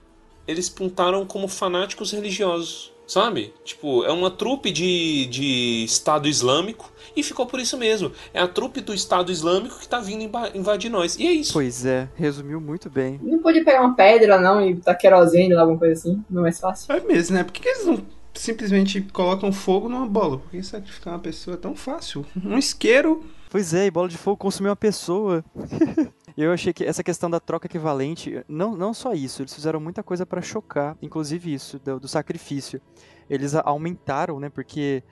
eles 0.47 0.69
pintaram 0.69 1.25
como 1.25 1.45
fanáticos 1.49 2.13
religiosos, 2.13 2.93
sabe? 3.09 3.51
Tipo, 3.65 4.05
é 4.05 4.11
uma 4.11 4.29
trupe 4.29 4.71
de, 4.71 5.25
de 5.25 5.83
Estado 5.83 6.27
Islâmico 6.27 6.91
e 7.15 7.23
ficou 7.23 7.47
por 7.47 7.59
isso 7.59 7.75
mesmo. 7.75 8.11
É 8.33 8.39
a 8.39 8.47
trupe 8.47 8.81
do 8.81 8.93
Estado 8.93 9.31
Islâmico 9.31 9.79
que 9.79 9.87
tá 9.87 9.99
vindo 9.99 10.29
invadir 10.53 10.91
nós. 10.91 11.17
E 11.17 11.27
é 11.27 11.31
isso. 11.31 11.53
Pois 11.53 11.85
é, 11.85 12.07
resumiu 12.15 12.61
muito 12.61 12.89
bem. 12.89 13.19
Não 13.23 13.39
podia 13.39 13.65
pegar 13.65 13.81
uma 13.81 13.95
pedra, 13.95 14.39
não, 14.39 14.63
e 14.63 14.75
botar 14.75 14.93
querosene 14.93 15.53
lá, 15.53 15.61
alguma 15.61 15.79
coisa 15.79 15.93
assim. 15.93 16.23
Não 16.29 16.41
é 16.41 16.43
mais 16.43 16.59
fácil. 16.59 16.93
É 16.93 16.99
mesmo, 16.99 17.35
né? 17.35 17.43
Por 17.43 17.51
que, 17.51 17.61
que 17.61 17.67
eles 17.67 17.85
não 17.85 18.05
simplesmente 18.35 19.01
colocam 19.01 19.51
fogo 19.51 19.89
numa 19.89 20.05
bola? 20.05 20.37
Por 20.37 20.51
que 20.51 20.61
sacrificar 20.61 21.13
uma 21.13 21.19
pessoa 21.19 21.55
é 21.55 21.57
tão 21.57 21.75
fácil? 21.75 22.23
Um 22.45 22.59
isqueiro. 22.59 23.23
Pois 23.49 23.73
é, 23.73 23.87
e 23.87 23.91
bola 23.91 24.07
de 24.07 24.17
fogo 24.17 24.37
consumiu 24.37 24.69
uma 24.69 24.75
pessoa. 24.75 25.43
Eu 26.41 26.53
achei 26.53 26.71
que 26.71 26.85
essa 26.85 27.03
questão 27.03 27.29
da 27.29 27.39
troca 27.39 27.67
equivalente, 27.67 28.43
não, 28.47 28.75
não 28.75 28.93
só 28.93 29.13
isso, 29.13 29.41
eles 29.41 29.53
fizeram 29.53 29.79
muita 29.79 30.01
coisa 30.01 30.25
pra 30.25 30.41
chocar, 30.41 30.97
inclusive 31.01 31.53
isso, 31.53 31.79
do, 31.79 31.99
do 31.99 32.07
sacrifício. 32.07 32.81
Eles 33.29 33.53
aumentaram, 33.55 34.39
né, 34.39 34.49
porque 34.49 35.03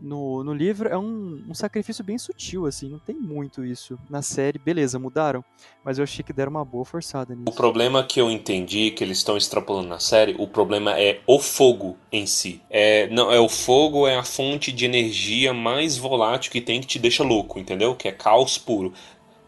no, 0.00 0.44
no 0.44 0.52
livro 0.54 0.88
é 0.88 0.96
um, 0.96 1.42
um 1.48 1.54
sacrifício 1.54 2.04
bem 2.04 2.18
sutil, 2.18 2.66
assim, 2.66 2.88
não 2.88 2.98
tem 2.98 3.16
muito 3.16 3.64
isso. 3.64 3.98
Na 4.08 4.22
série, 4.22 4.58
beleza, 4.58 4.98
mudaram, 4.98 5.44
mas 5.84 5.98
eu 5.98 6.04
achei 6.04 6.22
que 6.22 6.32
deram 6.32 6.50
uma 6.50 6.64
boa 6.64 6.84
forçada 6.84 7.32
O 7.34 7.36
nisso. 7.36 7.56
problema 7.56 8.04
que 8.04 8.20
eu 8.20 8.30
entendi 8.30 8.90
que 8.92 9.02
eles 9.02 9.18
estão 9.18 9.36
extrapolando 9.36 9.88
na 9.88 9.98
série, 9.98 10.36
o 10.38 10.46
problema 10.46 10.98
é 10.98 11.20
o 11.26 11.40
fogo 11.40 11.96
em 12.12 12.26
si. 12.26 12.62
É, 12.70 13.08
não, 13.08 13.32
é 13.32 13.40
o 13.40 13.48
fogo 13.48 14.06
é 14.06 14.16
a 14.16 14.22
fonte 14.22 14.70
de 14.70 14.84
energia 14.84 15.52
mais 15.52 15.96
volátil 15.96 16.52
que 16.52 16.60
tem 16.60 16.80
que 16.80 16.86
te 16.86 16.98
deixa 16.98 17.24
louco, 17.24 17.58
entendeu? 17.58 17.94
Que 17.96 18.08
é 18.08 18.12
caos 18.12 18.56
puro. 18.56 18.92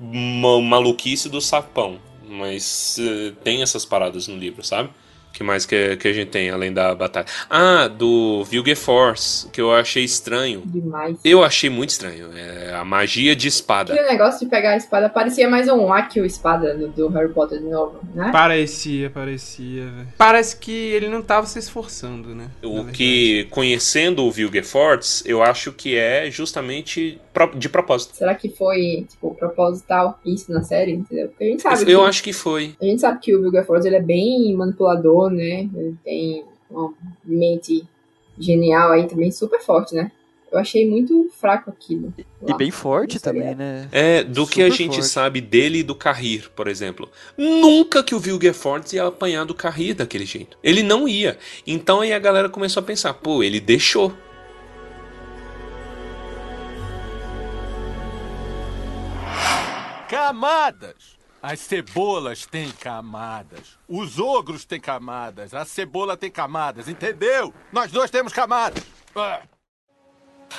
Ma- 0.00 0.60
maluquice 0.60 1.28
do 1.28 1.40
sapão. 1.40 1.98
Mas 2.28 2.98
eh, 2.98 3.32
tem 3.42 3.62
essas 3.62 3.84
paradas 3.84 4.28
no 4.28 4.36
livro, 4.36 4.62
sabe? 4.62 4.90
Que 5.38 5.44
mais 5.44 5.64
que, 5.64 5.96
que 5.96 6.08
a 6.08 6.12
gente 6.12 6.30
tem 6.30 6.50
além 6.50 6.72
da 6.72 6.92
batalha? 6.96 7.26
Ah, 7.48 7.86
do 7.86 8.42
Vilgeforce, 8.44 9.48
que 9.50 9.60
eu 9.60 9.72
achei 9.72 10.02
estranho. 10.02 10.62
Demais. 10.66 11.16
Eu 11.24 11.44
achei 11.44 11.70
muito 11.70 11.90
estranho. 11.90 12.30
É 12.36 12.74
a 12.74 12.84
magia 12.84 13.36
de 13.36 13.46
espada. 13.46 13.92
Aquele 13.92 14.08
negócio 14.08 14.40
de 14.40 14.46
pegar 14.46 14.70
a 14.70 14.76
espada 14.76 15.08
parecia 15.08 15.48
mais 15.48 15.68
um 15.68 15.92
Akio 15.92 16.24
espada 16.24 16.76
do, 16.76 16.88
do 16.88 17.08
Harry 17.10 17.32
Potter 17.32 17.60
de 17.60 17.66
novo, 17.66 18.00
né? 18.12 18.30
Parecia, 18.32 19.10
parecia, 19.10 19.84
velho. 19.84 20.08
Parece 20.18 20.56
que 20.56 20.72
ele 20.72 21.08
não 21.08 21.22
tava 21.22 21.46
se 21.46 21.58
esforçando, 21.60 22.34
né? 22.34 22.48
O 22.60 22.86
que, 22.86 23.46
conhecendo 23.50 24.24
o 24.24 24.32
Vilgefortz, 24.32 25.22
eu 25.24 25.40
acho 25.40 25.70
que 25.70 25.96
é 25.96 26.28
justamente 26.32 27.20
de 27.56 27.68
propósito. 27.68 28.16
Será 28.16 28.34
que 28.34 28.48
foi, 28.48 29.06
tipo, 29.08 29.32
proposital 29.36 30.18
isso 30.26 30.50
na 30.50 30.64
série, 30.64 30.92
entendeu? 30.92 31.28
Porque 31.28 31.44
a 31.44 31.46
gente 31.46 31.62
sabe 31.62 31.92
Eu 31.92 32.00
que, 32.00 32.06
acho 32.06 32.22
que 32.24 32.32
foi. 32.32 32.74
a 32.82 32.84
gente 32.84 33.00
sabe 33.00 33.20
que 33.20 33.36
o 33.36 33.40
Vilgefortz, 33.42 33.86
ele 33.86 33.94
é 33.94 34.02
bem 34.02 34.52
manipulador, 34.56 35.27
né? 35.30 35.68
Ele 35.74 35.96
tem 36.04 36.44
uma 36.70 36.92
mente 37.24 37.84
genial 38.38 38.92
aí 38.92 39.06
também, 39.06 39.30
super 39.30 39.60
forte, 39.60 39.94
né? 39.94 40.12
Eu 40.50 40.58
achei 40.58 40.88
muito 40.88 41.30
fraco 41.38 41.68
aquilo. 41.68 42.12
E 42.46 42.54
bem 42.54 42.70
forte 42.70 43.20
também, 43.20 43.48
é. 43.48 43.54
né? 43.54 43.88
É, 43.92 44.24
do 44.24 44.46
que 44.46 44.62
a 44.62 44.66
Super 44.66 44.76
gente 44.76 44.96
forte. 44.96 45.08
sabe 45.08 45.40
dele 45.42 45.80
e 45.80 45.82
do 45.82 45.94
Carrir, 45.94 46.50
por 46.56 46.68
exemplo. 46.68 47.10
Nunca 47.36 48.02
que 48.02 48.14
o 48.14 48.18
Vilgefortz 48.18 48.94
ia 48.94 49.06
apanhar 49.06 49.44
do 49.44 49.54
Carrir 49.54 49.94
daquele 49.94 50.24
jeito. 50.24 50.56
Ele 50.62 50.82
não 50.82 51.06
ia. 51.06 51.38
Então 51.66 52.00
aí 52.00 52.14
a 52.14 52.18
galera 52.18 52.48
começou 52.48 52.82
a 52.82 52.86
pensar, 52.86 53.12
pô, 53.14 53.42
ele 53.42 53.60
deixou. 53.60 54.10
Camadas! 60.08 61.17
As 61.42 61.60
cebolas 61.60 62.46
têm 62.46 62.70
camadas. 62.70 63.78
Os 63.88 64.18
ogros 64.18 64.64
têm 64.64 64.80
camadas. 64.80 65.54
A 65.54 65.64
cebola 65.64 66.16
tem 66.16 66.30
camadas, 66.30 66.88
entendeu? 66.88 67.54
Nós 67.72 67.92
dois 67.92 68.10
temos 68.10 68.32
camadas. 68.32 68.82
Ah. 69.14 69.42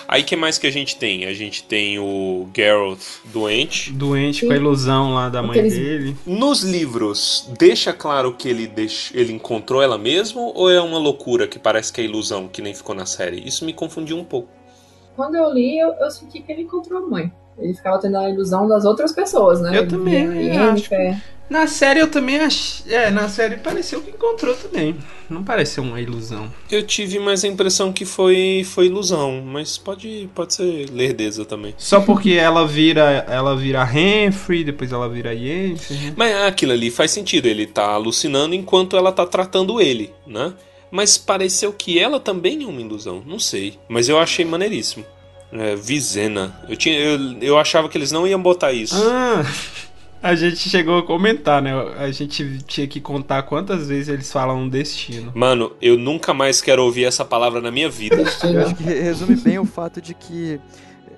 Aí 0.08 0.24
que 0.24 0.36
mais 0.36 0.58
que 0.58 0.68
a 0.68 0.72
gente 0.72 0.96
tem? 0.98 1.26
A 1.26 1.34
gente 1.34 1.64
tem 1.64 2.00
o 2.00 2.48
Geralt 2.56 3.02
doente. 3.26 3.92
Doente 3.92 4.46
com 4.46 4.54
a 4.54 4.56
ilusão 4.56 5.14
lá 5.14 5.30
da 5.30 5.42
mãe 5.42 5.62
dele. 5.62 6.16
Nos 6.26 6.62
livros, 6.62 7.50
deixa 7.58 7.92
claro 7.92 8.34
que 8.34 8.48
ele, 8.48 8.68
deix... 8.68 9.12
ele 9.14 9.34
encontrou 9.34 9.82
ela 9.82 9.98
mesmo 9.98 10.54
ou 10.56 10.70
é 10.70 10.80
uma 10.80 11.00
loucura 11.00 11.48
que 11.48 11.60
parece 11.60 11.92
que 11.92 12.02
é 12.02 12.04
ilusão, 12.04 12.48
que 12.48 12.62
nem 12.62 12.74
ficou 12.74 12.96
na 12.96 13.06
série? 13.06 13.46
Isso 13.46 13.66
me 13.66 13.74
confundiu 13.74 14.18
um 14.18 14.24
pouco. 14.24 14.50
Quando 15.16 15.36
eu 15.36 15.52
li, 15.52 15.78
eu, 15.78 15.92
eu 15.94 16.10
senti 16.12 16.40
que 16.40 16.52
ele 16.52 16.62
encontrou 16.62 17.04
a 17.04 17.08
mãe. 17.08 17.34
Ele 17.60 17.74
ficava 17.74 18.00
tendo 18.00 18.18
a 18.18 18.30
ilusão 18.30 18.68
das 18.68 18.86
outras 18.86 19.12
pessoas, 19.12 19.62
né? 19.62 19.72
Eu 19.78 19.82
Ele 19.82 19.90
também 19.90 20.58
a 20.58 20.72
acho. 20.74 20.90
Na 21.50 21.66
série 21.66 22.00
eu 22.00 22.08
também 22.08 22.40
achei. 22.40 22.94
É, 22.94 23.10
na 23.10 23.28
série 23.28 23.58
pareceu 23.58 24.02
que 24.02 24.12
encontrou 24.12 24.54
também. 24.54 24.96
Não 25.28 25.44
pareceu 25.44 25.84
uma 25.84 26.00
ilusão. 26.00 26.52
Eu 26.70 26.84
tive 26.84 27.18
mais 27.18 27.44
a 27.44 27.48
impressão 27.48 27.92
que 27.92 28.06
foi, 28.06 28.64
foi 28.64 28.86
ilusão, 28.86 29.42
mas 29.44 29.76
pode, 29.76 30.30
pode 30.36 30.54
ser 30.54 30.88
lerdeza 30.92 31.44
também. 31.46 31.74
Só 31.76 32.02
porque 32.02 32.34
ela 32.34 32.68
vira. 32.68 33.26
Ela 33.28 33.56
vira 33.56 33.84
Renfrey, 33.84 34.64
depois 34.64 34.92
ela 34.92 35.10
vira 35.10 35.34
Yennefer. 35.34 35.98
né? 35.98 36.14
Mas 36.16 36.36
aquilo 36.36 36.72
ali 36.72 36.92
faz 36.92 37.10
sentido, 37.10 37.48
ele 37.48 37.66
tá 37.66 37.88
alucinando 37.88 38.54
enquanto 38.54 38.96
ela 38.96 39.12
tá 39.12 39.26
tratando 39.26 39.82
ele, 39.82 40.14
né? 40.28 40.54
Mas 40.92 41.18
pareceu 41.18 41.74
que 41.74 42.00
ela 42.00 42.20
também 42.20 42.64
é 42.64 42.68
uma 42.68 42.82
ilusão, 42.82 43.24
não 43.26 43.40
sei. 43.40 43.80
Mas 43.88 44.08
eu 44.08 44.20
achei 44.20 44.46
maneiríssimo. 44.46 45.06
É, 45.52 45.76
Vizena. 45.76 46.54
Eu, 46.68 46.78
tinha, 46.78 46.98
eu, 47.00 47.38
eu 47.42 47.58
achava 47.58 47.90
que 47.90 47.98
eles 47.98 48.12
não 48.12 48.28
iam 48.28 48.42
botar 48.42 48.72
isso. 48.72 48.96
Ah, 48.96 49.44
A 50.22 50.36
gente 50.36 50.70
chegou 50.70 50.98
a 50.98 51.04
comentar, 51.04 51.62
né? 51.62 51.72
A 51.98 52.12
gente 52.12 52.62
tinha 52.64 52.86
que 52.86 53.00
contar 53.00 53.44
quantas 53.44 53.88
vezes 53.88 54.10
eles 54.10 54.30
falam 54.30 54.68
destino. 54.68 55.32
Mano, 55.34 55.72
eu 55.82 55.98
nunca 55.98 56.34
mais 56.34 56.62
quero 56.62 56.84
ouvir 56.84 57.06
essa 57.06 57.24
palavra 57.24 57.62
na 57.62 57.72
minha 57.72 57.90
vida. 57.90 58.18
Eu 58.18 58.62
acho 58.62 58.76
que 58.76 58.84
resume 58.84 59.38
bem 59.38 59.60
o 59.60 59.66
fato 59.66 60.02
de 60.02 60.14
que 60.14 60.60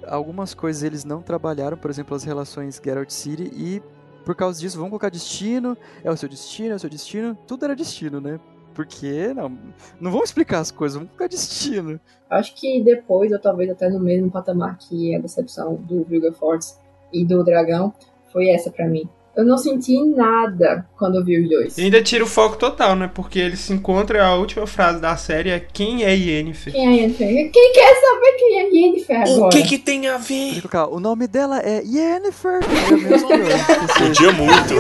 algumas 0.07 0.53
coisas 0.53 0.83
eles 0.83 1.03
não 1.03 1.19
trabalharam, 1.21 1.77
por 1.77 1.89
exemplo, 1.89 2.15
as 2.15 2.23
relações 2.23 2.79
Geralt 2.83 3.09
City 3.09 3.51
e 3.55 3.81
por 4.23 4.35
causa 4.35 4.59
disso 4.59 4.77
vão 4.77 4.87
colocar 4.87 5.09
destino, 5.09 5.75
é 6.03 6.11
o 6.11 6.15
seu 6.15 6.29
destino, 6.29 6.73
é 6.73 6.75
o 6.75 6.79
seu 6.79 6.89
destino, 6.89 7.35
tudo 7.47 7.65
era 7.65 7.75
destino, 7.75 8.21
né? 8.21 8.39
Porque 8.73 9.33
não, 9.33 9.57
não 9.99 10.11
vão 10.11 10.23
explicar 10.23 10.59
as 10.59 10.71
coisas, 10.71 10.97
vão 10.97 11.07
colocar 11.07 11.27
destino. 11.27 11.99
Acho 12.29 12.55
que 12.55 12.81
depois, 12.81 13.31
ou 13.31 13.39
talvez 13.39 13.69
até 13.69 13.89
no 13.89 13.99
mesmo 13.99 14.31
patamar 14.31 14.77
que 14.77 15.15
a 15.15 15.19
decepção 15.19 15.75
do 15.75 16.03
Vilgefortz 16.03 16.79
e 17.11 17.25
do 17.25 17.43
Dragão, 17.43 17.93
foi 18.31 18.49
essa 18.49 18.71
pra 18.71 18.87
mim. 18.87 19.09
Eu 19.35 19.45
não 19.45 19.57
senti 19.57 19.97
nada 20.13 20.85
quando 20.97 21.15
eu 21.15 21.23
vi 21.23 21.41
os 21.41 21.49
dois. 21.49 21.77
E 21.77 21.83
ainda 21.83 22.01
tira 22.01 22.23
o 22.23 22.27
foco 22.27 22.57
total, 22.57 22.95
né? 22.97 23.09
Porque 23.13 23.39
eles 23.39 23.59
se 23.59 23.71
encontram 23.71 24.21
a 24.21 24.35
última 24.35 24.67
frase 24.67 24.99
da 24.99 25.15
série 25.15 25.49
é 25.49 25.59
quem 25.59 26.03
é 26.03 26.13
Yennefer? 26.13 26.73
Quem 26.73 26.87
é 26.87 27.01
Yennefer? 27.01 27.51
Quem 27.51 27.71
quer 27.73 27.95
saber 27.95 28.31
quem 28.37 28.59
é 28.59 28.69
Yennefer 28.73 29.21
agora? 29.21 29.45
O 29.45 29.49
que 29.49 29.63
que 29.63 29.77
tem 29.77 30.07
a 30.07 30.17
ver? 30.17 30.61
O 30.89 30.99
nome 30.99 31.27
dela 31.27 31.59
é 31.59 31.81
Yennefer. 31.81 32.59
É. 32.61 34.03
Podia 34.03 34.31
muito. 34.33 34.73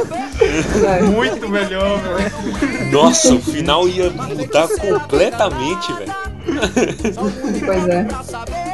Muito 1.15 1.47
melhor, 1.49 1.97
velho. 1.99 2.91
Nossa, 2.91 3.33
o 3.35 3.41
final 3.41 3.87
ia 3.87 4.09
mudar 4.09 4.67
completamente, 4.67 5.93
velho. 5.93 6.13
Pois 7.65 7.87
é. 7.87 8.70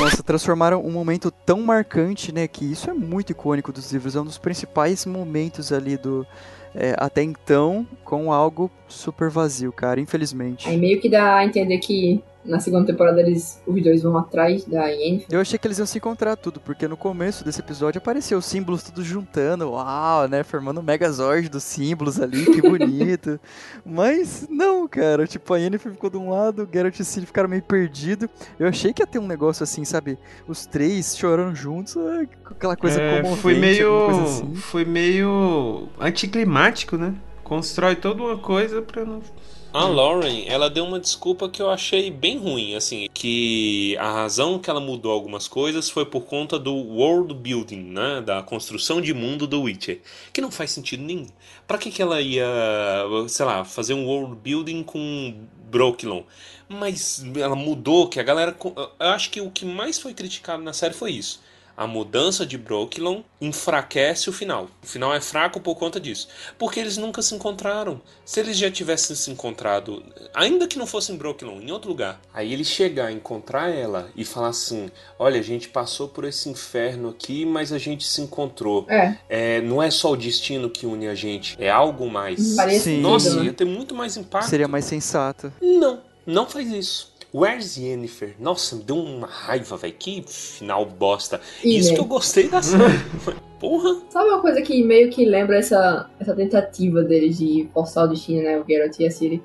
Nossa, 0.00 0.22
transformaram 0.22 0.82
um 0.82 0.90
momento 0.90 1.30
tão 1.30 1.60
marcante, 1.60 2.32
né? 2.32 2.48
Que 2.48 2.64
isso 2.64 2.88
é 2.88 2.94
muito 2.94 3.32
icônico 3.32 3.70
dos 3.70 3.92
livros. 3.92 4.16
É 4.16 4.20
um 4.20 4.24
dos 4.24 4.38
principais 4.38 5.04
momentos 5.04 5.72
ali 5.72 5.98
do. 5.98 6.26
é, 6.74 6.94
até 6.96 7.22
então, 7.22 7.86
com 8.02 8.32
algo 8.32 8.70
super 8.88 9.28
vazio, 9.28 9.70
cara, 9.70 10.00
infelizmente. 10.00 10.66
Aí 10.66 10.78
meio 10.78 10.98
que 10.98 11.08
dá 11.10 11.36
a 11.36 11.44
entender 11.44 11.76
que 11.78 12.24
na 12.44 12.58
segunda 12.58 12.86
temporada 12.86 13.20
eles, 13.20 13.60
os 13.66 13.82
dois 13.82 14.02
vão 14.02 14.16
atrás 14.16 14.64
da 14.64 14.86
Yennefer. 14.86 15.26
Eu 15.30 15.40
achei 15.40 15.58
que 15.58 15.66
eles 15.66 15.78
iam 15.78 15.86
se 15.86 15.98
encontrar 15.98 16.36
tudo, 16.36 16.58
porque 16.60 16.88
no 16.88 16.96
começo 16.96 17.44
desse 17.44 17.60
episódio 17.60 17.98
apareceu 17.98 18.38
os 18.38 18.46
símbolos 18.46 18.82
tudo 18.82 19.02
juntando, 19.04 19.70
uau, 19.70 20.26
né? 20.28 20.42
Formando 20.42 20.80
um 20.80 20.82
megazord 20.82 21.48
dos 21.48 21.62
símbolos 21.62 22.20
ali, 22.20 22.44
que 22.46 22.62
bonito. 22.66 23.38
Mas 23.84 24.46
não, 24.50 24.88
cara, 24.88 25.26
tipo, 25.26 25.52
a 25.52 25.58
Yennefer 25.58 25.92
ficou 25.92 26.08
de 26.10 26.16
um 26.16 26.30
lado, 26.30 26.62
o 26.64 26.68
Geralt 26.72 26.98
e 26.98 27.02
o 27.02 27.04
Ciri 27.04 27.26
ficaram 27.26 27.48
meio 27.48 27.62
perdidos. 27.62 28.28
Eu 28.58 28.66
achei 28.68 28.92
que 28.92 29.02
ia 29.02 29.06
ter 29.06 29.18
um 29.18 29.26
negócio 29.26 29.62
assim, 29.62 29.84
sabe? 29.84 30.18
Os 30.48 30.66
três 30.66 31.16
chorando 31.16 31.54
juntos, 31.54 31.96
ah, 31.96 32.22
aquela 32.46 32.76
coisa 32.76 33.00
É, 33.00 33.16
comovente, 33.20 33.42
foi 33.42 33.54
meio. 33.58 34.06
assim. 34.22 34.54
Foi 34.54 34.84
meio 34.84 35.88
anticlimático, 36.00 36.96
né? 36.96 37.14
Constrói 37.44 37.96
toda 37.96 38.22
uma 38.22 38.38
coisa 38.38 38.80
pra 38.80 39.04
não. 39.04 39.20
A 39.72 39.84
Lauren, 39.84 40.46
ela 40.48 40.68
deu 40.68 40.84
uma 40.84 40.98
desculpa 40.98 41.48
que 41.48 41.62
eu 41.62 41.70
achei 41.70 42.10
bem 42.10 42.36
ruim, 42.36 42.74
assim, 42.74 43.08
que 43.14 43.96
a 44.00 44.10
razão 44.10 44.58
que 44.58 44.68
ela 44.68 44.80
mudou 44.80 45.12
algumas 45.12 45.46
coisas 45.46 45.88
foi 45.88 46.04
por 46.04 46.22
conta 46.22 46.58
do 46.58 46.74
world 46.74 47.32
building, 47.34 47.84
né, 47.84 48.20
da 48.20 48.42
construção 48.42 49.00
de 49.00 49.14
mundo 49.14 49.46
do 49.46 49.62
Witcher, 49.62 50.00
que 50.32 50.40
não 50.40 50.50
faz 50.50 50.72
sentido 50.72 51.04
nenhum. 51.04 51.28
Pra 51.68 51.78
que 51.78 51.92
que 51.92 52.02
ela 52.02 52.20
ia, 52.20 52.44
sei 53.28 53.46
lá, 53.46 53.64
fazer 53.64 53.94
um 53.94 54.06
world 54.06 54.34
building 54.34 54.82
com 54.82 55.36
Brooklyn? 55.70 56.24
Mas 56.68 57.24
ela 57.36 57.54
mudou, 57.54 58.08
que 58.08 58.18
a 58.18 58.24
galera, 58.24 58.56
eu 58.64 59.06
acho 59.06 59.30
que 59.30 59.40
o 59.40 59.52
que 59.52 59.64
mais 59.64 60.00
foi 60.00 60.14
criticado 60.14 60.64
na 60.64 60.72
série 60.72 60.94
foi 60.94 61.12
isso. 61.12 61.40
A 61.76 61.86
mudança 61.86 62.44
de 62.44 62.58
Brooklyn 62.58 63.24
enfraquece 63.40 64.28
o 64.28 64.32
final. 64.32 64.68
O 64.82 64.86
final 64.86 65.14
é 65.14 65.20
fraco 65.20 65.60
por 65.60 65.74
conta 65.76 65.98
disso. 65.98 66.28
Porque 66.58 66.78
eles 66.78 66.96
nunca 66.96 67.22
se 67.22 67.34
encontraram. 67.34 68.00
Se 68.24 68.40
eles 68.40 68.56
já 68.56 68.70
tivessem 68.70 69.16
se 69.16 69.30
encontrado, 69.30 70.02
ainda 70.34 70.66
que 70.66 70.78
não 70.78 70.86
fosse 70.86 71.12
em 71.12 71.16
Brooklyn, 71.16 71.62
em 71.62 71.70
outro 71.70 71.88
lugar. 71.88 72.20
Aí 72.34 72.52
ele 72.52 72.64
chegar, 72.64 73.10
encontrar 73.10 73.70
ela 73.70 74.10
e 74.14 74.24
falar 74.24 74.48
assim: 74.48 74.90
Olha, 75.18 75.40
a 75.40 75.42
gente 75.42 75.68
passou 75.68 76.08
por 76.08 76.24
esse 76.24 76.48
inferno 76.48 77.08
aqui, 77.08 77.44
mas 77.46 77.72
a 77.72 77.78
gente 77.78 78.06
se 78.06 78.20
encontrou. 78.20 78.86
É, 78.88 79.16
É, 79.28 79.60
não 79.62 79.82
é 79.82 79.90
só 79.90 80.12
o 80.12 80.16
destino 80.16 80.68
que 80.68 80.86
une 80.86 81.08
a 81.08 81.14
gente, 81.14 81.56
é 81.58 81.70
algo 81.70 82.10
mais. 82.10 82.56
parecido, 82.56 83.00
Nossa, 83.00 83.42
ia 83.42 83.52
ter 83.52 83.64
muito 83.64 83.94
mais 83.94 84.16
impacto. 84.16 84.48
Seria 84.48 84.68
mais 84.68 84.84
sensato. 84.84 85.52
Não, 85.62 86.00
não 86.26 86.46
faz 86.46 86.70
isso. 86.70 87.09
Where's 87.32 87.76
Yennefer? 87.76 88.34
Nossa, 88.40 88.74
me 88.74 88.82
deu 88.82 88.96
uma 88.96 89.26
raiva, 89.26 89.76
velho. 89.76 89.94
Que 89.96 90.22
final 90.26 90.84
bosta. 90.84 91.40
E, 91.62 91.78
Isso 91.78 91.94
que 91.94 92.00
eu 92.00 92.04
gostei 92.04 92.48
da 92.48 92.60
série. 92.60 92.82
Porra. 93.60 94.00
Sabe 94.08 94.30
uma 94.30 94.40
coisa 94.40 94.60
que 94.62 94.82
meio 94.82 95.10
que 95.10 95.24
lembra 95.24 95.58
essa, 95.58 96.10
essa 96.18 96.34
tentativa 96.34 97.02
deles 97.02 97.38
de 97.38 97.68
forçar 97.72 98.06
o 98.06 98.08
destino, 98.08 98.42
né? 98.42 98.58
O 98.58 98.64
Geralt 98.66 98.98
e 98.98 99.06
a 99.06 99.10
Ciri. 99.10 99.42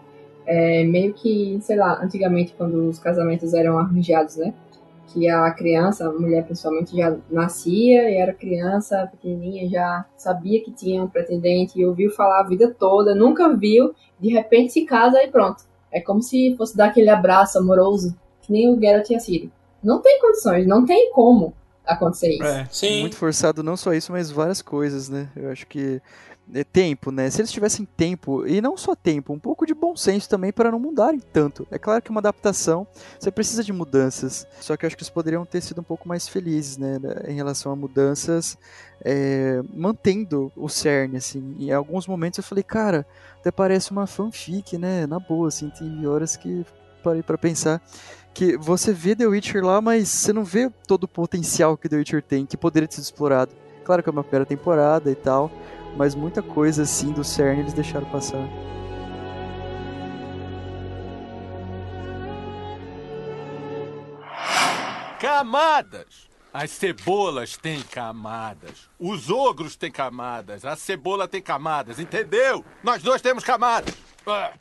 É 0.47 0.83
meio 0.83 1.13
que, 1.13 1.59
sei 1.61 1.75
lá, 1.75 2.01
antigamente 2.01 2.53
quando 2.57 2.87
os 2.87 2.97
casamentos 2.97 3.53
eram 3.53 3.77
arranjados, 3.77 4.37
né? 4.37 4.53
Que 5.07 5.27
a 5.27 5.51
criança, 5.51 6.07
a 6.07 6.13
mulher 6.13 6.43
principalmente, 6.45 6.95
já 6.95 7.15
nascia 7.29 8.09
e 8.09 8.15
era 8.15 8.33
criança, 8.33 9.07
pequenininha, 9.11 9.69
já 9.69 10.05
sabia 10.15 10.63
que 10.63 10.71
tinha 10.71 11.03
um 11.03 11.07
pretendente 11.07 11.79
e 11.79 11.85
ouviu 11.85 12.09
falar 12.11 12.41
a 12.41 12.47
vida 12.47 12.73
toda, 12.77 13.13
nunca 13.13 13.55
viu, 13.55 13.93
de 14.19 14.29
repente 14.29 14.73
se 14.73 14.85
casa 14.85 15.21
e 15.23 15.27
pronto. 15.27 15.63
É 15.95 16.01
como 16.01 16.21
se 16.21 16.53
fosse 16.57 16.75
dar 16.75 16.87
aquele 16.87 17.09
abraço 17.09 17.57
amoroso, 17.57 18.13
que 18.41 18.51
nem 18.51 18.69
o 18.69 18.77
Geralt 18.77 19.09
e 19.09 19.15
a 19.15 19.19
Ciri. 19.19 19.49
Não 19.81 20.01
tem 20.01 20.19
condições, 20.19 20.67
não 20.67 20.85
tem 20.85 21.09
como 21.13 21.53
acontecer 21.85 22.33
isso. 22.33 22.43
É. 22.43 22.67
Sim. 22.69 22.99
Muito 22.99 23.15
forçado, 23.15 23.63
não 23.63 23.77
só 23.77 23.93
isso, 23.93 24.11
mas 24.11 24.29
várias 24.29 24.61
coisas, 24.61 25.07
né? 25.07 25.29
Eu 25.33 25.49
acho 25.49 25.65
que. 25.65 26.01
É 26.53 26.63
tempo, 26.63 27.11
né? 27.11 27.29
Se 27.29 27.41
eles 27.41 27.51
tivessem 27.51 27.85
tempo, 27.97 28.45
e 28.45 28.61
não 28.61 28.77
só 28.77 28.95
tempo, 28.95 29.33
um 29.33 29.39
pouco 29.39 29.65
de 29.65 29.73
bom 29.73 29.95
senso 29.95 30.29
também 30.29 30.51
para 30.53 30.69
não 30.71 30.79
mudarem 30.79 31.19
tanto. 31.19 31.67
É 31.71 31.79
claro 31.79 32.01
que 32.01 32.11
uma 32.11 32.19
adaptação, 32.19 32.85
você 33.19 33.31
precisa 33.31 33.63
de 33.63 33.73
mudanças. 33.73 34.47
Só 34.61 34.77
que 34.77 34.85
eu 34.85 34.87
acho 34.87 34.95
que 34.95 35.01
eles 35.01 35.09
poderiam 35.09 35.43
ter 35.43 35.61
sido 35.61 35.81
um 35.81 35.83
pouco 35.83 36.07
mais 36.07 36.27
felizes, 36.27 36.77
né? 36.77 36.99
Em 37.27 37.33
relação 37.33 37.71
a 37.71 37.75
mudanças, 37.75 38.57
é, 39.03 39.61
mantendo 39.73 40.51
o 40.55 40.69
cerne, 40.69 41.17
assim. 41.17 41.55
Em 41.59 41.71
alguns 41.71 42.07
momentos 42.07 42.37
eu 42.37 42.43
falei, 42.43 42.63
cara, 42.63 43.07
até 43.39 43.49
parece 43.51 43.91
uma 43.91 44.05
fanfic, 44.05 44.77
né? 44.77 45.07
Na 45.07 45.19
boa, 45.19 45.47
assim, 45.47 45.69
tem 45.71 46.05
horas 46.05 46.37
que 46.37 46.63
parei 47.03 47.23
para 47.23 47.37
pensar 47.37 47.81
que 48.33 48.57
você 48.57 48.91
vê 48.91 49.15
The 49.15 49.25
Witcher 49.25 49.63
lá, 49.63 49.79
mas 49.79 50.09
você 50.09 50.33
não 50.33 50.43
vê 50.43 50.69
todo 50.85 51.05
o 51.05 51.07
potencial 51.07 51.77
que 51.77 51.87
The 51.87 51.95
Witcher 51.95 52.21
tem, 52.21 52.45
que 52.45 52.57
poderia 52.57 52.87
ter 52.87 52.95
sido 52.95 53.05
explorado. 53.05 53.51
Claro 53.85 54.03
que 54.03 54.09
é 54.09 54.11
uma 54.11 54.23
primeira 54.23 54.45
temporada 54.45 55.09
e 55.09 55.15
tal, 55.15 55.49
mas 55.95 56.15
muita 56.15 56.41
coisa 56.41 56.83
assim 56.83 57.11
do 57.11 57.23
CERN 57.23 57.59
eles 57.59 57.73
deixaram 57.73 58.05
passar. 58.09 58.47
Camadas! 65.19 66.29
As 66.53 66.71
cebolas 66.71 67.57
têm 67.57 67.81
camadas. 67.81 68.89
Os 68.97 69.29
ogros 69.29 69.75
têm 69.75 69.91
camadas. 69.91 70.63
A 70.63 70.75
cebola 70.77 71.27
tem 71.27 71.41
camadas, 71.41 71.99
entendeu? 71.99 72.63
Nós 72.81 73.03
dois 73.03 73.21
temos 73.21 73.43
camadas. 73.43 73.93
Ah. 74.25 74.53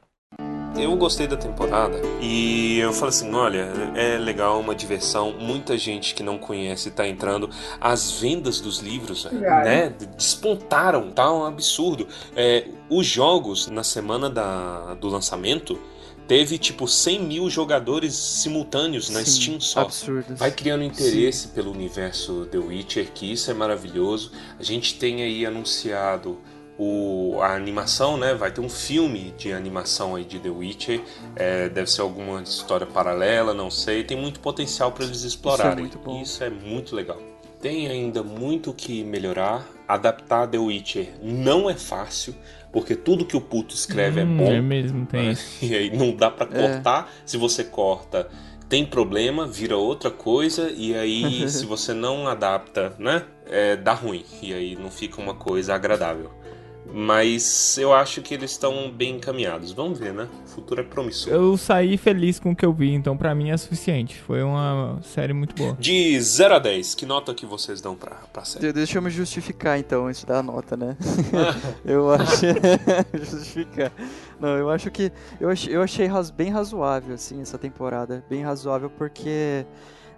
Eu 0.77 0.97
gostei 0.97 1.27
da 1.27 1.37
temporada 1.37 2.01
e 2.21 2.79
eu 2.79 2.93
falei 2.93 3.09
assim, 3.11 3.33
olha, 3.33 3.69
é 3.95 4.19
legal, 4.19 4.59
uma 4.59 4.75
diversão, 4.75 5.33
muita 5.33 5.79
gente 5.79 6.15
que 6.15 6.23
não 6.23 6.37
conhece 6.37 6.91
tá 6.91 7.07
entrando, 7.07 7.49
as 7.81 8.11
vendas 8.21 8.61
dos 8.61 8.79
livros, 8.81 9.25
né, 9.25 9.95
despontaram, 10.17 11.11
tá 11.11 11.33
um 11.33 11.45
absurdo. 11.45 12.09
É, 12.35 12.67
os 12.91 13.07
jogos 13.07 13.69
na 13.69 13.85
semana 13.85 14.29
da, 14.29 14.95
do 14.95 15.09
lançamento 15.09 15.79
teve 16.27 16.59
tipo 16.59 16.89
100 16.89 17.21
mil 17.21 17.51
jogadores 17.51 18.15
simultâneos 18.15 19.11
na 19.11 19.25
Sim, 19.25 19.31
Steam 19.31 19.61
só. 19.61 19.83
Absurdos. 19.83 20.39
Vai 20.39 20.51
criando 20.51 20.83
interesse 20.83 21.49
pelo 21.49 21.71
universo 21.71 22.47
The 22.51 22.59
Witcher, 22.59 23.13
que 23.13 23.31
isso 23.31 23.51
é 23.51 23.55
maravilhoso. 23.55 24.33
A 24.59 24.63
gente 24.63 24.99
tem 24.99 25.23
aí 25.23 25.47
anunciado 25.47 26.39
o, 26.79 27.39
a 27.41 27.55
animação, 27.55 28.17
né? 28.17 28.35
Vai 28.35 28.51
ter 28.51 28.61
um 28.61 28.69
filme 28.69 29.33
de 29.39 29.53
animação 29.53 30.15
aí 30.17 30.25
de 30.25 30.39
The 30.39 30.49
Witcher. 30.51 31.01
É, 31.37 31.69
deve 31.69 31.91
ser 31.91 32.01
alguma 32.01 32.43
história 32.43 32.87
paralela, 32.87 33.55
não 33.55 33.71
sei. 33.71 34.03
Tem 34.05 34.17
muito 34.17 34.41
potencial 34.41 34.91
para 34.93 35.05
eles 35.05 35.23
explorarem. 35.23 35.81
muito 35.85 35.99
bom. 35.99 36.21
Isso 36.21 36.43
é 36.43 36.51
muito 36.51 36.95
legal. 36.97 37.21
Tem 37.61 37.87
ainda 37.89 38.23
muito 38.23 38.71
o 38.71 38.75
que 38.75 39.03
melhorar. 39.05 39.67
Adaptar 39.87 40.47
The 40.49 40.59
Witcher 40.59 41.09
não 41.23 41.69
é 41.69 41.75
fácil, 41.75 42.35
porque 42.73 42.95
tudo 42.97 43.25
que 43.27 43.37
o 43.37 43.41
puto 43.41 43.75
escreve 43.75 44.21
é 44.21 44.25
Hum, 44.25 44.37
bom. 44.39 44.53
É 44.53 44.61
mesmo, 44.61 45.07
tem 45.07 45.31
isso. 45.31 45.59
E 45.65 45.75
aí 45.75 45.97
não 45.97 46.15
dá 46.17 46.31
pra 46.31 46.47
É. 46.51 46.61
cortar. 46.73 47.13
Se 47.27 47.37
você 47.37 47.63
corta, 47.65 48.29
tem 48.69 48.85
problema, 48.85 49.47
vira 49.47 49.77
outra 49.77 50.11
coisa. 50.11 50.71
E 50.75 50.95
aí, 50.95 51.47
se 51.49 51.65
você 51.67 51.93
não 51.95 52.27
adapta, 52.27 52.95
né? 52.99 53.25
é, 53.47 53.77
dá 53.77 53.93
ruim. 53.93 54.25
E 54.43 54.55
aí 54.55 54.75
não 54.75 54.91
fica 54.91 55.21
uma 55.21 55.35
coisa 55.35 55.75
agradável. 55.75 56.31
Mas 56.97 57.77
eu 57.77 57.93
acho 57.93 58.23
que 58.23 58.33
eles 58.33 58.53
estão 58.53 58.89
bem 58.89 59.16
encaminhados. 59.16 59.73
Vamos 59.73 59.99
ver, 59.99 60.12
né? 60.15 60.29
O 60.47 60.49
futuro 60.49 60.81
é 60.81 60.85
promissor. 60.85 61.33
Eu 61.33 61.57
saí 61.57 61.97
feliz 61.97 62.39
com 62.39 62.53
o 62.53 62.57
que 62.57 62.65
eu 62.65 62.73
vi, 62.73 62.93
então 62.95 63.16
pra 63.16 63.35
mim 63.35 63.51
é 63.51 63.57
suficiente. 63.57 64.15
Foi 64.21 64.45
uma 64.45 65.01
série 65.03 65.33
muito 65.33 65.57
boa. 65.57 65.77
De 65.77 66.21
0 66.21 66.55
a 66.55 66.59
10, 66.61 66.95
que 66.95 67.05
nota 67.05 67.35
que 67.35 67.45
vocês 67.45 67.81
dão 67.81 67.97
pra, 67.97 68.15
pra 68.33 68.45
série? 68.45 68.66
De- 68.66 68.73
Deixa 68.73 68.99
eu 68.99 69.03
me 69.03 69.11
justificar 69.11 69.77
então, 69.77 70.07
antes 70.07 70.23
da 70.23 70.41
nota, 70.41 70.77
né? 70.77 70.97
eu 71.85 72.12
acho. 72.12 72.47
justificar. 73.12 73.91
Não, 74.39 74.51
eu 74.57 74.71
acho 74.71 74.89
que. 74.93 75.11
Eu 75.41 75.51
achei, 75.51 75.75
eu 75.75 75.83
achei 75.83 76.09
bem 76.37 76.51
razoável, 76.51 77.15
assim, 77.15 77.41
essa 77.41 77.59
temporada. 77.59 78.25
Bem 78.31 78.43
razoável 78.45 78.89
porque. 78.89 79.66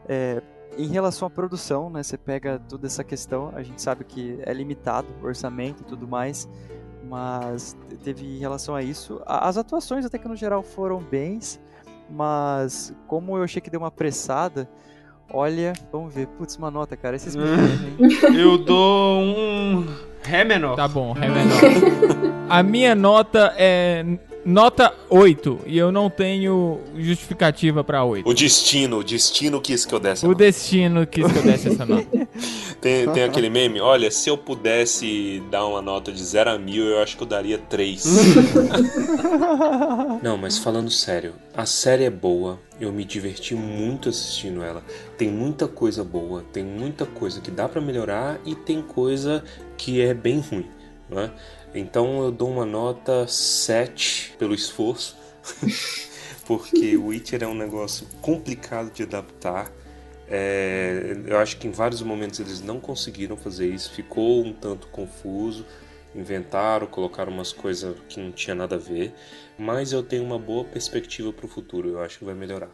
é, 0.07 0.43
em 0.77 0.86
relação 0.89 1.27
à 1.27 1.31
produção, 1.31 1.89
né? 1.90 2.03
Você 2.03 2.16
pega 2.19 2.61
toda 2.69 2.86
essa 2.86 3.03
questão, 3.05 3.51
a 3.55 3.62
gente 3.62 3.81
sabe 3.81 4.05
que 4.05 4.39
é 4.43 4.53
limitado 4.53 5.07
o 5.23 5.27
orçamento 5.27 5.82
e 5.82 5.85
tudo 5.85 6.07
mais. 6.07 6.48
Mas 7.09 7.77
te- 7.89 7.97
teve 7.97 8.27
em 8.27 8.39
relação 8.39 8.74
a 8.74 8.82
isso. 8.82 9.20
As 9.24 9.57
atuações 9.57 10.05
até 10.05 10.19
que 10.19 10.27
no 10.27 10.35
geral 10.36 10.62
foram 10.62 10.98
bens. 11.01 11.61
Mas 12.11 12.93
como 13.07 13.36
eu 13.36 13.43
achei 13.44 13.61
que 13.61 13.70
deu 13.70 13.81
uma 13.81 13.89
apressada. 13.89 14.69
Olha, 15.32 15.73
vamos 15.93 16.15
ver. 16.15 16.27
Putz, 16.28 16.57
uma 16.57 16.70
nota, 16.70 16.97
cara. 16.97 17.16
Esses 17.16 17.35
meninos, 17.36 17.81
hein? 17.82 17.97
Eu 18.39 18.59
dou 18.59 19.20
um 19.20 19.86
Ré 20.23 20.44
menor. 20.44 20.77
Tá 20.77 20.86
bom, 20.89 21.15
é 21.16 21.28
menor. 21.28 22.47
A 22.48 22.62
minha 22.62 22.94
nota 22.94 23.53
é 23.57 24.05
nota 24.47 24.94
8 25.10 25.62
e 25.66 25.77
eu 25.77 25.90
não 25.90 26.09
tenho 26.09 26.81
justificativa 26.97 27.82
pra 27.82 28.05
8. 28.05 28.28
O 28.28 28.32
destino, 28.32 28.98
o 28.98 29.05
destino 29.05 29.60
quis 29.60 29.85
que 29.85 29.93
eu 29.93 29.98
desse. 29.98 30.24
O 30.24 30.28
nota. 30.28 30.44
destino 30.44 31.05
quis 31.05 31.31
que 31.31 31.39
eu 31.39 31.43
desse 31.43 31.68
essa 31.68 31.85
nota. 31.85 32.06
Tem, 32.78 33.10
tem 33.10 33.24
aquele 33.24 33.48
meme, 33.48 33.81
olha, 33.81 34.10
se 34.10 34.28
eu 34.28 34.36
pudesse 34.36 35.43
dar 35.51 35.66
uma 35.66 35.81
nota 35.81 36.12
de 36.12 36.23
0 36.23 36.51
a 36.51 36.59
mil, 36.59 36.85
eu 36.85 37.02
acho 37.02 37.16
que 37.16 37.23
eu 37.23 37.27
daria 37.27 37.59
3. 37.59 38.05
Não, 40.23 40.36
mas 40.36 40.59
falando 40.59 40.90
sério, 40.90 41.32
a 41.56 41.64
série 41.64 42.05
é 42.05 42.10
boa, 42.10 42.60
eu 42.78 42.93
me 42.93 43.05
diverti 43.05 43.55
muito 43.55 44.10
assistindo 44.10 44.62
ela. 44.62 44.85
Tem 45.16 45.28
muita 45.28 45.66
coisa 45.66 46.05
boa, 46.05 46.44
tem 46.52 46.62
muita 46.62 47.06
coisa 47.06 47.40
que 47.40 47.51
dá 47.51 47.66
pra 47.66 47.81
melhorar 47.81 48.39
e 48.44 48.55
tem 48.55 48.82
coisa 48.82 49.43
que 49.77 50.01
é 50.01 50.12
bem 50.12 50.39
ruim, 50.39 50.66
não 51.09 51.18
é? 51.18 51.31
Então 51.78 52.24
eu 52.24 52.32
dou 52.32 52.51
uma 52.51 52.65
nota 52.65 53.28
7 53.28 54.35
pelo 54.39 54.55
esforço, 54.55 55.15
porque 56.47 56.97
o 56.97 57.09
Witcher 57.09 57.43
é 57.43 57.47
um 57.47 57.55
negócio 57.55 58.07
complicado 58.23 58.90
de 58.90 59.03
adaptar. 59.03 59.70
É, 60.27 61.19
eu 61.27 61.39
acho 61.39 61.59
que 61.59 61.69
em 61.69 61.70
vários 61.70 62.01
momentos 62.01 62.40
eles 62.40 62.62
não 62.62 62.81
conseguiram 62.81 63.36
fazer 63.36 63.69
isso, 63.69 63.93
ficou 63.93 64.43
um 64.43 64.55
tanto 64.55 64.86
confuso. 64.89 65.66
Inventaram, 66.15 66.86
colocaram 66.86 67.31
umas 67.31 67.53
coisas 67.53 67.94
que 68.09 68.19
não 68.19 68.32
tinha 68.32 68.55
nada 68.55 68.77
a 68.77 68.78
ver, 68.78 69.12
mas 69.59 69.93
eu 69.93 70.03
tenho 70.03 70.24
uma 70.24 70.39
boa 70.39 70.65
perspectiva 70.65 71.31
para 71.31 71.44
o 71.44 71.48
futuro, 71.48 71.90
eu 71.90 72.01
acho 72.01 72.20
que 72.20 72.24
vai 72.24 72.35
melhorar. 72.35 72.70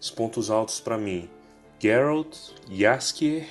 Os 0.00 0.08
pontos 0.08 0.48
altos 0.48 0.80
para 0.80 0.96
mim: 0.96 1.28
Geralt, 1.78 2.34
Jaskier, 2.72 3.46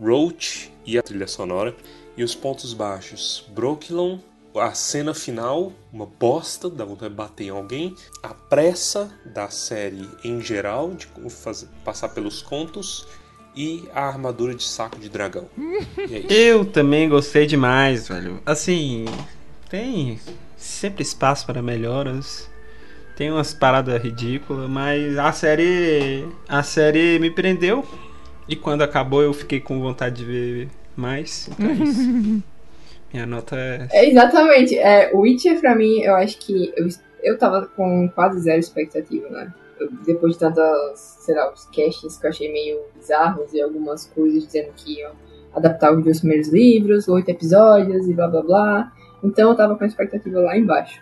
Roach 0.00 0.72
e 0.86 0.96
a 0.96 1.02
trilha 1.02 1.26
sonora. 1.26 1.74
E 2.16 2.22
os 2.24 2.34
pontos 2.34 2.74
baixos: 2.74 3.44
Brokilon, 3.54 4.18
a 4.54 4.72
cena 4.72 5.14
final, 5.14 5.72
uma 5.92 6.06
bosta, 6.06 6.70
dá 6.70 6.84
vontade 6.84 7.10
de 7.10 7.16
bater 7.16 7.44
em 7.44 7.50
alguém. 7.50 7.94
A 8.22 8.32
pressa 8.34 9.10
da 9.24 9.48
série 9.48 10.08
em 10.24 10.40
geral, 10.40 10.92
de 10.94 11.06
fazer, 11.30 11.68
passar 11.84 12.08
pelos 12.10 12.42
contos. 12.42 13.06
E 13.56 13.88
a 13.92 14.06
armadura 14.06 14.54
de 14.54 14.62
saco 14.62 15.00
de 15.00 15.08
dragão. 15.08 15.48
E 15.56 16.14
é 16.14 16.18
isso. 16.20 16.32
Eu 16.32 16.64
também 16.64 17.08
gostei 17.08 17.44
demais, 17.44 18.06
velho. 18.06 18.40
Assim, 18.46 19.04
tem 19.68 20.20
sempre 20.56 21.02
espaço 21.02 21.44
para 21.44 21.60
melhoras. 21.60 22.48
Tem 23.16 23.32
umas 23.32 23.52
paradas 23.52 24.00
ridículas, 24.00 24.70
mas 24.70 25.18
a 25.18 25.32
série 25.32 26.24
a 26.48 26.62
série 26.62 27.18
me 27.18 27.32
prendeu. 27.32 27.84
E 28.46 28.54
quando 28.54 28.82
acabou 28.82 29.22
eu 29.22 29.34
fiquei 29.34 29.58
com 29.58 29.80
vontade 29.80 30.18
de 30.18 30.24
ver 30.24 30.68
mais. 30.94 31.48
Então 31.48 31.66
é 31.68 31.72
isso. 31.72 32.42
Minha 33.12 33.26
nota 33.26 33.56
é 33.56 33.86
É, 33.92 34.08
exatamente. 34.10 34.76
É, 34.76 35.10
o 35.14 35.20
Witcher, 35.20 35.60
pra 35.60 35.74
mim, 35.74 36.00
eu 36.00 36.14
acho 36.14 36.38
que 36.38 36.72
eu, 36.76 36.86
eu 37.22 37.38
tava 37.38 37.66
com 37.76 38.08
quase 38.14 38.40
zero 38.40 38.58
expectativa, 38.60 39.28
né? 39.30 39.52
Eu- 39.80 39.88
depois 40.04 40.34
de 40.34 40.40
tantas, 40.40 40.98
sei 41.20 41.34
lá, 41.34 41.52
os 41.52 41.64
castings 41.66 42.16
que 42.18 42.26
eu 42.26 42.30
achei 42.30 42.52
meio 42.52 42.80
bizarros 42.96 43.52
e 43.54 43.60
algumas 43.62 44.06
coisas 44.06 44.44
dizendo 44.44 44.70
que 44.76 44.98
iam 45.00 45.12
adaptar 45.54 45.92
os 45.96 46.04
dois 46.04 46.18
primeiros 46.20 46.48
livros, 46.48 47.08
oito 47.08 47.28
episódios 47.30 48.08
e 48.08 48.12
blá 48.14 48.28
blá 48.28 48.42
blá. 48.42 48.92
Então 49.24 49.50
eu 49.50 49.56
tava 49.56 49.74
com 49.76 49.84
a 49.84 49.86
expectativa 49.86 50.40
lá 50.40 50.56
embaixo. 50.56 51.00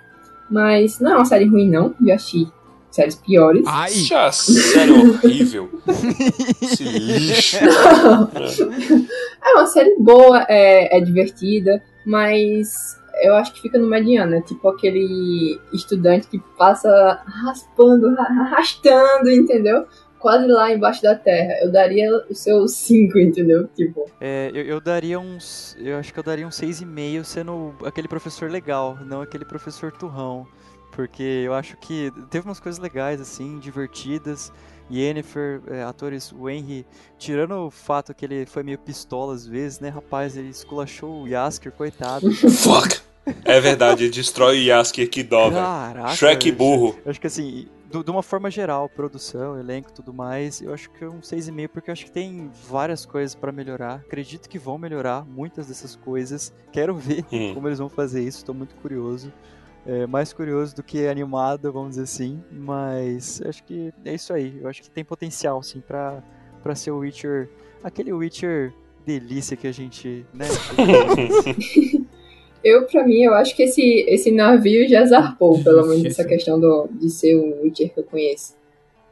Mas 0.50 1.00
não 1.00 1.12
é 1.12 1.16
uma 1.16 1.24
série 1.24 1.46
ruim, 1.46 1.68
não. 1.68 1.94
Eu 2.06 2.14
achei 2.14 2.46
séries 2.90 3.16
piores. 3.16 3.64
Ai, 3.66 3.90
Já, 3.90 4.30
sério, 4.30 5.10
horrível. 5.10 5.68
Esse 6.62 6.84
lixo. 6.84 7.56
É 9.48 9.52
uma 9.54 9.66
série 9.66 9.94
boa, 9.98 10.44
é, 10.48 10.96
é 10.96 11.00
divertida, 11.00 11.80
mas 12.06 12.98
eu 13.22 13.34
acho 13.34 13.52
que 13.52 13.60
fica 13.60 13.78
no 13.78 13.86
mediano. 13.88 14.36
É 14.36 14.40
tipo 14.40 14.68
aquele 14.68 15.60
estudante 15.72 16.28
que 16.28 16.38
passa 16.56 16.88
raspando, 17.26 18.14
ra- 18.14 18.24
arrastando, 18.24 19.30
entendeu? 19.30 19.86
Quase 20.18 20.46
lá 20.46 20.72
embaixo 20.72 21.02
da 21.02 21.14
terra. 21.14 21.54
Eu 21.62 21.70
daria 21.70 22.10
o 22.30 22.34
seu 22.34 22.66
5, 22.66 23.18
entendeu? 23.18 23.68
Tipo, 23.68 24.06
É, 24.20 24.50
eu, 24.54 24.62
eu 24.64 24.80
daria 24.80 25.18
uns. 25.20 25.76
Eu 25.78 25.98
acho 25.98 26.12
que 26.12 26.18
eu 26.18 26.24
daria 26.24 26.46
um 26.46 26.50
6,5 26.50 27.24
sendo 27.24 27.74
aquele 27.84 28.08
professor 28.08 28.50
legal, 28.50 28.96
não 29.04 29.20
aquele 29.20 29.44
professor 29.44 29.92
turrão. 29.92 30.46
Porque 30.92 31.22
eu 31.22 31.52
acho 31.52 31.76
que 31.76 32.10
teve 32.30 32.46
umas 32.48 32.58
coisas 32.58 32.80
legais, 32.80 33.20
assim, 33.20 33.58
divertidas. 33.58 34.50
Yennefer, 34.90 35.60
é, 35.68 35.82
atores, 35.82 36.32
o 36.32 36.48
Henry, 36.48 36.86
tirando 37.18 37.66
o 37.66 37.70
fato 37.70 38.14
que 38.14 38.24
ele 38.24 38.46
foi 38.46 38.62
meio 38.62 38.78
pistola 38.78 39.34
às 39.34 39.46
vezes, 39.46 39.80
né, 39.80 39.88
rapaz? 39.88 40.36
Ele 40.36 40.48
esculachou 40.48 41.22
o 41.22 41.28
Yasker, 41.28 41.72
coitado. 41.72 42.30
Fuck. 42.32 43.00
É 43.44 43.60
verdade, 43.60 44.04
ele 44.04 44.12
destrói 44.12 44.58
o 44.60 44.62
Yasker 44.62 45.10
que 45.10 45.22
dó, 45.24 45.50
velho. 45.50 45.60
Caraca. 45.62 46.14
Shrek 46.14 46.52
burro. 46.52 46.96
Eu 47.04 47.10
acho 47.10 47.20
que 47.20 47.26
assim, 47.26 47.66
do- 47.90 48.04
de 48.04 48.10
uma 48.12 48.22
forma 48.22 48.48
geral, 48.48 48.88
produção, 48.88 49.58
elenco 49.58 49.90
e 49.90 49.92
tudo 49.92 50.14
mais, 50.14 50.62
eu 50.62 50.72
acho 50.72 50.88
que 50.90 51.02
é 51.02 51.08
um 51.08 51.20
6,5, 51.20 51.66
porque 51.68 51.90
eu 51.90 51.92
acho 51.92 52.04
que 52.04 52.12
tem 52.12 52.48
várias 52.68 53.04
coisas 53.04 53.34
pra 53.34 53.50
melhorar. 53.50 53.94
Acredito 54.06 54.48
que 54.48 54.60
vão 54.60 54.78
melhorar 54.78 55.24
muitas 55.26 55.66
dessas 55.66 55.96
coisas. 55.96 56.52
Quero 56.70 56.94
ver 56.94 57.24
Hum. 57.32 57.52
como 57.54 57.66
eles 57.66 57.80
vão 57.80 57.88
fazer 57.88 58.22
isso, 58.22 58.44
tô 58.44 58.54
muito 58.54 58.76
curioso. 58.76 59.32
É, 59.86 60.04
mais 60.04 60.32
curioso 60.32 60.74
do 60.74 60.82
que 60.82 61.06
animado, 61.06 61.72
vamos 61.72 61.90
dizer 61.90 62.02
assim. 62.02 62.42
Mas 62.50 63.40
acho 63.42 63.62
que 63.64 63.92
é 64.04 64.14
isso 64.14 64.32
aí. 64.32 64.58
Eu 64.60 64.68
acho 64.68 64.82
que 64.82 64.90
tem 64.90 65.04
potencial, 65.04 65.62
sim, 65.62 65.80
pra, 65.80 66.22
pra 66.62 66.74
ser 66.74 66.90
o 66.90 66.98
Witcher. 66.98 67.48
Aquele 67.82 68.12
Witcher 68.12 68.72
delícia 69.06 69.56
que 69.56 69.68
a 69.68 69.72
gente, 69.72 70.26
né? 70.34 70.46
eu, 72.64 72.84
pra 72.86 73.06
mim, 73.06 73.22
eu 73.22 73.34
acho 73.34 73.54
que 73.54 73.62
esse, 73.62 74.04
esse 74.08 74.32
navio 74.32 74.88
já 74.88 75.04
zarpou, 75.06 75.62
pelo 75.62 75.86
menos 75.86 76.04
essa 76.04 76.24
questão 76.24 76.58
do, 76.58 76.88
de 76.90 77.08
ser 77.08 77.36
o 77.36 77.62
Witcher 77.62 77.94
que 77.94 78.00
eu 78.00 78.04
conheço. 78.04 78.56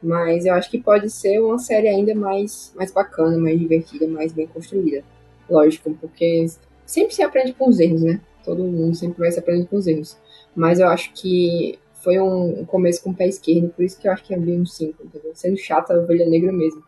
Mas 0.03 0.45
eu 0.45 0.53
acho 0.53 0.69
que 0.69 0.77
pode 0.77 1.09
ser 1.09 1.39
uma 1.39 1.57
série 1.57 1.87
ainda 1.87 2.13
mais, 2.13 2.73
mais 2.75 2.91
bacana, 2.91 3.37
mais 3.37 3.57
divertida, 3.57 4.05
mais 4.07 4.33
bem 4.33 4.45
construída. 4.45 5.03
Lógico, 5.49 5.95
porque 6.01 6.45
sempre 6.85 7.15
se 7.15 7.23
aprende 7.23 7.53
com 7.53 7.69
os 7.69 7.79
erros, 7.79 8.01
né? 8.01 8.19
Todo 8.43 8.63
mundo 8.63 8.93
sempre 8.93 9.19
vai 9.19 9.31
se 9.31 9.39
aprendendo 9.39 9.67
com 9.67 9.77
os 9.77 9.87
erros. 9.87 10.17
Mas 10.55 10.79
eu 10.79 10.87
acho 10.87 11.11
que 11.13 11.77
foi 12.03 12.19
um, 12.19 12.63
começo 12.65 13.03
com 13.03 13.09
o 13.09 13.15
pé 13.15 13.27
esquerdo, 13.27 13.69
por 13.69 13.83
isso 13.83 13.99
que 13.99 14.07
eu 14.07 14.11
acho 14.11 14.23
que 14.23 14.33
é 14.33 14.37
bem 14.37 14.61
um 14.61 14.65
5, 14.65 15.03
entendeu? 15.03 15.31
Sendo 15.33 15.57
chata, 15.57 15.93
a 15.93 15.97
ovelha 15.97 16.25
negra 16.29 16.51
mesmo. 16.51 16.83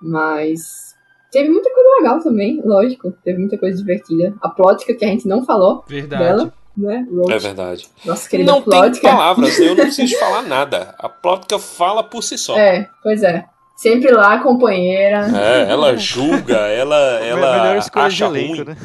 Mas 0.00 0.94
teve 1.30 1.48
muita 1.48 1.70
coisa 1.72 1.90
legal 1.98 2.20
também, 2.20 2.60
lógico. 2.64 3.12
Teve 3.24 3.38
muita 3.38 3.58
coisa 3.58 3.76
divertida. 3.76 4.34
A 4.40 4.48
plótica 4.48 4.94
que 4.94 5.04
a 5.04 5.08
gente 5.08 5.28
não 5.28 5.44
falou 5.44 5.84
verdade. 5.86 6.22
dela, 6.24 6.54
né? 6.76 7.06
Roach, 7.10 7.32
É 7.32 7.38
verdade. 7.38 7.88
nossa 8.04 8.28
querida 8.28 8.50
Não 8.50 8.60
tem 8.62 8.70
plótica. 8.70 9.08
palavras, 9.08 9.58
eu 9.58 9.74
não 9.74 9.84
preciso 9.84 10.18
falar 10.18 10.42
nada. 10.42 10.94
A 10.98 11.08
plótica 11.08 11.58
fala 11.58 12.02
por 12.02 12.22
si 12.22 12.36
só. 12.38 12.56
É, 12.58 12.88
pois 13.02 13.22
é. 13.22 13.46
Sempre 13.76 14.10
lá, 14.10 14.38
companheira. 14.42 15.26
É, 15.36 15.70
ela 15.70 15.94
julga, 15.98 16.56
ela, 16.56 16.96
ela 17.22 17.58
melhor 17.58 17.76
escolha 17.76 18.08
de 18.08 18.14
acha 18.14 18.24
elenco, 18.24 18.54
ruim. 18.54 18.64
né? 18.64 18.76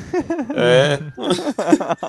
É. 0.53 0.99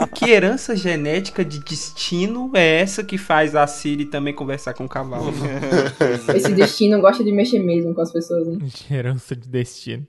Que 0.14 0.30
herança 0.30 0.74
genética 0.74 1.44
de 1.44 1.60
destino 1.60 2.50
é 2.54 2.80
essa 2.80 3.04
que 3.04 3.16
faz 3.16 3.54
a 3.54 3.66
Siri 3.68 4.06
também 4.06 4.34
conversar 4.34 4.74
com 4.74 4.84
o 4.84 4.88
cavalo? 4.88 5.32
Esse 6.34 6.52
destino 6.52 7.00
gosta 7.00 7.22
de 7.22 7.30
mexer 7.30 7.60
mesmo 7.60 7.94
com 7.94 8.00
as 8.00 8.12
pessoas, 8.12 8.46
né? 8.48 8.58
herança 8.90 9.36
de 9.36 9.48
destino. 9.48 10.04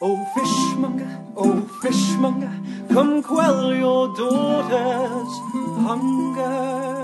Oh 0.00 0.16
fishmonger, 0.34 1.06
oh 1.34 1.62
fishmonger, 1.80 2.50
come 2.92 3.22
quell 3.22 3.74
your 3.74 4.14
daughter's 4.14 5.28
hunger. 5.76 6.97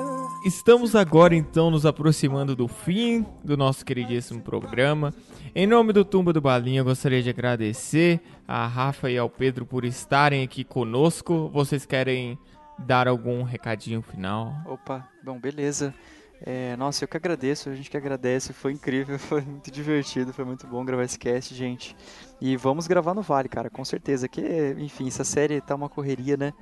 Estamos 0.44 0.94
agora 0.94 1.34
então 1.34 1.70
nos 1.70 1.86
aproximando 1.86 2.54
do 2.54 2.68
fim 2.68 3.24
do 3.42 3.56
nosso 3.56 3.84
queridíssimo 3.84 4.42
programa. 4.42 5.14
Em 5.54 5.66
nome 5.66 5.92
do 5.92 6.04
Tumba 6.04 6.34
do 6.34 6.40
Balinha, 6.40 6.80
eu 6.80 6.84
gostaria 6.84 7.22
de 7.22 7.30
agradecer 7.30 8.20
a 8.46 8.66
Rafa 8.66 9.10
e 9.10 9.16
ao 9.16 9.30
Pedro 9.30 9.64
por 9.64 9.84
estarem 9.84 10.42
aqui 10.44 10.62
conosco. 10.62 11.48
Vocês 11.48 11.86
querem 11.86 12.38
dar 12.78 13.08
algum 13.08 13.42
recadinho 13.42 14.02
final? 14.02 14.54
Opa, 14.66 15.08
bom, 15.24 15.38
beleza. 15.40 15.94
É, 16.43 16.77
nossa, 16.77 17.05
eu 17.05 17.09
que 17.09 17.16
agradeço, 17.16 17.70
a 17.70 17.74
gente 17.74 17.90
que 17.90 17.97
agradece, 17.97 18.52
foi 18.52 18.73
incrível, 18.73 19.19
foi 19.20 19.40
muito 19.40 19.70
divertido, 19.70 20.32
foi 20.32 20.44
muito 20.44 20.66
bom 20.66 20.85
gravar 20.85 21.05
esse 21.05 21.19
cast, 21.19 21.55
gente. 21.55 21.97
E 22.40 22.56
vamos 22.56 22.86
gravar 22.86 23.15
no 23.15 23.23
Vale, 23.23 23.48
cara, 23.48 23.70
com 23.70 23.85
certeza. 23.85 24.28
Que, 24.28 24.74
enfim, 24.78 25.09
essa 25.09 25.24
série 25.24 25.61
tá 25.61 25.74
uma 25.74 25.89
correria, 25.89 26.36
né? 26.36 26.52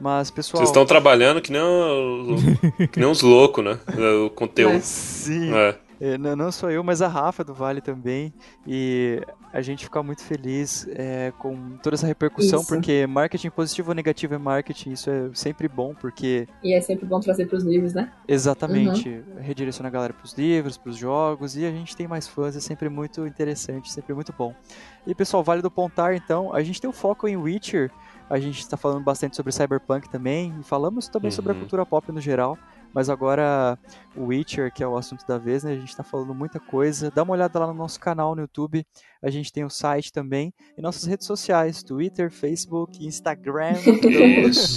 Mas, 0.00 0.30
pessoal. 0.30 0.58
Vocês 0.58 0.70
estão 0.70 0.86
trabalhando 0.86 1.40
que 1.40 1.50
nem, 1.50 1.62
que 2.88 2.98
nem 2.98 3.08
uns 3.08 3.22
loucos, 3.22 3.64
né? 3.64 3.78
O 4.24 4.30
conteúdo. 4.34 4.80
Sim. 4.82 5.54
É. 5.54 5.85
É, 6.00 6.18
não, 6.18 6.52
só 6.52 6.70
eu, 6.70 6.84
mas 6.84 7.00
a 7.00 7.08
Rafa 7.08 7.42
do 7.42 7.54
Vale 7.54 7.80
também. 7.80 8.32
E 8.66 9.22
a 9.52 9.62
gente 9.62 9.84
fica 9.84 10.02
muito 10.02 10.22
feliz 10.22 10.86
é, 10.90 11.32
com 11.38 11.78
toda 11.82 11.96
essa 11.96 12.06
repercussão, 12.06 12.60
Isso. 12.60 12.68
porque 12.68 13.06
marketing 13.06 13.48
positivo 13.48 13.90
ou 13.90 13.94
negativo 13.94 14.34
é 14.34 14.38
marketing, 14.38 14.90
isso 14.92 15.08
é 15.08 15.30
sempre 15.32 15.66
bom, 15.68 15.94
porque 15.94 16.46
E 16.62 16.74
é 16.74 16.80
sempre 16.82 17.06
bom 17.06 17.18
trazer 17.20 17.46
pros 17.46 17.64
livros, 17.64 17.94
né? 17.94 18.12
exatamente 18.28 19.22
redireciona 19.40 19.88
a 19.88 19.92
galera 19.92 20.12
pros 20.12 20.34
livros, 20.34 20.76
pros 20.76 20.96
jogos, 20.96 21.56
e 21.56 21.64
a 21.64 21.70
gente 21.70 21.96
tem 21.96 22.06
mais 22.06 22.28
fãs, 22.28 22.54
é 22.56 22.60
sempre 22.60 22.88
muito 22.90 23.26
interessante, 23.26 23.90
sempre 23.90 24.12
muito 24.12 24.34
bom. 24.36 24.54
E 25.06 25.14
pessoal, 25.14 25.42
Vale 25.42 25.62
do 25.62 25.70
Pontar, 25.70 26.14
então, 26.14 26.52
a 26.52 26.62
gente 26.62 26.80
tem 26.80 26.90
o 26.90 26.92
foco 26.92 27.26
em 27.26 27.36
Witcher, 27.36 27.90
a 28.28 28.38
gente 28.38 28.58
está 28.58 28.76
falando 28.76 29.02
bastante 29.04 29.36
sobre 29.36 29.52
Cyberpunk 29.52 30.08
também, 30.10 30.52
e 30.60 30.62
falamos 30.64 31.08
também 31.08 31.30
sobre 31.30 31.52
a 31.52 31.54
Uhum. 31.54 31.60
cultura 31.60 31.86
pop 31.86 32.10
no 32.12 32.20
geral. 32.20 32.58
Mas 32.96 33.10
agora 33.10 33.78
o 34.16 34.28
Witcher, 34.28 34.72
que 34.72 34.82
é 34.82 34.88
o 34.88 34.96
assunto 34.96 35.26
da 35.28 35.36
vez, 35.36 35.62
né? 35.62 35.72
A 35.72 35.76
gente 35.76 35.94
tá 35.94 36.02
falando 36.02 36.34
muita 36.34 36.58
coisa. 36.58 37.12
Dá 37.14 37.22
uma 37.24 37.34
olhada 37.34 37.58
lá 37.58 37.66
no 37.66 37.74
nosso 37.74 38.00
canal 38.00 38.34
no 38.34 38.40
YouTube. 38.40 38.86
A 39.22 39.28
gente 39.28 39.52
tem 39.52 39.66
o 39.66 39.68
site 39.68 40.10
também. 40.10 40.50
E 40.78 40.80
nossas 40.80 41.04
redes 41.04 41.26
sociais, 41.26 41.82
Twitter, 41.82 42.30
Facebook, 42.30 43.06
Instagram. 43.06 43.74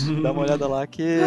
Então, 0.10 0.22
dá 0.22 0.32
uma 0.34 0.42
olhada 0.42 0.68
lá 0.68 0.86
que 0.86 1.18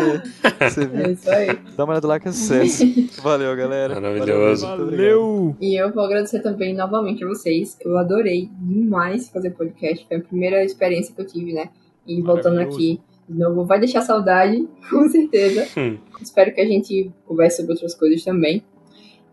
você 0.60 0.82
É 0.82 0.86
viu. 0.86 1.12
isso 1.12 1.30
aí. 1.30 1.46
Dá 1.74 1.84
uma 1.84 1.92
olhada 1.94 2.06
lá 2.08 2.20
que 2.20 2.28
é 2.28 2.32
sucesso. 2.32 2.84
Valeu, 3.22 3.56
galera. 3.56 3.94
Maravilhoso. 3.94 4.66
Valeu. 4.66 4.86
Valeu! 4.90 5.56
E 5.62 5.80
eu 5.80 5.90
vou 5.94 6.04
agradecer 6.04 6.40
também 6.40 6.74
novamente 6.74 7.24
a 7.24 7.26
vocês. 7.26 7.78
Eu 7.80 7.96
adorei 7.96 8.50
demais 8.60 9.30
fazer 9.30 9.52
podcast. 9.52 10.06
Foi 10.06 10.18
a 10.18 10.20
primeira 10.20 10.62
experiência 10.62 11.14
que 11.14 11.20
eu 11.22 11.26
tive, 11.26 11.54
né? 11.54 11.70
E 12.06 12.20
voltando 12.20 12.60
aqui, 12.60 13.00
novo, 13.34 13.64
vai 13.64 13.78
deixar 13.78 14.02
saudade, 14.02 14.68
com 14.90 15.08
certeza. 15.08 15.66
Hum. 15.80 15.98
Espero 16.20 16.52
que 16.54 16.60
a 16.60 16.66
gente 16.66 17.10
converse 17.26 17.58
sobre 17.58 17.72
outras 17.72 17.94
coisas 17.94 18.22
também. 18.24 18.62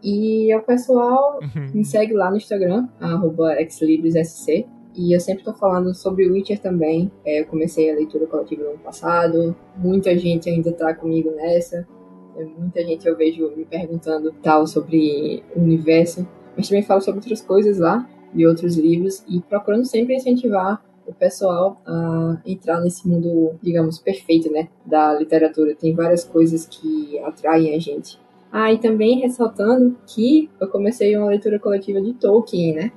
E 0.03 0.55
o 0.55 0.61
pessoal 0.61 1.39
me 1.73 1.83
segue 1.83 2.13
lá 2.13 2.31
no 2.31 2.37
Instagram, 2.37 2.87
arroba 2.99 3.61
exlibressc. 3.61 4.65
E 4.95 5.13
eu 5.13 5.19
sempre 5.19 5.43
tô 5.43 5.53
falando 5.53 5.93
sobre 5.93 6.27
o 6.27 6.33
Witcher 6.33 6.59
também. 6.59 7.11
É, 7.25 7.41
eu 7.41 7.45
comecei 7.45 7.89
a 7.91 7.95
leitura 7.95 8.25
coletiva 8.25 8.63
no 8.63 8.69
ano 8.71 8.79
passado. 8.79 9.55
Muita 9.77 10.17
gente 10.17 10.49
ainda 10.49 10.71
tá 10.71 10.93
comigo 10.93 11.31
nessa. 11.31 11.87
É, 12.35 12.43
muita 12.43 12.83
gente 12.83 13.07
eu 13.07 13.15
vejo 13.15 13.49
me 13.55 13.65
perguntando 13.65 14.33
tal 14.41 14.65
sobre 14.65 15.43
o 15.55 15.59
universo. 15.59 16.27
Mas 16.57 16.67
também 16.67 16.83
falo 16.83 17.01
sobre 17.01 17.19
outras 17.19 17.41
coisas 17.41 17.77
lá, 17.77 18.09
de 18.33 18.45
outros 18.47 18.77
livros. 18.77 19.23
E 19.27 19.39
procurando 19.41 19.85
sempre 19.85 20.15
incentivar 20.15 20.83
o 21.09 21.13
pessoal 21.13 21.81
a 21.85 22.37
entrar 22.45 22.79
nesse 22.81 23.07
mundo, 23.07 23.55
digamos, 23.61 23.97
perfeito, 23.99 24.51
né? 24.51 24.67
Da 24.85 25.13
literatura. 25.13 25.75
Tem 25.75 25.93
várias 25.93 26.23
coisas 26.23 26.65
que 26.65 27.17
atraem 27.19 27.75
a 27.75 27.79
gente. 27.79 28.19
Ah, 28.51 28.71
e 28.71 28.77
também 28.77 29.19
ressaltando 29.19 29.95
que 30.07 30.49
eu 30.59 30.67
comecei 30.67 31.15
uma 31.17 31.27
leitura 31.27 31.59
coletiva 31.59 31.99
de 32.01 32.13
Tolkien, 32.13 32.73
né? 32.73 32.91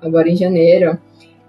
Agora 0.00 0.28
em 0.28 0.36
janeiro. 0.36 0.98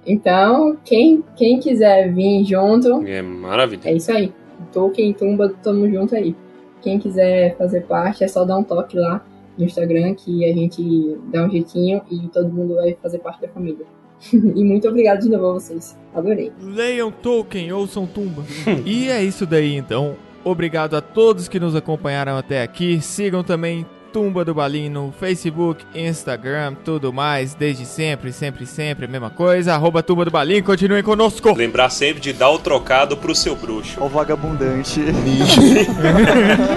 Então, 0.05 0.77
quem, 0.85 1.23
quem 1.35 1.59
quiser 1.59 2.13
vir 2.13 2.43
junto, 2.45 3.05
É 3.05 3.21
maravilha. 3.21 3.81
é 3.89 3.93
isso 3.93 4.11
aí. 4.11 4.33
Tolkien 4.71 5.13
Tumba, 5.13 5.49
tamo 5.61 5.89
junto 5.89 6.15
aí. 6.15 6.35
Quem 6.81 6.97
quiser 6.97 7.57
fazer 7.57 7.81
parte, 7.81 8.23
é 8.23 8.27
só 8.27 8.45
dar 8.45 8.57
um 8.57 8.63
toque 8.63 8.97
lá 8.97 9.25
no 9.57 9.65
Instagram 9.65 10.13
que 10.13 10.45
a 10.45 10.53
gente 10.53 11.17
dá 11.31 11.43
um 11.45 11.49
jeitinho 11.49 12.01
e 12.09 12.27
todo 12.29 12.49
mundo 12.49 12.75
vai 12.75 12.95
fazer 13.01 13.17
parte 13.19 13.41
da 13.41 13.47
família. 13.49 13.85
e 14.33 14.63
muito 14.63 14.87
obrigado 14.87 15.21
de 15.21 15.29
novo 15.29 15.47
a 15.47 15.53
vocês. 15.53 15.97
Adorei. 16.13 16.51
Leiam 16.61 17.11
Tolkien, 17.11 17.71
ouçam 17.71 18.05
Tumba. 18.07 18.43
e 18.85 19.09
é 19.09 19.23
isso 19.23 19.45
daí 19.45 19.75
então. 19.75 20.15
Obrigado 20.43 20.95
a 20.95 21.01
todos 21.01 21.47
que 21.47 21.59
nos 21.59 21.75
acompanharam 21.75 22.37
até 22.37 22.63
aqui. 22.63 23.01
Sigam 23.01 23.43
também 23.43 23.85
Tumba 24.13 24.43
do 24.45 24.53
Balim 24.53 24.89
no 24.89 25.11
Facebook, 25.11 25.85
Instagram, 25.93 26.73
tudo 26.83 27.11
mais. 27.13 27.53
Desde 27.53 27.85
sempre, 27.85 28.31
sempre, 28.31 28.65
sempre 28.65 29.05
a 29.05 29.07
mesma 29.07 29.29
coisa. 29.29 29.73
Arroba 29.73 30.01
Tumba 30.01 30.25
do 30.25 30.31
Balim, 30.31 30.63
continuem 30.63 31.03
conosco. 31.03 31.53
Lembrar 31.53 31.89
sempre 31.89 32.21
de 32.21 32.33
dar 32.33 32.49
o 32.49 32.57
trocado 32.57 33.17
pro 33.17 33.35
seu 33.35 33.55
bruxo. 33.55 33.97
Ó 34.01 34.05
o 34.05 34.09
vagabundante. 34.09 35.01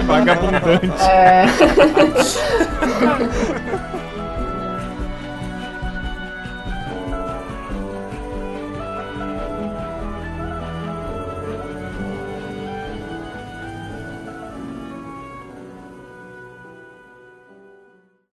Vagabundante. 0.05 1.01
É... 1.01 1.45